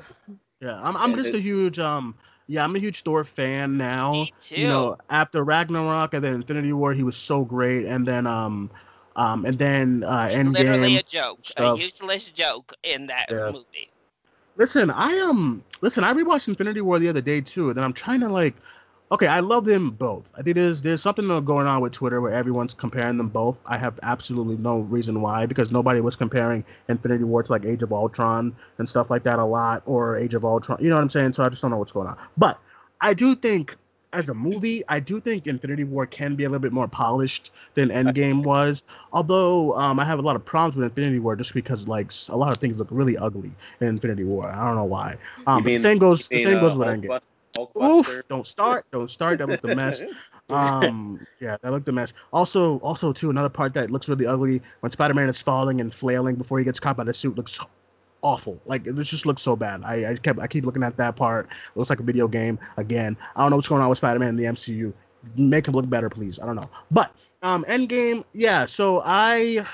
Yeah, 0.60 0.80
I'm, 0.82 0.96
I'm 0.96 1.10
And 1.12 1.18
just 1.18 1.34
it- 1.34 1.38
a 1.38 1.40
huge 1.40 1.78
um 1.78 2.14
yeah, 2.46 2.64
I'm 2.64 2.74
a 2.74 2.80
huge 2.80 3.02
Thor 3.02 3.24
fan 3.24 3.76
now. 3.76 4.12
me 4.12 4.34
too. 4.40 4.60
You 4.60 4.66
know, 4.68 4.96
after 5.08 5.44
Ragnarok 5.44 6.14
and 6.14 6.24
then 6.24 6.34
Infinity 6.34 6.72
War, 6.72 6.92
he 6.92 7.04
was 7.04 7.16
so 7.16 7.44
great, 7.44 7.86
and 7.86 8.06
then 8.06 8.26
um 8.26 8.70
um 9.16 9.44
and 9.44 9.58
then 9.58 10.02
uh 10.04 10.28
It's 10.30 10.48
literally 10.48 10.96
a 10.96 11.02
Endgame. 11.02 11.06
joke, 11.06 11.38
stuff. 11.44 11.78
a 11.78 11.82
useless 11.82 12.30
joke 12.30 12.74
in 12.82 13.06
that 13.06 13.26
Yeah. 13.30 13.50
movie. 13.52 13.90
Listen, 14.56 14.90
I 14.90 15.18
um 15.20 15.64
listen, 15.80 16.04
I 16.04 16.12
rewatched 16.12 16.48
Infinity 16.48 16.80
War 16.80 16.98
the 16.98 17.08
other 17.08 17.20
day 17.22 17.40
too, 17.40 17.68
and 17.68 17.76
then 17.76 17.84
I'm 17.84 17.92
trying 17.94 18.20
to 18.20 18.28
like 18.28 18.54
okay, 19.12 19.26
I 19.26 19.40
love 19.40 19.64
them 19.64 19.90
both. 19.90 20.32
I 20.36 20.42
think 20.42 20.54
there's 20.54 20.82
there's 20.82 21.02
something 21.02 21.26
going 21.44 21.66
on 21.66 21.80
with 21.80 21.92
Twitter 21.92 22.20
where 22.20 22.32
everyone's 22.32 22.74
comparing 22.74 23.16
them 23.16 23.28
both. 23.28 23.58
I 23.66 23.78
have 23.78 23.98
absolutely 24.02 24.56
no 24.56 24.80
reason 24.80 25.20
why 25.20 25.46
because 25.46 25.70
nobody 25.70 26.00
was 26.00 26.16
comparing 26.16 26.64
Infinity 26.88 27.24
War 27.24 27.42
to 27.42 27.52
like 27.52 27.64
Age 27.64 27.82
of 27.82 27.92
Ultron 27.92 28.54
and 28.78 28.88
stuff 28.88 29.10
like 29.10 29.22
that 29.24 29.38
a 29.38 29.44
lot 29.44 29.82
or 29.86 30.16
Age 30.16 30.34
of 30.34 30.44
Ultron. 30.44 30.78
You 30.80 30.90
know 30.90 30.96
what 30.96 31.02
I'm 31.02 31.10
saying? 31.10 31.32
So 31.34 31.44
I 31.44 31.48
just 31.48 31.62
don't 31.62 31.70
know 31.70 31.78
what's 31.78 31.92
going 31.92 32.08
on. 32.08 32.16
But 32.36 32.58
I 33.00 33.14
do 33.14 33.34
think 33.34 33.76
as 34.12 34.28
a 34.28 34.34
movie, 34.34 34.82
I 34.88 34.98
do 34.98 35.20
think 35.20 35.46
Infinity 35.46 35.84
War 35.84 36.04
can 36.04 36.34
be 36.34 36.42
a 36.42 36.48
little 36.48 36.58
bit 36.60 36.72
more 36.72 36.88
polished 36.88 37.52
than 37.74 37.90
Endgame 37.90 38.42
was. 38.44 38.82
Although 39.12 39.72
um, 39.76 40.00
I 40.00 40.04
have 40.04 40.18
a 40.18 40.22
lot 40.22 40.34
of 40.34 40.44
problems 40.44 40.76
with 40.76 40.84
Infinity 40.86 41.20
War 41.20 41.36
just 41.36 41.54
because 41.54 41.86
like 41.86 42.10
a 42.28 42.36
lot 42.36 42.50
of 42.50 42.58
things 42.58 42.78
look 42.78 42.88
really 42.90 43.16
ugly 43.16 43.52
in 43.80 43.86
Infinity 43.86 44.24
War. 44.24 44.50
I 44.50 44.66
don't 44.66 44.74
know 44.76 44.84
why. 44.84 45.16
Um, 45.46 45.58
You 45.58 45.64
the 45.64 45.70
mean- 45.70 45.80
same 45.80 45.98
goes 45.98 46.28
You 46.30 46.38
the 46.38 46.44
mean, 46.44 46.54
same 46.54 46.60
goes 46.60 46.74
uh, 46.74 46.78
with 46.78 46.88
Endgame. 46.88 47.20
Oof! 47.58 48.22
Don't 48.28 48.46
start! 48.46 48.86
Don't 48.90 49.10
start! 49.10 49.38
That 49.38 49.48
looked 49.48 49.64
a 49.64 49.74
mess. 49.74 50.02
Um, 50.50 51.24
yeah, 51.38 51.56
that 51.62 51.70
looked 51.70 51.88
a 51.88 51.92
mess. 51.92 52.12
Also, 52.32 52.80
also 52.80 53.12
too, 53.12 53.30
another 53.30 53.48
part 53.48 53.72
that 53.74 53.88
looks 53.88 54.08
really 54.08 54.26
ugly 54.26 54.60
when 54.80 54.90
Spider-Man 54.90 55.28
is 55.28 55.40
falling 55.40 55.80
and 55.80 55.94
flailing 55.94 56.34
before 56.34 56.58
he 56.58 56.64
gets 56.64 56.80
caught 56.80 56.96
by 56.96 57.04
the 57.04 57.14
suit 57.14 57.36
looks 57.36 57.60
awful. 58.22 58.60
Like 58.66 58.84
it 58.84 58.94
just 58.96 59.26
looks 59.26 59.42
so 59.42 59.54
bad. 59.54 59.82
I, 59.84 60.10
I 60.10 60.16
kept 60.16 60.40
I 60.40 60.46
keep 60.46 60.64
looking 60.64 60.82
at 60.82 60.96
that 60.96 61.14
part. 61.14 61.46
It 61.46 61.78
looks 61.78 61.88
like 61.88 62.00
a 62.00 62.02
video 62.02 62.26
game 62.26 62.58
again. 62.76 63.16
I 63.36 63.42
don't 63.42 63.50
know 63.50 63.56
what's 63.56 63.68
going 63.68 63.80
on 63.80 63.88
with 63.88 63.98
Spider-Man 63.98 64.30
in 64.30 64.36
the 64.36 64.44
MCU. 64.44 64.92
Make 65.36 65.68
him 65.68 65.74
look 65.74 65.88
better, 65.88 66.10
please. 66.10 66.40
I 66.40 66.46
don't 66.46 66.56
know. 66.56 66.68
But 66.90 67.14
um, 67.42 67.64
Endgame, 67.64 68.24
yeah. 68.32 68.66
So 68.66 69.02
I. 69.04 69.64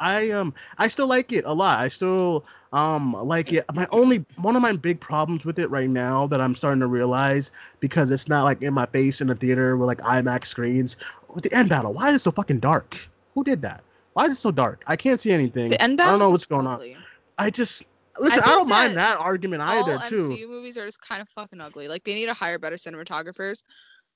I 0.00 0.30
um 0.30 0.52
I 0.78 0.88
still 0.88 1.06
like 1.06 1.32
it 1.32 1.44
a 1.44 1.52
lot. 1.52 1.80
I 1.80 1.88
still 1.88 2.44
um 2.72 3.12
like 3.12 3.52
it. 3.52 3.64
My 3.74 3.86
only 3.92 4.24
one 4.36 4.56
of 4.56 4.62
my 4.62 4.72
big 4.72 5.00
problems 5.00 5.44
with 5.44 5.58
it 5.58 5.68
right 5.68 5.88
now 5.88 6.26
that 6.26 6.40
I'm 6.40 6.54
starting 6.54 6.80
to 6.80 6.86
realize 6.86 7.50
because 7.80 8.10
it's 8.10 8.28
not 8.28 8.44
like 8.44 8.62
in 8.62 8.74
my 8.74 8.86
face 8.86 9.20
in 9.20 9.28
the 9.28 9.34
theater 9.34 9.76
with 9.76 9.86
like 9.86 9.98
IMAX 9.98 10.46
screens. 10.46 10.96
With 11.34 11.44
the 11.44 11.52
end 11.52 11.68
battle, 11.68 11.92
why 11.92 12.08
is 12.08 12.14
it 12.14 12.20
so 12.20 12.30
fucking 12.30 12.60
dark? 12.60 12.96
Who 13.34 13.44
did 13.44 13.62
that? 13.62 13.82
Why 14.14 14.24
is 14.24 14.32
it 14.32 14.40
so 14.40 14.50
dark? 14.50 14.82
I 14.86 14.96
can't 14.96 15.20
see 15.20 15.32
anything. 15.32 15.68
The 15.70 15.82
end 15.82 15.98
battle. 15.98 16.08
I 16.08 16.12
don't 16.12 16.20
know 16.20 16.30
what's 16.30 16.46
going 16.46 16.66
on. 16.66 16.80
I 17.38 17.50
just 17.50 17.84
listen. 18.18 18.40
I, 18.40 18.44
think 18.44 18.56
don't 18.56 18.68
mind 18.68 18.96
that 18.96 19.16
that 19.16 19.20
argument 19.20 19.62
All 19.62 19.90
either 19.90 19.98
too. 20.08 20.30
MCU 20.30 20.48
movies 20.48 20.78
are 20.78 20.86
just 20.86 21.00
kind 21.02 21.20
of 21.20 21.28
fucking 21.28 21.60
ugly. 21.60 21.88
Like 21.88 22.04
they 22.04 22.14
need 22.14 22.26
to 22.26 22.34
hire 22.34 22.58
better 22.58 22.76
cinematographers. 22.76 23.64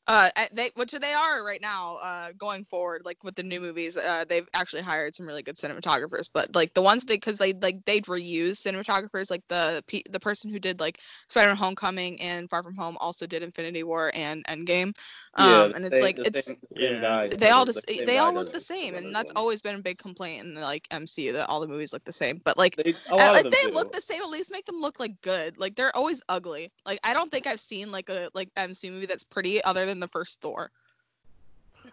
Uh, 0.07 0.29
they 0.53 0.71
which 0.75 0.91
they 0.93 1.13
are 1.13 1.45
right 1.45 1.61
now. 1.61 1.97
Uh, 1.97 2.33
going 2.37 2.65
forward, 2.65 3.03
like 3.05 3.23
with 3.23 3.37
the 3.37 3.43
new 3.43 3.61
movies, 3.61 3.97
uh, 3.97 4.25
they've 4.29 4.49
actually 4.55 4.83
hired 4.83 5.15
some 5.15 5.27
really 5.27 5.43
good 5.43 5.57
cinematographers. 5.57 6.29
But 6.33 6.53
like 6.55 6.75
the 6.75 6.83
ones 6.83 7.05
they, 7.05 7.15
because 7.15 7.39
they 7.39 7.53
like 7.53 7.85
they'd 7.85 8.07
reuse 8.07 8.61
cinematographers. 8.67 9.31
Like 9.31 9.45
the 9.49 9.85
pe- 9.87 10.03
the 10.11 10.19
person 10.19 10.51
who 10.51 10.59
did 10.59 10.81
like 10.81 10.99
Spider-Man: 11.29 11.57
Homecoming 11.57 12.21
and 12.21 12.51
Far 12.51 12.63
From 12.65 12.75
Home 12.77 12.97
also 13.01 13.27
did 13.27 13.43
Infinity 13.45 13.85
War 13.85 14.11
and 14.15 14.45
Endgame. 14.47 14.97
Um, 15.35 15.47
Yeah, 15.49 15.65
and 15.77 15.85
it's 15.85 15.95
same- 15.95 16.03
like 16.03 16.17
the 16.17 16.23
it's 16.27 16.47
same- 16.47 16.57
same 16.77 17.31
they 17.39 17.51
all 17.51 17.65
just 17.65 17.87
same 17.89 18.05
they 18.05 18.19
all 18.19 18.33
look 18.35 18.51
the 18.51 18.59
same, 18.61 18.97
and 18.97 19.15
that's 19.15 19.31
always 19.37 19.61
been 19.61 19.77
a 19.77 19.83
big 19.83 19.99
complaint 19.99 20.45
in 20.45 20.55
the 20.55 20.63
like 20.63 20.89
MCU 20.91 21.33
that 21.35 21.49
all 21.49 21.61
the 21.61 21.69
movies 21.69 21.93
look 21.93 22.05
the 22.05 22.13
same. 22.13 22.41
But 22.45 22.59
like 22.59 22.75
They, 22.77 22.95
a 23.11 23.15
lot 23.17 23.29
of 23.39 23.45
like 23.45 23.53
they 23.53 23.67
do. 23.69 23.75
look 23.75 23.93
the 23.93 24.01
same. 24.01 24.23
At 24.23 24.29
least 24.31 24.51
make 24.51 24.67
them 24.67 24.81
look 24.81 24.99
like 24.99 25.21
good. 25.23 25.57
Like 25.59 25.77
they're 25.77 25.95
always 25.95 26.21
ugly. 26.29 26.73
Like 26.85 26.99
I 27.05 27.13
don't 27.13 27.31
think 27.31 27.47
I've 27.47 27.61
seen 27.61 27.93
like 27.93 28.09
a 28.09 28.29
like 28.35 28.49
MC 28.57 28.91
movie 28.91 29.07
that's 29.07 29.23
pretty 29.25 29.63
other 29.63 29.87
than 29.87 30.00
the 30.01 30.09
first 30.09 30.41
Thor. 30.41 30.71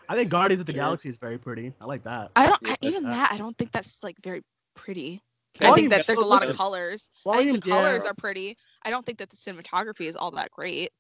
I 0.10 0.16
think 0.16 0.30
Guardians 0.30 0.62
of 0.62 0.68
the 0.68 0.74
Sure. 0.74 0.82
Galaxy 0.82 1.10
is 1.10 1.18
very 1.18 1.38
pretty. 1.38 1.74
I 1.80 1.86
like 1.86 2.04
that. 2.04 2.32
I 2.36 2.48
don't 2.48 2.60
I, 2.70 2.76
even 2.82 3.04
that 3.04 3.32
I 3.32 3.38
don't 3.38 3.58
think 3.58 3.72
that's 3.72 4.04
like 4.04 4.18
very 4.22 4.44
pretty. 4.76 5.22
I 5.60 5.74
think 5.74 5.90
that 5.90 6.06
there's 6.06 6.20
a 6.20 6.26
lot 6.26 6.44
of 6.44 6.50
listen, 6.50 6.58
colors. 6.58 7.10
I 7.28 7.38
think 7.38 7.64
the 7.64 7.72
colors 7.72 8.04
yeah. 8.04 8.12
are 8.12 8.14
pretty. 8.14 8.58
I 8.84 8.90
don't 8.90 9.06
think 9.06 9.18
that 9.18 9.30
the 9.30 9.36
cinematography 9.36 10.06
is 10.06 10.16
all 10.16 10.30
that 10.32 10.52
great. 10.52 10.92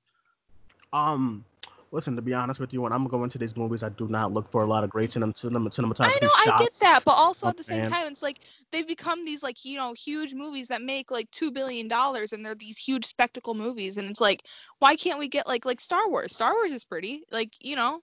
Um, 0.94 1.46
listen. 1.92 2.16
To 2.16 2.22
be 2.22 2.34
honest 2.34 2.60
with 2.60 2.74
you, 2.74 2.82
when 2.82 2.92
I'm 2.94 3.08
going 3.08 3.30
to 3.30 3.38
these 3.38 3.56
movies, 3.58 3.84
I 3.84 3.90
do 3.90 4.08
not 4.08 4.32
look 4.34 4.50
for 4.50 4.64
a 4.64 4.66
lot 4.66 4.84
of 4.84 4.90
great 4.90 5.10
cinem- 5.10 5.34
cinem- 5.34 5.68
cinematography 5.68 6.00
I 6.02 6.20
know 6.22 6.30
I 6.36 6.58
get 6.60 6.74
that, 6.82 7.04
but 7.06 7.12
also 7.12 7.48
Oh, 7.48 7.50
at 7.50 7.58
the 7.58 7.64
same 7.64 7.82
man. 7.82 7.90
time, 7.90 8.08
it's 8.08 8.22
like 8.22 8.40
they've 8.72 8.88
become 8.88 9.26
these 9.26 9.44
like 9.44 9.64
you 9.66 9.78
know 9.78 9.94
huge 9.94 10.34
movies 10.34 10.68
that 10.70 10.82
make 10.82 11.12
like 11.12 11.30
two 11.32 11.52
billion 11.52 11.88
dollars, 11.88 12.34
and 12.34 12.46
they're 12.46 12.56
these 12.56 12.78
huge 12.78 13.06
spectacle 13.06 13.54
movies, 13.54 13.98
and 13.98 14.10
it's 14.10 14.22
like 14.22 14.44
why 14.80 14.96
can't 14.96 15.20
we 15.20 15.28
get 15.28 15.48
like 15.48 15.66
like 15.66 15.80
Star 15.80 16.10
Wars? 16.10 16.34
Star 16.34 16.54
Wars 16.54 16.72
is 16.72 16.86
pretty, 16.86 17.24
like 17.32 17.54
you 17.62 17.76
know. 17.76 18.02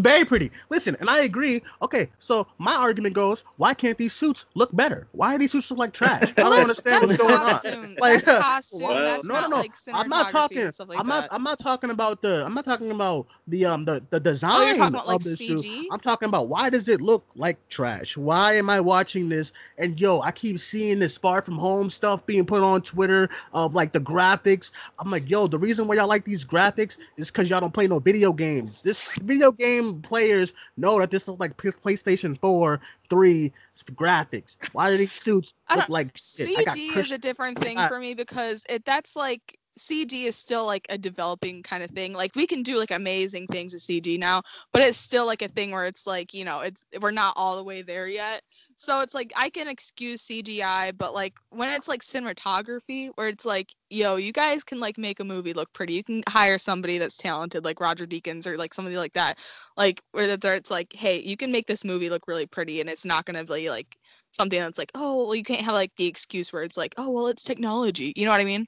Very 0.00 0.24
pretty. 0.24 0.50
Listen, 0.70 0.96
and 1.00 1.10
I 1.10 1.22
agree. 1.22 1.62
Okay, 1.82 2.08
so 2.18 2.46
my 2.58 2.74
argument 2.74 3.14
goes, 3.14 3.44
why 3.56 3.74
can't 3.74 3.98
these 3.98 4.12
suits 4.12 4.46
look 4.54 4.74
better? 4.74 5.06
Why 5.12 5.34
are 5.34 5.38
these 5.38 5.52
suits 5.52 5.70
look 5.70 5.78
like 5.78 5.92
trash? 5.92 6.32
I 6.38 6.42
don't 6.42 6.60
understand 6.60 7.02
what's 7.02 7.16
that's 7.18 7.62
going 7.62 7.84
on. 7.84 7.96
Like, 8.00 8.24
that's 8.24 8.40
costume. 8.40 8.88
well, 8.88 9.04
that's 9.04 9.24
no, 9.26 9.34
not 9.34 9.50
no, 9.50 9.56
no. 9.56 9.62
like 9.62 9.74
I'm 9.92 10.08
not 10.08 10.30
talking. 10.30 10.70
like 10.86 10.98
I'm 10.98 11.06
not. 11.06 11.22
that. 11.24 11.34
I'm 11.34 11.42
not 11.42 11.58
talking 11.58 11.90
about 11.90 12.22
the. 12.22 12.44
I'm 12.44 12.54
not 12.54 12.64
talking 12.64 12.90
about 12.90 13.26
the 13.48 13.66
um 13.66 13.84
the 13.84 14.02
the 14.10 14.20
design 14.20 14.52
Oh, 14.52 14.66
you're 14.66 14.76
talking 14.76 14.94
about 14.94 15.06
like 15.06 15.16
of 15.16 15.24
the 15.24 15.36
suit. 15.36 15.60
CG. 15.60 15.84
I'm 15.90 16.00
talking 16.00 16.28
about 16.28 16.48
why 16.48 16.70
does 16.70 16.88
it 16.88 17.00
look 17.02 17.24
like 17.34 17.56
trash? 17.68 18.16
Why 18.16 18.54
am 18.54 18.70
I 18.70 18.80
watching 18.80 19.28
this? 19.28 19.52
And 19.76 20.00
yo, 20.00 20.20
I 20.20 20.30
keep 20.30 20.60
seeing 20.60 20.98
this 20.98 21.18
far 21.18 21.42
from 21.42 21.58
home 21.58 21.90
stuff 21.90 22.24
being 22.26 22.46
put 22.46 22.62
on 22.62 22.80
Twitter 22.82 23.28
of 23.52 23.74
like 23.74 23.92
the 23.92 24.00
graphics. 24.00 24.70
I'm 24.98 25.10
like, 25.10 25.28
yo, 25.28 25.46
the 25.46 25.58
reason 25.58 25.86
why 25.86 25.96
y'all 25.96 26.08
like 26.08 26.24
these 26.24 26.44
graphics 26.44 26.96
is 27.16 27.30
because 27.30 27.50
y'all 27.50 27.60
don't 27.60 27.74
play 27.74 27.86
no 27.86 27.98
video 27.98 28.32
games. 28.32 28.80
This 28.80 29.04
video 29.18 29.52
game 29.52 29.69
players 30.02 30.52
know 30.76 30.98
that 30.98 31.10
this 31.10 31.28
is 31.28 31.38
like 31.38 31.56
PlayStation 31.56 32.38
4, 32.40 32.80
3 33.08 33.52
graphics. 33.92 34.56
Why 34.72 34.90
do 34.90 34.96
these 34.96 35.14
suits 35.14 35.54
look 35.74 35.88
like 35.88 36.16
shit? 36.16 36.56
I 36.58 36.64
got 36.64 36.76
CG 36.76 36.96
is 36.96 37.10
a 37.12 37.18
different 37.18 37.58
thing 37.58 37.78
for 37.88 38.00
me 38.00 38.14
because 38.14 38.64
it 38.68 38.84
that's 38.84 39.14
like 39.16 39.59
CG 39.78 40.12
is 40.24 40.36
still 40.36 40.66
like 40.66 40.86
a 40.90 40.98
developing 40.98 41.62
kind 41.62 41.82
of 41.82 41.90
thing. 41.90 42.12
Like 42.12 42.34
we 42.36 42.46
can 42.46 42.62
do 42.62 42.78
like 42.78 42.90
amazing 42.90 43.46
things 43.46 43.72
with 43.72 43.82
CG 43.82 44.18
now, 44.18 44.42
but 44.72 44.82
it's 44.82 44.98
still 44.98 45.26
like 45.26 45.42
a 45.42 45.48
thing 45.48 45.70
where 45.70 45.84
it's 45.84 46.06
like, 46.06 46.34
you 46.34 46.44
know, 46.44 46.60
it's 46.60 46.84
we're 47.00 47.10
not 47.10 47.34
all 47.36 47.56
the 47.56 47.64
way 47.64 47.82
there 47.82 48.06
yet. 48.06 48.42
So 48.76 49.00
it's 49.00 49.14
like 49.14 49.32
I 49.36 49.50
can 49.50 49.68
excuse 49.68 50.22
CGI, 50.26 50.96
but 50.96 51.14
like 51.14 51.38
when 51.50 51.70
it's 51.70 51.88
like 51.88 52.02
cinematography 52.02 53.10
where 53.14 53.28
it's 53.28 53.44
like, 53.44 53.74
yo, 53.90 54.16
you 54.16 54.32
guys 54.32 54.64
can 54.64 54.80
like 54.80 54.98
make 54.98 55.20
a 55.20 55.24
movie 55.24 55.52
look 55.52 55.72
pretty. 55.72 55.94
You 55.94 56.04
can 56.04 56.22
hire 56.28 56.58
somebody 56.58 56.98
that's 56.98 57.16
talented 57.16 57.64
like 57.64 57.80
Roger 57.80 58.06
Deakins 58.06 58.46
or 58.46 58.56
like 58.56 58.74
somebody 58.74 58.96
like 58.96 59.12
that. 59.14 59.38
Like 59.76 60.02
where 60.12 60.26
that 60.26 60.44
it's 60.44 60.70
like, 60.70 60.92
hey, 60.92 61.20
you 61.20 61.36
can 61.36 61.52
make 61.52 61.66
this 61.66 61.84
movie 61.84 62.10
look 62.10 62.26
really 62.28 62.46
pretty 62.46 62.80
and 62.80 62.90
it's 62.90 63.04
not 63.04 63.24
gonna 63.24 63.44
be 63.44 63.70
like 63.70 63.96
something 64.32 64.60
that's 64.60 64.78
like, 64.78 64.92
oh, 64.94 65.24
well, 65.24 65.34
you 65.34 65.42
can't 65.42 65.62
have 65.62 65.74
like 65.74 65.94
the 65.96 66.06
excuse 66.06 66.52
where 66.52 66.62
it's 66.62 66.76
like, 66.76 66.94
oh, 66.98 67.10
well, 67.10 67.26
it's 67.28 67.44
technology. 67.44 68.12
You 68.16 68.24
know 68.24 68.30
what 68.30 68.40
I 68.40 68.44
mean? 68.44 68.66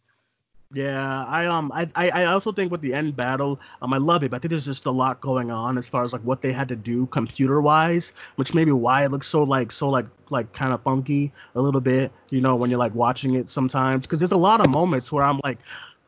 Yeah, 0.74 1.26
I 1.26 1.46
um 1.46 1.70
I, 1.74 1.86
I 1.96 2.24
also 2.24 2.50
think 2.50 2.72
with 2.72 2.80
the 2.80 2.94
end 2.94 3.14
battle, 3.14 3.60
um 3.82 3.92
I 3.92 3.98
love 3.98 4.22
it, 4.22 4.30
but 4.30 4.36
I 4.36 4.40
think 4.40 4.50
there's 4.50 4.64
just 4.64 4.86
a 4.86 4.90
lot 4.90 5.20
going 5.20 5.50
on 5.50 5.76
as 5.76 5.86
far 5.86 6.02
as 6.02 6.14
like 6.14 6.22
what 6.22 6.40
they 6.40 6.50
had 6.50 6.66
to 6.68 6.76
do 6.76 7.06
computer 7.08 7.60
wise, 7.60 8.14
which 8.36 8.54
maybe 8.54 8.72
why 8.72 9.04
it 9.04 9.10
looks 9.10 9.26
so 9.26 9.42
like 9.42 9.70
so 9.70 9.90
like 9.90 10.06
like 10.30 10.50
kind 10.54 10.72
of 10.72 10.82
funky 10.82 11.30
a 11.56 11.60
little 11.60 11.82
bit, 11.82 12.10
you 12.30 12.40
know, 12.40 12.56
when 12.56 12.70
you're 12.70 12.78
like 12.78 12.94
watching 12.94 13.34
it 13.34 13.50
sometimes. 13.50 14.06
Cause 14.06 14.18
there's 14.18 14.32
a 14.32 14.36
lot 14.36 14.62
of 14.62 14.70
moments 14.70 15.12
where 15.12 15.24
I'm 15.24 15.40
like, 15.44 15.58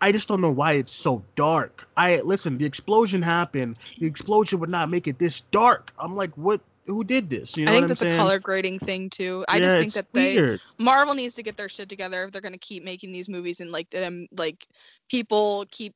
I 0.01 0.13
just 0.13 0.29
don't 0.29 0.41
know 0.41 0.53
why 0.53 0.73
it's 0.73 0.95
so 0.95 1.23
dark. 1.37 1.87
I 1.99 2.21
listen, 2.21 2.57
the 2.57 2.65
explosion 2.65 3.21
happened. 3.21 3.79
The 3.99 4.07
explosion 4.07 4.61
would 4.61 4.71
not 4.71 4.89
make 4.89 5.07
it 5.07 5.19
this 5.19 5.43
dark. 5.43 5.93
I'm 5.99 6.15
like, 6.15 6.31
what 6.39 6.63
who 6.87 7.05
did 7.05 7.31
this? 7.31 7.57
You 7.57 7.67
know 7.67 7.73
I 7.73 7.77
think 7.77 7.89
that's 7.89 8.03
I'm 8.03 8.07
a 8.07 8.09
saying? 8.09 8.17
color 8.19 8.39
grading 8.39 8.79
thing 8.81 9.11
too. 9.11 9.45
I 9.49 9.59
Yeah, 9.59 9.65
just 9.67 9.79
think 9.79 9.93
that 9.95 10.07
they 10.13 10.37
weird. 10.37 10.61
Marvel 10.79 11.15
needs 11.15 11.35
to 11.37 11.43
get 11.43 11.57
their 11.57 11.69
shit 11.69 11.89
together 11.89 12.25
if 12.25 12.33
they're 12.33 12.43
gonna 12.43 12.59
keep 12.59 12.85
making 12.85 13.13
these 13.13 13.29
movies 13.29 13.61
and 13.61 13.71
like 13.71 13.91
them 13.91 14.27
like 14.33 14.67
people 15.11 15.65
keep 15.71 15.95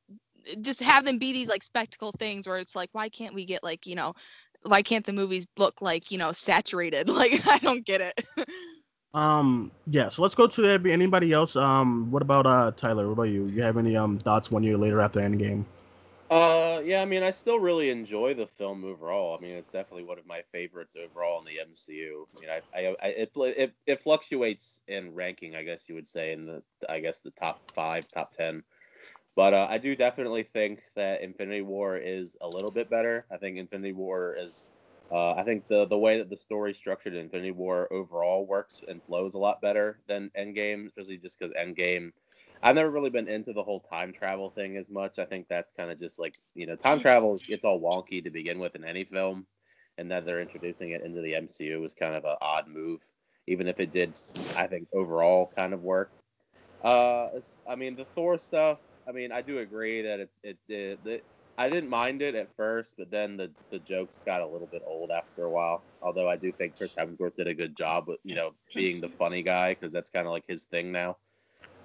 just 0.61 0.81
have 0.81 1.05
them 1.05 1.17
be 1.19 1.31
these 1.33 1.47
like 1.49 1.63
spectacle 1.63 2.11
things 2.17 2.47
where 2.47 2.57
it's 2.57 2.75
like 2.75 2.89
why 2.93 3.09
can't 3.09 3.35
we 3.35 3.45
get 3.45 3.63
like 3.63 3.85
you 3.85 3.95
know 3.95 4.13
why 4.63 4.81
can't 4.81 5.05
the 5.05 5.13
movies 5.13 5.45
look 5.57 5.81
like 5.81 6.11
you 6.11 6.17
know 6.17 6.31
saturated 6.31 7.09
like 7.21 7.45
I 7.47 7.59
don't 7.59 7.85
get 7.85 8.01
it. 8.01 8.47
Um, 9.13 9.71
yeah. 9.87 10.09
So 10.09 10.21
let's 10.21 10.35
go 10.35 10.47
to 10.47 10.65
anybody 10.89 11.33
else. 11.33 11.55
Um, 11.55 12.11
what 12.11 12.21
about 12.21 12.45
uh 12.45 12.71
Tyler? 12.75 13.07
What 13.07 13.13
about 13.13 13.23
you? 13.23 13.47
You 13.47 13.61
have 13.63 13.77
any 13.77 13.95
um 13.95 14.19
thoughts 14.19 14.51
one 14.51 14.63
year 14.63 14.77
later 14.77 15.01
after 15.01 15.19
Endgame? 15.19 15.65
Uh, 16.29 16.79
yeah, 16.85 17.01
I 17.01 17.05
mean, 17.05 17.23
I 17.23 17.31
still 17.31 17.59
really 17.59 17.89
enjoy 17.89 18.35
the 18.35 18.45
film 18.45 18.85
overall. 18.85 19.35
I 19.35 19.41
mean, 19.41 19.55
it's 19.55 19.69
definitely 19.69 20.03
one 20.03 20.19
of 20.19 20.27
my 20.27 20.43
favorites 20.51 20.95
overall 20.95 21.39
in 21.39 21.45
the 21.45 21.59
MCU. 21.59 22.27
I 22.37 22.39
mean, 22.39 22.49
I, 22.49 22.79
I, 22.79 22.95
I 23.01 23.07
it, 23.07 23.31
it, 23.35 23.73
it 23.87 24.01
fluctuates 24.03 24.81
in 24.87 25.15
ranking, 25.15 25.55
I 25.55 25.63
guess 25.63 25.89
you 25.89 25.95
would 25.95 26.07
say, 26.07 26.33
in 26.33 26.45
the, 26.45 26.61
I 26.87 26.99
guess 26.99 27.17
the 27.19 27.31
top 27.31 27.61
five, 27.73 28.07
top 28.07 28.31
ten. 28.31 28.63
But 29.35 29.55
uh, 29.55 29.67
I 29.69 29.79
do 29.79 29.95
definitely 29.95 30.43
think 30.43 30.81
that 30.95 31.21
Infinity 31.23 31.61
War 31.61 31.97
is 31.97 32.37
a 32.41 32.47
little 32.47 32.71
bit 32.71 32.91
better. 32.91 33.25
I 33.31 33.37
think 33.37 33.57
Infinity 33.57 33.93
War 33.93 34.35
is, 34.37 34.67
uh, 35.11 35.31
I 35.31 35.43
think 35.43 35.65
the 35.65 35.87
the 35.87 35.97
way 35.97 36.19
that 36.19 36.29
the 36.29 36.37
story 36.37 36.75
structured 36.75 37.13
in 37.13 37.21
Infinity 37.21 37.51
War 37.51 37.91
overall 37.91 38.45
works 38.45 38.81
and 38.87 39.01
flows 39.03 39.33
a 39.33 39.39
lot 39.39 39.61
better 39.61 39.97
than 40.07 40.29
Endgame, 40.37 40.87
especially 40.87 41.17
just 41.17 41.39
because 41.39 41.53
Endgame. 41.53 42.11
I've 42.61 42.75
never 42.75 42.89
really 42.89 43.09
been 43.09 43.27
into 43.27 43.53
the 43.53 43.63
whole 43.63 43.79
time 43.79 44.11
travel 44.11 44.49
thing 44.49 44.77
as 44.77 44.89
much. 44.89 45.17
I 45.17 45.25
think 45.25 45.47
that's 45.47 45.71
kind 45.71 45.91
of 45.91 45.99
just 45.99 46.19
like 46.19 46.35
you 46.55 46.65
know, 46.65 46.75
time 46.75 46.99
travel 46.99 47.39
it's 47.47 47.63
all 47.63 47.79
wonky 47.79 48.23
to 48.23 48.29
begin 48.29 48.59
with 48.59 48.75
in 48.75 48.83
any 48.83 49.05
film, 49.05 49.45
and 49.97 50.11
that 50.11 50.25
they're 50.25 50.41
introducing 50.41 50.91
it 50.91 51.03
into 51.03 51.21
the 51.21 51.33
MCU 51.33 51.79
was 51.79 51.93
kind 51.93 52.15
of 52.15 52.25
an 52.25 52.35
odd 52.41 52.67
move, 52.67 53.01
even 53.47 53.67
if 53.67 53.79
it 53.79 53.91
did, 53.91 54.17
I 54.57 54.67
think 54.67 54.87
overall 54.93 55.51
kind 55.55 55.73
of 55.73 55.83
work. 55.83 56.11
Uh, 56.83 57.29
I 57.67 57.75
mean 57.75 57.95
the 57.95 58.05
Thor 58.05 58.37
stuff. 58.37 58.79
I 59.07 59.11
mean 59.11 59.31
I 59.31 59.41
do 59.41 59.59
agree 59.59 60.01
that 60.01 60.19
it's 60.19 60.37
it 60.43 60.57
did. 60.67 60.99
It, 61.05 61.23
I 61.57 61.69
didn't 61.69 61.89
mind 61.89 62.21
it 62.21 62.35
at 62.35 62.55
first, 62.55 62.95
but 62.97 63.09
then 63.09 63.37
the 63.37 63.51
the 63.69 63.79
jokes 63.79 64.21
got 64.25 64.41
a 64.41 64.47
little 64.47 64.67
bit 64.67 64.83
old 64.85 65.11
after 65.11 65.43
a 65.43 65.49
while. 65.49 65.81
Although 66.01 66.29
I 66.29 66.35
do 66.35 66.51
think 66.51 66.77
Chris 66.77 66.95
Hemsworth 66.95 67.35
did 67.37 67.47
a 67.47 67.53
good 67.53 67.77
job 67.77 68.09
with 68.09 68.19
you 68.23 68.35
know 68.35 68.51
being 68.75 68.99
the 68.99 69.09
funny 69.09 69.43
guy 69.43 69.73
because 69.73 69.93
that's 69.93 70.09
kind 70.09 70.25
of 70.25 70.33
like 70.33 70.45
his 70.45 70.63
thing 70.65 70.91
now. 70.91 71.15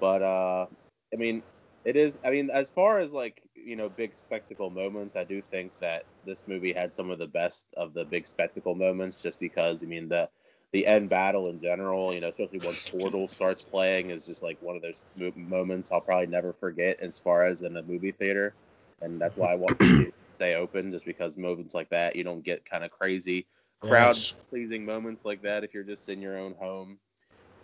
But 0.01 0.23
uh, 0.23 0.67
I 1.13 1.17
mean, 1.17 1.43
it 1.85 1.97
is. 1.97 2.19
I 2.25 2.31
mean, 2.31 2.51
as 2.51 2.71
far 2.71 2.99
as 2.99 3.13
like 3.13 3.43
you 3.55 3.77
know, 3.77 3.89
big 3.89 4.15
spectacle 4.15 4.71
moments, 4.71 5.17
I 5.17 5.25
do 5.25 5.43
think 5.43 5.73
that 5.81 6.05
this 6.25 6.47
movie 6.47 6.73
had 6.73 6.95
some 6.95 7.11
of 7.11 7.19
the 7.19 7.27
best 7.27 7.67
of 7.77 7.95
the 7.95 8.05
big 8.05 8.27
spectacle 8.27 8.75
moments, 8.75 9.23
just 9.23 9.41
because 9.41 9.83
I 9.83 9.87
mean 9.87 10.09
the 10.09 10.29
the 10.73 10.87
end 10.87 11.09
battle 11.09 11.49
in 11.49 11.59
general, 11.61 12.13
you 12.15 12.21
know, 12.21 12.29
especially 12.29 12.61
once 12.61 12.89
Portal 12.91 13.29
starts 13.29 13.63
playing, 13.63 14.11
is 14.11 14.27
just 14.27 14.43
like 14.43 14.59
one 14.61 14.77
of 14.77 14.83
those 14.83 15.07
mo- 15.17 15.33
moments 15.37 15.91
I'll 15.93 16.01
probably 16.01 16.27
never 16.27 16.53
forget 16.53 17.01
as 17.01 17.19
far 17.19 17.45
as 17.45 17.63
in 17.63 17.77
a 17.77 17.83
movie 17.83 18.13
theater, 18.13 18.55
and 19.01 19.21
that's 19.21 19.37
why 19.37 19.53
I 19.53 19.57
want 19.57 19.79
to 19.81 20.13
stay 20.37 20.55
open, 20.55 20.91
just 20.93 21.07
because 21.07 21.37
moments 21.39 21.75
like 21.75 21.91
that 21.91 22.17
you 22.17 22.25
don't 22.25 22.43
get 22.45 22.65
kind 22.65 22.85
of 22.85 22.91
crazy 22.91 23.47
crowd 23.81 24.17
pleasing 24.51 24.85
moments 24.85 25.25
like 25.25 25.43
that 25.43 25.65
if 25.65 25.75
you're 25.75 25.85
just 25.85 26.09
in 26.09 26.21
your 26.23 26.39
own 26.39 26.55
home. 26.55 26.99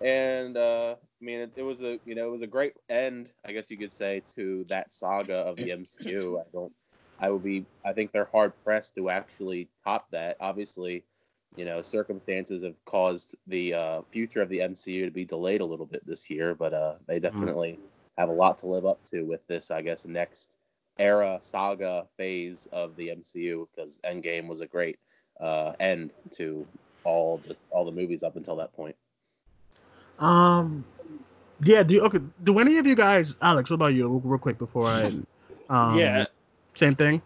And 0.00 0.56
uh, 0.56 0.94
I 0.98 1.24
mean, 1.24 1.40
it, 1.40 1.52
it 1.56 1.62
was 1.62 1.82
a 1.82 1.98
you 2.04 2.14
know 2.14 2.26
it 2.26 2.30
was 2.30 2.42
a 2.42 2.46
great 2.46 2.74
end, 2.88 3.28
I 3.44 3.52
guess 3.52 3.70
you 3.70 3.76
could 3.76 3.92
say, 3.92 4.22
to 4.36 4.64
that 4.68 4.92
saga 4.92 5.36
of 5.36 5.56
the 5.56 5.70
MCU. 5.70 6.40
I 6.40 6.44
don't, 6.52 6.72
I 7.18 7.30
would 7.30 7.42
be, 7.42 7.66
I 7.84 7.92
think 7.92 8.12
they're 8.12 8.28
hard 8.32 8.52
pressed 8.64 8.94
to 8.96 9.10
actually 9.10 9.68
top 9.84 10.10
that. 10.12 10.36
Obviously, 10.40 11.04
you 11.56 11.64
know, 11.64 11.82
circumstances 11.82 12.62
have 12.62 12.82
caused 12.84 13.34
the 13.46 13.74
uh, 13.74 14.02
future 14.10 14.40
of 14.40 14.48
the 14.48 14.60
MCU 14.60 15.04
to 15.04 15.10
be 15.10 15.24
delayed 15.24 15.60
a 15.60 15.66
little 15.66 15.86
bit 15.86 16.06
this 16.06 16.30
year, 16.30 16.54
but 16.54 16.72
uh, 16.72 16.94
they 17.06 17.18
definitely 17.20 17.78
have 18.16 18.28
a 18.28 18.32
lot 18.32 18.58
to 18.58 18.66
live 18.66 18.86
up 18.86 19.04
to 19.10 19.22
with 19.22 19.46
this, 19.46 19.70
I 19.70 19.82
guess, 19.82 20.06
next 20.06 20.56
era 20.98 21.38
saga 21.40 22.06
phase 22.16 22.68
of 22.72 22.96
the 22.96 23.08
MCU 23.08 23.66
because 23.74 23.98
Endgame 24.04 24.46
was 24.46 24.60
a 24.60 24.66
great 24.66 24.98
uh, 25.40 25.72
end 25.80 26.12
to 26.32 26.66
all 27.04 27.38
the 27.46 27.56
all 27.70 27.84
the 27.84 27.92
movies 27.92 28.22
up 28.22 28.36
until 28.36 28.56
that 28.56 28.72
point. 28.74 28.96
Um, 30.20 30.84
yeah. 31.62 31.82
Do 31.82 31.94
you, 31.94 32.02
okay? 32.02 32.20
Do 32.44 32.58
any 32.58 32.78
of 32.78 32.86
you 32.86 32.94
guys, 32.94 33.36
Alex? 33.42 33.70
What 33.70 33.76
about 33.76 33.94
you? 33.94 34.08
Real, 34.08 34.20
real 34.20 34.38
quick 34.38 34.58
before 34.58 34.84
I. 34.84 35.10
Um, 35.70 36.00
Yeah. 36.00 36.26
Same 36.74 36.96
thing. 36.96 37.22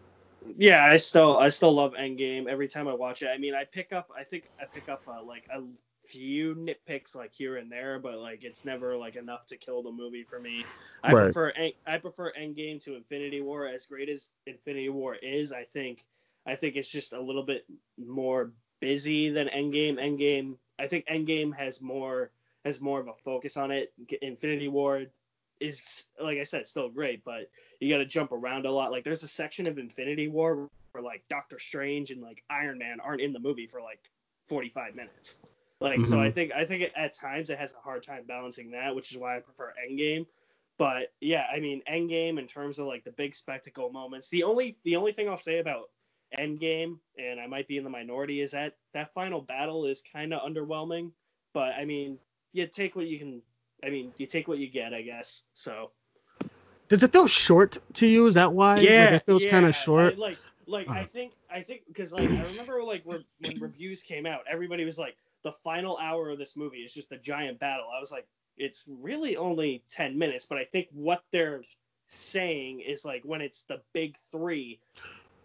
Yeah, 0.59 0.85
I 0.85 0.99
still 0.99 1.39
I 1.39 1.49
still 1.49 1.73
love 1.73 1.95
Endgame 1.95 2.47
every 2.47 2.69
time 2.69 2.89
I 2.89 2.95
watch 2.95 3.23
it. 3.23 3.29
I 3.29 3.39
mean, 3.39 3.55
I 3.55 3.65
pick 3.65 3.93
up 3.93 4.11
I 4.17 4.23
think 4.23 4.51
I 4.61 4.65
pick 4.73 4.89
up 4.89 5.03
uh, 5.09 5.23
like 5.25 5.45
a 5.51 5.63
few 6.07 6.55
nitpicks 6.55 7.17
like 7.17 7.33
here 7.33 7.57
and 7.57 7.73
there, 7.73 7.99
but 7.99 8.19
like 8.19 8.45
it's 8.45 8.65
never 8.65 8.97
like 8.97 9.17
enough 9.17 9.47
to 9.47 9.57
kill 9.57 9.83
the 9.83 9.91
movie 9.91 10.23
for 10.23 10.39
me. 10.41 10.65
I 11.03 11.13
Right. 11.13 11.23
prefer 11.25 11.53
I 11.87 11.97
prefer 11.99 12.33
Endgame 12.39 12.83
to 12.85 12.97
Infinity 12.97 13.41
War. 13.41 13.67
As 13.67 13.87
great 13.87 14.09
as 14.09 14.31
Infinity 14.47 14.91
War 14.91 15.15
is, 15.15 15.53
I 15.53 15.65
think 15.65 16.05
I 16.47 16.55
think 16.55 16.77
it's 16.77 16.91
just 16.91 17.15
a 17.15 17.21
little 17.21 17.45
bit 17.45 17.65
more 17.97 18.53
busy 18.81 19.31
than 19.31 19.49
Endgame. 19.49 19.95
Endgame 19.95 20.57
I 20.79 20.87
think 20.87 21.07
Endgame 21.07 21.55
has 21.57 21.81
more 21.81 22.31
has 22.65 22.81
more 22.81 23.01
of 23.01 23.09
a 23.09 23.15
focus 23.25 23.57
on 23.57 23.71
it. 23.71 23.93
Infinity 24.23 24.69
War 24.69 25.05
is 25.61 26.07
like 26.21 26.39
I 26.39 26.45
said, 26.45 26.67
still 26.67 26.89
great, 26.89 27.25
but 27.25 27.51
you 27.81 27.91
got 27.91 27.99
to 27.99 28.07
jump 28.07 28.33
around 28.33 28.67
a 28.67 28.71
lot. 28.71 28.91
Like 28.91 29.05
there's 29.05 29.23
a 29.23 29.29
section 29.29 29.67
of 29.67 29.79
Infinity 29.79 30.29
War 30.29 30.69
where 30.93 31.03
like 31.03 31.23
Doctor 31.29 31.59
Strange 31.59 32.11
and 32.11 32.23
like 32.23 32.43
Iron 32.51 32.79
Man 32.79 32.99
aren't 33.01 33.21
in 33.21 33.33
the 33.33 33.39
movie 33.39 33.67
for 33.67 33.81
like 33.81 34.01
45 34.49 34.95
minutes. 34.95 35.39
Like 35.81 36.01
so, 36.01 36.17
mm-hmm. 36.17 36.21
I 36.21 36.31
think 36.31 36.53
I 36.53 36.65
think 36.65 36.91
at 36.97 37.13
times 37.13 37.51
it 37.51 37.59
has 37.59 37.75
a 37.75 37.83
hard 37.83 38.03
time 38.03 38.25
balancing 38.27 38.71
that, 38.71 38.95
which 38.95 39.11
is 39.11 39.19
why 39.19 39.37
I 39.37 39.41
prefer 39.41 39.75
Endgame. 39.87 40.27
But 40.79 41.13
yeah, 41.21 41.47
I 41.53 41.61
mean 41.61 41.83
Endgame 41.91 42.39
in 42.39 42.47
terms 42.47 42.79
of 42.79 42.87
like 42.87 43.05
the 43.05 43.13
big 43.13 43.35
spectacle 43.35 43.91
moments. 43.91 44.31
The 44.31 44.45
only 44.45 44.79
the 44.85 44.97
only 44.97 45.13
thing 45.13 45.29
I'll 45.29 45.37
say 45.37 45.59
about 45.59 45.91
Endgame, 46.39 46.99
and 47.19 47.41
I 47.41 47.47
might 47.47 47.69
be 47.69 47.77
in 47.77 47.85
the 47.85 47.91
minority, 47.91 48.41
is 48.41 48.53
that 48.53 48.77
that 48.93 49.13
final 49.13 49.41
battle 49.41 49.85
is 49.87 50.03
kind 50.13 50.33
of 50.33 50.41
underwhelming. 50.49 51.11
But 51.53 51.75
I 51.75 51.85
mean, 51.85 52.19
you 52.55 52.67
take 52.67 52.97
what 52.97 53.07
you 53.07 53.19
can. 53.19 53.43
I 53.85 53.91
mean, 53.91 54.13
you 54.17 54.27
take 54.27 54.49
what 54.49 54.59
you 54.59 54.69
get, 54.69 54.95
I 54.95 55.03
guess. 55.03 55.43
So 55.53 55.91
Does 56.89 57.03
it 57.03 57.13
feel 57.13 57.27
short 57.27 57.77
to 57.95 58.07
you? 58.07 58.27
Is 58.27 58.35
that 58.35 58.51
why? 58.51 58.77
Like, 58.77 58.85
yeah, 58.85 59.15
it 59.17 59.27
feels 59.27 59.45
yeah, 59.45 59.51
kind 59.51 59.67
of 59.67 59.75
short. 59.77 60.17
like, 60.19 60.39
like 60.67 60.89
I 60.89 61.05
think, 61.05 61.33
I 61.51 61.61
think, 61.61 61.83
because 61.89 62.13
like 62.13 62.31
I 62.31 62.43
remember, 62.45 62.83
like 62.83 63.03
re- 63.05 63.27
when 63.41 63.61
reviews 63.61 64.03
came 64.03 64.25
out, 64.25 64.41
everybody 64.49 64.85
was 64.87 64.99
like, 64.99 65.17
the 65.43 65.53
final 65.53 65.99
hour 66.01 66.31
of 66.31 66.39
this 66.39 66.57
movie 66.57 66.79
is 66.79 66.95
just 66.95 67.13
a 67.13 67.19
giant 67.19 67.59
battle. 67.59 67.85
I 67.95 68.01
was 68.01 68.11
like, 68.11 68.27
it's 68.57 68.89
really 68.89 69.37
only 69.37 69.83
ten 69.91 70.17
minutes, 70.17 70.47
but 70.47 70.57
I 70.57 70.65
think 70.65 70.89
what 70.93 71.23
they're 71.33 71.61
saying 72.07 72.81
is 72.81 73.05
like 73.05 73.23
when 73.25 73.43
it's 73.43 73.65
the 73.65 73.83
big 73.93 74.17
three. 74.33 74.81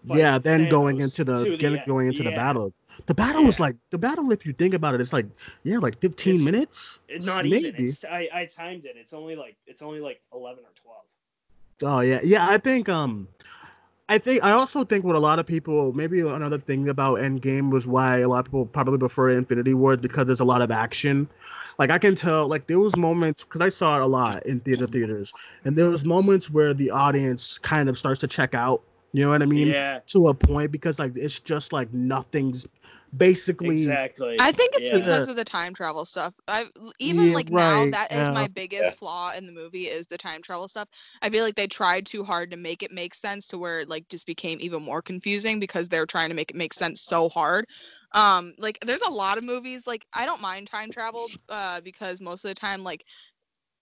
yeah. 0.06 0.38
Then 0.38 0.70
going 0.70 1.02
into 1.02 1.26
the, 1.26 1.58
get- 1.58 1.86
going 1.86 2.08
into 2.08 2.24
the 2.24 2.32
battle. 2.32 2.74
The 3.06 3.16
battle 3.16 3.44
was 3.44 3.60
like 3.60 3.76
the 3.90 3.98
battle. 3.98 4.32
If 4.32 4.46
you 4.46 4.54
think 4.54 4.74
about 4.74 4.94
it, 4.96 5.02
it's 5.02 5.14
like 5.14 5.26
yeah, 5.64 5.78
like 5.78 6.00
15 6.00 6.34
It's- 6.36 6.46
minutes. 6.46 7.00
It's 7.08 7.26
not 7.26 7.44
maybe. 7.46 7.68
even. 7.68 7.84
It's, 7.86 8.06
I 8.06 8.30
I 8.34 8.46
timed 8.46 8.86
it. 8.86 8.96
It's 8.98 9.14
only 9.14 9.36
like 9.36 9.58
it's 9.68 9.82
only 9.82 10.00
like 10.00 10.22
eleven 10.34 10.64
or 10.64 10.72
twelve. 10.76 11.04
Oh 11.82 12.02
yeah, 12.02 12.20
yeah. 12.24 12.48
I 12.48 12.58
think 12.58 12.90
um, 12.90 13.28
I 14.10 14.18
think 14.18 14.44
I 14.44 14.52
also 14.52 14.84
think 14.84 15.06
what 15.06 15.16
a 15.16 15.20
lot 15.20 15.40
of 15.40 15.46
people 15.46 15.94
maybe 15.94 16.20
another 16.22 16.58
thing 16.58 16.90
about 16.90 17.20
Endgame 17.20 17.72
was 17.72 17.88
why 17.88 18.18
a 18.20 18.28
lot 18.28 18.40
of 18.40 18.46
people 18.46 18.66
probably 18.66 18.98
prefer 18.98 19.30
Infinity 19.30 19.74
War 19.74 19.96
because 19.96 20.26
there's 20.26 20.40
a 20.40 20.46
lot 20.46 20.62
of 20.62 20.72
action. 20.72 21.28
Like 21.78 21.92
I 21.92 21.98
can 21.98 22.14
tell, 22.16 22.48
like 22.48 22.68
there 22.68 22.80
was 22.80 22.98
moments 22.98 23.44
because 23.44 23.62
I 23.62 23.70
saw 23.70 23.96
it 23.98 24.02
a 24.02 24.06
lot 24.08 24.46
in 24.46 24.60
theater 24.60 24.86
theaters, 24.86 25.32
and 25.64 25.78
there 25.78 25.90
was 25.90 26.04
moments 26.04 26.50
where 26.50 26.74
the 26.74 26.92
audience 26.92 27.58
kind 27.60 27.88
of 27.88 27.98
starts 27.98 28.20
to 28.22 28.28
check 28.28 28.54
out. 28.54 28.82
You 29.14 29.26
know 29.26 29.30
what 29.32 29.42
I 29.42 29.46
mean? 29.46 29.74
yeah, 29.74 30.00
To 30.08 30.28
a 30.28 30.34
point 30.34 30.72
because 30.72 31.00
like 31.00 31.16
it's 31.16 31.40
just 31.40 31.72
like 31.74 31.94
nothing's 31.94 32.66
basically 33.16 34.00
exactly. 34.08 34.38
I 34.42 34.52
think 34.54 34.72
it's 34.76 34.90
Yeah. 34.90 34.98
because 34.98 35.28
of 35.28 35.36
the 35.36 35.44
time 35.44 35.74
travel 35.74 36.06
stuff. 36.06 36.34
I 36.48 36.66
even 37.00 37.26
Yeah, 37.26 37.34
like 37.34 37.50
now 37.52 37.86
right, 37.86 37.92
that 37.92 38.12
is 38.14 38.32
my 38.32 38.48
biggest 38.48 38.94
Yeah. 38.94 38.98
flaw 38.98 39.32
in 39.32 39.46
the 39.46 39.52
movie 39.52 39.86
is 39.88 40.08
the 40.08 40.18
time 40.18 40.42
travel 40.42 40.68
stuff. 40.68 40.88
I 41.22 41.30
feel 41.30 41.44
like 41.44 41.56
they 41.56 41.68
tried 41.68 42.06
too 42.06 42.24
hard 42.24 42.52
to 42.52 42.58
make 42.58 42.82
it 42.82 42.92
make 42.92 43.14
sense 43.16 43.48
to 43.48 43.58
where 43.58 43.82
it 43.82 43.90
like 43.90 44.08
just 44.10 44.26
became 44.26 44.58
even 44.62 44.82
more 44.84 45.02
confusing 45.02 45.60
because 45.60 45.90
they're 45.90 46.06
trying 46.06 46.30
to 46.30 46.36
make 46.36 46.52
it 46.52 46.58
make 46.58 46.74
sense 46.74 47.02
so 47.02 47.28
hard. 47.30 47.66
Um 48.14 48.54
like 48.58 48.80
there's 48.86 49.02
a 49.02 49.12
lot 49.12 49.38
of 49.38 49.44
movies 49.44 49.86
like 49.88 50.06
I 50.14 50.26
don't 50.26 50.42
mind 50.42 50.68
time 50.68 50.90
travel 50.92 51.32
uh 51.50 51.82
because 51.82 52.22
most 52.22 52.46
of 52.46 52.50
the 52.50 52.56
time 52.56 52.84
like 52.84 53.04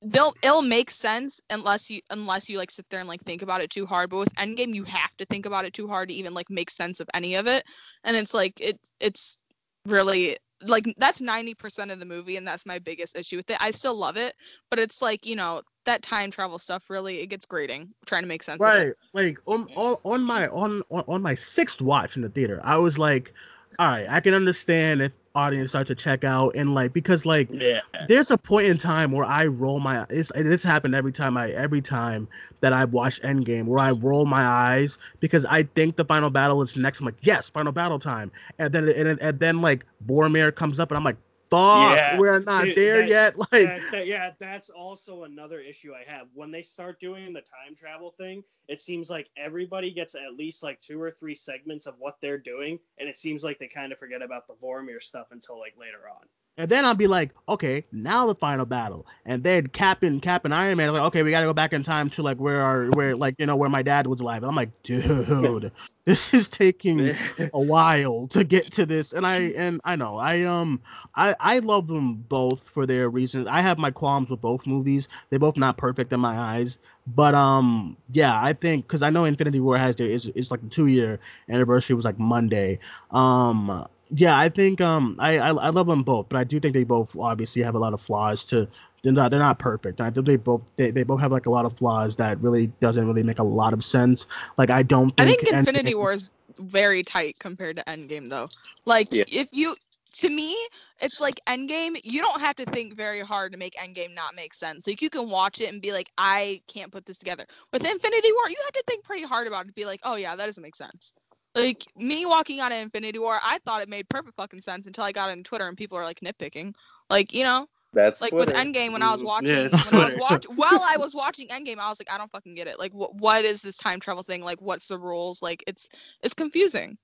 they'll 0.02 0.34
it'll 0.44 0.61
make 0.61 0.91
sense 0.91 1.41
unless 1.49 1.90
you 1.90 1.99
unless 2.11 2.49
you 2.49 2.57
like 2.57 2.69
sit 2.69 2.86
there 2.90 2.99
and 2.99 3.10
like 3.10 3.22
think 3.22 3.41
about 3.41 3.61
it 3.61 3.69
too 3.69 3.86
hard 3.86 4.10
but 4.10 4.19
with 4.19 4.36
endgame 4.36 4.74
you 4.74 4.84
have 4.84 5.15
to 5.18 5.26
think 5.26 5.45
about 5.45 5.65
it 5.65 5.74
too 5.74 5.88
hard 5.88 6.10
to 6.10 6.15
even 6.15 6.34
like 6.34 6.49
make 6.49 6.69
sense 6.69 6.99
of 6.99 7.10
any 7.14 7.36
of 7.36 7.48
it 7.48 7.64
and 8.03 8.15
it's 8.15 8.34
like 8.34 8.60
it 8.61 8.80
it's 8.99 9.40
really 9.88 10.38
like 10.64 10.91
that's 10.98 11.22
90% 11.22 11.91
of 11.91 11.99
the 11.99 12.06
movie 12.06 12.36
and 12.36 12.45
that's 12.45 12.65
my 12.65 12.80
biggest 12.80 13.15
issue 13.15 13.38
with 13.38 13.48
it. 13.52 13.57
I 13.60 13.69
still 13.69 13.95
love 13.95 14.18
it 14.18 14.36
but 14.69 14.80
it's 14.80 15.02
like 15.02 15.26
you 15.26 15.36
know 15.36 15.61
that 15.86 16.02
time 16.02 16.30
travel 16.32 16.60
stuff 16.60 16.90
really 16.90 17.19
it 17.19 17.28
gets 17.28 17.45
grating 17.45 17.90
trying 18.06 18.24
to 18.24 18.28
make 18.28 18.44
sense 18.44 18.60
right 18.60 18.94
like 19.14 19.40
on, 19.45 19.68
on 19.76 20.24
my 20.24 20.48
on 20.49 20.82
on 20.90 21.22
my 21.22 21.36
sixth 21.36 21.82
watch 21.82 22.15
in 22.18 22.24
the 22.24 22.30
theater 22.30 22.60
i 22.64 22.76
was 22.76 22.98
like 22.98 23.34
all 23.80 23.88
right, 23.88 24.07
I 24.10 24.19
can 24.19 24.34
understand 24.34 25.02
if 25.02 25.11
audience 25.38 25.70
start 25.70 25.86
to 25.88 25.96
check 25.96 26.24
out 26.24 26.56
and 26.56 26.74
like 26.74 26.92
because 26.94 27.26
like 27.26 27.48
Yeah. 27.52 27.82
there's 28.08 28.32
a 28.32 28.38
point 28.38 28.66
in 28.68 28.78
time 28.78 29.12
where 29.12 29.26
I 29.26 29.46
roll 29.46 29.80
my 29.80 30.06
it's 30.10 30.32
this 30.36 30.64
happened 30.64 30.96
every 30.96 31.12
time 31.12 31.38
I 31.38 31.52
every 31.52 31.82
time 31.82 32.28
that 32.62 32.74
I've 32.74 32.92
watched 32.92 33.22
Endgame 33.22 33.66
where 33.66 33.80
I 33.80 33.92
roll 33.92 34.26
my 34.26 34.44
eyes 34.44 34.98
because 35.20 35.46
I 35.46 35.64
think 35.64 35.96
the 35.96 36.06
final 36.06 36.30
battle 36.32 36.62
is 36.64 36.76
next. 36.76 37.00
I'm 37.00 37.06
like, 37.06 37.16
yes, 37.22 37.50
final 37.50 37.72
battle 37.72 38.00
time, 38.00 38.32
and 38.58 38.74
then 38.74 38.90
and, 38.90 39.22
and 39.22 39.40
then 39.40 39.62
like 39.62 39.86
Vormir 40.08 40.54
comes 40.54 40.80
up 40.80 40.90
and 40.92 40.98
I'm 40.98 41.04
like, 41.04 41.18
fuck, 41.49 41.95
Yeah. 41.95 42.18
we're 42.18 42.40
not 42.40 42.65
Dude, 42.65 42.76
there 42.78 42.99
that- 42.99 43.10
yet. 43.10 43.38
Like, 43.38 43.49
That- 43.52 43.82
that- 43.91 44.07
yeah, 44.07 44.32
that's 44.40 44.69
also 44.69 45.24
another 45.24 45.60
issue 45.60 45.94
I 45.94 46.03
have. 46.10 46.28
When 46.34 46.52
they 46.52 46.61
start 46.61 46.99
doing 46.99 47.34
the 47.34 47.41
time 47.41 47.76
travel 47.76 48.11
thing, 48.11 48.44
it 48.68 48.82
seems 48.82 49.10
like 49.10 49.30
everybody 49.38 49.91
gets 49.91 50.15
at 50.15 50.34
least 50.36 50.64
like 50.64 50.80
two 50.82 51.02
or 51.02 51.11
three 51.11 51.36
segments 51.36 51.86
of 51.88 51.95
what 51.99 52.18
they're 52.22 52.38
doing, 52.38 52.80
and 52.98 53.07
it 53.07 53.18
seems 53.18 53.44
like 53.44 53.60
they 53.60 53.68
kind 53.68 53.91
of 53.91 53.99
forget 53.99 54.22
about 54.22 54.48
the 54.48 54.53
Vormir 54.56 55.02
stuff 55.02 55.28
until 55.32 55.60
like 55.60 55.76
later 55.80 56.10
on. 56.14 56.28
And 56.60 56.70
then 56.70 56.86
I'll 56.86 56.96
be 56.96 57.06
like, 57.06 57.32
okay, 57.48 57.86
now 57.92 58.26
the 58.26 58.34
final 58.34 58.66
battle. 58.66 59.06
And 59.26 59.44
then 59.44 59.68
Captain 59.68 59.98
Cap 59.98 60.04
and 60.04 60.22
Captain 60.22 60.52
Iron 60.52 60.78
Man, 60.78 60.92
like, 60.92 61.04
okay, 61.04 61.22
we 61.22 61.30
gotta 61.30 61.46
go 61.46 61.54
back 61.54 61.72
in 61.72 61.84
time 61.84 62.10
to 62.12 62.24
like 62.24 62.38
where 62.38 62.62
our 62.62 62.88
where 62.92 63.16
like 63.16 63.36
you 63.38 63.46
know 63.46 63.56
where 63.56 63.70
my 63.70 63.84
dad 63.84 64.08
was 64.08 64.22
alive. 64.22 64.42
And 64.42 64.50
I'm 64.50 64.56
like, 64.56 64.72
dude, 64.82 65.72
this 66.06 66.34
is 66.34 66.48
taking 66.50 67.14
a 67.54 67.62
while 67.62 68.28
to 68.30 68.44
get 68.44 68.72
to 68.74 68.86
this. 68.88 69.14
And 69.14 69.26
I 69.26 69.38
and 69.56 69.80
I 69.86 69.96
know 69.96 70.18
I 70.18 70.44
um 70.44 70.82
I 71.16 71.36
I 71.40 71.60
love 71.60 71.88
them 71.88 72.16
both 72.16 72.68
for 72.68 72.88
their 72.88 73.10
reasons. 73.10 73.46
I 73.48 73.62
have 73.62 73.78
my 73.78 73.92
qualms 73.92 74.32
with 74.32 74.42
both 74.42 74.66
movies. 74.66 75.08
They're 75.30 75.40
both 75.40 75.58
not 75.58 75.78
perfect 75.78 76.12
in 76.12 76.20
my 76.20 76.38
eyes. 76.38 76.80
But 77.06 77.36
um 77.36 77.98
yeah, 78.12 78.42
I 78.44 78.54
think 78.54 78.88
because 78.88 79.04
I 79.04 79.12
know 79.12 79.26
Infinity 79.26 79.60
War 79.60 79.78
has 79.78 79.96
their 79.96 80.08
is 80.08 80.32
it's 80.34 80.50
like 80.50 80.62
the 80.62 80.70
two 80.70 80.88
year 80.88 81.20
anniversary 81.50 81.96
was 81.96 82.06
like 82.06 82.18
Monday. 82.18 82.80
Um 83.12 83.88
yeah, 84.12 84.38
I 84.38 84.50
think 84.50 84.82
um 84.82 85.16
I, 85.20 85.38
I 85.38 85.50
I 85.50 85.70
love 85.70 85.88
them 85.88 86.04
both, 86.04 86.30
but 86.30 86.38
I 86.38 86.44
do 86.44 86.60
think 86.60 86.74
they 86.74 86.84
both 86.84 87.16
obviously 87.18 87.62
have 87.64 87.76
a 87.76 87.80
lot 87.80 87.94
of 87.94 88.02
flaws 88.02 88.44
to 88.46 88.68
they're 89.04 89.14
not 89.14 89.32
they're 89.32 89.40
not 89.40 89.60
perfect. 89.60 90.02
I 90.02 90.10
think 90.10 90.26
they 90.26 90.36
both 90.36 90.62
they, 90.76 90.92
they 90.92 91.04
both 91.04 91.20
have 91.22 91.32
like 91.32 91.46
a 91.46 91.50
lot 91.52 91.66
of 91.66 91.74
flaws 91.78 92.16
that 92.18 92.42
really 92.42 92.68
doesn't 92.80 93.06
really 93.08 93.24
make 93.24 93.40
a 93.40 93.44
lot 93.44 93.74
of 93.74 93.84
sense. 93.84 94.26
Like 94.58 94.70
I 94.70 94.84
don't 94.84 95.14
I 95.18 95.26
think 95.26 95.42
think 95.42 95.54
Infinity 95.54 95.92
Endgame- 95.92 95.98
War 95.98 96.14
is 96.14 96.32
very 96.60 97.04
tight 97.04 97.38
compared 97.40 97.76
to 97.78 97.84
Endgame 97.84 98.30
though. 98.30 98.48
Like 98.86 99.08
Yeah. 99.12 99.24
if 99.32 99.50
you 99.52 99.76
to 100.14 100.30
me, 100.30 100.58
it's 101.00 101.22
like 101.22 101.40
Endgame, 101.48 102.00
you 102.04 102.22
don't 102.22 102.42
have 102.42 102.56
to 102.56 102.66
think 102.66 102.96
very 102.96 103.20
hard 103.20 103.52
to 103.52 103.58
make 103.58 103.76
Endgame 103.76 104.16
not 104.16 104.36
make 104.36 104.54
sense. 104.54 104.88
Like 104.88 105.02
you 105.02 105.12
can 105.12 105.30
watch 105.30 105.62
it 105.62 105.72
and 105.72 105.80
be 105.80 105.92
like, 105.92 106.10
I 106.18 106.62
can't 106.68 106.92
put 106.92 107.06
this 107.06 107.20
together. 107.20 107.46
With 107.72 107.86
Infinity 107.86 108.32
War, 108.32 108.50
you 108.50 108.56
have 108.66 108.74
to 108.74 108.84
think 108.88 109.04
pretty 109.04 109.24
hard 109.24 109.46
about 109.48 109.66
it 109.66 109.68
to 109.68 109.74
be 109.74 109.86
like, 109.86 110.00
oh 110.04 110.16
yeah, 110.16 110.36
that 110.36 110.46
doesn't 110.46 110.64
make 110.64 110.76
sense. 110.76 111.14
Like 111.58 111.84
me 111.98 112.26
walking 112.26 112.62
on 112.62 112.72
Infinity 112.72 113.20
War, 113.20 113.40
I 113.44 113.60
thought 113.66 113.82
it 113.82 113.90
made 113.90 114.08
perfect 114.10 114.36
fucking 114.36 114.62
sense 114.62 114.86
until 114.86 115.04
I 115.04 115.12
got 115.12 115.32
on 115.32 115.44
Twitter 115.44 115.68
and 115.68 115.76
people 115.76 115.98
are 115.98 116.04
like 116.04 116.20
nitpicking. 116.20 116.76
Like, 117.10 117.34
you 117.34 117.44
know, 117.44 117.68
That's 117.94 118.22
like 118.22 118.32
Twitter. 118.32 118.52
with 118.52 118.58
Endgame 118.58 118.94
when 118.94 119.02
I 119.02 119.12
was 119.12 119.24
watching 119.24 119.54
Yeah, 119.54 119.70
when 119.86 119.96
I 119.96 120.06
was 120.06 120.16
watch 120.20 120.46
while 120.56 120.84
I 120.88 120.98
was 120.98 121.16
watching 121.16 121.48
Endgame, 121.48 121.80
I 121.80 121.90
was 121.90 122.00
like, 122.00 122.12
I 122.12 122.18
don't 122.18 122.30
fucking 122.32 122.56
get 122.56 122.68
it. 122.68 122.78
Like 122.80 122.94
what 122.94 123.16
what 123.16 123.44
is 123.44 123.62
this 123.64 123.78
time 123.78 124.00
travel 124.00 124.24
thing? 124.24 124.44
Like 124.44 124.62
what's 124.62 124.88
the 124.88 125.00
rules? 125.00 125.42
Like 125.42 125.64
it's 125.68 125.90
it's 126.22 126.34
confusing. 126.36 126.98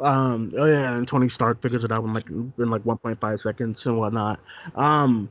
um 0.00 0.50
oh 0.56 0.66
yeah 0.66 0.94
and 0.94 1.08
tony 1.08 1.28
stark 1.28 1.60
figures 1.62 1.82
it 1.84 1.90
out 1.90 2.04
in 2.04 2.12
like 2.14 2.28
in 2.30 2.70
like 2.70 2.82
1.5 2.84 3.40
seconds 3.40 3.86
and 3.86 3.98
whatnot 3.98 4.38
um 4.76 5.28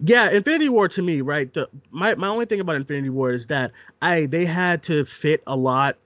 yeah 0.00 0.28
infinity 0.30 0.68
war 0.68 0.88
to 0.88 1.02
me 1.02 1.20
right 1.20 1.54
the, 1.54 1.68
my, 1.90 2.14
my 2.16 2.28
only 2.28 2.44
thing 2.44 2.60
about 2.60 2.76
infinity 2.76 3.08
war 3.10 3.30
is 3.30 3.46
that 3.46 3.70
i 4.02 4.26
they 4.26 4.44
had 4.44 4.82
to 4.82 5.04
fit 5.04 5.42
a 5.46 5.56
lot 5.56 5.96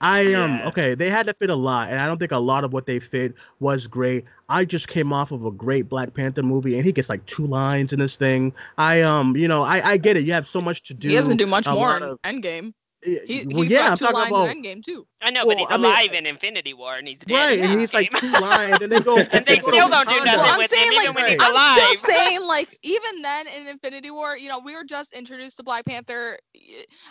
i 0.00 0.32
um 0.34 0.58
Yeah. 0.58 0.68
okay 0.68 0.94
they 0.94 1.10
had 1.10 1.26
to 1.26 1.34
fit 1.34 1.50
a 1.50 1.54
lot 1.54 1.90
and 1.90 2.00
i 2.00 2.06
don't 2.06 2.18
think 2.18 2.32
a 2.32 2.38
lot 2.38 2.64
of 2.64 2.72
what 2.72 2.86
they 2.86 2.98
fit 2.98 3.34
was 3.60 3.86
great 3.86 4.24
i 4.48 4.64
just 4.64 4.88
came 4.88 5.12
off 5.12 5.30
of 5.32 5.44
a 5.44 5.50
great 5.50 5.88
black 5.88 6.14
panther 6.14 6.42
movie 6.42 6.74
and 6.76 6.84
he 6.84 6.92
gets 6.92 7.08
like 7.08 7.24
two 7.26 7.46
lines 7.46 7.92
in 7.92 7.98
this 7.98 8.16
thing 8.16 8.52
i 8.78 9.02
um 9.02 9.36
you 9.36 9.46
know 9.48 9.62
i 9.62 9.90
i 9.92 9.96
get 9.96 10.16
it 10.16 10.24
you 10.24 10.32
have 10.32 10.48
so 10.48 10.60
much 10.60 10.82
to 10.84 10.94
do 10.94 11.08
he 11.08 11.14
doesn't 11.14 11.36
do 11.36 11.46
much 11.46 11.66
more 11.66 11.96
in 11.96 12.02
of- 12.02 12.22
Endgame. 12.22 12.72
He, 13.02 13.46
well, 13.50 13.62
he 13.62 13.70
yeah 13.70 13.80
i'm 13.80 13.88
got 13.90 13.98
two 13.98 14.04
talking 14.04 14.18
lines 14.20 14.30
about 14.30 14.48
in 14.50 14.62
Endgame 14.62 14.82
too. 14.82 15.06
I 15.22 15.30
know, 15.30 15.46
Well, 15.46 15.56
but 15.56 15.60
he's 15.60 15.66
I 15.70 15.76
mean- 15.78 15.84
alive 15.86 16.12
in 16.12 16.26
Infinity 16.26 16.74
War 16.74 16.94
and 16.96 17.08
he's 17.08 17.18
dead. 17.18 17.34
right 17.34 17.58
in 17.58 17.70
and 17.70 17.80
he's 17.80 17.94
like 17.94 18.10
Endgame. 18.10 18.20
two 18.20 18.40
lines 18.40 18.82
and 18.82 18.92
they 18.92 19.00
go 19.00 19.16
and 19.32 19.44
they 19.46 19.56
go 19.58 19.68
still 19.70 19.88
don't 19.88 20.06
do 20.08 20.14
Wakanda. 20.16 20.24
nothing 20.26 20.40
Well, 20.40 20.52
I'm 20.52 20.58
with 20.58 20.66
saying, 20.70 20.88
him, 20.88 20.94
like, 20.96 21.04
even 21.04 21.14
when 21.14 21.26
he's 21.32 21.36
I'm 21.40 21.52
alive. 21.52 21.96
still 21.96 22.14
saying 22.14 22.42
like 22.46 22.78
even 22.82 23.22
then 23.22 23.46
in 23.48 23.66
Infinity 23.68 24.10
War, 24.10 24.36
you 24.36 24.48
know, 24.48 24.58
we 24.58 24.74
were 24.76 24.84
just 24.84 25.12
introduced 25.14 25.56
to 25.58 25.62
Black 25.62 25.84
Panther. 25.86 26.38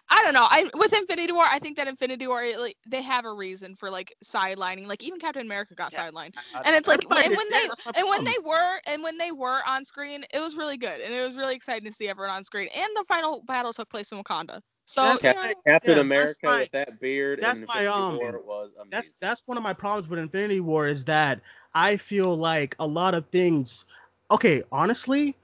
I 0.10 0.24
don't 0.24 0.34
know. 0.36 0.48
I 0.50 0.70
with 0.76 0.94
Infinity 0.94 1.34
War, 1.34 1.46
I 1.50 1.58
think 1.60 1.76
that 1.78 1.88
Infinity 1.88 2.28
War 2.28 2.44
like 2.60 2.78
they 2.88 3.02
have 3.02 3.26
a 3.26 3.34
reason 3.34 3.76
for 3.76 3.90
like 3.90 4.14
sidelining. 4.24 4.88
Like 4.88 5.04
even 5.04 5.20
Captain 5.20 5.46
America 5.46 5.74
got 5.76 5.92
Yeah. 5.94 6.10
sidelined. 6.10 6.36
And 6.66 6.76
it's 6.76 6.88
like 6.88 7.04
and 7.04 7.36
when 7.36 7.50
they 7.52 7.68
and 7.96 8.08
when 8.08 8.24
they 8.26 8.38
were 8.44 8.80
and 8.86 9.02
when 9.04 9.18
they 9.18 9.32
were 9.32 9.60
on 9.68 9.84
screen, 9.86 10.24
it 10.34 10.40
was 10.40 10.56
really 10.56 10.78
good. 10.78 11.02
And 11.02 11.14
it 11.14 11.26
was 11.26 11.36
really 11.36 11.56
exciting 11.56 11.88
to 11.88 11.94
see 11.94 12.08
everyone 12.08 12.32
on 12.36 12.44
screen. 12.44 12.70
And 12.76 12.88
the 12.96 13.04
final 13.08 13.44
battle 13.46 13.74
took 13.74 13.90
place 13.90 14.12
in 14.12 14.22
Wakanda. 14.24 14.62
So 14.90 15.04
That's 15.04 15.24
you 15.24 15.34
know, 15.36 15.54
Captain 15.68 15.94
Yeah, 15.94 16.02
America 16.02 16.38
my- 16.48 16.60
with 16.62 16.72
that 16.72 17.00
beard 17.00 17.40
that's 17.40 17.60
and 17.60 17.68
my, 17.68 17.86
Infinity 17.86 18.16
um, 18.16 18.18
War 18.18 18.42
was 18.44 18.72
amazing. 18.74 18.90
that's 18.92 19.10
that's 19.20 19.44
one 19.46 19.56
of 19.56 19.62
my 19.64 19.72
problems 19.72 20.08
with 20.08 20.18
Infinity 20.18 20.62
War 20.62 20.88
is 20.88 21.06
that 21.06 21.42
I 21.76 21.96
feel 21.96 22.36
like 22.36 22.76
a 22.80 22.88
lot 22.88 23.14
of 23.14 23.28
things. 23.28 23.86
Okay, 24.32 24.64
honestly, 24.72 25.36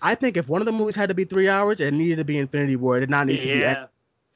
I 0.00 0.14
think 0.14 0.36
if 0.36 0.48
one 0.48 0.62
of 0.62 0.66
the 0.66 0.72
movies 0.72 0.94
had 0.94 1.08
to 1.08 1.14
be 1.14 1.24
three 1.24 1.48
hours, 1.48 1.80
it 1.80 1.92
needed 1.92 2.18
to 2.18 2.24
be 2.24 2.38
Infinity 2.38 2.76
War. 2.76 2.96
It 2.98 3.00
did 3.00 3.10
not 3.10 3.26
need 3.26 3.40
to 3.40 3.48
be. 3.48 3.58
Yeah. 3.60 3.86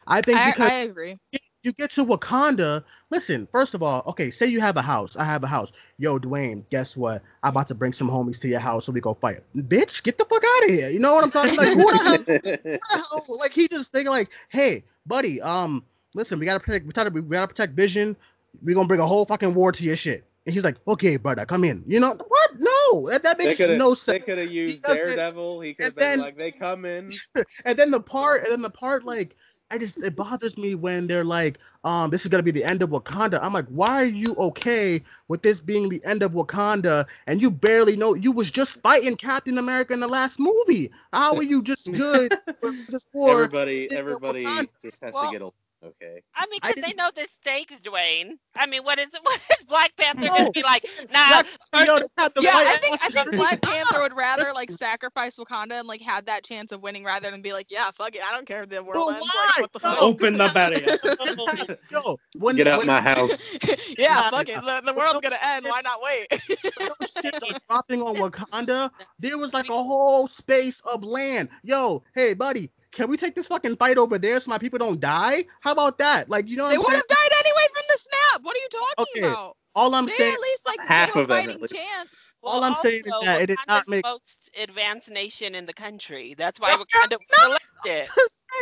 I 0.09 0.23
think 0.23 0.39
I, 0.39 0.45
because 0.45 0.71
I 0.71 0.75
agree. 0.81 1.19
You 1.65 1.73
get 1.73 1.91
to 1.93 2.05
Wakanda. 2.07 2.85
Listen, 3.11 3.49
first 3.51 3.75
of 3.75 3.83
all, 3.83 4.03
okay, 4.07 4.31
say 4.31 4.47
you 4.47 4.61
have 4.61 4.77
a 4.77 4.83
house. 4.83 5.17
I 5.17 5.25
have 5.25 5.43
a 5.43 5.49
house. 5.49 5.73
Yo, 5.99 6.19
Duane, 6.19 6.65
guess 6.71 6.97
what? 6.97 7.21
I'm 7.43 7.51
about 7.51 7.67
to 7.69 7.75
bring 7.75 7.93
some 7.93 8.09
homies 8.09 8.41
to 8.43 8.49
your 8.49 8.61
house 8.61 8.85
so 8.85 8.93
we 8.93 9.01
go 9.01 9.15
fight. 9.15 9.41
Bitch, 9.57 10.03
get 10.05 10.19
the 10.19 10.25
fuck 10.25 10.43
out 10.45 10.65
of 10.65 10.71
here. 10.71 10.89
You 10.89 11.01
know 11.01 11.15
what 11.15 11.25
I'm 11.25 11.31
talking 11.33 11.57
like? 11.57 11.69
Who 11.69 11.77
the 11.77 12.05
hell? 12.05 12.17
who 12.17 12.25
the 12.25 12.81
hell- 12.91 13.39
Like 13.41 13.53
he 13.53 13.67
just 13.67 13.91
thinking 13.91 14.11
like, 14.13 14.31
hey, 14.51 14.85
buddy, 15.07 15.41
um, 15.43 15.83
listen, 16.15 16.39
we 16.39 16.47
gotta 16.47 16.61
protect. 16.61 16.87
We 16.87 16.93
gotta, 16.93 17.11
we 17.11 17.23
gotta 17.23 17.49
protect 17.49 17.75
Vision. 17.75 18.17
We 18.63 18.73
gonna 18.73 18.89
bring 18.89 19.01
a 19.01 19.07
whole 19.07 19.25
fucking 19.27 19.55
war 19.55 19.73
to 19.73 19.85
your 19.85 19.97
shit. 19.97 20.25
And 20.47 20.55
he's 20.55 20.65
like, 20.65 20.77
okay, 20.87 21.17
brother, 21.17 21.45
come 21.45 21.65
in. 21.65 21.83
You 21.87 22.01
know 22.01 22.15
what? 22.29 22.51
No, 22.59 23.11
that, 23.11 23.23
that 23.25 23.37
makes 23.37 23.59
no 23.61 23.91
they 23.91 23.95
sense. 23.97 24.25
could 24.25 24.39
have 24.39 24.51
used 24.51 24.83
doesn't- 24.83 25.05
Daredevil. 25.05 25.61
He 25.61 25.75
could 25.75 25.85
have 25.87 25.97
been 25.97 26.11
then- 26.19 26.21
like, 26.21 26.39
they 26.39 26.51
come 26.53 26.85
in. 26.87 27.11
and 27.67 27.77
then 27.79 27.91
the 27.91 28.01
part, 28.01 28.45
and 28.45 28.53
then 28.53 28.63
the 28.63 28.71
part, 28.71 29.05
like, 29.05 29.37
I 29.71 29.79
just 29.79 30.03
it 30.03 30.17
bothers 30.17 30.57
me 30.57 30.75
when 30.75 31.07
they're 31.07 31.25
like, 31.25 31.59
um, 31.85 32.11
this 32.11 32.23
is 32.23 32.29
gonna 32.29 32.43
be 32.43 32.51
the 32.51 32.65
end 32.65 32.83
of 32.83 32.91
Wakanda. 32.91 33.39
I'm 33.43 33.53
like, 33.53 33.67
why 33.67 34.01
are 34.01 34.05
you 34.05 34.35
okay 34.37 35.03
with 35.29 35.43
this 35.43 35.61
being 35.61 35.89
the 35.89 36.05
end 36.05 36.23
of 36.23 36.33
Wakanda? 36.33 37.07
And 37.27 37.41
you 37.43 37.51
barely 37.51 37.97
know 37.97 38.15
you 38.15 38.33
was 38.33 38.51
just 38.51 38.81
fighting 38.81 39.17
Captain 39.17 39.59
America 39.59 39.93
in 39.93 40.01
the 40.01 40.09
last 40.09 40.39
movie. 40.39 40.91
How 41.13 41.37
are 41.37 41.43
you 41.43 41.63
just 41.63 41.93
good 41.93 42.35
for 43.13 43.51
everybody, 43.51 43.91
everybody 43.93 44.71
just 44.85 44.97
has 45.03 45.15
Well, 45.15 45.23
to 45.23 45.29
get 45.29 45.41
along. 45.43 45.53
Okay. 45.85 46.23
I 46.35 46.45
mean, 46.51 46.59
because 46.61 46.83
they 46.83 46.93
know 46.95 47.11
the 47.15 47.27
stakes, 47.33 47.79
Duane. 47.81 48.37
I 48.57 48.67
mean, 48.67 48.83
what 48.83 48.99
is 48.99 49.09
what 49.23 49.41
is 49.59 49.65
Black 49.67 49.95
Panther 49.97 50.23
No. 50.27 50.33
Oh. 50.33 50.37
just 50.39 50.53
be 50.55 50.63
like? 50.65 50.85
Nah, 51.13 51.29
Black- 51.29 51.47
first- 51.73 52.13
have 52.19 52.35
to 52.35 52.43
Yeah, 52.43 52.53
fight 52.53 52.67
I 52.67 52.77
think 52.79 52.99
I 53.01 53.09
think 53.09 53.31
Black 53.37 53.63
Panther 53.63 54.01
would 54.01 54.13
rather 54.17 54.47
like 54.55 54.73
sacrifice 54.73 55.37
Wakanda 55.39 55.79
and 55.79 55.87
like 55.87 56.03
have 56.03 56.25
that 56.27 56.43
chance 56.43 56.73
of 56.73 56.83
winning 56.83 57.05
rather 57.05 57.31
than 57.31 57.43
be 57.43 57.53
like, 57.53 57.67
yeah, 57.71 57.91
fuck 57.93 58.17
it, 58.17 58.23
I 58.29 58.35
don't 58.35 58.45
care 58.47 58.63
if 58.63 58.69
the 58.71 58.83
world 58.83 59.11
ends. 59.11 59.23
why? 59.23 59.47
Like, 59.47 59.61
what 59.61 59.73
the 59.73 59.79
fuck? 59.81 60.03
Open 60.03 60.37
the 60.37 60.51
barrier. 60.53 61.77
Yo, 61.93 62.17
when, 62.39 62.57
Get 62.57 62.67
out 62.67 62.79
when 62.79 62.87
my 62.89 63.01
house. 63.01 63.57
yeah, 63.97 64.31
fuck 64.31 64.49
it. 64.49 64.57
The, 64.57 64.83
the 64.85 64.95
world's 64.95 65.21
gonna 65.21 65.37
end. 65.45 65.65
Why 65.69 65.81
not 65.83 66.01
wait? 66.03 66.27
those 66.31 67.13
ships 67.23 67.59
dropping 67.69 68.03
on 68.03 68.17
Wakanda, 68.17 68.91
there 69.21 69.39
was 69.39 69.55
like 69.55 69.69
a 69.69 69.73
whole 69.83 70.27
space 70.27 70.81
of 70.93 71.05
land. 71.05 71.49
Yo, 71.63 72.03
hey 72.15 72.35
buddy, 72.35 72.71
can 72.93 73.11
we 73.11 73.17
take 73.17 73.35
this 73.35 73.47
fucking 73.47 73.77
fight 73.77 73.99
over 73.99 74.19
there 74.19 74.41
so 74.41 74.51
my 74.51 74.59
people 74.59 74.79
don't 74.79 75.01
die? 75.01 75.45
How 75.61 75.73
about 75.73 75.99
that? 75.99 76.29
Like, 76.31 76.49
you 76.49 76.57
know 76.57 76.65
what 76.65 76.71
they 76.71 76.75
I'm 76.77 76.81
would 76.81 76.87
saying? 76.87 76.97
have 76.97 77.07
died 77.07 77.39
anyway 77.41 77.67
from 77.73 77.83
the 77.89 77.99
snap. 77.99 78.41
What 78.43 78.57
are 78.57 78.61
you 78.61 78.69
talking 78.71 79.07
Okay, 79.17 79.27
about? 79.33 79.57
All 79.75 79.95
I'm 79.95 80.07
They 80.07 80.13
saying, 80.13 80.33
at 80.35 80.41
least 80.41 80.67
like 80.67 80.81
Half 80.81 81.17
of 81.17 81.29
them, 81.29 81.37
at 81.39 81.45
fighting 81.45 81.61
least. 81.61 81.75
chance. 81.75 82.35
all 82.43 82.65
I'm 82.65 82.75
saying 82.75 83.03
is 83.07 83.13
also, 83.13 83.27
that 83.27 83.43
it 83.43 83.47
did 83.47 83.59
not 83.69 83.87
make- 83.89 84.03
the 84.05 84.09
most 84.11 84.51
advanced 84.61 85.11
nation 85.11 85.55
in 85.55 85.67
the 85.67 85.75
country. 85.75 86.35
That's 86.37 86.59
why 86.59 86.71
No, 86.71 86.79
Wakanda 86.85 87.19
was 87.19 87.59
selected. 87.85 88.11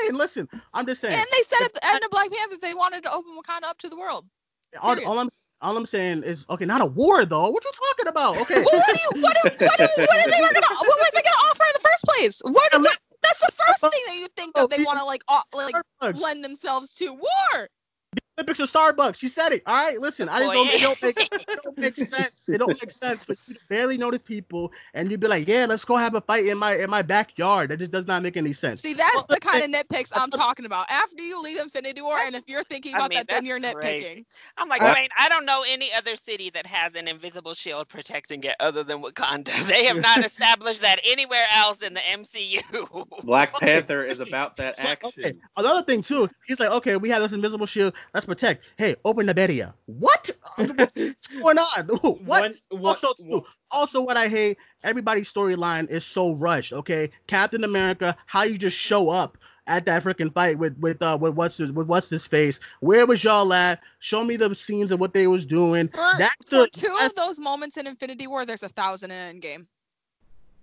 hey, 0.04 0.12
listen, 0.12 0.48
I'm 0.74 0.86
just 0.86 1.00
saying. 1.00 1.14
And 1.14 1.26
they 1.32 1.42
said 1.42 1.64
at 1.64 1.72
the 1.74 1.86
end 1.86 2.04
of 2.04 2.10
Black 2.10 2.30
Panther 2.30 2.56
they 2.60 2.74
wanted 2.74 3.02
to 3.04 3.12
open 3.12 3.32
Wakanda 3.38 3.64
up 3.64 3.78
to 3.78 3.88
the 3.88 3.96
world. 3.96 4.26
all, 4.82 4.98
all 5.06 5.18
I'm 5.18 5.28
all 5.62 5.76
I'm 5.76 5.86
saying 5.86 6.22
is 6.24 6.44
okay, 6.50 6.66
not 6.66 6.82
a 6.82 6.86
war 6.86 7.24
though. 7.24 7.48
What 7.48 7.64
you 7.64 7.70
talking 7.72 8.08
about? 8.08 8.36
Okay. 8.42 8.56
Well, 8.56 8.76
what 8.76 8.86
do 8.86 9.00
you 9.18 9.22
what 9.22 9.34
do, 9.42 9.50
what 9.50 9.78
do, 9.78 9.84
what 10.02 10.26
are 10.26 10.30
they 10.30 10.40
were 10.42 10.52
gonna 10.52 10.66
what 10.68 10.98
were 10.98 11.10
they 11.14 11.22
gonna 11.22 11.48
offer 11.50 11.64
in 11.64 11.72
the 11.72 11.88
first 11.88 12.04
place? 12.04 12.42
What, 12.44 12.82
what 12.82 12.98
that's 13.22 13.40
the 13.40 13.52
first 13.52 13.80
thing 13.80 14.02
that 14.06 14.16
you 14.16 14.28
think 14.36 14.54
that 14.54 14.62
oh, 14.62 14.66
they 14.66 14.82
want 14.84 14.98
to 14.98 15.04
like 15.04 15.22
like 15.54 15.74
lend 16.16 16.44
themselves 16.44 16.94
to 16.94 17.12
war. 17.12 17.68
Olympics 18.38 18.60
or 18.60 18.64
Starbucks. 18.64 19.16
She 19.18 19.28
said 19.28 19.52
it. 19.52 19.62
All 19.66 19.74
right, 19.76 19.98
listen. 20.00 20.28
I 20.28 20.40
just 20.40 20.52
don't, 20.52 20.68
it 20.68 20.80
don't 20.80 21.02
make 21.02 21.18
it 21.20 21.60
don't 21.64 21.78
make 21.78 21.96
sense. 21.96 22.48
It 22.48 22.58
don't 22.58 22.68
make 22.68 22.90
sense 22.92 23.24
for 23.24 23.34
you 23.46 23.54
to 23.54 23.60
barely 23.68 23.96
notice 23.96 24.20
people 24.22 24.72
and 24.94 25.10
you'd 25.10 25.20
be 25.20 25.26
like, 25.26 25.48
yeah, 25.48 25.64
let's 25.66 25.84
go 25.84 25.96
have 25.96 26.14
a 26.14 26.20
fight 26.20 26.44
in 26.46 26.58
my 26.58 26.74
in 26.76 26.90
my 26.90 27.00
backyard. 27.02 27.70
That 27.70 27.78
just 27.78 27.92
does 27.92 28.06
not 28.06 28.22
make 28.22 28.36
any 28.36 28.52
sense. 28.52 28.82
See, 28.82 28.92
that's 28.92 29.24
the 29.24 29.40
kind 29.40 29.62
of 29.64 29.70
nitpicks 29.70 30.12
I'm 30.14 30.30
talking 30.44 30.66
about. 30.66 30.86
After 30.90 31.22
you 31.22 31.40
leave 31.42 31.58
Infinity 31.58 32.02
War, 32.02 32.18
and 32.18 32.34
if 32.36 32.44
you're 32.46 32.64
thinking 32.64 32.94
I 32.94 32.98
about 32.98 33.10
mean, 33.10 33.18
that, 33.20 33.28
then 33.28 33.46
you're 33.46 33.58
crazy. 33.58 34.06
nitpicking. 34.06 34.24
I'm 34.58 34.68
like, 34.68 34.82
Uh, 34.82 34.92
Wayne, 34.94 35.08
I 35.18 35.28
don't 35.30 35.46
know 35.46 35.64
any 35.66 35.90
other 35.94 36.14
city 36.16 36.50
that 36.50 36.66
has 36.66 36.94
an 36.94 37.08
invisible 37.08 37.54
shield 37.54 37.88
protecting 37.88 38.42
it 38.44 38.54
other 38.60 38.82
than 38.84 39.02
Wakanda. 39.02 39.52
They 39.66 39.84
have 39.86 40.00
not 40.00 40.18
established 40.24 40.82
that 40.82 41.00
anywhere 41.04 41.46
else 41.54 41.78
in 41.78 41.94
the 41.94 42.00
MCU. 42.00 43.24
Black 43.24 43.54
Panther 43.58 44.02
is 44.04 44.20
about 44.20 44.56
that 44.58 44.70
It's 44.70 44.84
like, 44.84 45.04
action. 45.04 45.24
okay. 45.24 45.34
Another 45.56 45.82
thing 45.82 46.02
too, 46.02 46.28
he's 46.46 46.60
like, 46.60 46.70
okay, 46.70 46.96
we 46.96 47.08
have 47.10 47.22
this 47.22 47.32
invisible 47.32 47.66
shield. 47.66 47.94
Let's 48.14 48.25
protect. 48.26 48.64
Hey, 48.76 48.96
open 49.04 49.26
the 49.26 49.34
barrier. 49.34 49.72
What? 49.86 50.30
What's 50.56 50.94
going 51.28 51.58
on? 51.58 51.88
What? 52.02 52.20
One, 52.22 52.54
one, 52.70 52.84
also, 52.84 53.12
too, 53.14 53.44
also, 53.70 54.02
what 54.02 54.16
I 54.16 54.28
hate, 54.28 54.58
everybody's 54.84 55.32
storyline 55.32 55.88
is 55.90 56.04
so 56.04 56.34
rushed. 56.34 56.72
Okay, 56.72 57.10
Captain 57.26 57.64
America, 57.64 58.16
how 58.26 58.42
you 58.42 58.58
just 58.58 58.76
show 58.78 59.10
up 59.10 59.38
at 59.68 59.84
that 59.86 60.02
freaking 60.04 60.32
fight 60.32 60.58
with 60.58 60.78
with 60.78 61.02
uh 61.02 61.18
with 61.20 61.34
what's 61.34 61.56
his 61.56 61.72
with 61.72 61.86
what's 61.88 62.08
his 62.08 62.26
face? 62.26 62.60
Where 62.80 63.06
was 63.06 63.24
y'all 63.24 63.52
at? 63.52 63.80
Show 63.98 64.24
me 64.24 64.36
the 64.36 64.54
scenes 64.54 64.90
of 64.92 65.00
what 65.00 65.12
they 65.12 65.26
was 65.26 65.44
doing. 65.44 65.88
For, 65.88 66.12
That's 66.18 66.48
for 66.48 66.56
the 66.60 66.68
two 66.68 66.86
that's- 66.88 67.06
of 67.06 67.14
those 67.16 67.40
moments 67.40 67.76
in 67.76 67.86
Infinity 67.86 68.26
War, 68.26 68.44
there's 68.46 68.62
a 68.62 68.68
thousand 68.68 69.10
in 69.10 69.40
Endgame. 69.40 69.66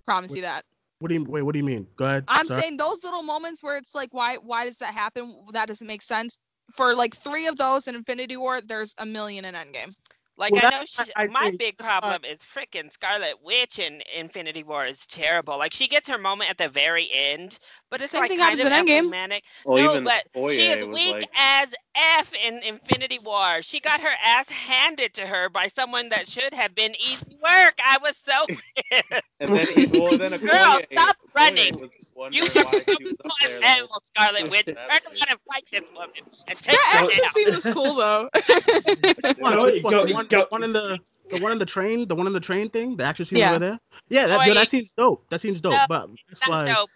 Promise 0.06 0.34
you 0.34 0.42
that. 0.42 0.64
What 1.00 1.08
do 1.08 1.14
you 1.14 1.24
wait? 1.24 1.42
What 1.42 1.52
do 1.52 1.58
you 1.58 1.64
mean? 1.64 1.86
Go 1.96 2.06
ahead. 2.06 2.24
I'm 2.28 2.46
Sorry. 2.46 2.62
saying 2.62 2.76
those 2.78 3.04
little 3.04 3.22
moments 3.22 3.62
where 3.62 3.76
it's 3.76 3.94
like, 3.94 4.14
why 4.14 4.36
why 4.36 4.64
does 4.64 4.78
that 4.78 4.94
happen? 4.94 5.36
That 5.52 5.68
doesn't 5.68 5.86
make 5.86 6.02
sense. 6.02 6.38
For 6.70 6.94
like 6.94 7.14
three 7.14 7.46
of 7.46 7.56
those 7.56 7.88
in 7.88 7.94
Infinity 7.94 8.36
War, 8.36 8.60
there's 8.60 8.94
a 8.98 9.06
million 9.06 9.44
in 9.44 9.54
Endgame. 9.54 9.94
Like 10.36 10.52
Well, 10.52 10.62
I 10.66 10.70
know 10.70 10.84
she, 10.84 11.02
I 11.14 11.26
my 11.28 11.44
think 11.44 11.58
big 11.58 11.78
problem 11.78 12.24
is 12.24 12.38
freaking 12.38 12.92
Scarlet 12.92 13.34
Witch 13.44 13.78
in 13.78 14.02
Infinity 14.18 14.64
War 14.64 14.84
is 14.84 15.06
terrible. 15.06 15.56
Like 15.58 15.72
she 15.72 15.86
gets 15.86 16.08
her 16.08 16.18
moment 16.18 16.50
at 16.50 16.58
the 16.58 16.68
very 16.68 17.08
end, 17.12 17.58
but 17.90 18.02
it's 18.02 18.10
Same 18.10 18.22
like 18.22 18.30
thing 18.30 18.40
kind 18.40 18.58
happens 18.60 18.66
of 18.66 18.72
in 18.72 18.86
Endgame. 18.86 18.98
emblematic. 18.98 19.44
Well, 19.64 19.76
no, 19.84 19.90
even 19.92 20.04
but 20.04 20.24
she 20.52 20.66
is 20.66 20.84
weak 20.84 21.12
like- 21.14 21.30
as 21.36 21.72
f 21.94 22.32
in 22.44 22.58
Infinity 22.64 23.20
War. 23.20 23.62
She 23.62 23.78
got 23.78 24.00
her 24.00 24.14
ass 24.24 24.48
handed 24.48 25.14
to 25.14 25.24
her 25.26 25.48
by 25.48 25.68
someone 25.76 26.08
that 26.08 26.28
should 26.28 26.52
have 26.52 26.74
been 26.74 26.96
easy 26.96 27.36
work. 27.40 27.74
I 27.84 27.98
was 28.02 28.16
so 28.16 28.44
pissed. 28.48 29.22
And 29.38 29.48
then, 29.92 30.02
well, 30.02 30.18
then 30.18 30.30
Girl, 30.40 30.80
stop 30.90 31.16
Okoye 31.16 31.34
running. 31.36 31.78
You 31.78 31.90
wondering 32.16 32.48
can 32.50 32.64
why 32.64 32.72
she 32.88 33.04
was 33.04 33.12
up 33.24 33.32
as 33.44 33.50
there. 33.50 33.62
hell, 33.62 33.86
the 33.86 34.00
Scarlet 34.06 34.50
Witch. 34.50 34.66
Turn 34.66 34.74
That 34.88 35.02
was- 35.08 35.20
around 35.20 35.30
and 35.30 35.38
fight 35.52 35.64
this 35.70 35.88
woman 35.94 36.10
and 36.48 36.58
take 36.58 36.76
That 36.76 36.96
her 36.98 37.04
action 37.06 37.22
down. 37.22 37.30
scene 37.30 37.54
was 37.54 37.64
cool 37.72 37.94
though. 37.94 38.28
One, 39.38 39.54
Go- 39.82 40.04
which 40.04 40.14
one? 40.14 40.23
Go- 40.28 40.40
the, 40.40 40.46
one, 40.50 40.60
the 40.60 40.64
one 40.64 40.64
in 40.64 40.72
the 40.72 40.98
the 41.30 41.42
one 41.42 41.52
in 41.52 41.58
the 41.58 41.66
train, 41.66 42.06
the 42.08 42.14
one 42.14 42.26
in 42.26 42.32
the 42.32 42.40
train 42.40 42.68
thing, 42.70 42.96
the 42.96 43.04
action 43.04 43.24
scene 43.24 43.38
Yeah. 43.38 43.50
over 43.50 43.58
there. 43.58 43.78
Yeah, 44.08 44.26
that, 44.26 44.40
oh, 44.40 44.44
yo, 44.44 44.54
that 44.54 44.68
seems 44.68 44.92
dope. 44.92 45.24
That 45.30 45.40
seems 45.40 45.60
dope. 45.60 45.72
No, 45.72 45.84
but 45.88 46.08
it's 46.30 46.40
That's 46.40 46.48
like, 46.50 46.74
dope. 46.74 46.90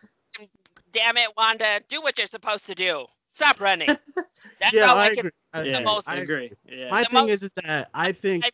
Damn 0.93 1.17
it, 1.17 1.29
Wanda. 1.37 1.81
Do 1.89 2.01
what 2.01 2.17
you're 2.19 2.27
supposed 2.27 2.67
to 2.67 2.75
do. 2.75 3.07
Stop 3.29 3.61
running. 3.61 3.89
That's 4.61 4.73
yeah, 4.75 4.87
all 4.91 4.97
I, 4.99 5.05
I 5.07 5.09
can 5.11 5.19
agree. 5.19 5.31
I, 5.53 5.63
Yeah, 5.63 5.81
most- 5.81 6.09
I 6.09 6.17
agree. 6.17 6.53
Yeah. 6.69 6.91
My 6.91 7.03
The 7.03 7.09
thing 7.11 7.15
most- 7.21 7.31
is, 7.31 7.43
is 7.45 7.51
that 7.65 7.89
I 7.95 8.13
think 8.13 8.45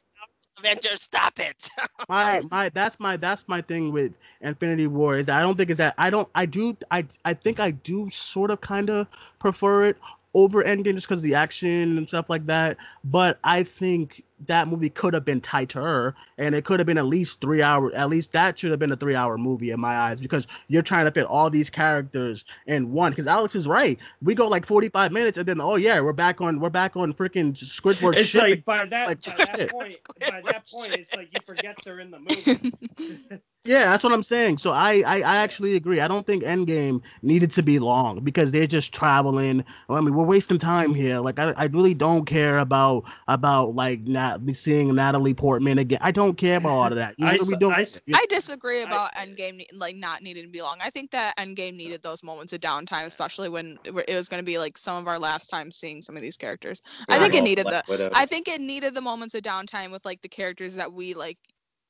Avengers, 0.59 1.03
stop 1.03 1.39
it. 1.41 1.69
my 2.09 2.41
my 2.51 2.69
that's 2.71 2.99
my 3.01 3.17
that's 3.17 3.47
my 3.49 3.61
thing 3.61 3.93
with 3.93 4.13
Infinity 4.41 4.87
War 4.87 5.19
is 5.19 5.27
that 5.27 5.39
I 5.39 5.43
don't 5.43 5.57
think 5.57 5.69
is 5.71 5.79
that 5.79 5.95
I 5.99 6.11
don't 6.11 6.29
I 6.35 6.47
do 6.47 6.77
I 6.91 7.05
I 7.25 7.35
think 7.35 7.59
I 7.61 7.71
do 7.73 8.09
sort 8.11 8.51
of 8.51 8.61
kind 8.61 8.89
of 8.91 9.07
prefer 9.39 9.87
it 9.87 9.97
over 10.35 10.63
Endgame 10.63 10.95
just 10.95 11.07
because 11.07 11.21
of 11.21 11.23
the 11.23 11.35
action 11.35 11.97
and 11.97 12.09
stuff 12.09 12.29
like 12.29 12.47
that. 12.47 12.77
But 13.05 13.39
I 13.45 13.63
think 13.63 14.25
that 14.47 14.69
movie 14.69 14.91
could 14.91 15.15
have 15.15 15.25
been 15.25 15.41
tighter 15.41 16.15
and 16.39 16.55
it 16.55 16.65
could 16.65 16.81
have 16.81 16.87
been 16.87 16.99
at 16.99 17.07
least 17.07 17.41
three 17.41 17.63
hours. 17.63 17.95
At 17.95 18.09
least 18.09 18.33
that 18.33 18.59
should 18.59 18.71
have 18.71 18.81
been 18.81 18.93
a 18.93 18.97
three 18.97 19.15
hour 19.15 19.39
movie 19.39 19.71
in 19.71 19.81
my 19.81 19.97
eyes 19.97 20.21
because 20.21 20.47
you're 20.69 20.83
trying 20.83 21.05
to 21.05 21.11
fit 21.11 21.25
all 21.27 21.51
these 21.51 21.71
characters 21.71 22.45
in 22.67 22.93
one. 22.93 23.13
Because 23.13 23.27
Alex 23.27 23.55
is 23.55 23.67
right. 23.67 23.99
We 24.23 24.35
go 24.35 24.49
like 24.49 24.67
45 24.67 25.13
minutes 25.13 25.39
and 25.39 25.47
then 25.47 25.61
oh 25.61 25.77
yeah, 25.77 26.01
we're 26.01 26.13
back 26.13 26.41
on 26.41 26.61
we're 26.61 26.71
back 26.71 26.97
on 26.97 27.15
freaking 27.15 27.55
Squidward. 27.55 28.17
It's 28.17 28.31
shit. 28.31 28.43
like 28.43 28.65
by 28.65 28.85
that 28.87 29.09
Like, 29.09 29.25
by 29.25 29.45
that 29.45 29.71
point 29.71 29.97
by 30.21 30.43
that 30.45 30.69
point 30.69 30.93
it's 30.95 31.15
like 31.15 31.29
you 31.33 31.41
forget 31.45 31.79
they're 31.85 32.01
in 32.01 32.11
the 32.11 32.19
movie. 32.19 33.41
Yeah, 33.67 33.87
that's 33.87 34.05
what 34.05 34.13
I'm 34.13 34.23
saying. 34.23 34.59
So 34.59 34.73
I, 34.73 35.03
I 35.07 35.17
I 35.23 35.37
actually 35.37 35.75
agree. 35.75 36.01
I 36.01 36.07
don't 36.07 36.27
think 36.27 36.45
Endgame 36.45 37.03
needed 37.23 37.51
to 37.53 37.63
be 37.63 37.79
long 37.79 38.21
because 38.23 38.53
they're 38.53 38.67
just 38.67 38.93
traveling. 38.93 39.65
I 39.89 40.01
mean, 40.03 40.13
we're 40.13 40.27
wasting 40.27 40.59
time 40.59 40.95
here. 40.95 41.19
Like 41.21 41.39
I, 41.39 41.55
I 41.57 41.65
really 41.67 41.95
don't 41.95 42.27
care 42.27 42.59
about 42.59 43.05
about 43.27 43.75
like 43.75 44.03
not 44.03 44.41
seeing 44.53 44.95
Natalie 44.95 45.33
Portman 45.33 45.79
again. 45.79 45.99
I 46.03 46.11
don't 46.11 46.35
care 46.37 46.59
about 46.59 46.71
all 46.73 46.87
of 46.89 46.97
that. 46.97 47.19
You 47.19 47.27
I 47.29 47.33
what 47.37 47.47
we 47.49 47.55
s- 47.55 47.59
doing? 47.59 47.75
I 47.75 47.81
s- 47.81 48.01
You- 48.05 48.15
I 48.15 48.27
disagree 48.29 48.81
I- 48.81 48.83
about 48.83 49.15
Endgame 49.15 49.65
like 49.73 49.97
not 49.97 50.23
needing 50.23 50.45
to 50.45 50.51
be 50.51 50.61
long. 50.61 50.77
I 50.83 50.91
think 50.91 51.11
that 51.13 51.35
Endgame 51.39 51.75
needed 51.75 52.03
those 52.03 52.23
moments 52.23 52.53
of 52.53 52.61
downtime, 52.61 53.07
especially 53.07 53.49
when 53.49 53.79
it 53.85 54.15
was 54.15 54.29
going 54.29 54.41
to 54.41 54.45
be 54.45 54.59
like 54.59 54.77
some 54.77 54.97
of 54.99 55.09
our 55.09 55.19
last 55.19 55.49
time 55.49 55.73
seeing 55.73 56.03
some 56.03 56.17
of 56.17 56.21
these 56.23 56.37
characters. 56.37 56.83
I 57.09 57.19
think 57.19 57.35
it 57.35 57.43
needed 57.43 57.71
the. 57.71 57.83
I 58.13 58.27
think 58.27 58.47
it 58.47 58.61
needed 58.61 58.93
the 58.93 59.01
moments 59.01 59.35
of 59.35 59.41
downtime 59.43 59.91
with 59.91 60.05
like 60.05 60.21
the 60.21 60.29
characters 60.29 60.75
that 60.75 60.93
we 60.93 61.15
like 61.15 61.39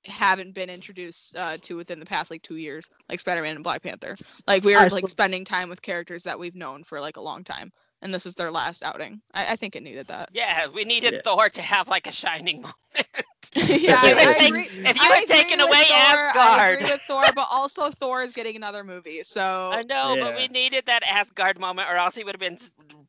haven't 0.07 0.55
been 0.55 0.71
introduced 0.71 1.37
uh, 1.37 1.57
to 1.63 1.77
within 1.77 1.99
the 2.01 2.07
past 2.07 2.31
like 2.31 2.43
two 2.43 2.57
years, 2.57 2.89
like 3.09 3.21
Spider-Man 3.21 3.55
and 3.57 3.65
Black 3.65 3.83
Panther. 3.83 4.17
Like 4.47 4.65
we 4.65 4.75
were 4.75 4.81
I 4.81 4.89
like 4.89 5.09
spending 5.09 5.45
time 5.45 5.69
with 5.69 5.83
characters 5.83 6.23
that 6.25 6.39
we've 6.39 6.55
known 6.55 6.85
for 6.85 7.01
like 7.01 7.17
a 7.17 7.21
long 7.23 7.45
time, 7.45 7.73
and 8.03 8.13
this 8.13 8.27
is 8.27 8.35
their 8.35 8.51
last 8.53 8.83
outing. 8.83 9.21
I, 9.33 9.53
I 9.53 9.57
think 9.57 9.77
it 9.77 9.83
needed 9.83 10.07
that. 10.09 10.29
yeah, 10.33 10.67
we 10.67 10.85
needed 10.85 11.15
Yeah. 11.15 11.21
Thor 11.25 11.49
to 11.49 11.63
have 11.63 11.89
like 11.89 12.07
a 12.07 12.13
shining 12.13 12.57
moment. 12.63 12.75
yeah, 13.55 14.07
you 14.07 14.15
I, 14.17 14.21
I 14.31 14.33
take- 14.35 14.49
agree. 14.49 14.63
if 14.65 14.97
you 14.97 15.03
I 15.03 15.17
had 15.17 15.27
taken 15.27 15.61
away 15.61 15.85
Thor, 15.85 16.31
I 16.41 16.69
agree 16.75 16.91
with 16.91 17.01
Thor, 17.07 17.25
but 17.35 17.47
also 17.51 17.91
Thor 17.91 18.23
is 18.23 18.33
getting 18.33 18.57
another 18.57 18.85
movie, 18.85 19.23
so 19.23 19.71
I 19.73 19.83
know, 19.83 20.17
but 20.21 20.37
we 20.37 20.49
needed 20.49 20.87
that 20.87 21.03
Asgard 21.07 21.59
moment, 21.59 21.89
or 21.91 21.97
else 21.97 22.15
he 22.15 22.25
would 22.25 22.35
have 22.35 22.41
been 22.41 22.59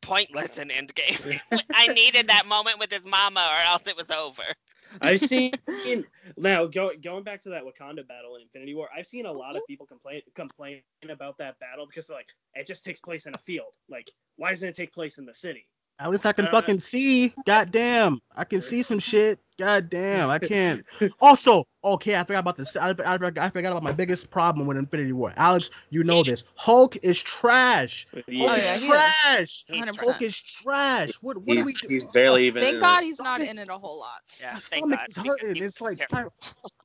pointless 0.02 0.58
in 0.58 0.68
Endgame. 0.68 1.40
I 1.74 1.88
needed 1.88 2.28
that 2.28 2.46
moment 2.46 2.78
with 2.78 2.92
his 2.92 3.04
mama, 3.04 3.40
or 3.40 3.70
else 3.70 3.82
it 3.86 3.96
was 3.96 4.10
over. 4.10 4.42
I've 5.00 5.20
seen 5.20 5.52
now 6.36 6.66
go, 6.66 6.90
going 7.02 7.24
back 7.24 7.40
to 7.42 7.50
that 7.50 7.62
Wakanda 7.62 8.06
battle 8.06 8.36
in 8.36 8.42
Infinity 8.42 8.74
War. 8.74 8.88
I've 8.96 9.06
seen 9.06 9.26
a 9.26 9.32
lot 9.32 9.50
of 9.50 9.56
uh-huh. 9.56 9.66
people 9.68 9.86
complain 9.86 10.22
complain 10.34 10.82
about 11.08 11.38
that 11.38 11.58
battle 11.58 11.86
because 11.86 12.06
they're 12.06 12.16
like 12.16 12.28
it 12.54 12.66
just 12.66 12.84
takes 12.84 13.00
place 13.00 13.26
in 13.26 13.34
a 13.34 13.38
field. 13.38 13.74
Like 13.88 14.10
why 14.36 14.50
doesn't 14.50 14.68
it 14.68 14.76
take 14.76 14.92
place 14.92 15.18
in 15.18 15.26
the 15.26 15.34
city? 15.34 15.68
At 15.98 16.10
least 16.10 16.26
I 16.26 16.32
can 16.32 16.46
Uh, 16.46 16.50
fucking 16.50 16.78
see. 16.80 17.32
God 17.46 17.70
damn. 17.72 18.20
I 18.36 18.44
can 18.44 18.60
see 18.60 18.82
some 18.82 18.98
shit. 18.98 19.38
God 19.58 19.88
damn. 19.88 20.28
I 20.28 20.38
can't. 20.38 20.84
Also, 21.20 21.64
okay, 21.82 22.16
I 22.16 22.24
forgot 22.24 22.40
about 22.40 22.56
this. 22.58 22.76
I, 22.76 22.90
I, 22.90 22.94
forgot, 23.16 23.38
I 23.38 23.48
forgot 23.48 23.70
about 23.70 23.82
my 23.82 23.92
biggest 23.92 24.30
problem 24.30 24.66
with 24.66 24.76
Infinity 24.76 25.12
War. 25.12 25.32
Alex, 25.36 25.70
you 25.88 26.04
know 26.04 26.22
this. 26.22 26.44
Hulk 26.56 26.96
is 27.02 27.22
trash. 27.22 28.06
Hulk 28.12 28.24
Oh, 28.28 28.32
yeah, 28.34 28.56
is 28.56 28.82
he 28.82 28.88
is. 28.88 28.92
trash. 28.92 29.64
He's 29.68 29.84
100%. 29.86 30.00
Hulk 30.04 30.20
is 30.22 30.38
trash. 30.38 31.12
What, 31.22 31.38
what 31.38 31.56
he's, 31.56 31.60
do 31.60 31.64
we 31.64 31.72
do? 31.74 31.88
he's 31.88 32.04
barely 32.12 32.46
even. 32.46 32.62
thank 32.62 32.80
God 32.80 33.02
it. 33.02 33.06
he's 33.06 33.20
not 33.20 33.40
in 33.40 33.58
it 33.58 33.68
a 33.70 33.78
whole 33.78 33.98
lot. 33.98 34.20
Yeah, 34.38 34.52
my 34.54 34.58
stomach 34.58 34.98
God. 34.98 35.08
is 35.08 35.16
hurting. 35.16 35.62
It's 35.62 35.80
like 35.80 36.06
terrible. 36.10 36.32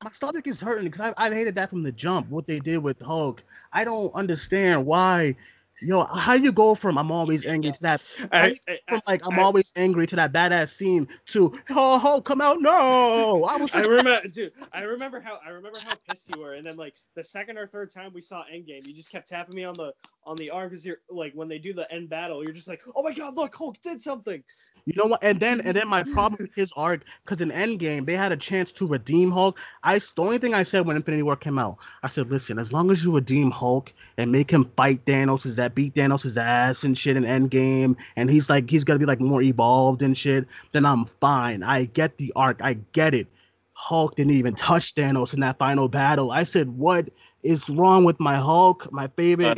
my 0.03 0.11
stomach 0.11 0.47
is 0.47 0.61
hurting 0.61 0.85
because 0.85 1.01
I, 1.01 1.13
I 1.17 1.33
hated 1.33 1.55
that 1.55 1.69
from 1.69 1.83
the 1.83 1.91
jump. 1.91 2.29
What 2.29 2.47
they 2.47 2.59
did 2.59 2.77
with 2.77 3.01
Hulk, 3.01 3.43
I 3.73 3.83
don't 3.83 4.13
understand 4.15 4.85
why. 4.85 5.35
Yo, 5.81 6.03
how 6.05 6.33
you 6.33 6.51
go 6.51 6.75
from 6.75 6.97
I'm 6.97 7.11
always 7.11 7.43
angry 7.45 7.71
to 7.71 7.81
that 7.81 8.01
I, 8.31 8.55
I, 8.67 8.79
from 8.87 9.01
like 9.07 9.25
I'm 9.25 9.39
I- 9.39 9.41
always 9.41 9.73
angry 9.75 10.05
to 10.07 10.15
that 10.15 10.31
badass 10.31 10.69
scene 10.69 11.07
to 11.27 11.51
oh 11.71 11.97
Hulk 11.97 12.23
come 12.25 12.39
out 12.39 12.61
no 12.61 13.43
I 13.43 13.57
was 13.57 13.73
I 13.73 13.81
remember, 13.81 14.21
dude. 14.33 14.51
I 14.71 14.83
remember 14.83 15.19
how 15.19 15.39
I 15.45 15.49
remember 15.49 15.79
how 15.79 15.95
pissed 16.07 16.29
you 16.29 16.39
were, 16.39 16.53
and 16.53 16.65
then 16.65 16.75
like 16.75 16.93
the 17.15 17.23
second 17.23 17.57
or 17.57 17.65
third 17.65 17.91
time 17.91 18.11
we 18.13 18.21
saw 18.21 18.43
Endgame, 18.43 18.85
you 18.85 18.93
just 18.93 19.11
kept 19.11 19.27
tapping 19.27 19.55
me 19.55 19.63
on 19.63 19.73
the 19.73 19.93
on 20.23 20.35
the 20.37 20.49
arm 20.51 20.69
because 20.69 20.85
you're 20.85 20.99
like 21.09 21.33
when 21.33 21.47
they 21.47 21.57
do 21.57 21.73
the 21.73 21.91
end 21.91 22.09
battle, 22.09 22.43
you're 22.43 22.53
just 22.53 22.67
like, 22.67 22.81
oh 22.95 23.01
my 23.01 23.13
god, 23.13 23.35
look, 23.35 23.55
Hulk 23.55 23.81
did 23.81 24.01
something. 24.01 24.43
You 24.85 24.93
know 24.95 25.05
what? 25.05 25.23
And 25.23 25.39
then 25.39 25.61
and 25.61 25.75
then 25.75 25.87
my 25.87 26.03
problem 26.03 26.37
with 26.41 26.53
his 26.55 26.71
arc 26.75 27.03
because 27.23 27.41
in 27.41 27.49
Endgame 27.49 28.05
they 28.05 28.15
had 28.15 28.31
a 28.31 28.37
chance 28.37 28.71
to 28.73 28.87
redeem 28.87 29.31
Hulk. 29.31 29.59
I 29.83 29.99
the 29.99 30.21
only 30.21 30.37
thing 30.37 30.53
I 30.53 30.63
said 30.63 30.85
when 30.85 30.95
Infinity 30.95 31.23
War 31.23 31.35
came 31.35 31.59
out 31.59 31.77
I 32.03 32.09
said 32.09 32.29
listen 32.29 32.59
as 32.59 32.73
long 32.73 32.91
as 32.91 33.03
you 33.03 33.13
redeem 33.13 33.51
Hulk 33.51 33.93
and 34.17 34.31
make 34.31 34.49
him 34.49 34.69
fight 34.75 35.05
Thanos 35.05 35.45
is 35.45 35.55
that 35.57 35.75
beat 35.75 35.93
Thanos' 35.95 36.37
ass 36.37 36.83
and 36.83 36.97
shit 36.97 37.17
in 37.17 37.23
Endgame 37.23 37.95
and 38.15 38.29
he's 38.29 38.49
like 38.49 38.69
he's 38.69 38.83
gonna 38.83 38.99
be 38.99 39.05
like 39.05 39.21
more 39.21 39.41
evolved 39.41 40.01
and 40.01 40.17
shit 40.17 40.47
then 40.71 40.85
I'm 40.85 41.05
fine. 41.05 41.63
I 41.63 41.85
get 41.85 42.17
the 42.17 42.31
arc. 42.35 42.61
I 42.63 42.73
get 42.93 43.13
it. 43.13 43.27
Hulk 43.73 44.15
didn't 44.15 44.33
even 44.33 44.53
touch 44.55 44.95
Thanos 44.95 45.33
in 45.33 45.39
that 45.41 45.57
final 45.57 45.87
battle. 45.87 46.31
I 46.31 46.43
said 46.43 46.69
what 46.77 47.09
is 47.43 47.69
wrong 47.69 48.03
with 48.03 48.19
my 48.19 48.35
Hulk 48.35 48.91
my 48.91 49.07
favorite 49.15 49.57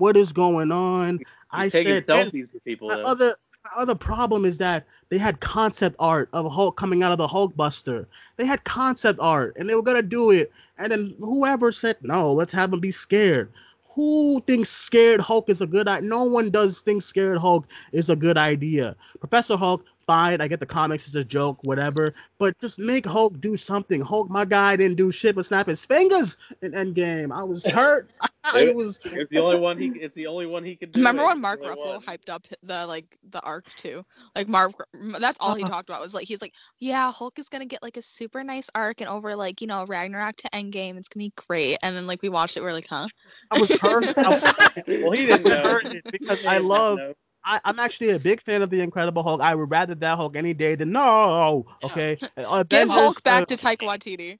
what 0.00 0.16
is 0.16 0.32
going 0.32 0.72
on? 0.72 1.18
He's 1.18 1.26
I 1.50 1.68
said 1.68 1.86
and- 2.08 2.32
selfies 2.32 2.52
to 2.52 2.60
people. 2.60 2.88
though. 2.88 3.02
my 3.02 3.02
other 3.02 3.34
problem 3.96 4.44
is 4.44 4.58
that 4.58 4.86
they 5.08 5.18
had 5.18 5.40
concept 5.40 5.96
art 5.98 6.28
of 6.32 6.50
Hulk 6.50 6.76
coming 6.76 7.02
out 7.02 7.12
of 7.12 7.18
the 7.18 7.28
Hulkbuster. 7.28 8.06
They 8.36 8.46
had 8.46 8.64
concept 8.64 9.20
art 9.20 9.56
and 9.56 9.68
they 9.68 9.74
were 9.74 9.82
gonna 9.82 10.02
do 10.02 10.30
it, 10.30 10.52
and 10.78 10.90
then 10.90 11.14
whoever 11.18 11.70
said 11.72 11.96
no, 12.02 12.32
let's 12.32 12.52
have 12.52 12.72
him 12.72 12.80
be 12.80 12.90
scared. 12.90 13.50
Who 13.94 14.40
thinks 14.46 14.70
scared 14.70 15.20
Hulk 15.20 15.48
is 15.48 15.60
a 15.60 15.66
good 15.66 15.88
idea? 15.88 16.08
No 16.08 16.24
one 16.24 16.50
does 16.50 16.80
think 16.80 17.02
scared 17.02 17.38
Hulk 17.38 17.66
is 17.92 18.08
a 18.08 18.16
good 18.16 18.38
idea. 18.38 18.96
Professor 19.18 19.56
Hulk, 19.56 19.84
fine. 20.10 20.40
I 20.40 20.48
get 20.48 20.60
the 20.60 20.66
comics 20.66 21.08
is 21.08 21.16
a 21.16 21.24
joke, 21.24 21.58
whatever. 21.62 22.14
But 22.38 22.58
just 22.60 22.78
make 22.78 23.06
Hulk 23.06 23.40
do 23.40 23.56
something. 23.56 24.00
Hulk, 24.00 24.30
my 24.30 24.44
guy, 24.44 24.76
didn't 24.76 24.96
do 24.96 25.10
shit 25.12 25.36
but 25.36 25.46
snap 25.46 25.68
his 25.68 25.84
fingers 25.84 26.36
in 26.62 26.72
Endgame. 26.72 27.32
I 27.36 27.44
was 27.44 27.64
hurt. 27.66 28.10
I 28.44 28.72
was. 28.74 29.00
It's 29.12 29.30
the 29.30 29.38
only 29.38 29.58
one 29.58 29.78
he. 29.78 29.92
It's 29.94 30.14
the 30.14 30.26
only 30.26 30.46
one 30.46 30.64
he 30.64 30.76
could 30.76 30.92
do. 30.92 30.98
Remember 31.00 31.22
it. 31.22 31.26
when 31.28 31.40
Mark 31.40 31.60
the 31.60 31.68
Ruffalo 31.68 31.96
one. 31.96 32.00
hyped 32.02 32.28
up 32.30 32.46
the 32.62 32.86
like 32.86 33.18
the 33.30 33.40
arc 33.42 33.74
too? 33.76 34.04
Like 34.34 34.48
Mark, 34.48 34.72
that's 35.20 35.38
all 35.40 35.54
he 35.54 35.62
Uh-huh. 35.62 35.70
talked 35.70 35.88
about 35.88 36.00
was 36.00 36.14
like 36.14 36.26
he's 36.26 36.42
like, 36.42 36.54
yeah, 36.80 37.12
Hulk 37.12 37.38
is 37.38 37.48
gonna 37.48 37.66
get 37.66 37.82
like 37.82 37.96
a 37.96 38.02
super 38.02 38.42
nice 38.42 38.70
arc, 38.74 39.00
and 39.00 39.08
over 39.10 39.36
like 39.36 39.60
you 39.60 39.66
know 39.68 39.84
Ragnarok 39.86 40.36
to 40.36 40.50
Endgame, 40.50 40.96
it's 40.96 41.08
gonna 41.08 41.24
be 41.26 41.32
great. 41.48 41.78
And 41.82 41.96
then 41.96 42.06
like 42.06 42.22
we 42.22 42.28
watched 42.28 42.56
it, 42.56 42.62
we 42.62 42.68
are 42.68 42.72
like, 42.72 42.88
huh? 42.88 43.08
I 43.50 43.56
was 43.56 43.74
hurt. 43.76 44.10
I, 44.24 44.40
Well, 44.98 45.12
he 45.12 45.26
didn't 45.26 45.48
know. 45.48 45.62
hurt 45.62 45.86
because 46.10 46.44
I 46.44 46.58
didn't 46.58 46.68
love. 46.68 46.98
I, 47.44 47.60
I'm 47.64 47.78
actually 47.78 48.10
a 48.10 48.18
big 48.18 48.40
fan 48.40 48.62
of 48.62 48.70
the 48.70 48.80
Incredible 48.80 49.22
Hulk. 49.22 49.40
I 49.40 49.54
would 49.54 49.70
rather 49.70 49.94
that 49.94 50.16
Hulk 50.16 50.36
any 50.36 50.54
day 50.54 50.74
than 50.74 50.92
no. 50.92 51.66
Okay, 51.82 52.18
Uh, 52.36 52.64
Give 52.68 52.88
Hulk 52.88 53.22
back 53.22 53.42
uh, 53.42 53.46
to 53.46 53.54
Taika 53.56 53.82
Waititi. 53.86 54.38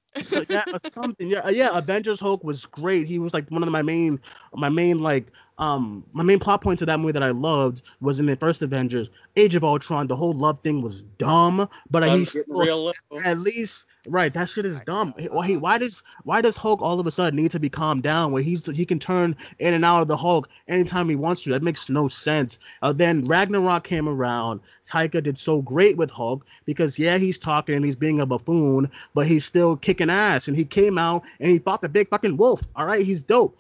yeah, 0.49 0.65
uh, 0.73 0.79
something. 0.91 1.29
Yeah, 1.29 1.41
uh, 1.41 1.51
yeah. 1.51 1.77
Avengers 1.77 2.21
Hulk 2.21 2.45
was 2.45 2.65
great. 2.67 3.07
He 3.07 3.19
was 3.19 3.33
like 3.33 3.49
one 3.51 3.63
of 3.63 3.71
my 3.71 3.83
main, 3.83 4.21
my 4.55 4.69
main 4.69 5.01
like, 5.01 5.33
um, 5.61 6.03
my 6.15 6.23
main 6.23 6.39
plot 6.39 6.63
points 6.63 6.81
of 6.81 6.87
that 6.87 6.99
movie 6.99 7.13
that 7.13 7.23
I 7.23 7.31
loved 7.33 7.83
was 8.01 8.19
in 8.19 8.25
the 8.25 8.35
first 8.35 8.63
Avengers, 8.63 9.11
Age 9.37 9.55
of 9.55 9.63
Ultron. 9.63 10.07
The 10.07 10.17
whole 10.17 10.33
love 10.33 10.59
thing 10.61 10.81
was 10.81 11.03
dumb, 11.19 11.69
but 11.91 12.03
I'm 12.03 12.19
he's 12.19 12.33
getting 12.33 12.45
still, 12.45 12.61
real 12.61 12.85
low. 12.87 12.93
at 13.27 13.39
least 13.39 13.87
right. 14.09 14.33
That 14.33 14.49
shit 14.49 14.65
is 14.65 14.81
dumb. 14.81 15.13
He- 15.19 15.29
Why, 15.29 15.55
why 15.57 15.77
does 15.77 16.03
why 16.25 16.41
does 16.41 16.57
Hulk 16.57 16.81
all 16.81 16.99
of 16.99 17.07
a 17.07 17.11
sudden 17.11 17.41
need 17.41 17.51
to 17.51 17.61
be 17.61 17.69
calmed 17.69 18.03
down 18.03 18.33
where 18.33 18.43
he's 18.43 18.65
he 18.75 18.87
can 18.87 18.99
turn 18.99 19.37
in 19.59 19.75
and 19.75 19.85
out 19.85 20.01
of 20.01 20.09
the 20.09 20.17
Hulk 20.17 20.49
anytime 20.67 21.11
he 21.11 21.15
wants 21.15 21.45
to? 21.45 21.51
That 21.51 21.63
makes 21.63 21.91
no 21.91 22.09
sense. 22.09 22.59
Uh, 22.81 22.95
then 22.95 23.27
Ragnarok 23.27 23.85
came 23.85 24.09
around. 24.09 24.61
Taika 24.89 25.23
did 25.23 25.37
so 25.37 25.61
great 25.61 25.99
with 25.99 26.11
Hulk 26.11 26.47
because 26.65 26.99
yeah, 26.99 27.19
he's 27.19 27.39
talking 27.39 27.75
and 27.75 27.85
he's 27.85 27.97
being 27.97 28.21
a 28.21 28.27
buffoon, 28.27 28.91
but 29.13 29.27
he's 29.27 29.45
still 29.45 29.77
kicking 29.77 30.09
ass. 30.09 30.49
And 30.49 30.57
he 30.57 30.65
came 30.65 30.97
out 30.97 31.23
and 31.39 31.51
he 31.51 31.59
fought 31.59 31.83
the 31.83 31.89
big 31.91 32.09
fucking 32.09 32.39
wolf. 32.39 32.63
All 32.77 32.87
right, 32.87 33.05
he's 33.05 33.23
dope. 33.23 33.59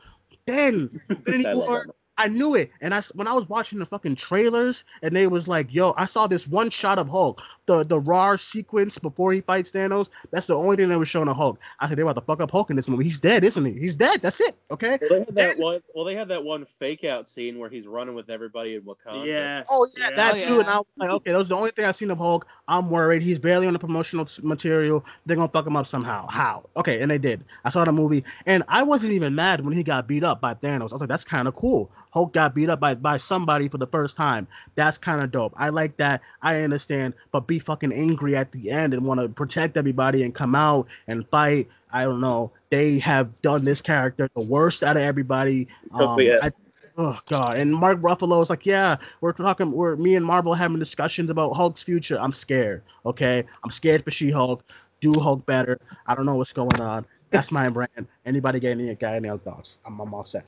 Then 0.51 0.91
Infinity 1.11 1.47
I 1.47 1.53
love 1.53 1.69
War, 1.69 1.87
that. 1.87 1.95
I 2.25 2.29
knew 2.29 2.55
it. 2.55 2.71
And 2.81 2.93
I 2.95 2.99
s- 2.99 3.15
when 3.15 3.27
I 3.27 3.33
was 3.33 3.49
watching 3.49 3.79
the 3.79 3.85
fucking 3.87 4.17
trailers 4.17 4.85
and 5.03 5.15
they 5.15 5.27
was 5.27 5.49
like, 5.49 5.73
yo, 5.73 5.95
I 5.97 6.05
saw 6.05 6.27
this 6.27 6.47
one 6.47 6.71
shot 6.71 6.99
of 6.99 7.09
Hulk, 7.09 7.43
the 7.67 7.85
the 7.85 7.99
raw 7.99 8.37
sequence 8.37 8.99
before 8.99 9.33
he 9.33 9.41
fights 9.41 9.73
Thanos. 9.73 10.09
That's 10.31 10.47
the 10.47 10.55
only 10.55 10.77
thing 10.77 10.89
that 10.89 10.99
was 10.99 11.09
showing 11.09 11.29
of 11.29 11.37
Hulk. 11.37 11.59
I 11.81 11.89
said 11.89 11.97
they 11.99 12.03
about 12.03 12.15
to 12.17 12.21
fuck 12.21 12.41
up 12.41 12.51
Hulk 12.51 12.71
in 12.71 12.77
this 12.77 12.89
movie. 12.89 13.05
He's 13.05 13.21
dead, 13.21 13.45
isn't 13.45 13.65
he? 13.65 13.73
He's 13.73 13.97
dead. 13.97 14.23
That's 14.23 14.41
it. 14.41 14.55
Okay. 14.71 14.99
Well, 15.09 15.11
they 15.11 15.19
had 15.25 15.35
that 15.37 15.59
one. 15.59 15.81
Well, 15.95 16.05
they 16.05 16.15
had 16.15 16.29
that 16.29 16.45
one 16.45 16.65
fake 16.65 17.05
out 17.05 17.29
scene 17.29 17.59
where 17.59 17.71
he's 17.71 17.87
running 17.87 18.15
with 18.15 18.31
everybody 18.31 18.75
in 18.75 18.83
Wakanda. 18.83 19.27
Yeah. 19.27 19.63
Oh 19.71 19.89
yeah, 19.97 20.11
Yeah. 20.11 20.17
that 20.17 20.35
Oh, 20.35 20.39
too. 20.39 20.61
And. 20.61 20.69
I 20.69 20.77
was 20.79 20.87
like, 20.97 21.11
okay, 21.11 21.33
that 21.33 21.39
was 21.39 21.49
the 21.49 21.57
only 21.57 21.71
thing 21.71 21.85
I've 21.85 21.97
seen 21.97 22.11
of 22.11 22.19
Hulk. 22.19 22.47
I'm 22.69 22.91
worried. 22.91 23.23
He's 23.23 23.39
barely 23.39 23.67
on 23.67 23.73
the 23.73 23.79
promotional 23.79 24.25
s- 24.25 24.41
material. 24.43 25.05
They're 25.27 25.37
gonna 25.37 25.49
fuck 25.49 25.67
him 25.67 25.77
up 25.77 25.87
somehow. 25.87 26.27
How? 26.29 26.69
Okay, 26.77 27.01
and 27.01 27.11
they 27.11 27.19
did. 27.19 27.45
I 27.65 27.71
saw 27.71 27.85
the 27.85 27.93
movie, 27.93 28.25
and 28.47 28.63
I 28.69 28.83
wasn't 28.83 29.13
even 29.13 29.35
mad 29.35 29.65
when 29.65 29.73
he 29.73 29.83
got 29.83 30.07
beat 30.07 30.25
up 30.25 30.41
by 30.41 30.55
Thanos. 30.55 30.91
I 30.91 30.95
was 30.95 31.01
like, 31.01 31.09
that's 31.09 31.25
kind 31.25 31.49
of 31.49 31.55
cool. 31.55 31.91
Hulk 32.11 32.33
got 32.33 32.55
beat 32.55 32.71
up 32.71 32.81
by 32.81 32.95
by 32.95 33.17
somebody 33.17 33.69
for 33.69 33.79
the 33.79 33.87
first 33.87 34.17
time. 34.17 34.47
That's 34.75 34.99
kind 34.99 35.23
of 35.23 35.31
dope. 35.31 35.55
I 35.57 35.69
like 35.69 35.97
that. 35.99 36.21
I 36.43 36.63
understand, 36.63 37.15
but 37.33 37.47
be 37.47 37.59
fucking 37.59 37.93
angry 37.93 38.37
at 38.37 38.53
the 38.53 38.71
end 38.71 38.95
and 38.95 39.05
want 39.05 39.21
to 39.21 39.29
protect 39.29 39.77
everybody 39.77 40.23
and 40.23 40.35
come 40.35 40.55
out 40.55 40.89
and 41.07 41.29
fight. 41.29 41.69
I 41.93 42.05
don't 42.05 42.21
know. 42.21 42.53
They 42.71 42.99
have 43.01 43.41
done 43.43 43.65
this 43.65 43.83
character 43.83 44.29
the 44.35 44.43
worst 44.43 44.83
out 44.83 44.97
of 44.97 45.03
everybody. 45.03 45.69
Um, 45.93 46.21
I, 46.21 46.53
Oh 46.97 47.19
god! 47.27 47.57
And 47.57 47.73
Mark 47.73 48.01
Ruffalo 48.01 48.43
is 48.43 48.51
like, 48.51 48.67
yeah, 48.67 48.97
we're 49.23 49.33
talking. 49.33 49.73
We're 49.73 49.97
me 49.97 50.17
and 50.17 50.27
Marvel 50.27 50.53
having 50.53 50.79
discussions 50.79 51.31
about 51.31 51.55
Hulk's 51.55 51.83
future. 51.83 52.19
I'm 52.21 52.33
scared. 52.33 52.83
Okay, 53.07 53.45
I'm 53.65 53.71
scared 53.71 54.05
for 54.05 54.11
She-Hulk. 54.11 54.63
Do 55.01 55.15
Hulk 55.19 55.47
better. 55.47 55.81
I 56.07 56.15
don't 56.15 56.27
know 56.27 56.37
what's 56.37 56.53
going 56.53 56.79
on. 56.81 57.07
That's 57.31 57.51
my 57.53 57.69
brand. 57.71 58.07
Anybody 58.27 58.61
get 58.61 58.73
any 58.73 58.95
got 58.97 59.15
any 59.15 59.31
other 59.31 59.41
thoughts? 59.41 59.79
I'm, 59.87 59.99
I'm 59.99 60.13
all 60.13 60.25
set. 60.25 60.47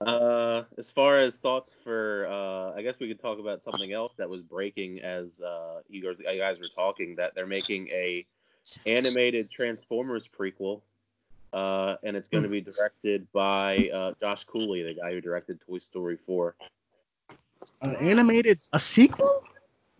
Uh, 0.00 0.62
as 0.78 0.90
far 0.90 1.18
as 1.18 1.36
thoughts 1.36 1.76
for, 1.82 2.26
uh, 2.28 2.76
I 2.76 2.82
guess 2.82 2.98
we 2.98 3.08
could 3.08 3.20
talk 3.20 3.38
about 3.38 3.62
something 3.62 3.92
else 3.92 4.14
that 4.16 4.28
was 4.28 4.42
breaking 4.42 5.00
as 5.00 5.40
uh, 5.40 5.80
you 5.88 6.02
guys, 6.02 6.20
you 6.20 6.38
guys 6.38 6.58
were 6.58 6.68
talking 6.74 7.16
that 7.16 7.34
they're 7.34 7.46
making 7.46 7.88
a 7.88 8.26
animated 8.86 9.50
Transformers 9.50 10.28
prequel, 10.28 10.82
uh, 11.52 11.96
and 12.02 12.16
it's 12.16 12.28
going 12.28 12.44
to 12.44 12.50
be 12.50 12.60
directed 12.60 13.26
by 13.32 13.88
uh, 13.92 14.12
Josh 14.20 14.44
Cooley, 14.44 14.82
the 14.82 14.94
guy 14.94 15.12
who 15.12 15.20
directed 15.20 15.60
Toy 15.60 15.78
Story 15.78 16.16
4. 16.16 16.54
An 17.82 17.96
animated 17.96 18.60
a 18.72 18.80
sequel? 18.80 19.42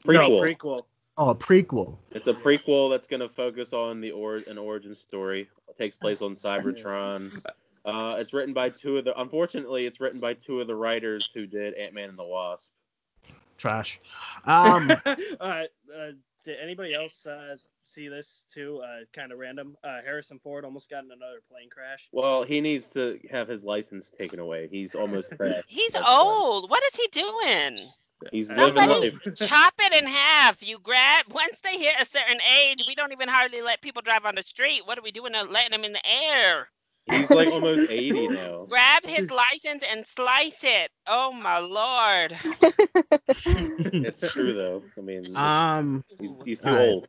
Prequel. 0.05 0.29
No, 0.29 0.43
prequel. 0.43 0.79
Oh, 1.17 1.29
a 1.31 1.35
prequel. 1.35 1.97
It's 2.11 2.29
a 2.29 2.35
prequel 2.35 2.91
that's 2.91 3.07
going 3.07 3.21
to 3.21 3.29
focus 3.29 3.73
on 3.73 4.01
the 4.01 4.11
or 4.11 4.37
an 4.49 4.59
origin 4.59 4.95
story. 4.95 5.49
It 5.69 5.79
takes 5.79 5.97
place 5.97 6.23
on 6.23 6.35
Cybertron. 6.35 7.41
Uh, 7.85 8.17
it's 8.19 8.33
written 8.33 8.55
by 8.55 8.71
two 8.71 8.99
of 8.99 9.05
the. 9.05 9.19
Unfortunately, 9.21 9.87
it's 9.87 10.01
written 10.01 10.21
by 10.21 10.35
two 10.35 10.61
of 10.61 10.67
the 10.67 10.75
writers 10.75 11.31
who 11.35 11.47
did 11.47 11.75
Ant 11.75 11.93
Man 11.95 12.09
and 12.09 12.19
the 12.19 12.25
Wasp. 12.25 12.73
Trash. 13.59 14.01
Um, 14.45 14.91
uh, 15.07 15.15
uh, 15.41 15.65
did 16.45 16.57
anybody 16.63 16.95
else 16.95 17.25
uh, 17.27 17.57
see 17.83 18.09
this 18.09 18.47
too? 18.51 18.83
Uh, 18.85 19.05
kind 19.13 19.33
of 19.33 19.39
random. 19.39 19.77
Uh, 19.85 20.01
Harrison 20.05 20.39
Ford 20.39 20.65
almost 20.65 20.91
got 20.91 21.05
in 21.05 21.11
another 21.11 21.41
plane 21.51 21.69
crash. 21.71 22.09
Well, 22.13 22.43
he 22.43 22.61
needs 22.61 22.91
to 22.93 23.21
have 23.31 23.49
his 23.49 23.63
license 23.63 24.11
taken 24.19 24.39
away. 24.39 24.69
He's 24.71 24.95
almost 24.95 25.31
crashed. 25.37 25.65
He's 25.69 25.93
That's 25.93 26.07
why. 26.07 26.15
old. 26.15 26.71
What 26.71 26.83
is 26.93 26.97
he 26.97 27.09
doing? 27.09 27.89
He's 28.33 28.49
living 28.49 28.77
Somebody 28.77 29.11
life. 29.11 29.35
chop 29.37 29.75
it 29.79 29.93
in 29.93 30.07
half. 30.11 30.67
You 30.67 30.79
grab 30.79 31.27
once 31.31 31.61
they 31.61 31.79
hit 31.79 31.95
a 32.01 32.07
certain 32.07 32.39
age, 32.63 32.83
we 32.87 32.95
don't 32.95 33.13
even 33.13 33.29
hardly 33.29 33.61
let 33.61 33.83
people 33.83 34.03
drive 34.03 34.25
on 34.25 34.35
the 34.35 34.43
street. 34.43 34.83
What 34.87 34.99
are 34.99 35.03
we 35.03 35.11
doing? 35.11 35.33
to 35.35 35.43
Letting 35.45 35.73
them 35.73 35.85
in 35.85 35.93
the 35.93 36.07
air. 36.07 36.69
He's 37.11 37.31
like 37.31 37.49
almost 37.49 37.91
eighty 37.91 38.29
now. 38.29 38.65
Grab 38.69 39.05
his 39.05 39.31
license 39.31 39.85
and 39.91 40.07
slice 40.07 40.57
it. 40.63 40.91
Oh 41.07 41.33
my 41.33 41.59
lord. 41.59 42.39
It's 43.37 44.33
true 44.33 44.55
though. 44.55 44.83
I 44.97 45.01
mean, 45.01 45.25
um. 45.37 46.05
he's, 46.19 46.31
he's 46.45 46.61
too 46.61 46.71
alright. 46.71 46.89
old. 46.89 47.09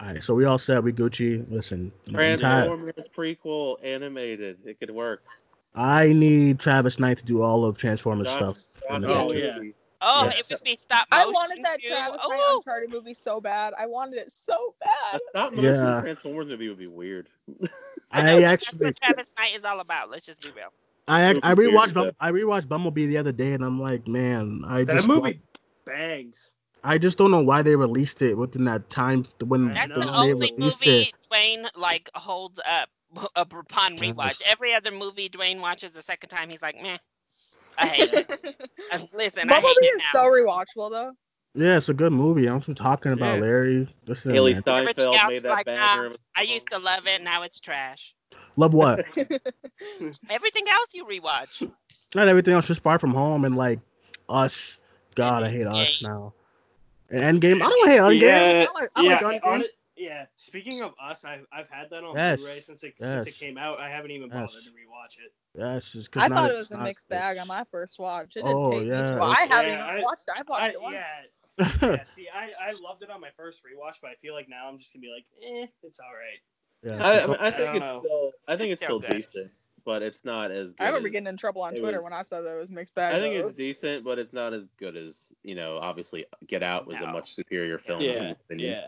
All 0.00 0.08
right. 0.08 0.22
So 0.22 0.34
we 0.34 0.44
all 0.44 0.58
said 0.58 0.82
we 0.82 0.92
Gucci. 0.92 1.44
Listen, 1.50 1.92
I'm 2.08 2.14
tired. 2.14 2.38
Transformers 2.40 3.06
prequel 3.16 3.76
animated. 3.84 4.58
It 4.64 4.80
could 4.80 4.90
work. 4.90 5.22
I 5.74 6.12
need 6.12 6.60
Travis 6.60 6.98
Knight 6.98 7.18
to 7.18 7.24
do 7.24 7.42
all 7.42 7.64
of 7.64 7.78
Transformers 7.78 8.28
Josh- 8.28 8.56
stuff. 8.56 8.82
Josh 8.88 8.96
in 8.96 9.02
the 9.02 9.14
Oh, 9.14 9.32
yeah. 9.32 9.58
Cooley. 10.04 10.26
Oh, 10.32 10.32
Yes. 10.36 10.50
it 10.50 10.54
would 10.54 10.64
be 10.64 10.76
stop 10.76 11.06
I 11.12 11.26
wanted 11.26 11.64
that 11.64 11.80
too. 11.80 11.88
Travis 11.88 12.12
Knight 12.12 12.20
oh. 12.24 12.56
Uncharted 12.64 12.90
movie 12.90 13.14
so 13.14 13.40
bad. 13.40 13.74
I 13.78 13.86
wanted 13.86 14.18
it 14.18 14.30
so 14.32 14.74
A 14.82 14.84
bad. 14.84 15.20
stop 15.30 15.52
motion 15.52 15.74
Yeah. 15.74 16.00
Transformers 16.02 16.46
movie 16.48 16.68
would 16.68 16.78
be 16.78 16.86
weird. 16.86 17.28
I 17.62 17.68
I 18.20 18.22
know, 18.22 18.40
that's 18.40 18.72
what 18.74 18.96
Travis 19.00 19.30
Knight 19.38 19.56
is 19.56 19.64
all 19.64 19.80
about. 19.80 20.10
Let's 20.10 20.26
just 20.26 20.42
be 20.42 20.50
real. 20.50 20.72
I 21.06 21.30
I 21.42 21.54
rewatched 21.54 21.94
Bum- 21.94 22.12
I 22.20 22.30
rewatched 22.32 22.68
Bumblebee 22.68 23.06
the 23.06 23.18
other 23.18 23.32
day, 23.32 23.52
and 23.52 23.62
I'm 23.64 23.80
like, 23.80 24.08
man, 24.08 24.62
I 24.66 24.84
That 24.84 24.94
just 24.94 25.08
movie 25.08 25.40
bangs. 25.84 26.54
I 26.82 26.98
just 26.98 27.16
don't 27.18 27.30
know 27.30 27.42
why 27.42 27.62
they 27.62 27.76
released 27.76 28.20
it 28.22 28.36
within 28.36 28.64
that 28.66 28.90
time 28.90 29.24
when 29.44 29.72
That's 29.72 29.88
know. 29.88 29.94
the 29.94 30.00
when 30.00 30.08
they 30.28 30.34
only 30.34 30.54
movie 30.58 31.00
it. 31.02 31.12
Duane 31.30 31.66
like 31.76 32.10
holds 32.14 32.60
up, 32.66 32.88
up 33.36 33.52
upon 33.58 33.96
rewatch. 33.98 34.42
Every 34.46 34.74
other 34.74 34.90
movie 34.90 35.28
Duane 35.28 35.60
watches 35.60 35.92
the 35.92 36.02
second 36.02 36.28
time, 36.28 36.50
he's 36.50 36.62
like, 36.62 36.80
meh. 36.80 36.98
I 37.78 37.86
hate 37.86 38.12
it. 38.14 38.28
Listen, 39.14 39.50
I 39.50 39.54
hate 39.54 39.62
Bumblebee 39.62 39.86
it 39.86 39.94
is 39.96 40.02
now. 40.14 40.20
so 40.20 40.30
rewatchable 40.30 40.90
though. 40.90 41.12
Yeah, 41.56 41.76
it's 41.76 41.88
a 41.88 41.94
good 41.94 42.12
movie. 42.12 42.46
I'm 42.46 42.60
talking 42.60 43.12
about 43.12 43.36
Yeah. 43.36 43.40
Larry. 43.42 43.88
Listen, 44.06 44.32
Hailee 44.32 44.60
Steinfeld 44.60 45.16
made 45.28 45.42
that 45.42 45.50
like, 45.50 45.66
banger. 45.66 45.78
nah, 45.78 46.06
of 46.06 46.12
a 46.12 46.16
I 46.36 46.44
song. 46.44 46.54
used 46.54 46.70
to 46.70 46.78
love 46.78 47.06
it. 47.06 47.22
Now 47.22 47.42
it's 47.42 47.60
trash. 47.60 48.14
Love 48.56 48.74
what? 48.74 49.04
Everything 50.30 50.64
else 50.68 50.94
you 50.94 51.04
rewatch. 51.06 51.70
Not 52.14 52.28
everything 52.28 52.54
else. 52.54 52.66
Just 52.68 52.82
Far 52.82 52.98
From 52.98 53.12
Home 53.14 53.44
and 53.44 53.56
like 53.56 53.80
Us. 54.28 54.80
God, 55.14 55.44
I 55.44 55.50
hate 55.50 55.66
Us 55.66 56.02
now. 56.02 56.32
And 57.10 57.40
Endgame. 57.40 57.62
I 57.62 57.68
don't 57.68 57.88
hate 57.88 58.00
Endgame. 58.00 58.20
Yeah, 58.20 58.66
I 58.68 58.72
like, 58.80 58.90
I 58.96 59.02
yeah, 59.02 59.14
like 59.20 59.44
on 59.44 59.60
Endgame. 59.60 59.64
It- 60.04 60.08
yeah. 60.08 60.26
Speaking 60.36 60.82
of 60.82 60.94
us, 61.02 61.24
I've, 61.24 61.46
I've 61.52 61.68
had 61.68 61.90
that 61.90 62.04
on 62.04 62.14
Yes, 62.16 62.42
Blu-ray 62.42 62.60
since 62.60 62.84
it 62.84 62.94
since 62.98 63.26
it 63.26 63.34
came 63.38 63.58
out. 63.58 63.80
I 63.80 63.88
haven't 63.90 64.10
even 64.10 64.28
bothered 64.28 64.50
Yes. 64.52 64.64
to 64.64 64.70
rewatch 64.70 65.24
it. 65.24 65.32
Yeah, 65.58 65.76
it's 65.76 66.08
I 66.16 66.28
not 66.28 66.36
thought 66.42 66.50
it 66.50 66.54
was 66.54 66.70
a 66.70 66.76
not- 66.76 66.84
mixed 66.84 67.08
bag 67.08 67.38
on 67.38 67.46
my 67.48 67.64
first 67.70 67.98
watch. 67.98 68.36
It 68.36 68.42
didn't 68.44 68.56
Oh, 68.56 68.70
take 68.72 68.82
me 68.82 68.88
yeah, 68.88 69.06
too 69.12 69.16
long. 69.18 69.34
I 69.38 69.42
haven't 69.46 69.70
Yeah, 69.72 69.84
even 69.88 70.00
I- 70.00 70.02
watched 70.02 70.24
it. 70.28 70.34
I 70.36 70.42
watched 70.48 70.62
I, 70.64 70.68
it 70.70 70.80
once. 70.82 70.94
yeah, 71.58 71.68
yeah. 71.82 72.02
See, 72.04 72.28
I, 72.34 72.50
I 72.60 72.72
loved 72.82 73.02
it 73.02 73.10
on 73.10 73.20
my 73.20 73.30
first 73.36 73.62
rewatch, 73.64 73.96
but 74.02 74.10
I 74.10 74.14
feel 74.16 74.34
like 74.34 74.48
now 74.48 74.68
I'm 74.68 74.78
just 74.78 74.92
gonna 74.92 75.02
be 75.02 75.12
like, 75.14 75.24
eh, 75.42 75.66
it's 75.82 76.00
all 76.00 76.06
right. 76.12 76.40
yeah, 76.82 77.04
I, 77.04 77.22
I, 77.22 77.26
mean, 77.26 77.36
I 77.40 77.50
think 77.50 77.66
don't 77.66 77.76
it's 77.76 77.80
know. 77.80 78.02
still. 78.04 78.32
I 78.48 78.56
think 78.56 78.72
It's 78.72 78.82
it's 78.82 78.82
still 78.86 79.00
still 79.00 79.10
good. 79.10 79.16
decent, 79.22 79.52
but 79.84 80.02
it's 80.02 80.24
not 80.24 80.50
as. 80.50 80.72
Good 80.72 80.82
I 80.82 80.86
remember 80.88 81.08
as- 81.08 81.12
getting 81.12 81.28
in 81.28 81.36
trouble 81.36 81.62
on 81.62 81.74
Twitter 81.74 81.98
was- 81.98 82.04
when 82.04 82.12
I 82.12 82.22
said 82.22 82.40
that 82.42 82.56
it 82.56 82.58
was 82.60 82.70
mixed 82.72 82.94
bag. 82.96 83.14
I 83.14 83.20
think 83.20 83.34
though. 83.40 83.46
it's 83.46 83.56
decent, 83.56 84.04
but 84.04 84.18
it's 84.18 84.32
not 84.32 84.52
as 84.52 84.66
good 84.78 84.96
as 84.96 85.32
you 85.44 85.54
know. 85.54 85.78
Obviously, 85.78 86.26
Get 86.48 86.62
Out 86.64 86.86
was 86.88 87.00
a 87.00 87.06
much 87.06 87.34
superior 87.34 87.78
film. 87.78 88.00
in 88.00 88.18
my 88.18 88.24
Yeah, 88.26 88.30
opinion. 88.32 88.70
yeah. 88.72 88.86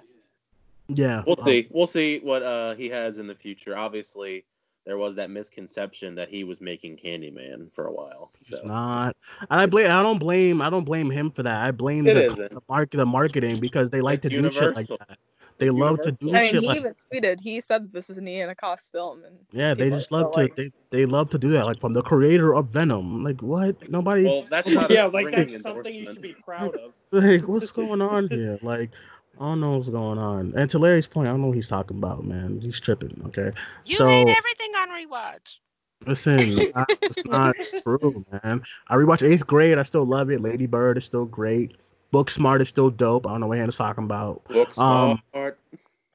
Yeah. 0.89 1.23
We'll 1.27 1.41
um, 1.41 1.45
see. 1.45 1.69
We'll 1.71 1.87
see 1.87 2.21
what 2.21 2.43
uh, 2.43 2.75
he 2.75 2.89
has 2.91 3.19
in 3.19 3.27
the 3.27 3.35
future. 3.35 3.77
Obviously, 3.77 4.45
there 4.87 4.97
was 4.97 5.17
that 5.17 5.31
misconception 5.31 6.15
that 6.15 6.29
he 6.29 6.45
was 6.45 6.61
making 6.61 6.97
Candyman 6.97 7.73
for 7.73 7.87
a 7.87 7.93
while. 7.93 8.31
So 8.43 8.57
It's 8.57 8.65
not. 8.65 9.17
And 9.51 9.61
I 9.61 9.67
blame. 9.67 9.91
I 9.91 10.03
don't 10.03 10.19
blame. 10.19 10.63
I 10.63 10.71
don't 10.71 10.85
blame 10.85 11.11
him 11.11 11.31
for 11.31 11.43
that. 11.43 11.61
I 11.61 11.73
blame 11.73 12.05
the, 12.05 12.49
the 12.53 12.63
market, 12.69 12.97
the 12.97 13.07
marketing 13.07 13.59
because 13.59 13.91
they 13.91 14.01
like 14.01 14.25
It's 14.25 14.35
to 14.35 14.43
do 14.43 14.51
shit 14.51 14.77
like 14.77 14.87
that. 14.87 15.19
They 15.59 15.67
It's 15.67 15.75
love 15.75 16.01
to 16.03 16.13
do 16.13 16.31
I 16.31 16.43
mean, 16.43 16.51
shit 16.53 16.63
he 16.63 16.69
like 16.69 16.77
even 16.77 16.95
tweeted. 17.13 17.41
He 17.41 17.61
said 17.61 17.91
this 17.93 18.11
is 18.11 18.19
a 18.19 18.21
Nia 18.21 18.47
DaCosta 18.47 18.93
film, 18.93 19.25
and 19.25 19.37
yeah. 19.51 19.75
They 19.75 19.91
just 19.91 20.13
are 20.13 20.23
love 20.23 20.35
still 20.35 20.49
to. 20.49 20.55
They, 20.55 20.71
they 20.91 21.07
love 21.07 21.31
to 21.31 21.39
do 21.39 21.51
that. 21.53 21.65
Like 21.65 21.81
from 21.81 21.95
the 21.95 22.03
creator 22.03 22.55
of 22.55 22.69
Venom. 22.69 23.25
Like 23.25 23.41
what? 23.41 23.91
Nobody. 23.91 24.25
well, 24.25 24.47
that's 24.49 24.69
not 24.71 24.91
yeah, 24.91 25.07
like 25.07 25.35
that's 25.35 25.63
something 25.63 25.95
you 25.95 26.07
should 26.07 26.23
be 26.23 26.37
proud 26.45 26.77
of. 26.77 26.93
like 27.11 27.49
what's 27.49 27.73
going 27.73 28.03
on 28.03 28.29
here? 28.29 28.59
Like 28.63 28.91
I 29.39 29.45
don't 29.45 29.61
know 29.61 29.77
what's 29.77 29.89
going 29.89 30.19
on. 30.19 30.55
And 30.57 30.69
to 30.71 30.79
Larry's 30.79 31.07
point, 31.07 31.29
I 31.29 31.31
don't 31.33 31.41
know 31.43 31.49
what 31.49 31.57
he's 31.57 31.69
talking 31.69 31.99
about, 31.99 32.25
man. 32.25 32.61
He's 32.61 32.81
tripping. 32.81 33.21
Okay. 33.27 33.53
You 33.85 33.97
so 33.97 34.07
hate 34.09 34.29
everything 34.37 34.73
on 34.77 34.89
rewatch. 34.89 35.59
listen, 36.07 36.73
I- 36.75 36.87
it's 37.03 37.25
not 37.27 37.55
true, 37.83 38.25
man. 38.33 38.63
I 38.89 38.95
rewatched 38.95 39.29
Eighth 39.29 39.47
Grade. 39.47 39.79
I 39.79 39.83
still 39.83 40.05
love 40.07 40.31
it. 40.31 40.41
Lady 40.41 40.67
Bird 40.67 40.97
is 40.97 41.05
still 41.05 41.27
great. 41.27 41.77
Booksmart 42.13 42.61
is 42.61 42.69
still 42.69 42.89
dope. 42.89 43.27
I 43.27 43.31
don't 43.31 43.41
know 43.41 43.49
what 43.49 43.59
Hannah's 43.59 43.77
talking 43.77 44.05
about. 44.05 44.43
Books, 44.45 44.79
Um, 44.79 45.21
smart. 45.33 45.59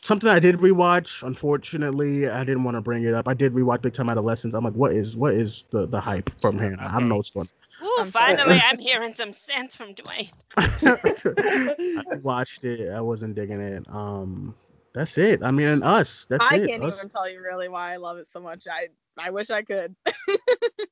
Something 0.03 0.29
I 0.29 0.39
did 0.39 0.57
rewatch. 0.57 1.21
Unfortunately, 1.25 2.27
I 2.27 2.43
didn't 2.43 2.63
want 2.63 2.75
to 2.75 2.81
bring 2.81 3.03
it 3.03 3.13
up. 3.13 3.27
I 3.27 3.35
did 3.35 3.53
rewatch 3.53 3.81
Big 3.83 3.93
Time 3.93 4.09
Adolescence. 4.09 4.55
I'm 4.55 4.63
like, 4.63 4.73
what 4.73 4.93
is 4.93 5.15
what 5.15 5.35
is 5.35 5.65
the 5.69 5.85
the 5.85 5.99
hype 5.99 6.29
from 6.39 6.57
Hannah? 6.57 6.87
I 6.89 6.99
don't 6.99 7.07
know 7.09 7.17
what's 7.17 7.29
going. 7.29 7.47
Ooh, 7.83 7.97
I'm 7.99 8.07
finally, 8.07 8.59
I'm 8.63 8.79
hearing 8.79 9.13
some 9.13 9.31
sense 9.31 9.75
from 9.75 9.93
Duane. 9.93 10.29
I 10.57 12.03
watched 12.21 12.63
it. 12.63 12.89
I 12.89 13.01
wasn't 13.01 13.35
digging 13.35 13.61
it. 13.61 13.85
Um, 13.89 14.55
that's 14.93 15.17
it. 15.17 15.41
I 15.43 15.51
mean, 15.51 15.83
us. 15.83 16.25
That's 16.29 16.45
I 16.51 16.57
it. 16.57 16.67
can't 16.67 16.83
Us. 16.83 16.97
even 16.97 17.09
tell 17.09 17.29
you 17.29 17.41
really 17.41 17.69
why 17.69 17.93
I 17.93 17.97
love 17.97 18.17
it 18.17 18.27
so 18.29 18.39
much. 18.39 18.67
I 18.67 18.87
I 19.17 19.29
wish 19.31 19.49
I 19.49 19.61
could. 19.61 19.95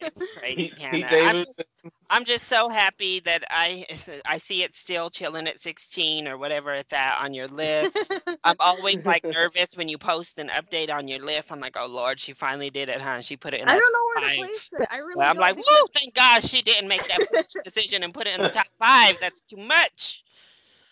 It's 0.02 0.24
great, 0.38 0.78
Hannah. 0.78 1.08
I'm 1.12 1.46
just, 1.46 1.64
I'm 2.10 2.26
just 2.26 2.46
so 2.46 2.70
happy 2.70 3.20
that 3.22 3.44
I 3.50 3.86
I 4.26 4.38
see 4.38 4.64
it 4.64 4.76
still 4.76 5.10
chilling 5.10 5.48
at 5.48 5.60
16 5.60 6.28
or 6.28 6.38
whatever 6.38 6.74
it's 6.74 6.94
at 6.94 7.20
on 7.22 7.34
your 7.34 7.48
list. 7.48 7.98
I'm 8.44 8.56
always 8.60 9.06
like 9.06 9.24
nervous 9.26 9.76
when 9.76 9.90
you 9.90 9.98
post 9.98 10.40
an 10.40 10.50
update 10.50 10.94
on 10.94 11.08
your 11.08 11.20
list. 11.20 11.52
I'm 11.52 11.60
like, 11.60 11.78
oh 11.80 11.88
Lord, 11.88 12.20
she 12.20 12.34
finally 12.34 12.70
did 12.70 12.90
it, 12.90 13.02
huh? 13.02 13.22
She 13.22 13.38
put 13.38 13.54
it 13.54 13.62
in. 13.62 13.70
I 13.70 13.78
don't 13.78 13.94
know 13.94 14.06
where 14.08 14.16
top 14.16 14.32
to 14.32 14.38
place 14.38 14.70
it. 14.80 14.88
I 14.92 14.98
really. 14.98 15.14
Well, 15.16 15.30
I'm 15.30 15.38
like, 15.38 15.56
because- 15.56 15.68
woo! 15.82 15.88
Thank 15.94 16.14
God 16.16 16.44
she 16.44 16.62
didn't 16.62 16.88
make 16.88 17.08
that 17.08 17.46
decision 17.64 18.04
and 18.04 18.14
put 18.14 18.28
it 18.28 18.36
in 18.36 18.42
the 18.42 18.50
top 18.50 18.68
five. 18.80 19.16
That's 19.22 19.42
too 19.42 19.58
much. 19.58 20.24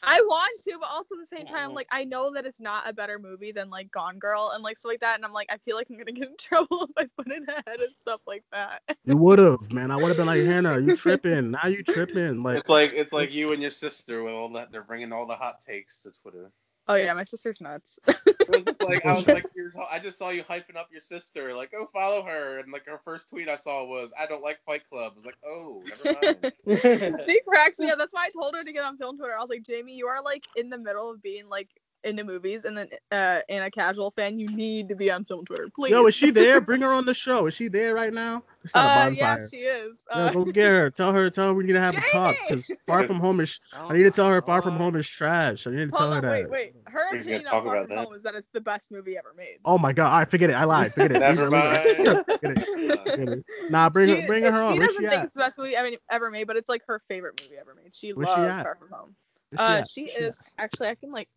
I 0.04 0.22
want 0.22 0.64
to, 0.64 0.78
but 0.80 0.90
also 0.90 1.16
at 1.16 1.20
the 1.20 1.36
same 1.36 1.46
time, 1.48 1.74
like 1.74 1.88
I 1.92 2.04
know 2.04 2.34
that 2.34 2.46
it's 2.46 2.60
not 2.60 2.88
a 2.88 2.94
better 2.94 3.20
movie 3.20 3.52
than 3.52 3.70
like 3.70 3.92
Gone 3.92 4.20
Girl 4.20 4.52
and 4.54 4.64
like 4.64 4.78
stuff 4.78 4.92
like 4.92 5.00
that, 5.02 5.16
and 5.16 5.26
I'm 5.26 5.34
like, 5.34 5.48
I 5.52 5.58
feel 5.58 5.76
like 5.76 5.88
I'm 5.90 5.98
gonna 5.98 6.12
get 6.12 6.30
in 6.30 6.38
trouble 6.40 6.84
if 6.84 6.92
I 6.98 7.06
put 7.18 7.32
it 7.32 7.44
ahead 7.48 7.80
and 7.80 7.96
stuff 7.98 8.22
like 8.28 8.44
that. 8.52 8.82
You 9.06 9.18
would 9.18 9.40
have, 9.40 9.72
man. 9.72 9.92
I 9.92 9.96
would 9.96 10.10
have 10.10 10.18
been 10.18 10.28
like, 10.28 10.44
Hannah, 10.44 10.80
you 10.80 10.96
tripping? 10.98 11.52
Now 11.52 11.68
you 11.68 11.84
tripping? 11.84 12.44
Like, 12.44 12.60
It's 12.60 12.70
like 12.70 12.94
it's 12.94 13.14
like 13.14 13.34
you 13.34 13.50
and 13.50 13.62
your 13.62 13.72
sister 13.72 14.24
with 14.24 14.34
all 14.34 14.52
that. 14.54 14.72
They're 14.72 14.84
bringing 14.84 15.12
all 15.12 15.26
the 15.26 15.36
hot 15.36 15.62
takes 15.62 16.04
to 16.04 16.12
Twitter. 16.12 16.52
Oh 16.90 16.96
yeah, 16.96 17.14
my 17.14 17.24
sister's 17.24 17.60
nuts. 17.60 18.00
It 18.08 18.50
was 18.50 18.64
just 18.64 18.82
like 18.82 19.06
I 19.06 19.14
was 19.14 19.28
like, 19.28 19.46
I 19.92 20.00
just 20.00 20.18
saw 20.18 20.30
you 20.30 20.44
hyping 20.44 20.78
up 20.78 20.88
your 20.90 21.02
sister. 21.02 21.54
Like, 21.54 21.74
oh 21.78 21.86
follow 21.86 22.24
her. 22.24 22.60
And 22.60 22.72
like 22.72 22.86
her 22.86 23.00
first 23.04 23.30
tweet 23.30 23.50
I 23.50 23.58
saw 23.58 23.84
was, 23.86 24.14
"I 24.18 24.26
don't 24.26 24.42
like 24.42 24.60
Fight 24.66 24.88
Club." 24.88 25.14
I 25.14 25.18
was 25.18 25.26
like, 25.26 25.38
oh, 25.46 25.84
never 26.06 26.20
mind. 26.22 27.24
she 27.26 27.42
cracks 27.46 27.80
me 27.80 27.90
up. 27.90 27.98
That's 27.98 28.14
why 28.14 28.26
I 28.26 28.30
told 28.30 28.56
her 28.56 28.64
to 28.64 28.72
get 28.72 28.86
on 28.86 28.98
film 28.98 29.18
Twitter. 29.18 29.36
I 29.38 29.42
was 29.42 29.50
like, 29.50 29.64
Jamie, 29.64 29.96
you 29.96 30.08
are 30.08 30.24
like 30.24 30.46
in 30.56 30.70
the 30.70 30.78
middle 30.78 31.10
of 31.10 31.22
being 31.22 31.50
like 31.50 31.70
into 32.08 32.24
movies 32.24 32.66
and 32.66 32.78
then 32.78 32.90
uh 33.12 33.42
in 33.50 33.64
a 33.64 33.72
casual 33.72 34.12
fan, 34.12 34.40
you 34.40 34.48
need 34.48 34.90
to 34.90 34.96
be 34.96 35.12
on 35.12 35.26
film 35.26 35.46
Twitter, 35.46 35.68
please. 35.76 35.92
yo, 35.92 36.06
is 36.08 36.16
she 36.16 36.32
there? 36.32 36.60
Bring 36.70 36.82
her 36.82 36.94
on 36.94 37.06
the 37.06 37.14
show. 37.14 37.46
Is 37.48 37.54
she 37.54 37.68
there 37.68 37.94
right 37.94 38.14
now? 38.14 38.44
It's 38.64 38.74
not 38.76 38.86
a 38.86 39.08
uh, 39.08 39.10
yeah, 39.12 39.38
she 39.50 39.58
is. 39.58 40.04
Yeah, 40.10 40.16
Uh, 40.18 40.32
go 40.32 40.46
get 40.46 40.68
her. 40.70 40.90
Tell 40.98 41.14
her. 41.14 41.30
Tell 41.30 41.48
her 41.50 41.54
we 41.54 41.64
need 41.64 41.74
to 41.74 41.80
have 41.80 41.96
a 41.96 42.02
talk 42.12 42.36
because 42.48 42.70
Far 42.86 43.06
From 43.08 43.20
Home 43.20 43.40
is. 43.40 43.60
Oh 43.74 43.88
I 43.90 43.94
need 43.98 44.04
to 44.04 44.10
tell 44.12 44.28
her 44.28 44.42
Far 44.42 44.62
From 44.62 44.76
Home 44.76 44.96
is 44.96 45.08
trash. 45.08 45.68
I 45.68 45.72
need 45.72 45.78
to 45.78 45.88
tell 45.92 46.12
hold 46.12 46.16
her 46.16 46.22
that. 46.22 46.32
wait, 46.32 46.50
wait. 46.50 46.74
Her 46.86 47.08
We're 47.12 47.20
gonna 47.20 47.22
opinion 47.22 47.44
talk 47.46 47.54
on 47.54 47.64
Far 47.64 47.76
about 47.76 47.88
From 47.88 47.96
that. 47.96 48.06
Home 48.06 48.16
is 48.16 48.24
that 48.24 48.36
it's 48.36 48.48
the 48.54 48.62
best 48.62 48.92
movie 48.92 49.18
ever 49.18 49.34
made. 49.38 49.58
Oh 49.64 49.78
my 49.78 49.94
god! 49.94 50.14
I 50.14 50.26
forget 50.26 50.50
it. 50.50 50.54
I 50.54 50.64
lied. 50.66 50.94
Forget 50.94 51.12
it. 51.14 51.20
Never 51.20 51.50
Leave 51.50 51.62
her, 51.62 51.84
leave. 51.84 52.26
Forget 52.26 52.58
it. 52.58 53.06
Forget 53.10 53.30
it. 53.30 53.46
Nah, 53.70 53.90
bring 53.90 54.10
her. 54.10 54.28
Bring 54.28 54.44
her 54.44 54.58
She 54.58 54.64
on. 54.64 54.78
Where's 54.78 54.88
doesn't 54.90 55.04
she 55.04 55.10
think 55.10 55.24
it's 55.24 55.34
the 55.34 55.40
best 55.40 55.58
movie 55.58 55.76
ever, 55.76 55.92
ever 56.12 56.30
made, 56.32 56.48
but 56.48 56.58
it's 56.58 56.70
like 56.70 56.82
her 56.88 57.02
favorite 57.08 57.42
movie 57.42 57.56
ever 57.60 57.74
made. 57.76 57.96
She 57.96 58.12
Where's 58.12 58.28
loves 58.28 58.48
at? 58.48 58.64
Far 58.64 58.76
From 58.76 58.90
Home. 58.92 59.16
Where's 59.52 59.60
she 59.62 59.66
Uh, 59.66 59.78
at? 59.80 59.90
she 59.90 60.02
is 60.24 60.40
actually. 60.58 60.88
I 60.90 60.96
can 60.96 61.12
like. 61.12 61.30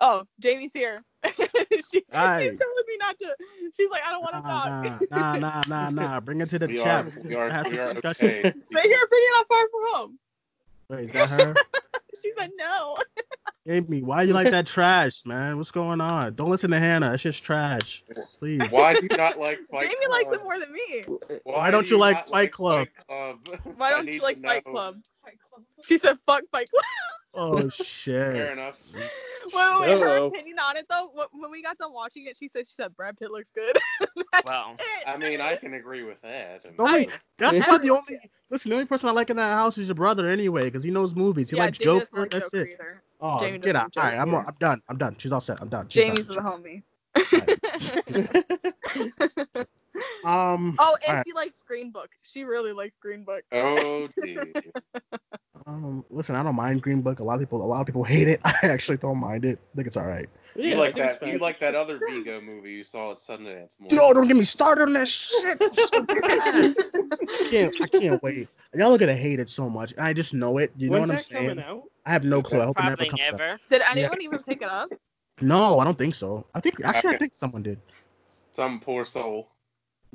Oh, 0.00 0.24
Jamie's 0.40 0.72
here. 0.72 1.02
she, 1.24 1.32
Aye. 2.12 2.38
she's 2.38 2.56
telling 2.56 2.84
me 2.86 2.96
not 3.00 3.18
to. 3.18 3.34
She's 3.76 3.90
like, 3.90 4.02
I 4.06 4.12
don't 4.12 4.22
want 4.22 4.36
to 4.36 4.42
talk. 4.42 5.10
Nah, 5.10 5.36
nah, 5.36 5.38
nah, 5.38 5.62
nah, 5.68 5.90
nah. 5.90 6.20
Bring 6.24 6.40
her 6.40 6.46
to 6.46 6.58
the 6.58 6.68
We 6.68 6.76
chat. 6.76 7.06
are, 7.06 7.12
we 7.24 7.34
are, 7.34 7.50
Have 7.50 7.70
we 7.70 7.78
are 7.78 7.88
discussion. 7.92 8.28
okay. 8.28 8.42
Say 8.42 8.88
your 8.88 9.04
opinion 9.04 9.32
on 9.38 9.44
Far 9.46 9.68
From 9.68 9.80
Home. 9.94 10.18
Wait, 10.90 11.04
is 11.04 11.12
that 11.12 11.30
her? 11.30 11.54
She 12.20 12.32
said 12.36 12.50
no. 12.56 12.96
Amy, 13.68 14.02
why 14.02 14.22
do 14.22 14.28
you 14.28 14.34
like 14.34 14.50
that 14.50 14.66
trash, 14.66 15.26
man? 15.26 15.58
What's 15.58 15.70
going 15.70 16.00
on? 16.00 16.34
Don't 16.34 16.48
listen 16.48 16.70
to 16.70 16.78
Hannah. 16.78 17.12
It's 17.12 17.22
just 17.22 17.44
trash. 17.44 18.02
Please. 18.38 18.60
Why 18.70 18.94
do 18.94 19.02
you 19.02 19.16
not 19.16 19.38
like 19.38 19.58
Fight 19.70 19.82
Jamie 19.82 19.94
Club? 20.06 20.10
likes 20.10 20.32
it 20.32 20.44
more 20.44 20.58
than 20.58 20.72
me. 20.72 21.38
Why 21.44 21.70
don't 21.70 21.90
you 21.90 21.98
like 21.98 22.16
not 22.16 22.28
Fight 22.30 22.52
Club? 22.52 22.88
Club? 23.06 23.38
Why 23.76 23.88
I 23.88 23.90
don't 23.90 24.08
you 24.08 24.22
like 24.22 24.40
Fight 24.42 24.64
know. 24.64 24.72
Club? 24.72 24.96
She 25.84 25.98
said 25.98 26.18
fuck 26.24 26.42
Fight 26.50 26.70
Club. 26.70 26.84
Oh 27.34 27.68
shit. 27.68 28.34
Fair 28.34 28.52
enough. 28.52 28.82
Wait, 29.54 29.80
wait, 29.80 29.88
wait. 29.88 30.00
Her 30.00 30.26
opinion 30.26 30.58
on 30.58 30.76
it 30.76 30.84
though, 30.90 31.10
when 31.32 31.50
we 31.50 31.62
got 31.62 31.78
done 31.78 31.94
watching 31.94 32.26
it, 32.26 32.36
she 32.36 32.48
said 32.48 32.66
she 32.66 32.74
said 32.74 32.94
Brad 32.94 33.16
Pitt 33.16 33.30
looks 33.30 33.50
good. 33.54 33.78
That's 34.32 34.46
Well, 34.46 34.74
it. 34.78 35.08
I 35.08 35.16
mean, 35.16 35.40
I 35.40 35.56
can 35.56 35.72
agree 35.72 36.02
with 36.02 36.20
that. 36.20 36.64
The 36.76 36.82
only, 36.82 37.08
that's 37.38 37.58
not 37.60 37.80
the 37.80 37.88
only. 37.90 38.18
Listen, 38.50 38.68
the 38.70 38.76
only 38.76 38.86
person 38.86 39.08
I 39.08 39.12
like 39.12 39.30
in 39.30 39.38
that 39.38 39.54
house 39.54 39.78
is 39.78 39.86
your 39.88 39.94
brother 39.94 40.28
anyway, 40.28 40.64
because 40.64 40.82
he 40.82 40.90
knows 40.90 41.14
movies. 41.14 41.48
He 41.48 41.56
yeah, 41.56 41.64
likes 41.64 41.78
Jamie 41.78 42.00
Joker. 42.00 42.20
like 42.20 42.30
that's 42.30 42.50
Joker 42.50 42.64
it. 42.64 42.72
either. 42.72 43.02
Oh, 43.20 43.40
Jamie 43.40 43.58
get 43.58 43.74
out. 43.76 43.90
All 43.96 44.04
like 44.04 44.14
right, 44.14 44.20
I'm, 44.20 44.34
I'm 44.34 44.56
done. 44.60 44.80
I'm 44.88 44.96
done. 44.96 45.16
She's 45.18 45.32
all 45.32 45.40
set. 45.40 45.60
I'm 45.60 45.68
done. 45.68 45.88
She's 45.88 46.04
Jamie's 46.04 46.28
done. 46.28 46.36
the 46.36 46.42
homie. 46.42 46.82
Um. 50.24 50.76
Oh, 50.78 50.96
and 51.02 51.10
Alright. 51.10 51.24
she 51.26 51.32
likes 51.32 51.62
Green 51.62 51.90
Book. 51.90 52.10
She 52.22 52.44
really 52.44 52.72
likes 52.72 52.94
Green 53.00 53.24
Book. 53.24 53.42
Oh, 53.52 54.08
gee. 54.22 54.38
Um, 55.66 56.02
listen, 56.08 56.34
I 56.34 56.42
don't 56.42 56.54
mind 56.54 56.80
Green 56.80 57.02
Book. 57.02 57.20
A 57.20 57.24
lot 57.24 57.34
of 57.34 57.40
people, 57.40 57.62
a 57.62 57.66
lot 57.66 57.80
of 57.80 57.86
people 57.86 58.02
hate 58.02 58.26
it. 58.26 58.40
I 58.44 58.54
actually 58.62 58.96
don't 58.96 59.18
mind 59.18 59.44
it. 59.44 59.58
I 59.58 59.76
think 59.76 59.86
it's 59.86 59.98
all 59.98 60.06
right. 60.06 60.26
You 60.58 60.70
Yeah, 60.70 60.74
I 60.74 60.78
like 60.78 60.94
that? 60.96 61.26
You 61.26 61.38
like 61.38 61.60
that 61.60 61.76
other 61.76 62.00
Viggo 62.04 62.40
movie 62.40 62.72
you 62.72 62.84
saw 62.84 63.12
at 63.12 63.18
Sundance? 63.18 63.78
More. 63.78 63.92
Yo, 63.92 64.12
don't 64.12 64.26
get 64.26 64.36
me 64.36 64.42
started 64.42 64.82
on 64.82 64.92
that 64.94 65.06
shit. 65.06 65.56
It's 65.60 65.88
so 65.88 66.04
trash. 66.04 66.74
I 67.30 67.48
can't. 67.48 67.80
I 67.80 67.86
can't 67.86 68.22
wait. 68.24 68.48
Y'all 68.74 68.92
are 68.92 68.98
gonna 68.98 69.14
hate 69.14 69.38
it 69.38 69.48
so 69.48 69.70
much. 69.70 69.94
I 69.98 70.12
just 70.12 70.34
know 70.34 70.58
it. 70.58 70.72
You 70.76 70.90
know 70.90 70.98
what 70.98 71.10
I'm 71.10 71.16
that 71.16 71.24
saying? 71.24 71.48
coming 71.48 71.64
out? 71.64 71.84
I 72.06 72.10
have 72.10 72.24
no 72.24 72.42
clue. 72.42 72.60
I 72.60 72.64
hope 72.64 72.78
it 72.78 72.82
never 72.82 72.96
probably 72.96 73.10
comes 73.10 73.22
out. 73.22 73.38
never. 73.38 73.60
Did 73.70 73.82
anyone 73.88 74.20
even 74.20 74.42
pick 74.42 74.62
it 74.62 74.68
up? 74.68 74.90
No, 75.40 75.78
I 75.78 75.84
don't 75.84 75.96
think 75.96 76.16
so. 76.16 76.44
I 76.56 76.60
think 76.60 76.84
actually, 76.84 77.14
I 77.14 77.18
think 77.18 77.34
someone 77.34 77.62
did. 77.62 77.78
Some 78.50 78.80
poor 78.80 79.04
soul. 79.04 79.50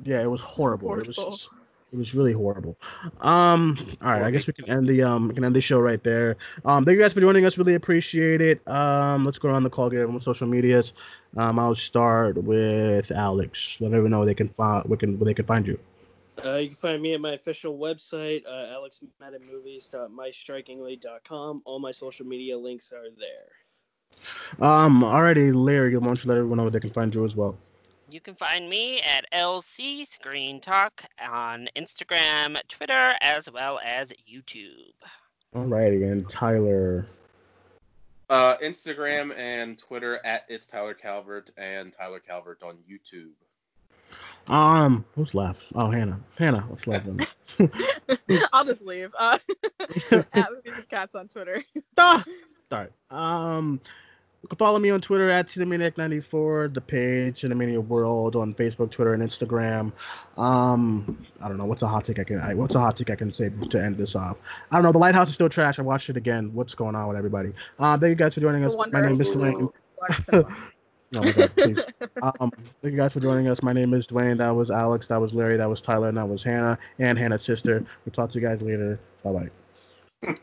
Yeah, 0.02 0.22
it 0.22 0.30
was 0.30 0.42
horrible. 0.42 0.88
Poor 0.88 1.00
it 1.00 1.06
was 1.06 1.16
soul. 1.16 1.30
just, 1.30 1.48
it 1.94 1.98
was 1.98 2.14
really 2.14 2.32
horrible. 2.32 2.76
Um, 3.20 3.78
all 4.02 4.10
right, 4.10 4.22
I 4.22 4.32
guess 4.32 4.48
we 4.48 4.52
can 4.52 4.68
end 4.68 4.88
the 4.88 5.04
um 5.04 5.28
we 5.28 5.34
can 5.34 5.44
end 5.44 5.54
the 5.54 5.60
show 5.60 5.78
right 5.78 6.02
there. 6.02 6.36
Um, 6.64 6.84
thank 6.84 6.96
you 6.96 7.02
guys 7.02 7.12
for 7.12 7.20
joining 7.20 7.46
us. 7.46 7.56
Really 7.56 7.74
appreciate 7.74 8.40
it. 8.40 8.66
Um, 8.68 9.24
let's 9.24 9.38
go 9.38 9.48
around 9.48 9.62
the 9.62 9.70
call, 9.70 9.88
get 9.90 10.00
everyone 10.00 10.20
social 10.20 10.48
medias. 10.48 10.92
Um, 11.36 11.60
I'll 11.60 11.76
start 11.76 12.42
with 12.42 13.12
Alex. 13.12 13.80
Let 13.80 13.92
everyone 13.92 14.10
know 14.10 14.18
where 14.18 14.26
they 14.26 14.34
can 14.34 14.48
find 14.48 14.84
we 14.86 14.96
can 14.96 15.20
where 15.20 15.26
they 15.26 15.34
can 15.34 15.46
find 15.46 15.68
you. 15.68 15.78
Uh, 16.44 16.56
you 16.56 16.66
can 16.66 16.76
find 16.76 17.00
me 17.00 17.14
at 17.14 17.20
my 17.20 17.34
official 17.34 17.78
website, 17.78 18.44
uh, 18.44 18.74
alexmaddenmovies.mystrikingly.com. 19.22 21.62
All 21.64 21.78
my 21.78 21.92
social 21.92 22.26
media 22.26 22.58
links 22.58 22.92
are 22.92 23.06
there. 23.16 23.52
Um, 24.60 25.04
already, 25.04 25.52
Larry, 25.52 25.96
why 25.96 26.06
don't 26.06 26.24
you 26.24 26.28
let 26.28 26.38
everyone 26.38 26.56
know 26.56 26.64
where 26.64 26.72
they 26.72 26.80
can 26.80 26.90
find 26.90 27.14
you 27.14 27.24
as 27.24 27.36
well? 27.36 27.56
You 28.14 28.20
can 28.20 28.36
find 28.36 28.70
me 28.70 29.00
at 29.00 29.26
LC 29.32 30.06
Screen 30.06 30.60
Talk 30.60 31.04
on 31.20 31.68
Instagram, 31.74 32.56
Twitter, 32.68 33.14
as 33.20 33.50
well 33.50 33.80
as 33.84 34.12
YouTube. 34.32 34.94
Alrighty, 35.52 36.08
and 36.08 36.30
Tyler. 36.30 37.08
Uh, 38.30 38.56
Instagram 38.58 39.36
and 39.36 39.76
Twitter 39.76 40.24
at 40.24 40.44
it's 40.48 40.68
Tyler 40.68 40.94
Calvert 40.94 41.50
and 41.56 41.92
Tyler 41.92 42.20
Calvert 42.20 42.62
on 42.62 42.76
YouTube. 42.88 43.32
Um, 44.48 45.04
who's 45.16 45.34
left? 45.34 45.72
Oh, 45.74 45.90
Hannah. 45.90 46.20
Hannah, 46.38 46.64
what's 46.68 46.86
left? 46.86 47.08
I'll 48.52 48.64
just 48.64 48.82
leave. 48.82 49.12
Uh, 49.18 49.38
at 49.80 50.52
Movies 50.52 50.74
and 50.76 50.88
Cats 50.88 51.16
on 51.16 51.26
Twitter. 51.26 51.64
Ah, 51.98 52.24
Sorry. 52.70 52.90
Um, 53.10 53.80
you 54.44 54.48
can 54.48 54.58
follow 54.58 54.78
me 54.78 54.90
on 54.90 55.00
Twitter 55.00 55.30
at 55.30 55.46
Cinemaniac94, 55.46 56.74
the 56.74 56.80
page 56.82 57.40
Cinemania 57.40 57.82
World 57.82 58.36
on 58.36 58.52
Facebook, 58.52 58.90
Twitter, 58.90 59.14
and 59.14 59.22
Instagram. 59.22 59.90
Um, 60.36 61.26
I 61.40 61.48
don't 61.48 61.56
know 61.56 61.64
what's 61.64 61.80
a 61.80 61.86
hot 61.86 62.04
take 62.04 62.18
I 62.18 62.24
can. 62.24 62.40
I, 62.40 62.52
what's 62.52 62.74
a 62.74 62.78
hot 62.78 62.94
take 62.94 63.08
I 63.08 63.14
can 63.14 63.32
say 63.32 63.50
to 63.70 63.82
end 63.82 63.96
this 63.96 64.14
off? 64.14 64.36
I 64.70 64.76
don't 64.76 64.82
know. 64.82 64.92
The 64.92 64.98
Lighthouse 64.98 65.30
is 65.30 65.34
still 65.34 65.48
trash. 65.48 65.78
I 65.78 65.82
watched 65.82 66.10
it 66.10 66.18
again. 66.18 66.50
What's 66.52 66.74
going 66.74 66.94
on 66.94 67.08
with 67.08 67.16
everybody? 67.16 67.54
Um, 67.78 67.98
thank 67.98 68.10
you 68.10 68.16
guys 68.16 68.34
for 68.34 68.42
joining 68.42 68.66
us. 68.66 68.76
My 68.76 69.00
name 69.00 69.18
is 69.18 69.30
Duane. 69.30 69.70
No, 71.12 71.22
please. 71.48 71.86
Um, 72.22 72.50
thank 72.82 72.92
you 72.92 72.96
guys 72.96 73.12
for 73.12 73.20
joining 73.20 73.46
us. 73.46 73.62
My 73.62 73.72
name 73.72 73.94
is 73.94 74.08
Duane. 74.08 74.38
That 74.38 74.50
was 74.50 74.72
Alex. 74.72 75.06
That 75.06 75.20
was 75.20 75.32
Larry. 75.32 75.56
That 75.56 75.70
was 75.70 75.80
Tyler. 75.80 76.08
And 76.08 76.18
that 76.18 76.28
was 76.28 76.42
Hannah 76.42 76.76
and 76.98 77.16
Hannah's 77.16 77.42
sister. 77.42 77.86
We'll 78.04 78.12
talk 78.12 78.32
to 78.32 78.40
you 78.40 78.44
guys 78.44 78.62
later. 78.62 78.98
Bye 79.22 79.48
bye. 80.24 80.34